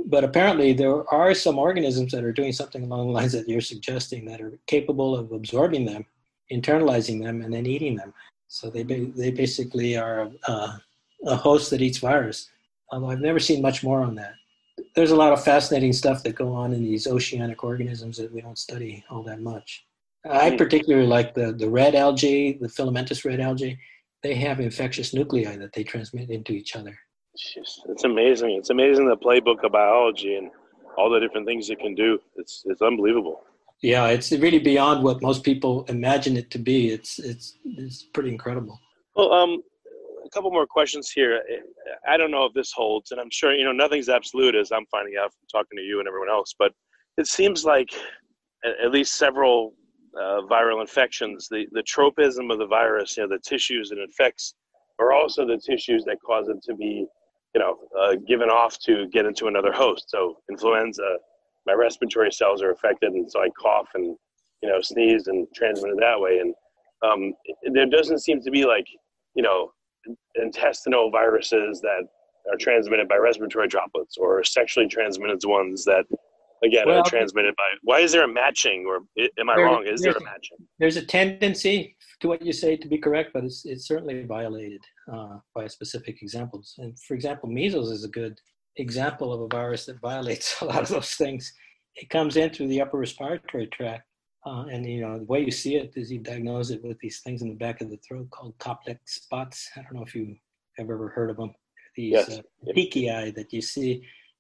But 0.06 0.24
apparently, 0.24 0.72
there 0.74 1.08
are 1.14 1.34
some 1.34 1.60
organisms 1.60 2.14
that 2.14 2.24
are 2.24 2.32
doing 2.32 2.54
something 2.54 2.84
along 2.84 3.08
the 3.08 3.14
lines 3.14 3.34
that 3.34 3.50
you're 3.50 3.62
suggesting 3.62 4.26
that 4.26 4.40
are 4.40 4.58
capable 4.66 5.16
of 5.16 5.34
absorbing 5.34 5.86
them, 5.86 6.06
internalizing 6.52 7.22
them, 7.22 7.42
and 7.42 7.54
then 7.54 7.66
eating 7.66 7.96
them. 7.96 8.14
So 8.48 8.70
they 8.70 8.84
ba- 8.84 9.12
they 9.16 9.32
basically 9.32 9.98
are 9.98 10.32
uh, 10.48 10.78
a 11.26 11.36
host 11.36 11.70
that 11.72 11.82
eats 11.82 11.98
virus. 11.98 12.50
Although 12.92 13.12
I've 13.12 13.20
never 13.20 13.40
seen 13.40 13.62
much 13.62 13.84
more 13.84 14.02
on 14.02 14.16
that. 14.16 14.34
There's 14.96 15.12
a 15.12 15.16
lot 15.16 15.34
of 15.34 15.44
fascinating 15.44 15.94
stuff 15.94 16.24
that 16.24 16.36
go 16.36 16.54
on 16.54 16.74
in 16.74 16.82
these 16.82 17.06
oceanic 17.06 17.64
organisms 17.64 18.18
that 18.18 18.32
we 18.32 18.42
don't 18.42 18.58
study 18.58 19.04
all 19.10 19.22
that 19.24 19.42
much. 19.42 19.86
I 20.26 20.52
Hmm. 20.52 20.58
particularly 20.58 21.08
like 21.08 21.34
the, 21.34 21.54
the 21.54 21.70
red 21.70 21.96
algae, 21.96 22.54
the 22.60 22.70
filamentous 22.70 23.24
red 23.26 23.40
algae. 23.40 23.78
They 24.22 24.36
have 24.36 24.60
infectious 24.60 25.14
nuclei 25.14 25.56
that 25.58 25.72
they 25.74 25.84
transmit 25.84 26.30
into 26.30 26.52
each 26.52 26.76
other. 26.76 26.98
Jeez, 27.38 27.80
it's 27.88 28.04
amazing. 28.04 28.52
It's 28.52 28.70
amazing 28.70 29.08
the 29.08 29.16
playbook 29.16 29.64
of 29.64 29.72
biology 29.72 30.36
and 30.36 30.52
all 30.98 31.10
the 31.10 31.20
different 31.20 31.48
things 31.48 31.70
it 31.70 31.80
can 31.80 31.96
do. 31.96 32.20
It's 32.36 32.64
it's 32.66 32.82
unbelievable. 32.82 33.44
Yeah, 33.82 34.08
it's 34.08 34.32
really 34.34 34.60
beyond 34.60 35.04
what 35.06 35.22
most 35.22 35.46
people 35.46 35.86
imagine 35.86 36.36
it 36.36 36.52
to 36.52 36.60
be. 36.60 36.90
It's 36.90 37.18
it's 37.20 37.58
it's 37.64 38.04
pretty 38.04 38.30
incredible. 38.30 38.78
Well, 39.16 39.32
um, 39.32 39.64
a 40.26 40.30
couple 40.32 40.52
more 40.52 40.68
questions 40.68 41.12
here. 41.12 41.42
I 42.06 42.18
don't 42.18 42.32
know 42.32 42.44
if 42.44 42.54
this 42.54 42.74
holds, 42.74 43.12
and 43.12 43.22
I'm 43.22 43.30
sure 43.32 43.54
you 43.54 43.64
know 43.64 43.72
nothing's 43.72 44.10
absolute, 44.10 44.54
as 44.56 44.74
I'm 44.74 44.86
finding 44.88 45.16
out 45.18 45.32
from 45.32 45.48
talking 45.50 45.78
to 45.78 45.84
you 45.84 46.00
and 46.00 46.08
everyone 46.10 46.30
else. 46.30 46.54
But 46.60 46.74
it 47.18 47.28
seems 47.28 47.64
like 47.64 47.90
at 48.84 48.92
least 48.92 49.16
several 49.16 49.76
uh, 50.18 50.42
viral 50.50 50.82
infections, 50.82 51.48
the 51.50 51.68
the 51.72 51.84
tropism 51.84 52.52
of 52.52 52.60
the 52.60 52.66
virus, 52.66 53.18
you 53.18 53.24
know, 53.24 53.30
the 53.30 53.40
tissues 53.40 53.92
it 53.92 53.98
infects, 53.98 54.54
are 55.00 55.14
also 55.14 55.46
the 55.46 55.58
tissues 55.58 56.04
that 56.06 56.18
cause 56.26 56.50
it 56.50 56.62
to 56.64 56.76
be, 56.76 57.06
you 57.56 57.62
know, 57.62 57.78
uh, 58.00 58.16
given 58.28 58.50
off 58.50 58.78
to 58.80 59.08
get 59.08 59.26
into 59.26 59.48
another 59.48 59.72
host. 59.72 60.06
So 60.10 60.38
influenza, 60.50 61.18
my 61.66 61.74
respiratory 61.74 62.32
cells 62.32 62.62
are 62.62 62.72
affected, 62.72 63.14
and 63.14 63.30
so 63.30 63.42
I 63.42 63.50
cough 63.60 63.90
and 63.94 64.16
you 64.62 64.70
know 64.70 64.82
sneeze 64.82 65.28
and 65.28 65.48
transmit 65.56 65.92
it 65.92 66.00
that 66.00 66.20
way. 66.20 66.40
And 66.40 66.54
um, 67.02 67.34
there 67.74 67.86
doesn't 67.86 68.20
seem 68.20 68.42
to 68.42 68.52
be 68.52 68.66
like 68.66 68.88
you 69.36 69.44
know 69.44 69.72
intestinal 70.36 71.12
viruses 71.12 71.82
that 71.82 72.04
are 72.52 72.58
transmitted 72.58 73.08
by 73.08 73.18
respiratory 73.18 73.68
droplets 73.68 74.18
or 74.18 74.44
sexually 74.44 74.88
transmitted 74.88 75.40
ones 75.46 75.86
that 75.86 76.06
again 76.64 76.86
Well, 76.88 77.04
transmitted 77.04 77.56
by 77.56 77.70
why 77.84 78.00
is 78.00 78.12
there 78.12 78.24
a 78.24 78.28
matching 78.42 78.86
or 78.88 78.98
am 79.40 79.50
i 79.50 79.56
There- 79.56 79.66
wrong 79.66 79.86
is 79.88 80.02
there 80.02 80.14
a 80.14 80.24
matching 80.24 80.58
There's 80.80 80.98
a 80.98 81.06
tendency 81.06 81.96
to 82.22 82.28
what 82.28 82.46
you 82.46 82.52
say 82.52 82.76
to 82.76 82.88
be 82.88 82.98
correct, 82.98 83.30
but 83.34 83.44
it's 83.46 83.66
it's 83.66 83.86
certainly 83.88 84.24
violated 84.24 84.84
uh, 85.14 85.36
by 85.56 85.68
specific 85.68 86.16
examples. 86.22 86.76
And 86.78 87.00
for 87.08 87.14
example, 87.14 87.48
measles 87.50 87.92
is 87.92 88.04
a 88.04 88.10
good 88.22 88.36
example 88.76 89.32
of 89.34 89.40
a 89.42 89.48
virus 89.48 89.86
that 89.86 90.02
violates 90.02 90.48
a 90.62 90.66
lot 90.66 90.82
of 90.82 90.90
those 90.90 91.14
things. 91.24 91.44
it 91.96 92.10
comes 92.10 92.36
in 92.42 92.50
through 92.50 92.68
the 92.68 92.82
upper 92.82 92.98
respiratory 92.98 93.68
tract. 93.68 94.04
Uh, 94.46 94.66
and 94.72 94.86
you 94.86 95.02
know 95.04 95.14
the 95.22 95.26
way 95.34 95.40
you 95.48 95.52
see 95.52 95.74
it 95.82 95.92
is 95.96 96.12
you 96.12 96.20
diagnose 96.20 96.70
it 96.76 96.82
with 96.84 96.98
these 97.00 97.20
things 97.24 97.42
in 97.44 97.50
the 97.50 97.56
back 97.66 97.78
of 97.82 97.90
the 97.90 98.00
throat 98.06 98.28
called 98.36 98.54
Koplik 98.66 99.00
spots. 99.06 99.58
I 99.78 99.82
don't 99.84 99.96
know 99.98 100.04
if 100.10 100.14
you 100.16 100.26
have 100.78 100.90
ever 100.90 101.08
heard 101.10 101.30
of 101.30 101.38
them. 101.38 101.52
These 101.96 102.14
Yes. 102.14 102.40
uh, 102.40 102.42
peaky 102.78 103.04
that 103.38 103.50
you 103.56 103.62
see 103.62 103.92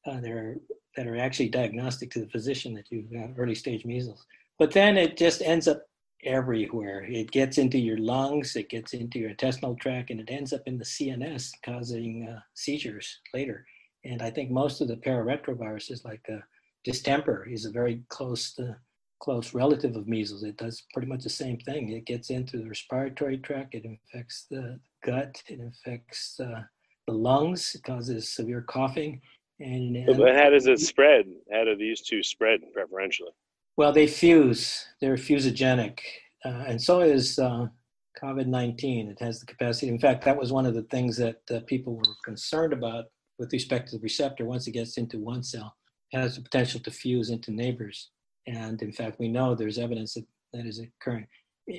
uh, 0.07 0.19
that 0.21 0.31
are 0.31 0.55
that 0.95 1.07
are 1.07 1.17
actually 1.17 1.49
diagnostic 1.49 2.11
to 2.11 2.19
the 2.19 2.29
physician 2.29 2.73
that 2.73 2.85
you've 2.89 3.11
got 3.11 3.29
early 3.37 3.55
stage 3.55 3.85
measles. 3.85 4.25
But 4.57 4.71
then 4.71 4.97
it 4.97 5.17
just 5.17 5.41
ends 5.41 5.67
up 5.67 5.83
everywhere. 6.23 7.05
It 7.07 7.31
gets 7.31 7.57
into 7.57 7.77
your 7.77 7.97
lungs, 7.97 8.55
it 8.55 8.69
gets 8.69 8.93
into 8.93 9.19
your 9.19 9.29
intestinal 9.29 9.75
tract, 9.75 10.09
and 10.09 10.19
it 10.19 10.29
ends 10.29 10.51
up 10.51 10.61
in 10.65 10.77
the 10.77 10.85
CNS, 10.85 11.51
causing 11.63 12.27
uh, 12.27 12.39
seizures 12.53 13.19
later. 13.33 13.65
And 14.03 14.21
I 14.21 14.29
think 14.29 14.51
most 14.51 14.81
of 14.81 14.87
the 14.87 14.97
pararetroviruses, 14.97 16.03
like 16.05 16.25
uh, 16.29 16.39
distemper, 16.83 17.47
is 17.49 17.65
a 17.65 17.71
very 17.71 18.03
close 18.09 18.57
uh, 18.59 18.73
close 19.19 19.53
relative 19.53 19.95
of 19.95 20.07
measles. 20.07 20.43
It 20.43 20.57
does 20.57 20.83
pretty 20.93 21.09
much 21.09 21.23
the 21.23 21.29
same 21.29 21.57
thing. 21.59 21.89
It 21.89 22.05
gets 22.05 22.29
into 22.29 22.57
the 22.57 22.69
respiratory 22.69 23.37
tract, 23.37 23.75
it 23.75 23.83
infects 23.83 24.45
the 24.49 24.79
gut, 25.03 25.43
it 25.47 25.59
infects 25.59 26.39
uh, 26.39 26.61
the 27.05 27.13
lungs, 27.13 27.75
it 27.75 27.83
causes 27.83 28.33
severe 28.33 28.61
coughing. 28.61 29.21
And, 29.59 30.05
But 30.05 30.35
how 30.35 30.49
does 30.49 30.67
it 30.67 30.79
spread? 30.79 31.25
How 31.51 31.65
do 31.65 31.75
these 31.75 32.01
two 32.01 32.23
spread 32.23 32.61
preferentially? 32.73 33.31
well, 33.79 33.93
they 33.93 34.07
fuse. 34.07 34.85
They're 34.99 35.15
fusogenic, 35.15 35.99
uh, 36.43 36.65
and 36.67 36.81
so 36.81 36.99
is 36.99 37.39
uh, 37.39 37.67
COVID-19. 38.21 39.09
It 39.09 39.21
has 39.21 39.39
the 39.39 39.45
capacity. 39.45 39.87
In 39.87 39.99
fact, 39.99 40.25
that 40.25 40.37
was 40.37 40.51
one 40.51 40.65
of 40.65 40.73
the 40.73 40.83
things 40.83 41.15
that 41.15 41.39
uh, 41.49 41.61
people 41.65 41.95
were 41.95 42.03
concerned 42.25 42.73
about 42.73 43.05
with 43.37 43.53
respect 43.53 43.87
to 43.89 43.95
the 43.95 44.01
receptor. 44.01 44.43
Once 44.43 44.67
it 44.67 44.71
gets 44.71 44.97
into 44.97 45.17
one 45.17 45.43
cell, 45.43 45.77
it 46.11 46.19
has 46.19 46.35
the 46.35 46.41
potential 46.41 46.81
to 46.81 46.91
fuse 46.91 47.29
into 47.29 47.51
neighbors. 47.51 48.09
And 48.47 48.81
in 48.81 48.91
fact, 48.91 49.17
we 49.17 49.29
know 49.29 49.55
there's 49.55 49.77
evidence 49.77 50.15
that 50.15 50.25
that 50.51 50.65
is 50.65 50.79
occurring. 50.79 51.27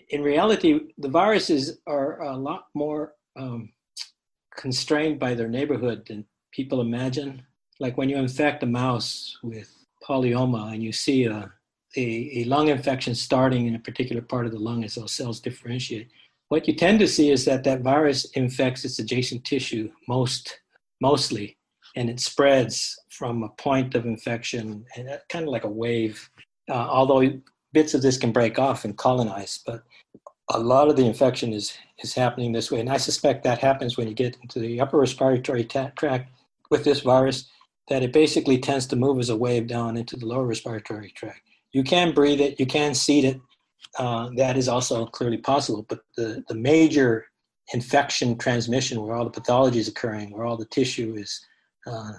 In 0.08 0.22
reality, 0.22 0.80
the 0.96 1.08
viruses 1.08 1.80
are 1.86 2.22
a 2.22 2.36
lot 2.36 2.68
more 2.74 3.12
um, 3.38 3.72
constrained 4.56 5.18
by 5.18 5.34
their 5.34 5.48
neighborhood 5.48 6.04
than 6.08 6.24
people 6.52 6.80
imagine. 6.80 7.42
Like 7.80 7.96
when 7.96 8.10
you 8.10 8.18
infect 8.18 8.62
a 8.62 8.66
mouse 8.66 9.38
with 9.42 9.74
polyoma 10.06 10.74
and 10.74 10.82
you 10.82 10.92
see 10.92 11.24
a, 11.24 11.50
a, 11.96 12.30
a 12.36 12.44
lung 12.44 12.68
infection 12.68 13.14
starting 13.14 13.66
in 13.66 13.74
a 13.74 13.80
particular 13.80 14.22
part 14.22 14.46
of 14.46 14.52
the 14.52 14.58
lung 14.58 14.84
as 14.84 14.94
those 14.94 15.12
cells 15.12 15.40
differentiate, 15.40 16.08
what 16.50 16.68
you 16.68 16.74
tend 16.74 16.98
to 17.00 17.08
see 17.08 17.30
is 17.30 17.44
that 17.46 17.64
that 17.64 17.80
virus 17.80 18.26
infects 18.32 18.84
its 18.84 18.98
adjacent 18.98 19.44
tissue 19.44 19.90
most 20.08 20.60
mostly, 21.00 21.56
and 21.96 22.10
it 22.10 22.20
spreads 22.20 22.98
from 23.08 23.42
a 23.42 23.48
point 23.50 23.94
of 23.94 24.04
infection, 24.04 24.84
and 24.96 25.08
kind 25.28 25.46
of 25.46 25.50
like 25.50 25.64
a 25.64 25.68
wave. 25.68 26.28
Uh, 26.68 26.74
although 26.74 27.40
bits 27.72 27.94
of 27.94 28.02
this 28.02 28.18
can 28.18 28.32
break 28.32 28.58
off 28.58 28.84
and 28.84 28.98
colonize, 28.98 29.60
but 29.64 29.84
a 30.50 30.58
lot 30.58 30.88
of 30.88 30.96
the 30.96 31.06
infection 31.06 31.52
is 31.52 31.78
is 32.02 32.14
happening 32.14 32.52
this 32.52 32.70
way, 32.70 32.80
and 32.80 32.90
I 32.90 32.96
suspect 32.96 33.44
that 33.44 33.58
happens 33.58 33.96
when 33.96 34.08
you 34.08 34.14
get 34.14 34.36
into 34.42 34.58
the 34.58 34.80
upper 34.80 34.98
respiratory 34.98 35.64
ta- 35.64 35.92
tract 35.96 36.30
with 36.70 36.84
this 36.84 37.00
virus. 37.00 37.48
That 37.90 38.02
it 38.02 38.12
basically 38.12 38.58
tends 38.58 38.86
to 38.86 38.96
move 38.96 39.18
as 39.18 39.28
a 39.28 39.36
wave 39.36 39.66
down 39.66 39.96
into 39.96 40.16
the 40.16 40.24
lower 40.24 40.46
respiratory 40.46 41.10
tract. 41.10 41.42
You 41.72 41.84
can 41.84 42.14
breathe 42.14 42.40
it, 42.40 42.58
you 42.58 42.66
can 42.66 42.94
seed 42.94 43.24
it. 43.24 43.40
Uh, 43.98 44.30
that 44.36 44.56
is 44.56 44.68
also 44.68 45.04
clearly 45.06 45.38
possible, 45.38 45.84
but 45.88 46.00
the, 46.16 46.44
the 46.48 46.54
major 46.54 47.26
infection 47.74 48.38
transmission, 48.38 49.02
where 49.02 49.16
all 49.16 49.24
the 49.24 49.30
pathology 49.30 49.78
is 49.78 49.88
occurring, 49.88 50.30
where 50.30 50.46
all 50.46 50.56
the 50.56 50.66
tissue 50.66 51.14
is 51.16 51.44
uh, 51.86 52.12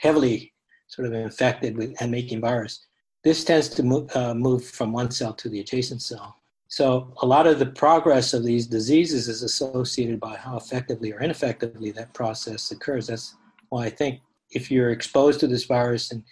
heavily 0.00 0.52
sort 0.88 1.08
of 1.08 1.14
infected 1.14 1.76
with 1.76 1.94
and 2.00 2.10
making 2.10 2.40
virus, 2.40 2.86
this 3.24 3.42
tends 3.42 3.68
to 3.68 3.82
move, 3.82 4.08
uh, 4.14 4.34
move 4.34 4.64
from 4.64 4.92
one 4.92 5.10
cell 5.10 5.34
to 5.34 5.48
the 5.48 5.60
adjacent 5.60 6.00
cell. 6.00 6.36
So 6.68 7.12
a 7.22 7.26
lot 7.26 7.46
of 7.46 7.58
the 7.58 7.66
progress 7.66 8.34
of 8.34 8.44
these 8.44 8.66
diseases 8.66 9.28
is 9.28 9.42
associated 9.42 10.20
by 10.20 10.36
how 10.36 10.56
effectively 10.56 11.12
or 11.12 11.20
ineffectively 11.20 11.90
that 11.92 12.14
process 12.14 12.70
occurs. 12.70 13.08
That's 13.08 13.34
why 13.68 13.86
I 13.86 13.90
think 13.90 14.20
if 14.50 14.70
you're 14.70 14.90
exposed 14.90 15.40
to 15.40 15.46
this 15.46 15.64
virus 15.64 16.10
and, 16.12 16.22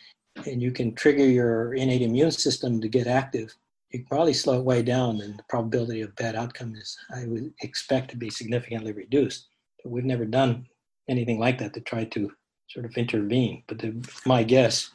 and 0.47 0.62
you 0.62 0.70
can 0.70 0.95
trigger 0.95 1.27
your 1.27 1.74
innate 1.74 2.03
immune 2.03 2.31
system 2.31 2.81
to 2.81 2.89
get 2.89 3.07
active, 3.07 3.55
you 3.91 4.01
can 4.01 4.07
probably 4.07 4.35
slow 4.35 4.59
it 4.59 4.65
way 4.65 4.82
down 4.82 5.20
and 5.20 5.39
the 5.39 5.45
probability 5.49 6.01
of 6.01 6.15
bad 6.16 6.35
outcome 6.35 6.74
is, 6.74 6.97
I 7.15 7.27
would 7.27 7.53
expect 7.62 8.11
to 8.11 8.16
be 8.16 8.31
significantly 8.31 8.93
reduced. 8.93 9.49
But 9.82 9.93
we've 9.93 10.05
never 10.05 10.24
done 10.24 10.66
anything 11.09 11.39
like 11.39 11.59
that 11.59 11.74
to 11.74 11.81
try 11.81 12.05
to 12.05 12.32
sort 12.69 12.86
of 12.86 12.97
intervene. 12.97 13.62
But 13.66 13.78
the, 13.78 13.95
my 14.27 14.43
guess, 14.43 14.91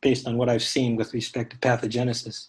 based 0.00 0.26
on 0.26 0.36
what 0.36 0.48
I've 0.48 0.62
seen 0.62 0.96
with 0.96 1.14
respect 1.14 1.50
to 1.52 1.58
pathogenesis, 1.58 2.48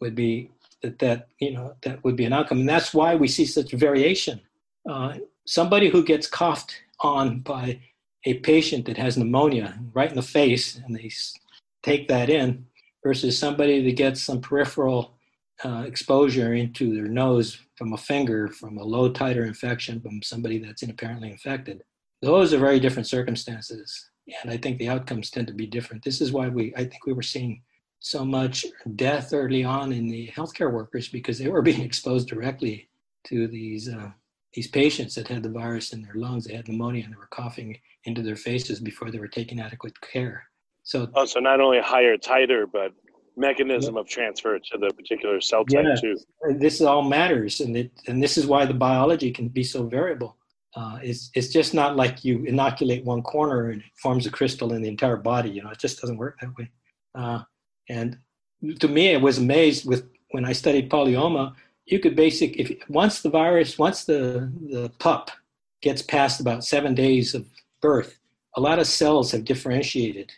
would 0.00 0.14
be 0.14 0.50
that 0.82 0.98
that 0.98 1.28
you 1.38 1.52
know 1.52 1.74
that 1.82 2.02
would 2.04 2.16
be 2.16 2.24
an 2.24 2.32
outcome, 2.32 2.60
and 2.60 2.68
that's 2.68 2.92
why 2.92 3.14
we 3.14 3.28
see 3.28 3.46
such 3.46 3.72
variation. 3.72 4.40
Uh, 4.88 5.14
somebody 5.46 5.88
who 5.88 6.04
gets 6.04 6.26
coughed 6.26 6.82
on 7.00 7.40
by 7.40 7.80
a 8.26 8.34
patient 8.34 8.84
that 8.86 8.98
has 8.98 9.16
pneumonia 9.16 9.78
right 9.94 10.10
in 10.10 10.16
the 10.16 10.22
face, 10.22 10.76
and 10.76 10.94
they 10.94 11.10
take 11.82 12.08
that 12.08 12.28
in, 12.28 12.66
versus 13.02 13.38
somebody 13.38 13.82
that 13.82 13.96
gets 13.96 14.20
some 14.20 14.40
peripheral 14.40 15.16
uh, 15.64 15.84
exposure 15.86 16.52
into 16.52 16.94
their 16.94 17.06
nose 17.06 17.58
from 17.76 17.92
a 17.92 17.96
finger 17.96 18.48
from 18.48 18.76
a 18.76 18.82
low 18.82 19.10
titer 19.10 19.46
infection 19.46 20.00
from 20.00 20.22
somebody 20.22 20.58
that's 20.58 20.82
inapparently 20.82 21.30
infected. 21.30 21.82
Those 22.20 22.52
are 22.52 22.58
very 22.58 22.80
different 22.80 23.06
circumstances, 23.06 24.10
and 24.42 24.50
I 24.50 24.56
think 24.56 24.78
the 24.78 24.88
outcomes 24.88 25.30
tend 25.30 25.46
to 25.46 25.54
be 25.54 25.66
different. 25.66 26.02
This 26.02 26.20
is 26.20 26.32
why 26.32 26.48
we 26.48 26.74
I 26.74 26.80
think 26.80 27.06
we 27.06 27.12
were 27.12 27.22
seeing 27.22 27.62
so 28.00 28.24
much 28.24 28.66
death 28.96 29.32
early 29.32 29.64
on 29.64 29.92
in 29.92 30.08
the 30.08 30.28
healthcare 30.28 30.72
workers 30.72 31.08
because 31.08 31.38
they 31.38 31.48
were 31.48 31.62
being 31.70 31.82
exposed 31.82 32.28
directly 32.28 32.88
to 33.28 33.46
these 33.46 33.88
uh, 33.88 34.10
these 34.56 34.66
patients 34.66 35.14
that 35.14 35.28
had 35.28 35.42
the 35.42 35.50
virus 35.50 35.92
in 35.92 36.00
their 36.02 36.14
lungs, 36.14 36.46
they 36.46 36.54
had 36.56 36.66
pneumonia, 36.66 37.04
and 37.04 37.12
they 37.12 37.18
were 37.18 37.28
coughing 37.30 37.78
into 38.04 38.22
their 38.22 38.36
faces 38.36 38.80
before 38.80 39.10
they 39.10 39.18
were 39.18 39.28
taking 39.28 39.60
adequate 39.60 40.00
care. 40.00 40.44
So 40.82 41.08
Oh, 41.14 41.26
so 41.26 41.40
not 41.40 41.60
only 41.60 41.78
higher 41.80 42.16
titer, 42.16 42.64
but 42.72 42.92
mechanism 43.36 43.98
of 43.98 44.08
transfer 44.08 44.58
to 44.58 44.78
the 44.78 44.88
particular 44.94 45.42
cell 45.42 45.64
type 45.66 45.84
Yeah. 45.84 45.94
too. 46.00 46.16
this 46.58 46.80
all 46.80 47.02
matters, 47.02 47.60
and 47.60 47.76
it 47.76 47.90
and 48.08 48.22
this 48.22 48.38
is 48.38 48.46
why 48.46 48.64
the 48.64 48.72
biology 48.88 49.30
can 49.30 49.48
be 49.48 49.62
so 49.62 49.86
variable. 49.98 50.38
Uh, 50.74 50.98
it's 51.02 51.30
it's 51.34 51.48
just 51.58 51.74
not 51.74 51.96
like 51.96 52.24
you 52.24 52.44
inoculate 52.44 53.04
one 53.04 53.22
corner 53.22 53.70
and 53.70 53.80
it 53.82 53.92
forms 54.04 54.24
a 54.26 54.30
crystal 54.30 54.72
in 54.72 54.80
the 54.82 54.88
entire 54.88 55.18
body. 55.32 55.50
You 55.50 55.62
know, 55.64 55.70
it 55.70 55.78
just 55.78 56.00
doesn't 56.00 56.16
work 56.16 56.38
that 56.40 56.56
way. 56.58 56.70
Uh, 57.14 57.40
and 57.90 58.18
to 58.80 58.88
me, 58.88 59.14
I 59.14 59.18
was 59.18 59.36
amazed 59.38 59.86
with 59.86 60.08
when 60.30 60.44
I 60.46 60.52
studied 60.52 60.90
polyoma. 60.90 61.54
You 61.86 62.00
could 62.00 62.16
basic 62.16 62.56
if 62.56 62.72
once 62.88 63.22
the 63.22 63.30
virus, 63.30 63.78
once 63.78 64.04
the 64.04 64.52
the 64.70 64.90
pup 64.98 65.30
gets 65.82 66.02
past 66.02 66.40
about 66.40 66.64
seven 66.64 66.94
days 66.94 67.34
of 67.34 67.46
birth, 67.80 68.18
a 68.56 68.60
lot 68.60 68.78
of 68.78 68.86
cells 68.86 69.30
have 69.32 69.44
differentiated 69.44 70.32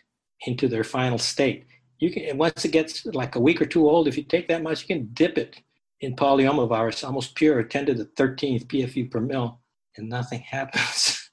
into 0.45 0.67
their 0.67 0.83
final 0.83 1.17
state. 1.17 1.65
You 1.97 2.11
can 2.11 2.37
once 2.37 2.63
it 2.65 2.71
gets 2.71 3.05
like 3.05 3.35
a 3.35 3.39
week 3.39 3.61
or 3.61 3.65
two 3.65 3.89
old, 3.89 4.07
if 4.07 4.17
you 4.17 4.23
take 4.23 4.47
that 4.47 4.63
much, 4.63 4.81
you 4.81 4.87
can 4.95 5.09
dip 5.13 5.37
it 5.37 5.59
in 6.01 6.15
polyomavirus, 6.15 7.03
almost 7.03 7.35
pure, 7.35 7.61
10 7.63 7.87
to 7.87 7.93
the 7.93 8.05
13th 8.05 8.67
PFU 8.67 9.11
per 9.11 9.19
mil, 9.19 9.59
and 9.97 10.07
nothing 10.07 10.39
happens. 10.49 11.31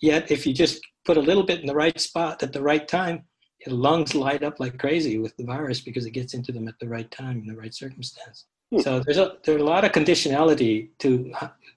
Yet, 0.00 0.30
if 0.30 0.46
you 0.46 0.52
just 0.52 0.80
put 1.04 1.16
a 1.16 1.20
little 1.20 1.44
bit 1.44 1.60
in 1.60 1.66
the 1.66 1.74
right 1.74 1.98
spot 1.98 2.42
at 2.42 2.52
the 2.52 2.62
right 2.62 2.86
time, 2.86 3.24
your 3.64 3.76
lungs 3.76 4.14
light 4.14 4.42
up 4.42 4.58
like 4.58 4.78
crazy 4.78 5.18
with 5.18 5.36
the 5.36 5.44
virus 5.44 5.80
because 5.80 6.04
it 6.04 6.10
gets 6.10 6.34
into 6.34 6.52
them 6.52 6.66
at 6.66 6.78
the 6.80 6.88
right 6.88 7.10
time 7.10 7.38
in 7.38 7.46
the 7.46 7.56
right 7.56 7.72
circumstance. 7.72 8.46
Hmm. 8.72 8.80
So 8.80 9.00
there's 9.00 9.18
a 9.18 9.36
there's 9.44 9.60
a 9.60 9.64
lot 9.64 9.84
of 9.84 9.92
conditionality 9.92 10.88
to, 11.00 11.32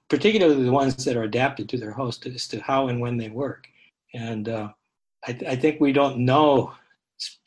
particularly 0.08 0.64
the 0.64 0.72
ones 0.72 1.04
that 1.04 1.16
are 1.16 1.24
adapted 1.24 1.68
to 1.68 1.78
their 1.78 1.92
host 1.92 2.24
as 2.26 2.48
to 2.48 2.60
how 2.60 2.88
and 2.88 3.00
when 3.00 3.18
they 3.18 3.28
work. 3.28 3.68
And 4.14 4.48
uh, 4.48 4.70
I, 5.26 5.32
th- 5.32 5.50
I 5.50 5.56
think 5.56 5.80
we 5.80 5.92
don't 5.92 6.18
know 6.18 6.72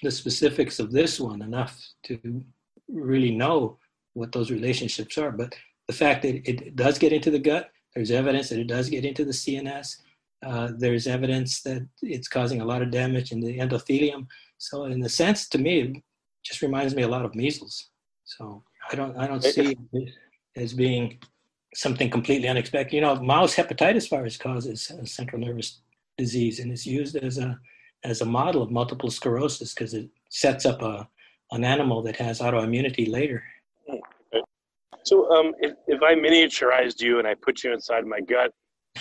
the 0.03 0.11
specifics 0.11 0.79
of 0.79 0.91
this 0.91 1.19
one 1.19 1.41
enough 1.41 1.83
to 2.03 2.43
really 2.87 3.31
know 3.31 3.77
what 4.13 4.31
those 4.31 4.51
relationships 4.51 5.17
are. 5.17 5.31
But 5.31 5.55
the 5.87 5.93
fact 5.93 6.21
that 6.23 6.47
it 6.47 6.75
does 6.75 6.99
get 6.99 7.13
into 7.13 7.31
the 7.31 7.39
gut, 7.39 7.71
there's 7.95 8.11
evidence 8.11 8.49
that 8.49 8.59
it 8.59 8.67
does 8.67 8.87
get 8.89 9.05
into 9.05 9.25
the 9.25 9.31
CNS. 9.31 9.97
Uh, 10.45 10.69
there's 10.77 11.07
evidence 11.07 11.61
that 11.63 11.87
it's 12.03 12.27
causing 12.27 12.61
a 12.61 12.65
lot 12.65 12.83
of 12.83 12.91
damage 12.91 13.31
in 13.31 13.39
the 13.39 13.57
endothelium. 13.57 14.27
So, 14.59 14.85
in 14.85 14.99
the 14.99 15.09
sense, 15.09 15.49
to 15.49 15.57
me, 15.57 15.81
it 15.81 16.03
just 16.43 16.61
reminds 16.61 16.95
me 16.95 17.03
a 17.03 17.07
lot 17.07 17.25
of 17.25 17.33
measles. 17.33 17.89
So, 18.25 18.63
I 18.91 18.95
don't, 18.95 19.17
I 19.17 19.27
don't 19.27 19.43
see 19.43 19.77
it 19.93 20.09
as 20.55 20.73
being 20.73 21.19
something 21.75 22.09
completely 22.09 22.47
unexpected. 22.47 22.95
You 22.95 23.01
know, 23.01 23.15
mouse 23.15 23.55
hepatitis 23.55 24.09
virus 24.09 24.37
causes 24.37 24.91
central 25.05 25.41
nervous 25.41 25.81
disease, 26.17 26.59
and 26.59 26.71
it's 26.71 26.85
used 26.85 27.15
as 27.15 27.37
a 27.37 27.59
as 28.05 28.21
a 28.21 28.25
model 28.25 28.61
of 28.61 28.71
multiple 28.71 29.11
sclerosis 29.11 29.73
because 29.73 29.93
it 29.93 30.09
sets 30.29 30.65
up 30.65 30.81
a 30.81 31.07
an 31.51 31.63
animal 31.63 32.01
that 32.03 32.15
has 32.15 32.39
autoimmunity 32.39 33.09
later. 33.09 33.43
So, 35.03 35.29
um, 35.31 35.53
if, 35.59 35.73
if 35.87 36.03
I 36.03 36.13
miniaturized 36.13 37.01
you 37.01 37.17
and 37.17 37.27
I 37.27 37.33
put 37.33 37.63
you 37.63 37.73
inside 37.73 38.05
my 38.05 38.19
gut, 38.21 38.53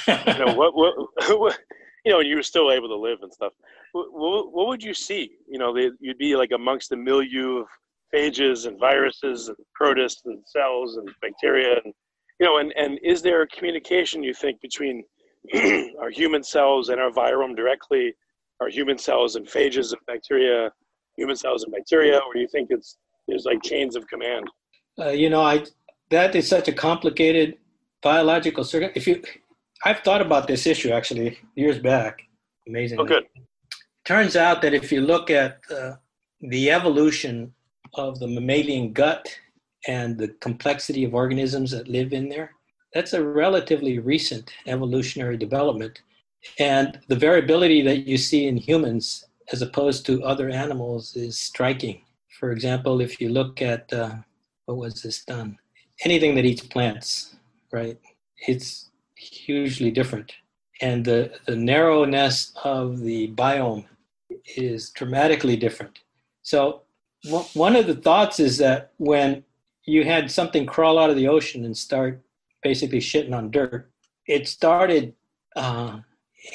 you 0.06 0.44
know 0.44 0.55
what, 0.55 0.74
what, 0.74 0.94
what 1.39 1.59
you 2.05 2.12
know, 2.12 2.20
you 2.20 2.36
were 2.36 2.43
still 2.43 2.73
able 2.73 2.89
to 2.89 2.97
live 2.97 3.19
and 3.23 3.32
stuff. 3.32 3.52
what, 3.93 4.52
what 4.52 4.69
would 4.69 4.82
you 4.82 4.94
see? 4.94 5.32
You 5.47 5.59
know, 5.59 5.74
they, 5.74 5.90
you'd 6.01 6.19
be 6.19 6.36
like 6.36 6.52
amongst 6.52 6.89
the 6.89 6.97
milieu 6.97 7.59
of 7.59 7.66
phages 8.15 8.67
and 8.67 8.79
viruses 8.79 9.49
and 9.49 9.57
protists 9.75 10.23
and 10.25 10.43
cells 10.47 10.97
and 10.97 11.09
bacteria 11.21 11.77
and 11.85 11.93
you 12.41 12.47
know 12.47 12.59
and, 12.59 12.73
and 12.77 12.99
is 13.03 13.23
there 13.23 13.43
a 13.43 13.47
communication 13.49 14.23
you 14.23 14.35
think 14.35 14.61
between 14.61 15.05
our 16.01 16.11
human 16.11 16.43
cells 16.43 16.89
and 16.89 17.01
our 17.01 17.11
virome 17.11 17.57
directly? 17.57 18.15
Our 18.61 18.69
human 18.69 18.99
cells 18.99 19.37
and 19.37 19.47
phages 19.47 19.93
and 19.93 20.01
bacteria 20.07 20.73
human 21.17 21.37
cells 21.37 21.63
and 21.63 21.73
bacteria 21.73 22.19
or 22.19 22.35
do 22.35 22.41
you 22.41 22.49
think 22.49 22.71
it's 22.71 22.97
there's 23.27 23.45
like 23.45 23.63
chains 23.63 23.95
of 23.97 24.07
command? 24.09 24.49
Uh, 24.99 25.11
you 25.11 25.31
know 25.31 25.43
i 25.43 25.65
that 26.11 26.35
is 26.35 26.49
such 26.49 26.69
a 26.69 26.73
complicated 26.73 27.57
biological 28.03 28.65
circuit. 28.65 28.93
If 28.95 29.07
you 29.07 29.23
i've 29.85 30.01
thought 30.01 30.21
about 30.21 30.49
this 30.49 30.67
issue 30.67 30.91
actually 30.91 31.39
years 31.55 31.79
back 31.79 32.23
amazing 32.67 32.99
oh 32.99 33.05
good. 33.05 33.25
Turns 34.09 34.37
out 34.37 34.63
that 34.63 34.73
if 34.73 34.91
you 34.91 35.03
look 35.03 35.29
at 35.29 35.61
uh, 35.71 35.97
the 36.41 36.71
evolution 36.71 37.53
of 37.95 38.19
the 38.19 38.27
mammalian 38.27 38.93
gut 38.93 39.29
and 39.87 40.19
the 40.19 40.29
complexity 40.41 41.05
of 41.05 41.15
organisms 41.15 41.71
that 41.71 41.89
live 41.89 42.13
in 42.13 42.29
there, 42.29 42.53
that's 42.95 43.13
a 43.13 43.23
relatively 43.23 43.99
recent 43.99 44.51
evolutionary 44.67 45.37
development. 45.37 46.01
And 46.59 46.99
the 47.09 47.17
variability 47.17 47.83
that 47.83 48.07
you 48.07 48.17
see 48.17 48.47
in 48.47 48.57
humans 48.57 49.25
as 49.53 49.63
opposed 49.63 50.05
to 50.07 50.25
other 50.25 50.51
animals 50.51 51.17
is 51.17 51.39
striking. 51.39 52.03
For 52.39 52.53
example, 52.53 53.01
if 53.01 53.21
you 53.21 53.31
look 53.31 53.63
at 53.63 53.93
uh, 53.93 54.17
what 54.67 54.77
was 54.77 55.03
this 55.03 55.25
done? 55.25 55.59
Anything 56.05 56.35
that 56.35 56.45
eats 56.45 56.63
plants, 56.63 57.37
right? 57.73 57.99
It's 58.47 58.91
hugely 59.17 59.91
different. 59.91 60.33
And 60.81 61.05
the, 61.05 61.33
the 61.47 61.57
narrowness 61.57 62.53
of 62.63 63.01
the 63.01 63.33
biome 63.33 63.87
is 64.57 64.91
dramatically 64.91 65.57
different. 65.57 66.01
So, 66.43 66.83
one 67.55 67.77
of 67.77 67.86
the 67.86 67.97
thoughts 67.97 68.40
is 68.40 68.59
that 68.59 68.93
when 68.99 69.45
you 69.85 70.05
had 70.05 70.31
something 70.31 70.66
crawl 70.66 70.99
out 70.99 71.11
of 71.11 71.16
the 71.16 71.28
ocean 71.28 71.65
and 71.65 71.77
start 71.77 72.23
basically 72.62 73.01
shitting 73.01 73.35
on 73.35 73.51
dirt, 73.51 73.90
it 74.27 74.47
started 74.47 75.15
uh, 75.57 75.99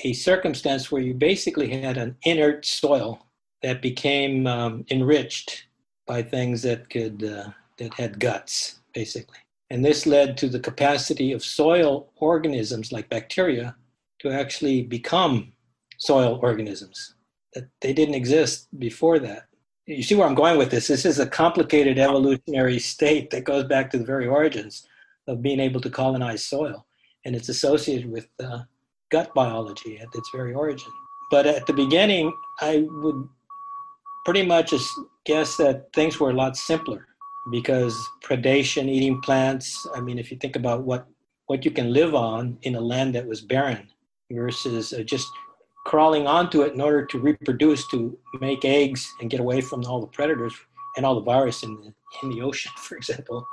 a 0.03 0.13
circumstance 0.13 0.91
where 0.91 1.01
you 1.01 1.13
basically 1.13 1.69
had 1.69 1.97
an 1.97 2.15
inert 2.23 2.65
soil 2.65 3.25
that 3.61 3.81
became 3.81 4.47
um, 4.47 4.85
enriched 4.91 5.65
by 6.05 6.21
things 6.21 6.61
that 6.61 6.89
could 6.89 7.23
uh, 7.23 7.49
that 7.77 7.93
had 7.95 8.19
guts, 8.19 8.79
basically. 8.93 9.37
And 9.69 9.83
this 9.83 10.05
led 10.05 10.37
to 10.37 10.47
the 10.47 10.59
capacity 10.59 11.31
of 11.31 11.43
soil 11.43 12.11
organisms 12.17 12.91
like 12.91 13.09
bacteria 13.09 13.75
to 14.19 14.29
actually 14.29 14.83
become 14.83 15.53
soil 15.97 16.39
organisms 16.41 17.15
that 17.53 17.67
they 17.81 17.93
didn't 17.93 18.15
exist 18.15 18.67
before 18.79 19.19
that. 19.19 19.47
You 19.85 20.01
see 20.01 20.15
where 20.15 20.27
I'm 20.27 20.35
going 20.35 20.57
with 20.57 20.71
this? 20.71 20.87
This 20.87 21.05
is 21.05 21.19
a 21.19 21.27
complicated 21.27 21.99
evolutionary 21.99 22.79
state 22.79 23.31
that 23.31 23.43
goes 23.43 23.65
back 23.65 23.91
to 23.91 23.97
the 23.97 24.05
very 24.05 24.27
origins 24.27 24.87
of 25.27 25.41
being 25.41 25.59
able 25.59 25.81
to 25.81 25.89
colonize 25.89 26.43
soil, 26.43 26.85
and 27.25 27.35
it's 27.35 27.49
associated 27.49 28.09
with 28.09 28.27
uh, 28.41 28.59
gut 29.09 29.33
biology 29.33 29.99
at 29.99 30.07
its 30.13 30.29
very 30.33 30.53
origin. 30.53 30.91
But 31.31 31.47
at 31.47 31.65
the 31.65 31.73
beginning, 31.73 32.31
I 32.61 32.85
would 32.89 33.27
pretty 34.23 34.45
much 34.45 34.73
guess 35.25 35.57
that 35.57 35.91
things 35.93 36.17
were 36.17 36.29
a 36.29 36.33
lot 36.33 36.55
simpler 36.55 37.05
because 37.51 37.93
predation, 38.23 38.87
eating 38.87 39.21
plants. 39.21 39.85
I 39.93 39.99
mean, 39.99 40.17
if 40.17 40.31
you 40.31 40.37
think 40.37 40.55
about 40.55 40.83
what 40.83 41.07
what 41.47 41.65
you 41.65 41.71
can 41.71 41.91
live 41.91 42.15
on 42.15 42.57
in 42.61 42.75
a 42.75 42.81
land 42.81 43.15
that 43.15 43.27
was 43.27 43.41
barren 43.41 43.89
versus 44.31 44.93
uh, 44.93 45.03
just 45.03 45.27
crawling 45.85 46.27
onto 46.27 46.61
it 46.61 46.73
in 46.73 46.81
order 46.81 47.05
to 47.05 47.19
reproduce, 47.19 47.87
to 47.87 48.17
make 48.39 48.63
eggs 48.65 49.11
and 49.19 49.29
get 49.29 49.39
away 49.39 49.61
from 49.61 49.83
all 49.85 49.99
the 49.99 50.07
predators 50.07 50.53
and 50.95 51.05
all 51.05 51.15
the 51.15 51.21
virus 51.21 51.63
in 51.63 51.75
the, 51.75 51.93
in 52.23 52.29
the 52.29 52.41
ocean, 52.41 52.71
for 52.77 52.95
example, 52.95 53.45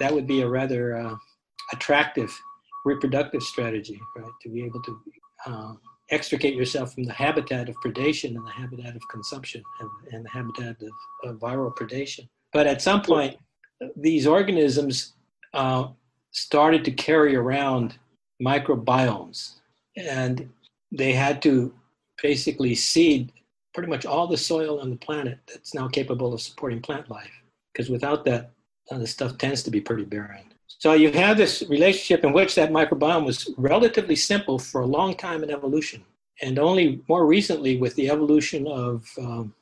that 0.00 0.12
would 0.12 0.26
be 0.26 0.42
a 0.42 0.48
rather 0.48 0.96
uh, 0.96 1.14
attractive 1.72 2.36
reproductive 2.84 3.42
strategy, 3.42 4.00
right? 4.16 4.32
To 4.42 4.48
be 4.48 4.64
able 4.64 4.82
to 4.82 5.00
uh, 5.46 5.72
extricate 6.10 6.54
yourself 6.54 6.94
from 6.94 7.04
the 7.04 7.12
habitat 7.12 7.68
of 7.68 7.76
predation 7.76 8.36
and 8.36 8.46
the 8.46 8.50
habitat 8.50 8.96
of 8.96 9.02
consumption 9.08 9.62
and, 9.80 9.90
and 10.12 10.24
the 10.24 10.30
habitat 10.30 10.76
of, 10.82 11.30
of, 11.30 11.38
viral 11.38 11.74
predation. 11.74 12.28
But 12.52 12.66
at 12.66 12.82
some 12.82 13.02
point, 13.02 13.36
these 13.96 14.26
organisms 14.26 15.14
uh, 15.54 15.88
started 16.32 16.84
to 16.84 16.90
carry 16.90 17.34
around 17.34 17.98
microbiomes. 18.42 19.60
And 19.96 20.48
they 20.92 21.12
had 21.12 21.42
to 21.42 21.74
basically 22.22 22.74
seed 22.74 23.32
pretty 23.74 23.88
much 23.88 24.06
all 24.06 24.26
the 24.26 24.36
soil 24.36 24.78
on 24.80 24.90
the 24.90 24.96
planet 24.96 25.38
that's 25.48 25.74
now 25.74 25.88
capable 25.88 26.32
of 26.34 26.40
supporting 26.40 26.80
plant 26.80 27.10
life. 27.10 27.32
Because 27.72 27.88
without 27.88 28.24
that, 28.26 28.50
the 28.90 29.06
stuff 29.06 29.38
tends 29.38 29.62
to 29.62 29.70
be 29.70 29.80
pretty 29.80 30.04
barren. 30.04 30.44
So 30.66 30.92
you 30.92 31.10
have 31.12 31.36
this 31.36 31.62
relationship 31.68 32.24
in 32.24 32.32
which 32.32 32.54
that 32.56 32.70
microbiome 32.70 33.24
was 33.24 33.50
relatively 33.56 34.16
simple 34.16 34.58
for 34.58 34.82
a 34.82 34.86
long 34.86 35.14
time 35.14 35.42
in 35.42 35.50
evolution, 35.50 36.04
and 36.42 36.58
only 36.58 37.02
more 37.08 37.26
recently 37.26 37.76
with 37.76 37.94
the 37.94 38.10
evolution 38.10 38.66
of 38.66 39.08
um, 39.18 39.54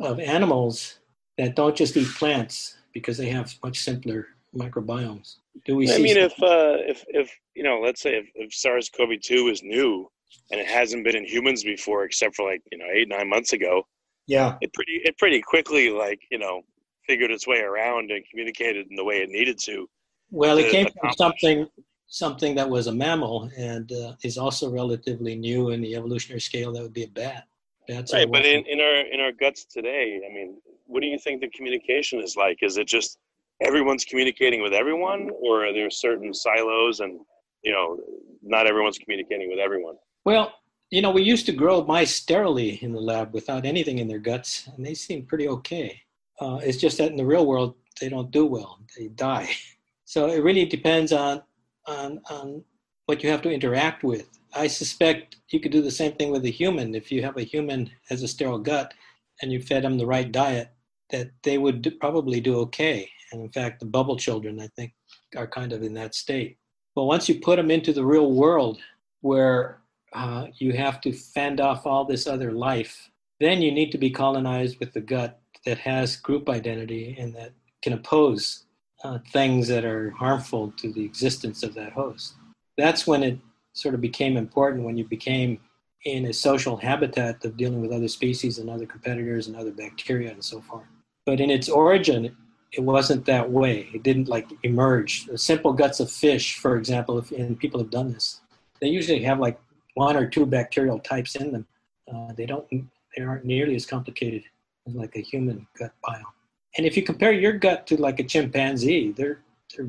of 0.00 0.20
animals 0.20 1.00
that 1.36 1.56
don't 1.56 1.76
just 1.76 1.96
eat 1.96 2.08
plants 2.14 2.76
because 2.92 3.18
they 3.18 3.28
have 3.28 3.54
much 3.64 3.80
simpler 3.80 4.28
microbiomes. 4.54 5.36
Do 5.64 5.76
we? 5.76 5.92
I 5.92 5.98
mean, 5.98 6.16
if 6.16 6.32
uh, 6.42 6.78
if 6.86 7.04
if 7.08 7.36
you 7.54 7.64
know, 7.64 7.80
let's 7.82 8.00
say 8.00 8.14
if, 8.16 8.30
if 8.34 8.54
SARS-CoV-2 8.54 9.50
is 9.50 9.62
new, 9.62 10.08
and 10.50 10.60
it 10.60 10.66
hasn't 10.66 11.04
been 11.04 11.16
in 11.16 11.24
humans 11.24 11.64
before 11.64 12.04
except 12.04 12.36
for 12.36 12.50
like 12.50 12.62
you 12.72 12.78
know 12.78 12.86
eight 12.92 13.08
nine 13.08 13.28
months 13.28 13.52
ago. 13.52 13.82
Yeah. 14.26 14.56
It 14.60 14.72
pretty 14.74 15.00
it 15.04 15.16
pretty 15.18 15.40
quickly 15.40 15.90
like 15.90 16.20
you 16.30 16.38
know 16.38 16.62
figured 17.06 17.30
its 17.30 17.46
way 17.46 17.60
around 17.60 18.10
and 18.10 18.24
communicated 18.30 18.86
in 18.90 18.96
the 18.96 19.04
way 19.04 19.22
it 19.22 19.30
needed 19.30 19.58
to 19.58 19.88
well 20.30 20.58
it 20.58 20.70
came 20.70 20.86
from 21.00 21.10
something 21.16 21.66
something 22.06 22.54
that 22.54 22.68
was 22.68 22.86
a 22.86 22.92
mammal 22.92 23.50
and 23.56 23.92
uh, 23.92 24.12
is 24.22 24.36
also 24.36 24.70
relatively 24.70 25.34
new 25.34 25.70
in 25.70 25.80
the 25.80 25.96
evolutionary 25.96 26.40
scale 26.40 26.70
that 26.70 26.82
would 26.82 26.92
be 26.92 27.04
a 27.04 27.08
bat. 27.08 27.44
Bats 27.86 28.12
right 28.12 28.30
but 28.30 28.44
in, 28.44 28.62
in 28.66 28.80
our 28.80 28.96
in 29.10 29.20
our 29.20 29.32
guts 29.32 29.64
today 29.64 30.20
i 30.28 30.34
mean 30.34 30.58
what 30.88 31.00
do 31.00 31.06
you 31.06 31.18
think 31.18 31.40
the 31.40 31.48
communication 31.50 32.20
is 32.20 32.34
like? 32.34 32.58
Is 32.62 32.78
it 32.78 32.88
just 32.88 33.18
everyone's 33.62 34.04
communicating 34.04 34.62
with 34.62 34.72
everyone 34.72 35.30
or 35.40 35.66
are 35.66 35.72
there 35.72 35.90
certain 35.90 36.32
silos 36.34 37.00
and 37.00 37.20
you 37.62 37.72
know 37.72 37.98
not 38.42 38.66
everyone's 38.66 38.98
communicating 38.98 39.48
with 39.48 39.58
everyone 39.58 39.96
well, 40.28 40.52
you 40.90 41.00
know, 41.00 41.10
we 41.10 41.22
used 41.22 41.46
to 41.46 41.52
grow 41.52 41.82
mice 41.86 42.14
sterilely 42.14 42.78
in 42.84 42.92
the 42.92 43.00
lab 43.00 43.32
without 43.32 43.64
anything 43.64 43.98
in 43.98 44.08
their 44.08 44.18
guts, 44.18 44.68
and 44.76 44.84
they 44.84 44.92
seem 44.92 45.24
pretty 45.24 45.48
okay. 45.48 46.02
Uh, 46.38 46.60
it's 46.62 46.76
just 46.76 46.98
that 46.98 47.10
in 47.10 47.16
the 47.16 47.24
real 47.24 47.46
world, 47.46 47.76
they 47.98 48.10
don't 48.10 48.30
do 48.30 48.44
well; 48.44 48.78
they 48.96 49.08
die. 49.08 49.50
So 50.04 50.30
it 50.30 50.42
really 50.42 50.64
depends 50.64 51.12
on 51.12 51.42
on 51.86 52.20
on 52.30 52.64
what 53.06 53.22
you 53.22 53.28
have 53.28 53.42
to 53.42 53.52
interact 53.52 54.04
with. 54.04 54.26
I 54.54 54.66
suspect 54.66 55.36
you 55.50 55.60
could 55.60 55.72
do 55.72 55.82
the 55.82 55.98
same 56.00 56.12
thing 56.12 56.30
with 56.30 56.46
a 56.46 56.58
human. 56.60 56.94
If 56.94 57.12
you 57.12 57.20
have 57.22 57.36
a 57.36 57.50
human 57.54 57.90
has 58.08 58.22
a 58.22 58.28
sterile 58.28 58.58
gut 58.70 58.94
and 59.40 59.52
you 59.52 59.60
fed 59.60 59.84
them 59.84 59.98
the 59.98 60.12
right 60.14 60.30
diet, 60.32 60.68
that 61.10 61.28
they 61.42 61.58
would 61.58 61.82
do, 61.82 61.90
probably 61.90 62.40
do 62.40 62.54
okay. 62.64 63.10
And 63.32 63.42
in 63.42 63.50
fact, 63.50 63.80
the 63.80 63.92
bubble 63.96 64.16
children, 64.16 64.60
I 64.60 64.68
think, 64.76 64.94
are 65.36 65.56
kind 65.58 65.74
of 65.74 65.82
in 65.82 65.92
that 66.00 66.14
state. 66.14 66.56
But 66.94 67.04
once 67.04 67.28
you 67.28 67.34
put 67.40 67.56
them 67.56 67.70
into 67.70 67.92
the 67.92 68.06
real 68.14 68.32
world, 68.32 68.78
where 69.20 69.82
uh, 70.12 70.46
you 70.58 70.72
have 70.72 71.00
to 71.02 71.12
fend 71.12 71.60
off 71.60 71.86
all 71.86 72.04
this 72.04 72.26
other 72.26 72.52
life. 72.52 73.10
Then 73.40 73.62
you 73.62 73.70
need 73.70 73.92
to 73.92 73.98
be 73.98 74.10
colonized 74.10 74.78
with 74.80 74.92
the 74.92 75.00
gut 75.00 75.40
that 75.64 75.78
has 75.78 76.16
group 76.16 76.48
identity 76.48 77.16
and 77.18 77.34
that 77.34 77.52
can 77.82 77.92
oppose 77.92 78.64
uh, 79.04 79.18
things 79.32 79.68
that 79.68 79.84
are 79.84 80.10
harmful 80.10 80.72
to 80.78 80.92
the 80.92 81.04
existence 81.04 81.62
of 81.62 81.74
that 81.74 81.92
host. 81.92 82.34
That's 82.76 83.06
when 83.06 83.22
it 83.22 83.38
sort 83.72 83.94
of 83.94 84.00
became 84.00 84.36
important 84.36 84.84
when 84.84 84.96
you 84.96 85.04
became 85.04 85.60
in 86.04 86.26
a 86.26 86.32
social 86.32 86.76
habitat 86.76 87.44
of 87.44 87.56
dealing 87.56 87.80
with 87.80 87.92
other 87.92 88.08
species 88.08 88.58
and 88.58 88.70
other 88.70 88.86
competitors 88.86 89.46
and 89.46 89.56
other 89.56 89.70
bacteria 89.70 90.30
and 90.30 90.44
so 90.44 90.60
forth. 90.60 90.86
But 91.26 91.40
in 91.40 91.50
its 91.50 91.68
origin, 91.68 92.36
it 92.72 92.80
wasn't 92.80 93.24
that 93.26 93.50
way. 93.50 93.88
It 93.92 94.02
didn't 94.02 94.28
like 94.28 94.48
emerge. 94.62 95.26
The 95.26 95.38
simple 95.38 95.72
guts 95.72 96.00
of 96.00 96.10
fish, 96.10 96.56
for 96.56 96.76
example, 96.76 97.18
if, 97.18 97.30
and 97.32 97.58
people 97.58 97.80
have 97.80 97.90
done 97.90 98.12
this, 98.12 98.40
they 98.80 98.88
usually 98.88 99.22
have 99.22 99.38
like 99.38 99.58
one 99.98 100.16
or 100.16 100.26
two 100.26 100.46
bacterial 100.46 101.00
types 101.00 101.34
in 101.34 101.50
them. 101.52 101.66
Uh, 102.12 102.32
they 102.36 102.46
don't 102.46 102.66
they 102.70 103.22
aren't 103.22 103.44
nearly 103.44 103.74
as 103.74 103.84
complicated 103.84 104.44
as 104.86 104.94
like 104.94 105.14
a 105.16 105.20
human 105.20 105.66
gut 105.78 105.92
biome. 106.06 106.34
And 106.76 106.86
if 106.86 106.96
you 106.96 107.02
compare 107.02 107.32
your 107.32 107.54
gut 107.54 107.86
to 107.88 107.96
like 107.96 108.20
a 108.20 108.24
chimpanzee, 108.24 109.12
they're 109.12 109.40
they're 109.70 109.88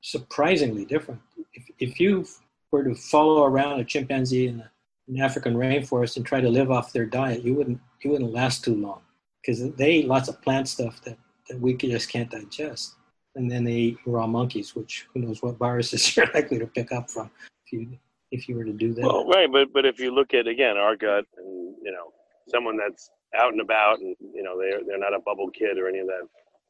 surprisingly 0.00 0.84
different. 0.86 1.20
If 1.52 1.64
if 1.78 2.00
you 2.00 2.26
were 2.72 2.84
to 2.84 2.94
follow 2.94 3.44
around 3.44 3.80
a 3.80 3.84
chimpanzee 3.84 4.48
in 4.48 4.64
an 5.08 5.20
African 5.20 5.54
rainforest 5.54 6.16
and 6.16 6.24
try 6.24 6.40
to 6.40 6.48
live 6.48 6.70
off 6.70 6.92
their 6.92 7.06
diet, 7.06 7.44
you 7.44 7.54
wouldn't 7.54 7.80
you 8.02 8.10
wouldn't 8.10 8.32
last 8.32 8.64
too 8.64 8.74
long 8.74 9.02
because 9.40 9.58
they 9.74 9.92
eat 9.96 10.08
lots 10.08 10.28
of 10.28 10.40
plant 10.42 10.68
stuff 10.68 11.02
that, 11.02 11.18
that 11.48 11.60
we 11.60 11.74
just 11.74 12.08
can't 12.08 12.30
digest. 12.30 12.94
And 13.36 13.50
then 13.50 13.64
they 13.64 13.78
eat 13.88 13.98
raw 14.06 14.26
monkeys, 14.26 14.74
which 14.74 15.06
who 15.12 15.20
knows 15.20 15.42
what 15.42 15.58
viruses 15.58 16.02
you're 16.16 16.32
likely 16.34 16.58
to 16.58 16.66
pick 16.66 16.92
up 16.92 17.10
from 17.10 17.30
if 17.64 17.72
you 17.72 17.98
if 18.30 18.48
you 18.48 18.56
were 18.56 18.64
to 18.64 18.72
do 18.72 18.94
that. 18.94 19.02
Well, 19.02 19.26
right, 19.26 19.50
but 19.50 19.72
but 19.72 19.84
if 19.84 19.98
you 19.98 20.14
look 20.14 20.34
at 20.34 20.46
again 20.46 20.76
our 20.76 20.96
gut, 20.96 21.24
and 21.36 21.74
you 21.82 21.92
know, 21.92 22.12
someone 22.48 22.76
that's 22.76 23.10
out 23.38 23.52
and 23.52 23.60
about 23.60 24.00
and 24.00 24.16
you 24.34 24.42
know 24.42 24.58
they're 24.58 24.80
they're 24.86 24.98
not 24.98 25.14
a 25.14 25.20
bubble 25.20 25.50
kid 25.50 25.78
or 25.78 25.88
any 25.88 25.98
of 25.98 26.06
that. 26.06 26.22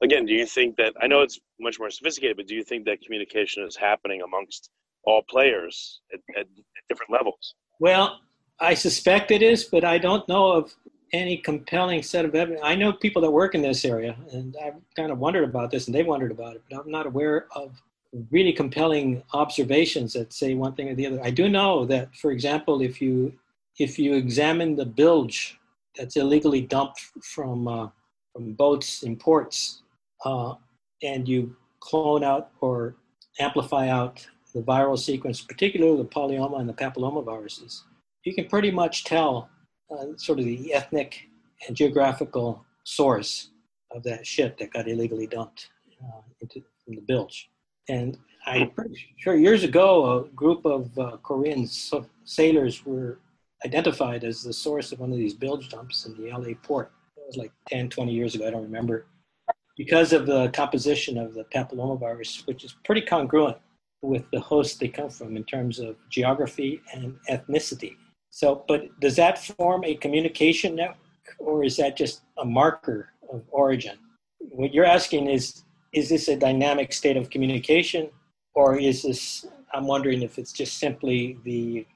Again, 0.03 0.24
do 0.24 0.32
you 0.32 0.47
think 0.47 0.77
that 0.77 0.95
I 1.01 1.07
know 1.07 1.20
it's 1.20 1.39
much 1.59 1.78
more 1.78 1.91
sophisticated, 1.91 2.37
but 2.37 2.47
do 2.47 2.55
you 2.55 2.65
think 2.65 2.87
that 2.87 3.03
communication 3.03 3.65
is 3.65 3.77
happening 3.77 4.23
amongst 4.23 4.70
all 5.05 5.23
players 5.28 6.01
at, 6.12 6.20
at, 6.37 6.43
at 6.43 6.89
different 6.89 7.12
levels? 7.12 7.55
Well, 7.81 8.20
I 8.59 8.74
suspect 8.74 9.31
it 9.31 9.43
is, 9.43 9.65
but 9.65 9.85
I 9.85 9.99
don't 9.99 10.27
know 10.28 10.53
of 10.53 10.74
any 11.12 11.37
compelling 11.37 12.03
set 12.03 12.24
of 12.24 12.35
evidence. 12.35 12.62
I 12.65 12.77
know 12.77 12.93
people 12.93 13.20
that 13.23 13.31
work 13.31 13.55
in 13.55 13.62
this 13.62 13.85
area, 13.85 14.16
and 14.32 14.55
I've 14.62 14.74
kind 14.97 15.11
of 15.11 15.19
wondered 15.19 15.45
about 15.45 15.70
this, 15.70 15.87
and 15.87 15.95
they've 15.95 16.07
wondered 16.07 16.31
about 16.31 16.57
it, 16.57 16.62
but 16.70 16.81
I'm 16.81 16.91
not 16.91 17.07
aware 17.07 17.47
of 17.55 17.81
really 18.31 18.53
compelling 18.53 19.23
observations 19.35 20.12
that 20.15 20.32
say 20.32 20.55
one 20.55 20.74
thing 20.74 20.89
or 20.89 20.95
the 20.95 21.07
other. 21.07 21.20
I 21.23 21.31
do 21.31 21.49
know 21.49 21.85
that, 21.87 22.15
for 22.16 22.31
example, 22.32 22.81
if 22.82 23.01
you 23.01 23.32
if 23.78 23.99
you 23.99 24.15
examine 24.15 24.77
the 24.77 24.85
bilge 24.85 25.59
that's 25.97 26.16
illegally 26.16 26.61
dumped 26.61 27.01
from 27.23 27.69
uh, 27.69 27.89
from 28.32 28.53
boats 28.55 29.03
in 29.03 29.16
ports, 29.16 29.82
uh, 30.24 30.55
and 31.03 31.28
you 31.28 31.57
clone 31.81 32.24
out 32.24 32.51
or 32.61 32.97
amplify 33.39 33.89
out 33.89 34.27
the 34.55 34.61
viral 34.62 34.99
sequence, 34.99 35.41
particularly 35.41 35.97
the 35.97 36.09
polyoma 36.09 36.61
and 36.61 36.69
the 36.69 36.74
papilloma 36.74 37.24
viruses, 37.24 37.85
you 38.24 38.35
can 38.35 38.47
pretty 38.47 38.70
much 38.70 39.05
tell 39.05 39.49
uh, 39.91 40.07
sort 40.16 40.39
of 40.39 40.45
the 40.45 40.74
ethnic 40.74 41.28
and 41.66 41.77
geographical 41.77 42.65
source 42.85 43.51
of 43.93 44.03
that 44.03 44.27
ship 44.27 44.59
that 44.59 44.73
got 44.73 44.89
illegally 44.89 45.27
dumped 45.27 45.70
uh, 46.03 46.20
into 46.41 46.62
from 46.85 46.97
the 46.97 47.03
bilge. 47.03 47.49
And 47.90 48.16
I'm 48.46 48.70
pretty 48.70 48.96
sure 49.18 49.34
years 49.34 49.64
ago, 49.64 50.20
a 50.20 50.28
group 50.28 50.64
of 50.64 50.96
uh, 50.96 51.16
Korean 51.24 51.66
so- 51.66 52.06
sailors 52.24 52.86
were 52.86 53.18
identified 53.64 54.22
as 54.22 54.42
the 54.42 54.52
source 54.52 54.92
of 54.92 55.00
one 55.00 55.10
of 55.10 55.18
these 55.18 55.34
bilge 55.34 55.68
dumps 55.68 56.06
in 56.06 56.16
the 56.16 56.30
LA 56.30 56.54
port. 56.62 56.92
It 57.16 57.24
was 57.26 57.36
like 57.36 57.52
10, 57.68 57.90
20 57.90 58.12
years 58.12 58.34
ago, 58.34 58.46
I 58.46 58.50
don't 58.50 58.62
remember. 58.62 59.06
Because 59.76 60.12
of 60.12 60.26
the 60.26 60.50
composition 60.50 61.18
of 61.18 61.34
the 61.34 61.44
papillomavirus, 61.44 62.46
which 62.46 62.64
is 62.64 62.76
pretty 62.84 63.02
congruent 63.02 63.58
with 64.02 64.24
the 64.30 64.40
host 64.40 64.78
they 64.78 64.88
come 64.88 65.10
from 65.10 65.36
in 65.36 65.44
terms 65.44 65.80
of 65.80 65.96
geography 66.10 66.80
and 66.94 67.18
ethnicity. 67.28 67.96
So, 68.30 68.64
but 68.68 68.88
does 69.00 69.16
that 69.16 69.44
form 69.44 69.84
a 69.84 69.96
communication 69.96 70.76
network 70.76 70.96
or 71.38 71.64
is 71.64 71.76
that 71.78 71.96
just 71.96 72.22
a 72.38 72.44
marker 72.44 73.10
of 73.32 73.42
origin? 73.50 73.98
What 74.38 74.72
you're 74.72 74.84
asking 74.84 75.28
is, 75.28 75.64
is 75.92 76.08
this 76.08 76.28
a 76.28 76.36
dynamic 76.36 76.92
state 76.92 77.16
of 77.16 77.30
communication 77.30 78.10
or 78.54 78.78
is 78.78 79.02
this, 79.02 79.46
I'm 79.72 79.86
wondering 79.86 80.22
if 80.22 80.38
it's 80.38 80.52
just 80.52 80.78
simply 80.78 81.38
the, 81.44 81.86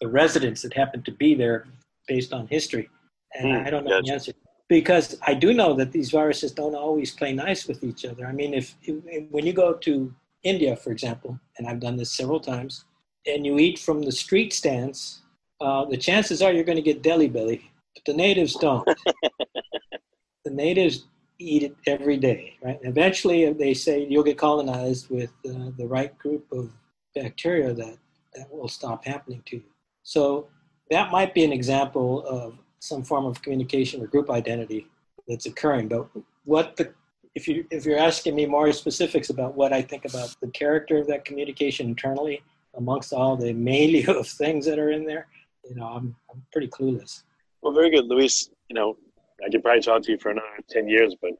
the 0.00 0.08
residents 0.08 0.62
that 0.62 0.72
happen 0.74 1.02
to 1.02 1.12
be 1.12 1.34
there 1.34 1.66
based 2.06 2.32
on 2.32 2.46
history. 2.46 2.88
And 3.34 3.58
Hmm, 3.60 3.66
I 3.66 3.70
don't 3.70 3.84
know 3.84 3.90
gotcha. 3.90 4.02
the 4.06 4.12
answer. 4.12 4.32
Because 4.68 5.18
I 5.26 5.34
do 5.34 5.54
know 5.54 5.74
that 5.74 5.92
these 5.92 6.10
viruses 6.10 6.52
don't 6.52 6.74
always 6.74 7.10
play 7.10 7.32
nice 7.32 7.66
with 7.66 7.82
each 7.82 8.04
other. 8.04 8.26
I 8.26 8.32
mean, 8.32 8.52
if, 8.52 8.74
if 8.82 9.30
when 9.30 9.46
you 9.46 9.52
go 9.52 9.74
to 9.74 10.14
India, 10.42 10.76
for 10.76 10.92
example, 10.92 11.38
and 11.56 11.66
I've 11.66 11.80
done 11.80 11.96
this 11.96 12.12
several 12.12 12.40
times, 12.40 12.84
and 13.26 13.46
you 13.46 13.58
eat 13.58 13.78
from 13.78 14.02
the 14.02 14.12
street 14.12 14.52
stands, 14.52 15.22
uh, 15.60 15.84
the 15.86 15.96
chances 15.96 16.42
are 16.42 16.52
you're 16.52 16.64
going 16.64 16.76
to 16.76 16.82
get 16.82 17.02
deli 17.02 17.28
belly, 17.28 17.70
but 17.94 18.04
the 18.04 18.12
natives 18.12 18.54
don't. 18.54 18.86
the 20.44 20.50
natives 20.50 21.06
eat 21.38 21.62
it 21.62 21.76
every 21.86 22.16
day, 22.16 22.56
right? 22.62 22.78
Eventually, 22.82 23.52
they 23.52 23.74
say 23.74 24.06
you'll 24.08 24.24
get 24.24 24.38
colonized 24.38 25.08
with 25.10 25.30
uh, 25.48 25.70
the 25.76 25.86
right 25.86 26.16
group 26.18 26.50
of 26.52 26.70
bacteria 27.14 27.72
that 27.72 27.96
that 28.34 28.52
will 28.52 28.68
stop 28.68 29.04
happening 29.04 29.42
to 29.46 29.56
you. 29.56 29.62
So 30.02 30.48
that 30.90 31.10
might 31.10 31.34
be 31.34 31.44
an 31.44 31.52
example 31.52 32.26
of 32.26 32.58
some 32.80 33.02
form 33.02 33.24
of 33.24 33.42
communication 33.42 34.02
or 34.02 34.06
group 34.06 34.30
identity 34.30 34.86
that's 35.26 35.46
occurring. 35.46 35.88
But 35.88 36.08
what 36.44 36.76
the 36.76 36.92
if 37.34 37.46
you 37.46 37.66
if 37.70 37.84
you're 37.84 37.98
asking 37.98 38.34
me 38.34 38.46
more 38.46 38.72
specifics 38.72 39.30
about 39.30 39.54
what 39.54 39.72
I 39.72 39.82
think 39.82 40.04
about 40.04 40.34
the 40.40 40.48
character 40.48 40.98
of 40.98 41.06
that 41.08 41.24
communication 41.24 41.88
internally 41.88 42.42
amongst 42.74 43.12
all 43.12 43.36
the 43.36 43.52
milieu 43.52 44.12
of 44.18 44.26
things 44.26 44.66
that 44.66 44.78
are 44.78 44.90
in 44.90 45.04
there, 45.04 45.26
you 45.68 45.74
know, 45.74 45.86
I'm 45.86 46.16
I'm 46.30 46.44
pretty 46.52 46.68
clueless. 46.68 47.22
Well, 47.62 47.72
very 47.72 47.90
good, 47.90 48.06
Luis. 48.06 48.50
You 48.68 48.74
know, 48.74 48.96
I 49.44 49.50
could 49.50 49.62
probably 49.62 49.82
talk 49.82 50.02
to 50.02 50.12
you 50.12 50.18
for 50.18 50.30
another 50.30 50.46
ten 50.68 50.88
years, 50.88 51.14
but 51.20 51.32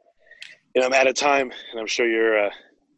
you 0.75 0.81
know, 0.81 0.87
I'm 0.87 0.95
out 0.95 1.07
of 1.07 1.15
time, 1.15 1.51
and 1.71 1.81
I'm 1.81 1.87
sure 1.87 2.09
you're 2.09 2.47
uh, 2.47 2.51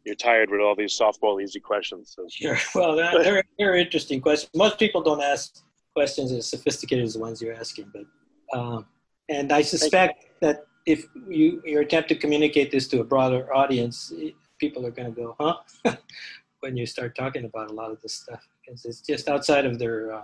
you're 0.05 0.15
tired 0.15 0.49
with 0.49 0.61
all 0.61 0.75
these 0.75 0.97
softball 0.97 1.41
easy 1.41 1.59
questions. 1.59 2.13
So. 2.15 2.25
Sure. 2.29 2.57
Well, 2.75 2.95
they're 2.95 3.43
they're 3.57 3.75
interesting 3.75 4.21
questions. 4.21 4.51
Most 4.55 4.79
people 4.79 5.01
don't 5.01 5.21
ask 5.21 5.63
questions 5.93 6.31
as 6.31 6.49
sophisticated 6.49 7.05
as 7.05 7.13
the 7.13 7.19
ones 7.19 7.41
you're 7.41 7.53
asking, 7.53 7.91
but 7.93 8.57
um, 8.57 8.85
and 9.29 9.51
I 9.51 9.61
suspect 9.61 10.25
that 10.41 10.65
if 10.85 11.05
you 11.27 11.61
you 11.65 11.79
attempt 11.79 12.09
to 12.09 12.15
communicate 12.15 12.71
this 12.71 12.87
to 12.89 13.01
a 13.01 13.03
broader 13.03 13.53
audience, 13.53 14.13
people 14.59 14.85
are 14.85 14.91
going 14.91 15.13
to 15.13 15.21
go, 15.21 15.35
huh? 15.39 15.95
when 16.61 16.77
you 16.77 16.85
start 16.85 17.15
talking 17.15 17.45
about 17.45 17.69
a 17.69 17.73
lot 17.73 17.91
of 17.91 18.01
this 18.01 18.13
stuff, 18.13 18.47
because 18.63 18.85
it's 18.85 19.01
just 19.01 19.27
outside 19.27 19.65
of 19.65 19.79
their 19.79 20.13
uh, 20.13 20.23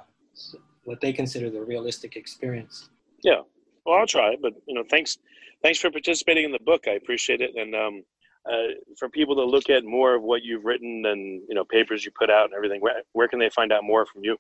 what 0.84 1.02
they 1.02 1.12
consider 1.14 1.50
the 1.50 1.62
realistic 1.62 2.16
experience. 2.16 2.90
Yeah. 3.24 3.42
Well, 3.88 4.00
I'll 4.00 4.06
try, 4.06 4.36
but 4.42 4.52
you 4.68 4.76
know, 4.76 4.84
thanks, 4.90 5.18
thanks 5.64 5.80
for 5.80 5.90
participating 5.90 6.44
in 6.44 6.52
the 6.52 6.60
book. 6.66 6.84
I 6.88 6.92
appreciate 6.92 7.40
it, 7.40 7.52
and 7.56 7.74
um, 7.74 8.04
uh, 8.46 8.74
for 9.00 9.08
people 9.08 9.34
to 9.38 9.46
look 9.46 9.70
at 9.70 9.86
more 9.86 10.14
of 10.14 10.24
what 10.24 10.44
you've 10.44 10.66
written 10.66 11.06
and 11.06 11.42
you 11.48 11.56
know 11.56 11.64
papers 11.64 12.04
you 12.04 12.12
put 12.20 12.30
out 12.30 12.46
and 12.46 12.54
everything, 12.54 12.82
where, 12.82 13.02
where 13.14 13.30
can 13.30 13.40
they 13.40 13.50
find 13.50 13.72
out 13.72 13.86
more 13.86 14.06
from 14.06 14.26
you? 14.26 14.36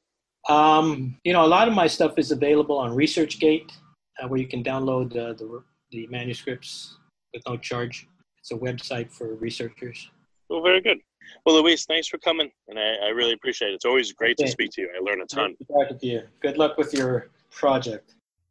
Um, 0.49 1.18
you 1.24 1.32
know, 1.32 1.45
a 1.45 1.48
lot 1.48 1.69
of 1.69 1.74
my 1.74 1.88
stuff 1.88 2.19
is 2.19 2.32
available 2.32 2.78
on 2.78 2.91
ResearchGate, 2.91 3.72
uh, 4.22 4.28
where 4.28 4.40
you 4.40 4.48
can 4.48 4.65
download 4.65 5.15
uh, 5.15 5.32
the 5.32 5.64
the 5.91 6.07
manuscripts 6.07 6.98
with 7.34 7.41
no 7.48 7.56
charge. 7.56 8.06
It's 8.40 8.52
a 8.52 8.56
website 8.56 9.10
for 9.10 9.36
researchers. 9.36 10.10
Well, 10.49 10.61
very 10.61 10.82
good. 10.82 10.98
Well, 11.45 11.61
Luis, 11.61 11.86
thanks 11.86 12.10
for 12.10 12.18
coming, 12.18 12.52
and 12.68 12.78
I, 12.78 12.95
I 13.06 13.10
really 13.10 13.34
appreciate 13.34 13.72
it. 13.72 13.76
It's 13.76 13.86
always 13.86 14.11
great 14.11 14.38
to 14.40 14.48
speak 14.48 14.72
to 14.72 14.82
you. 14.82 14.90
I 14.94 14.99
learn 15.02 15.22
a 15.22 15.26
ton. 15.26 15.56
Nice 15.69 15.99
to 15.99 16.06
you. 16.06 16.24
Good 16.41 16.57
luck 16.57 16.78
with 16.78 16.94
your 16.94 17.30
project. 17.49 18.16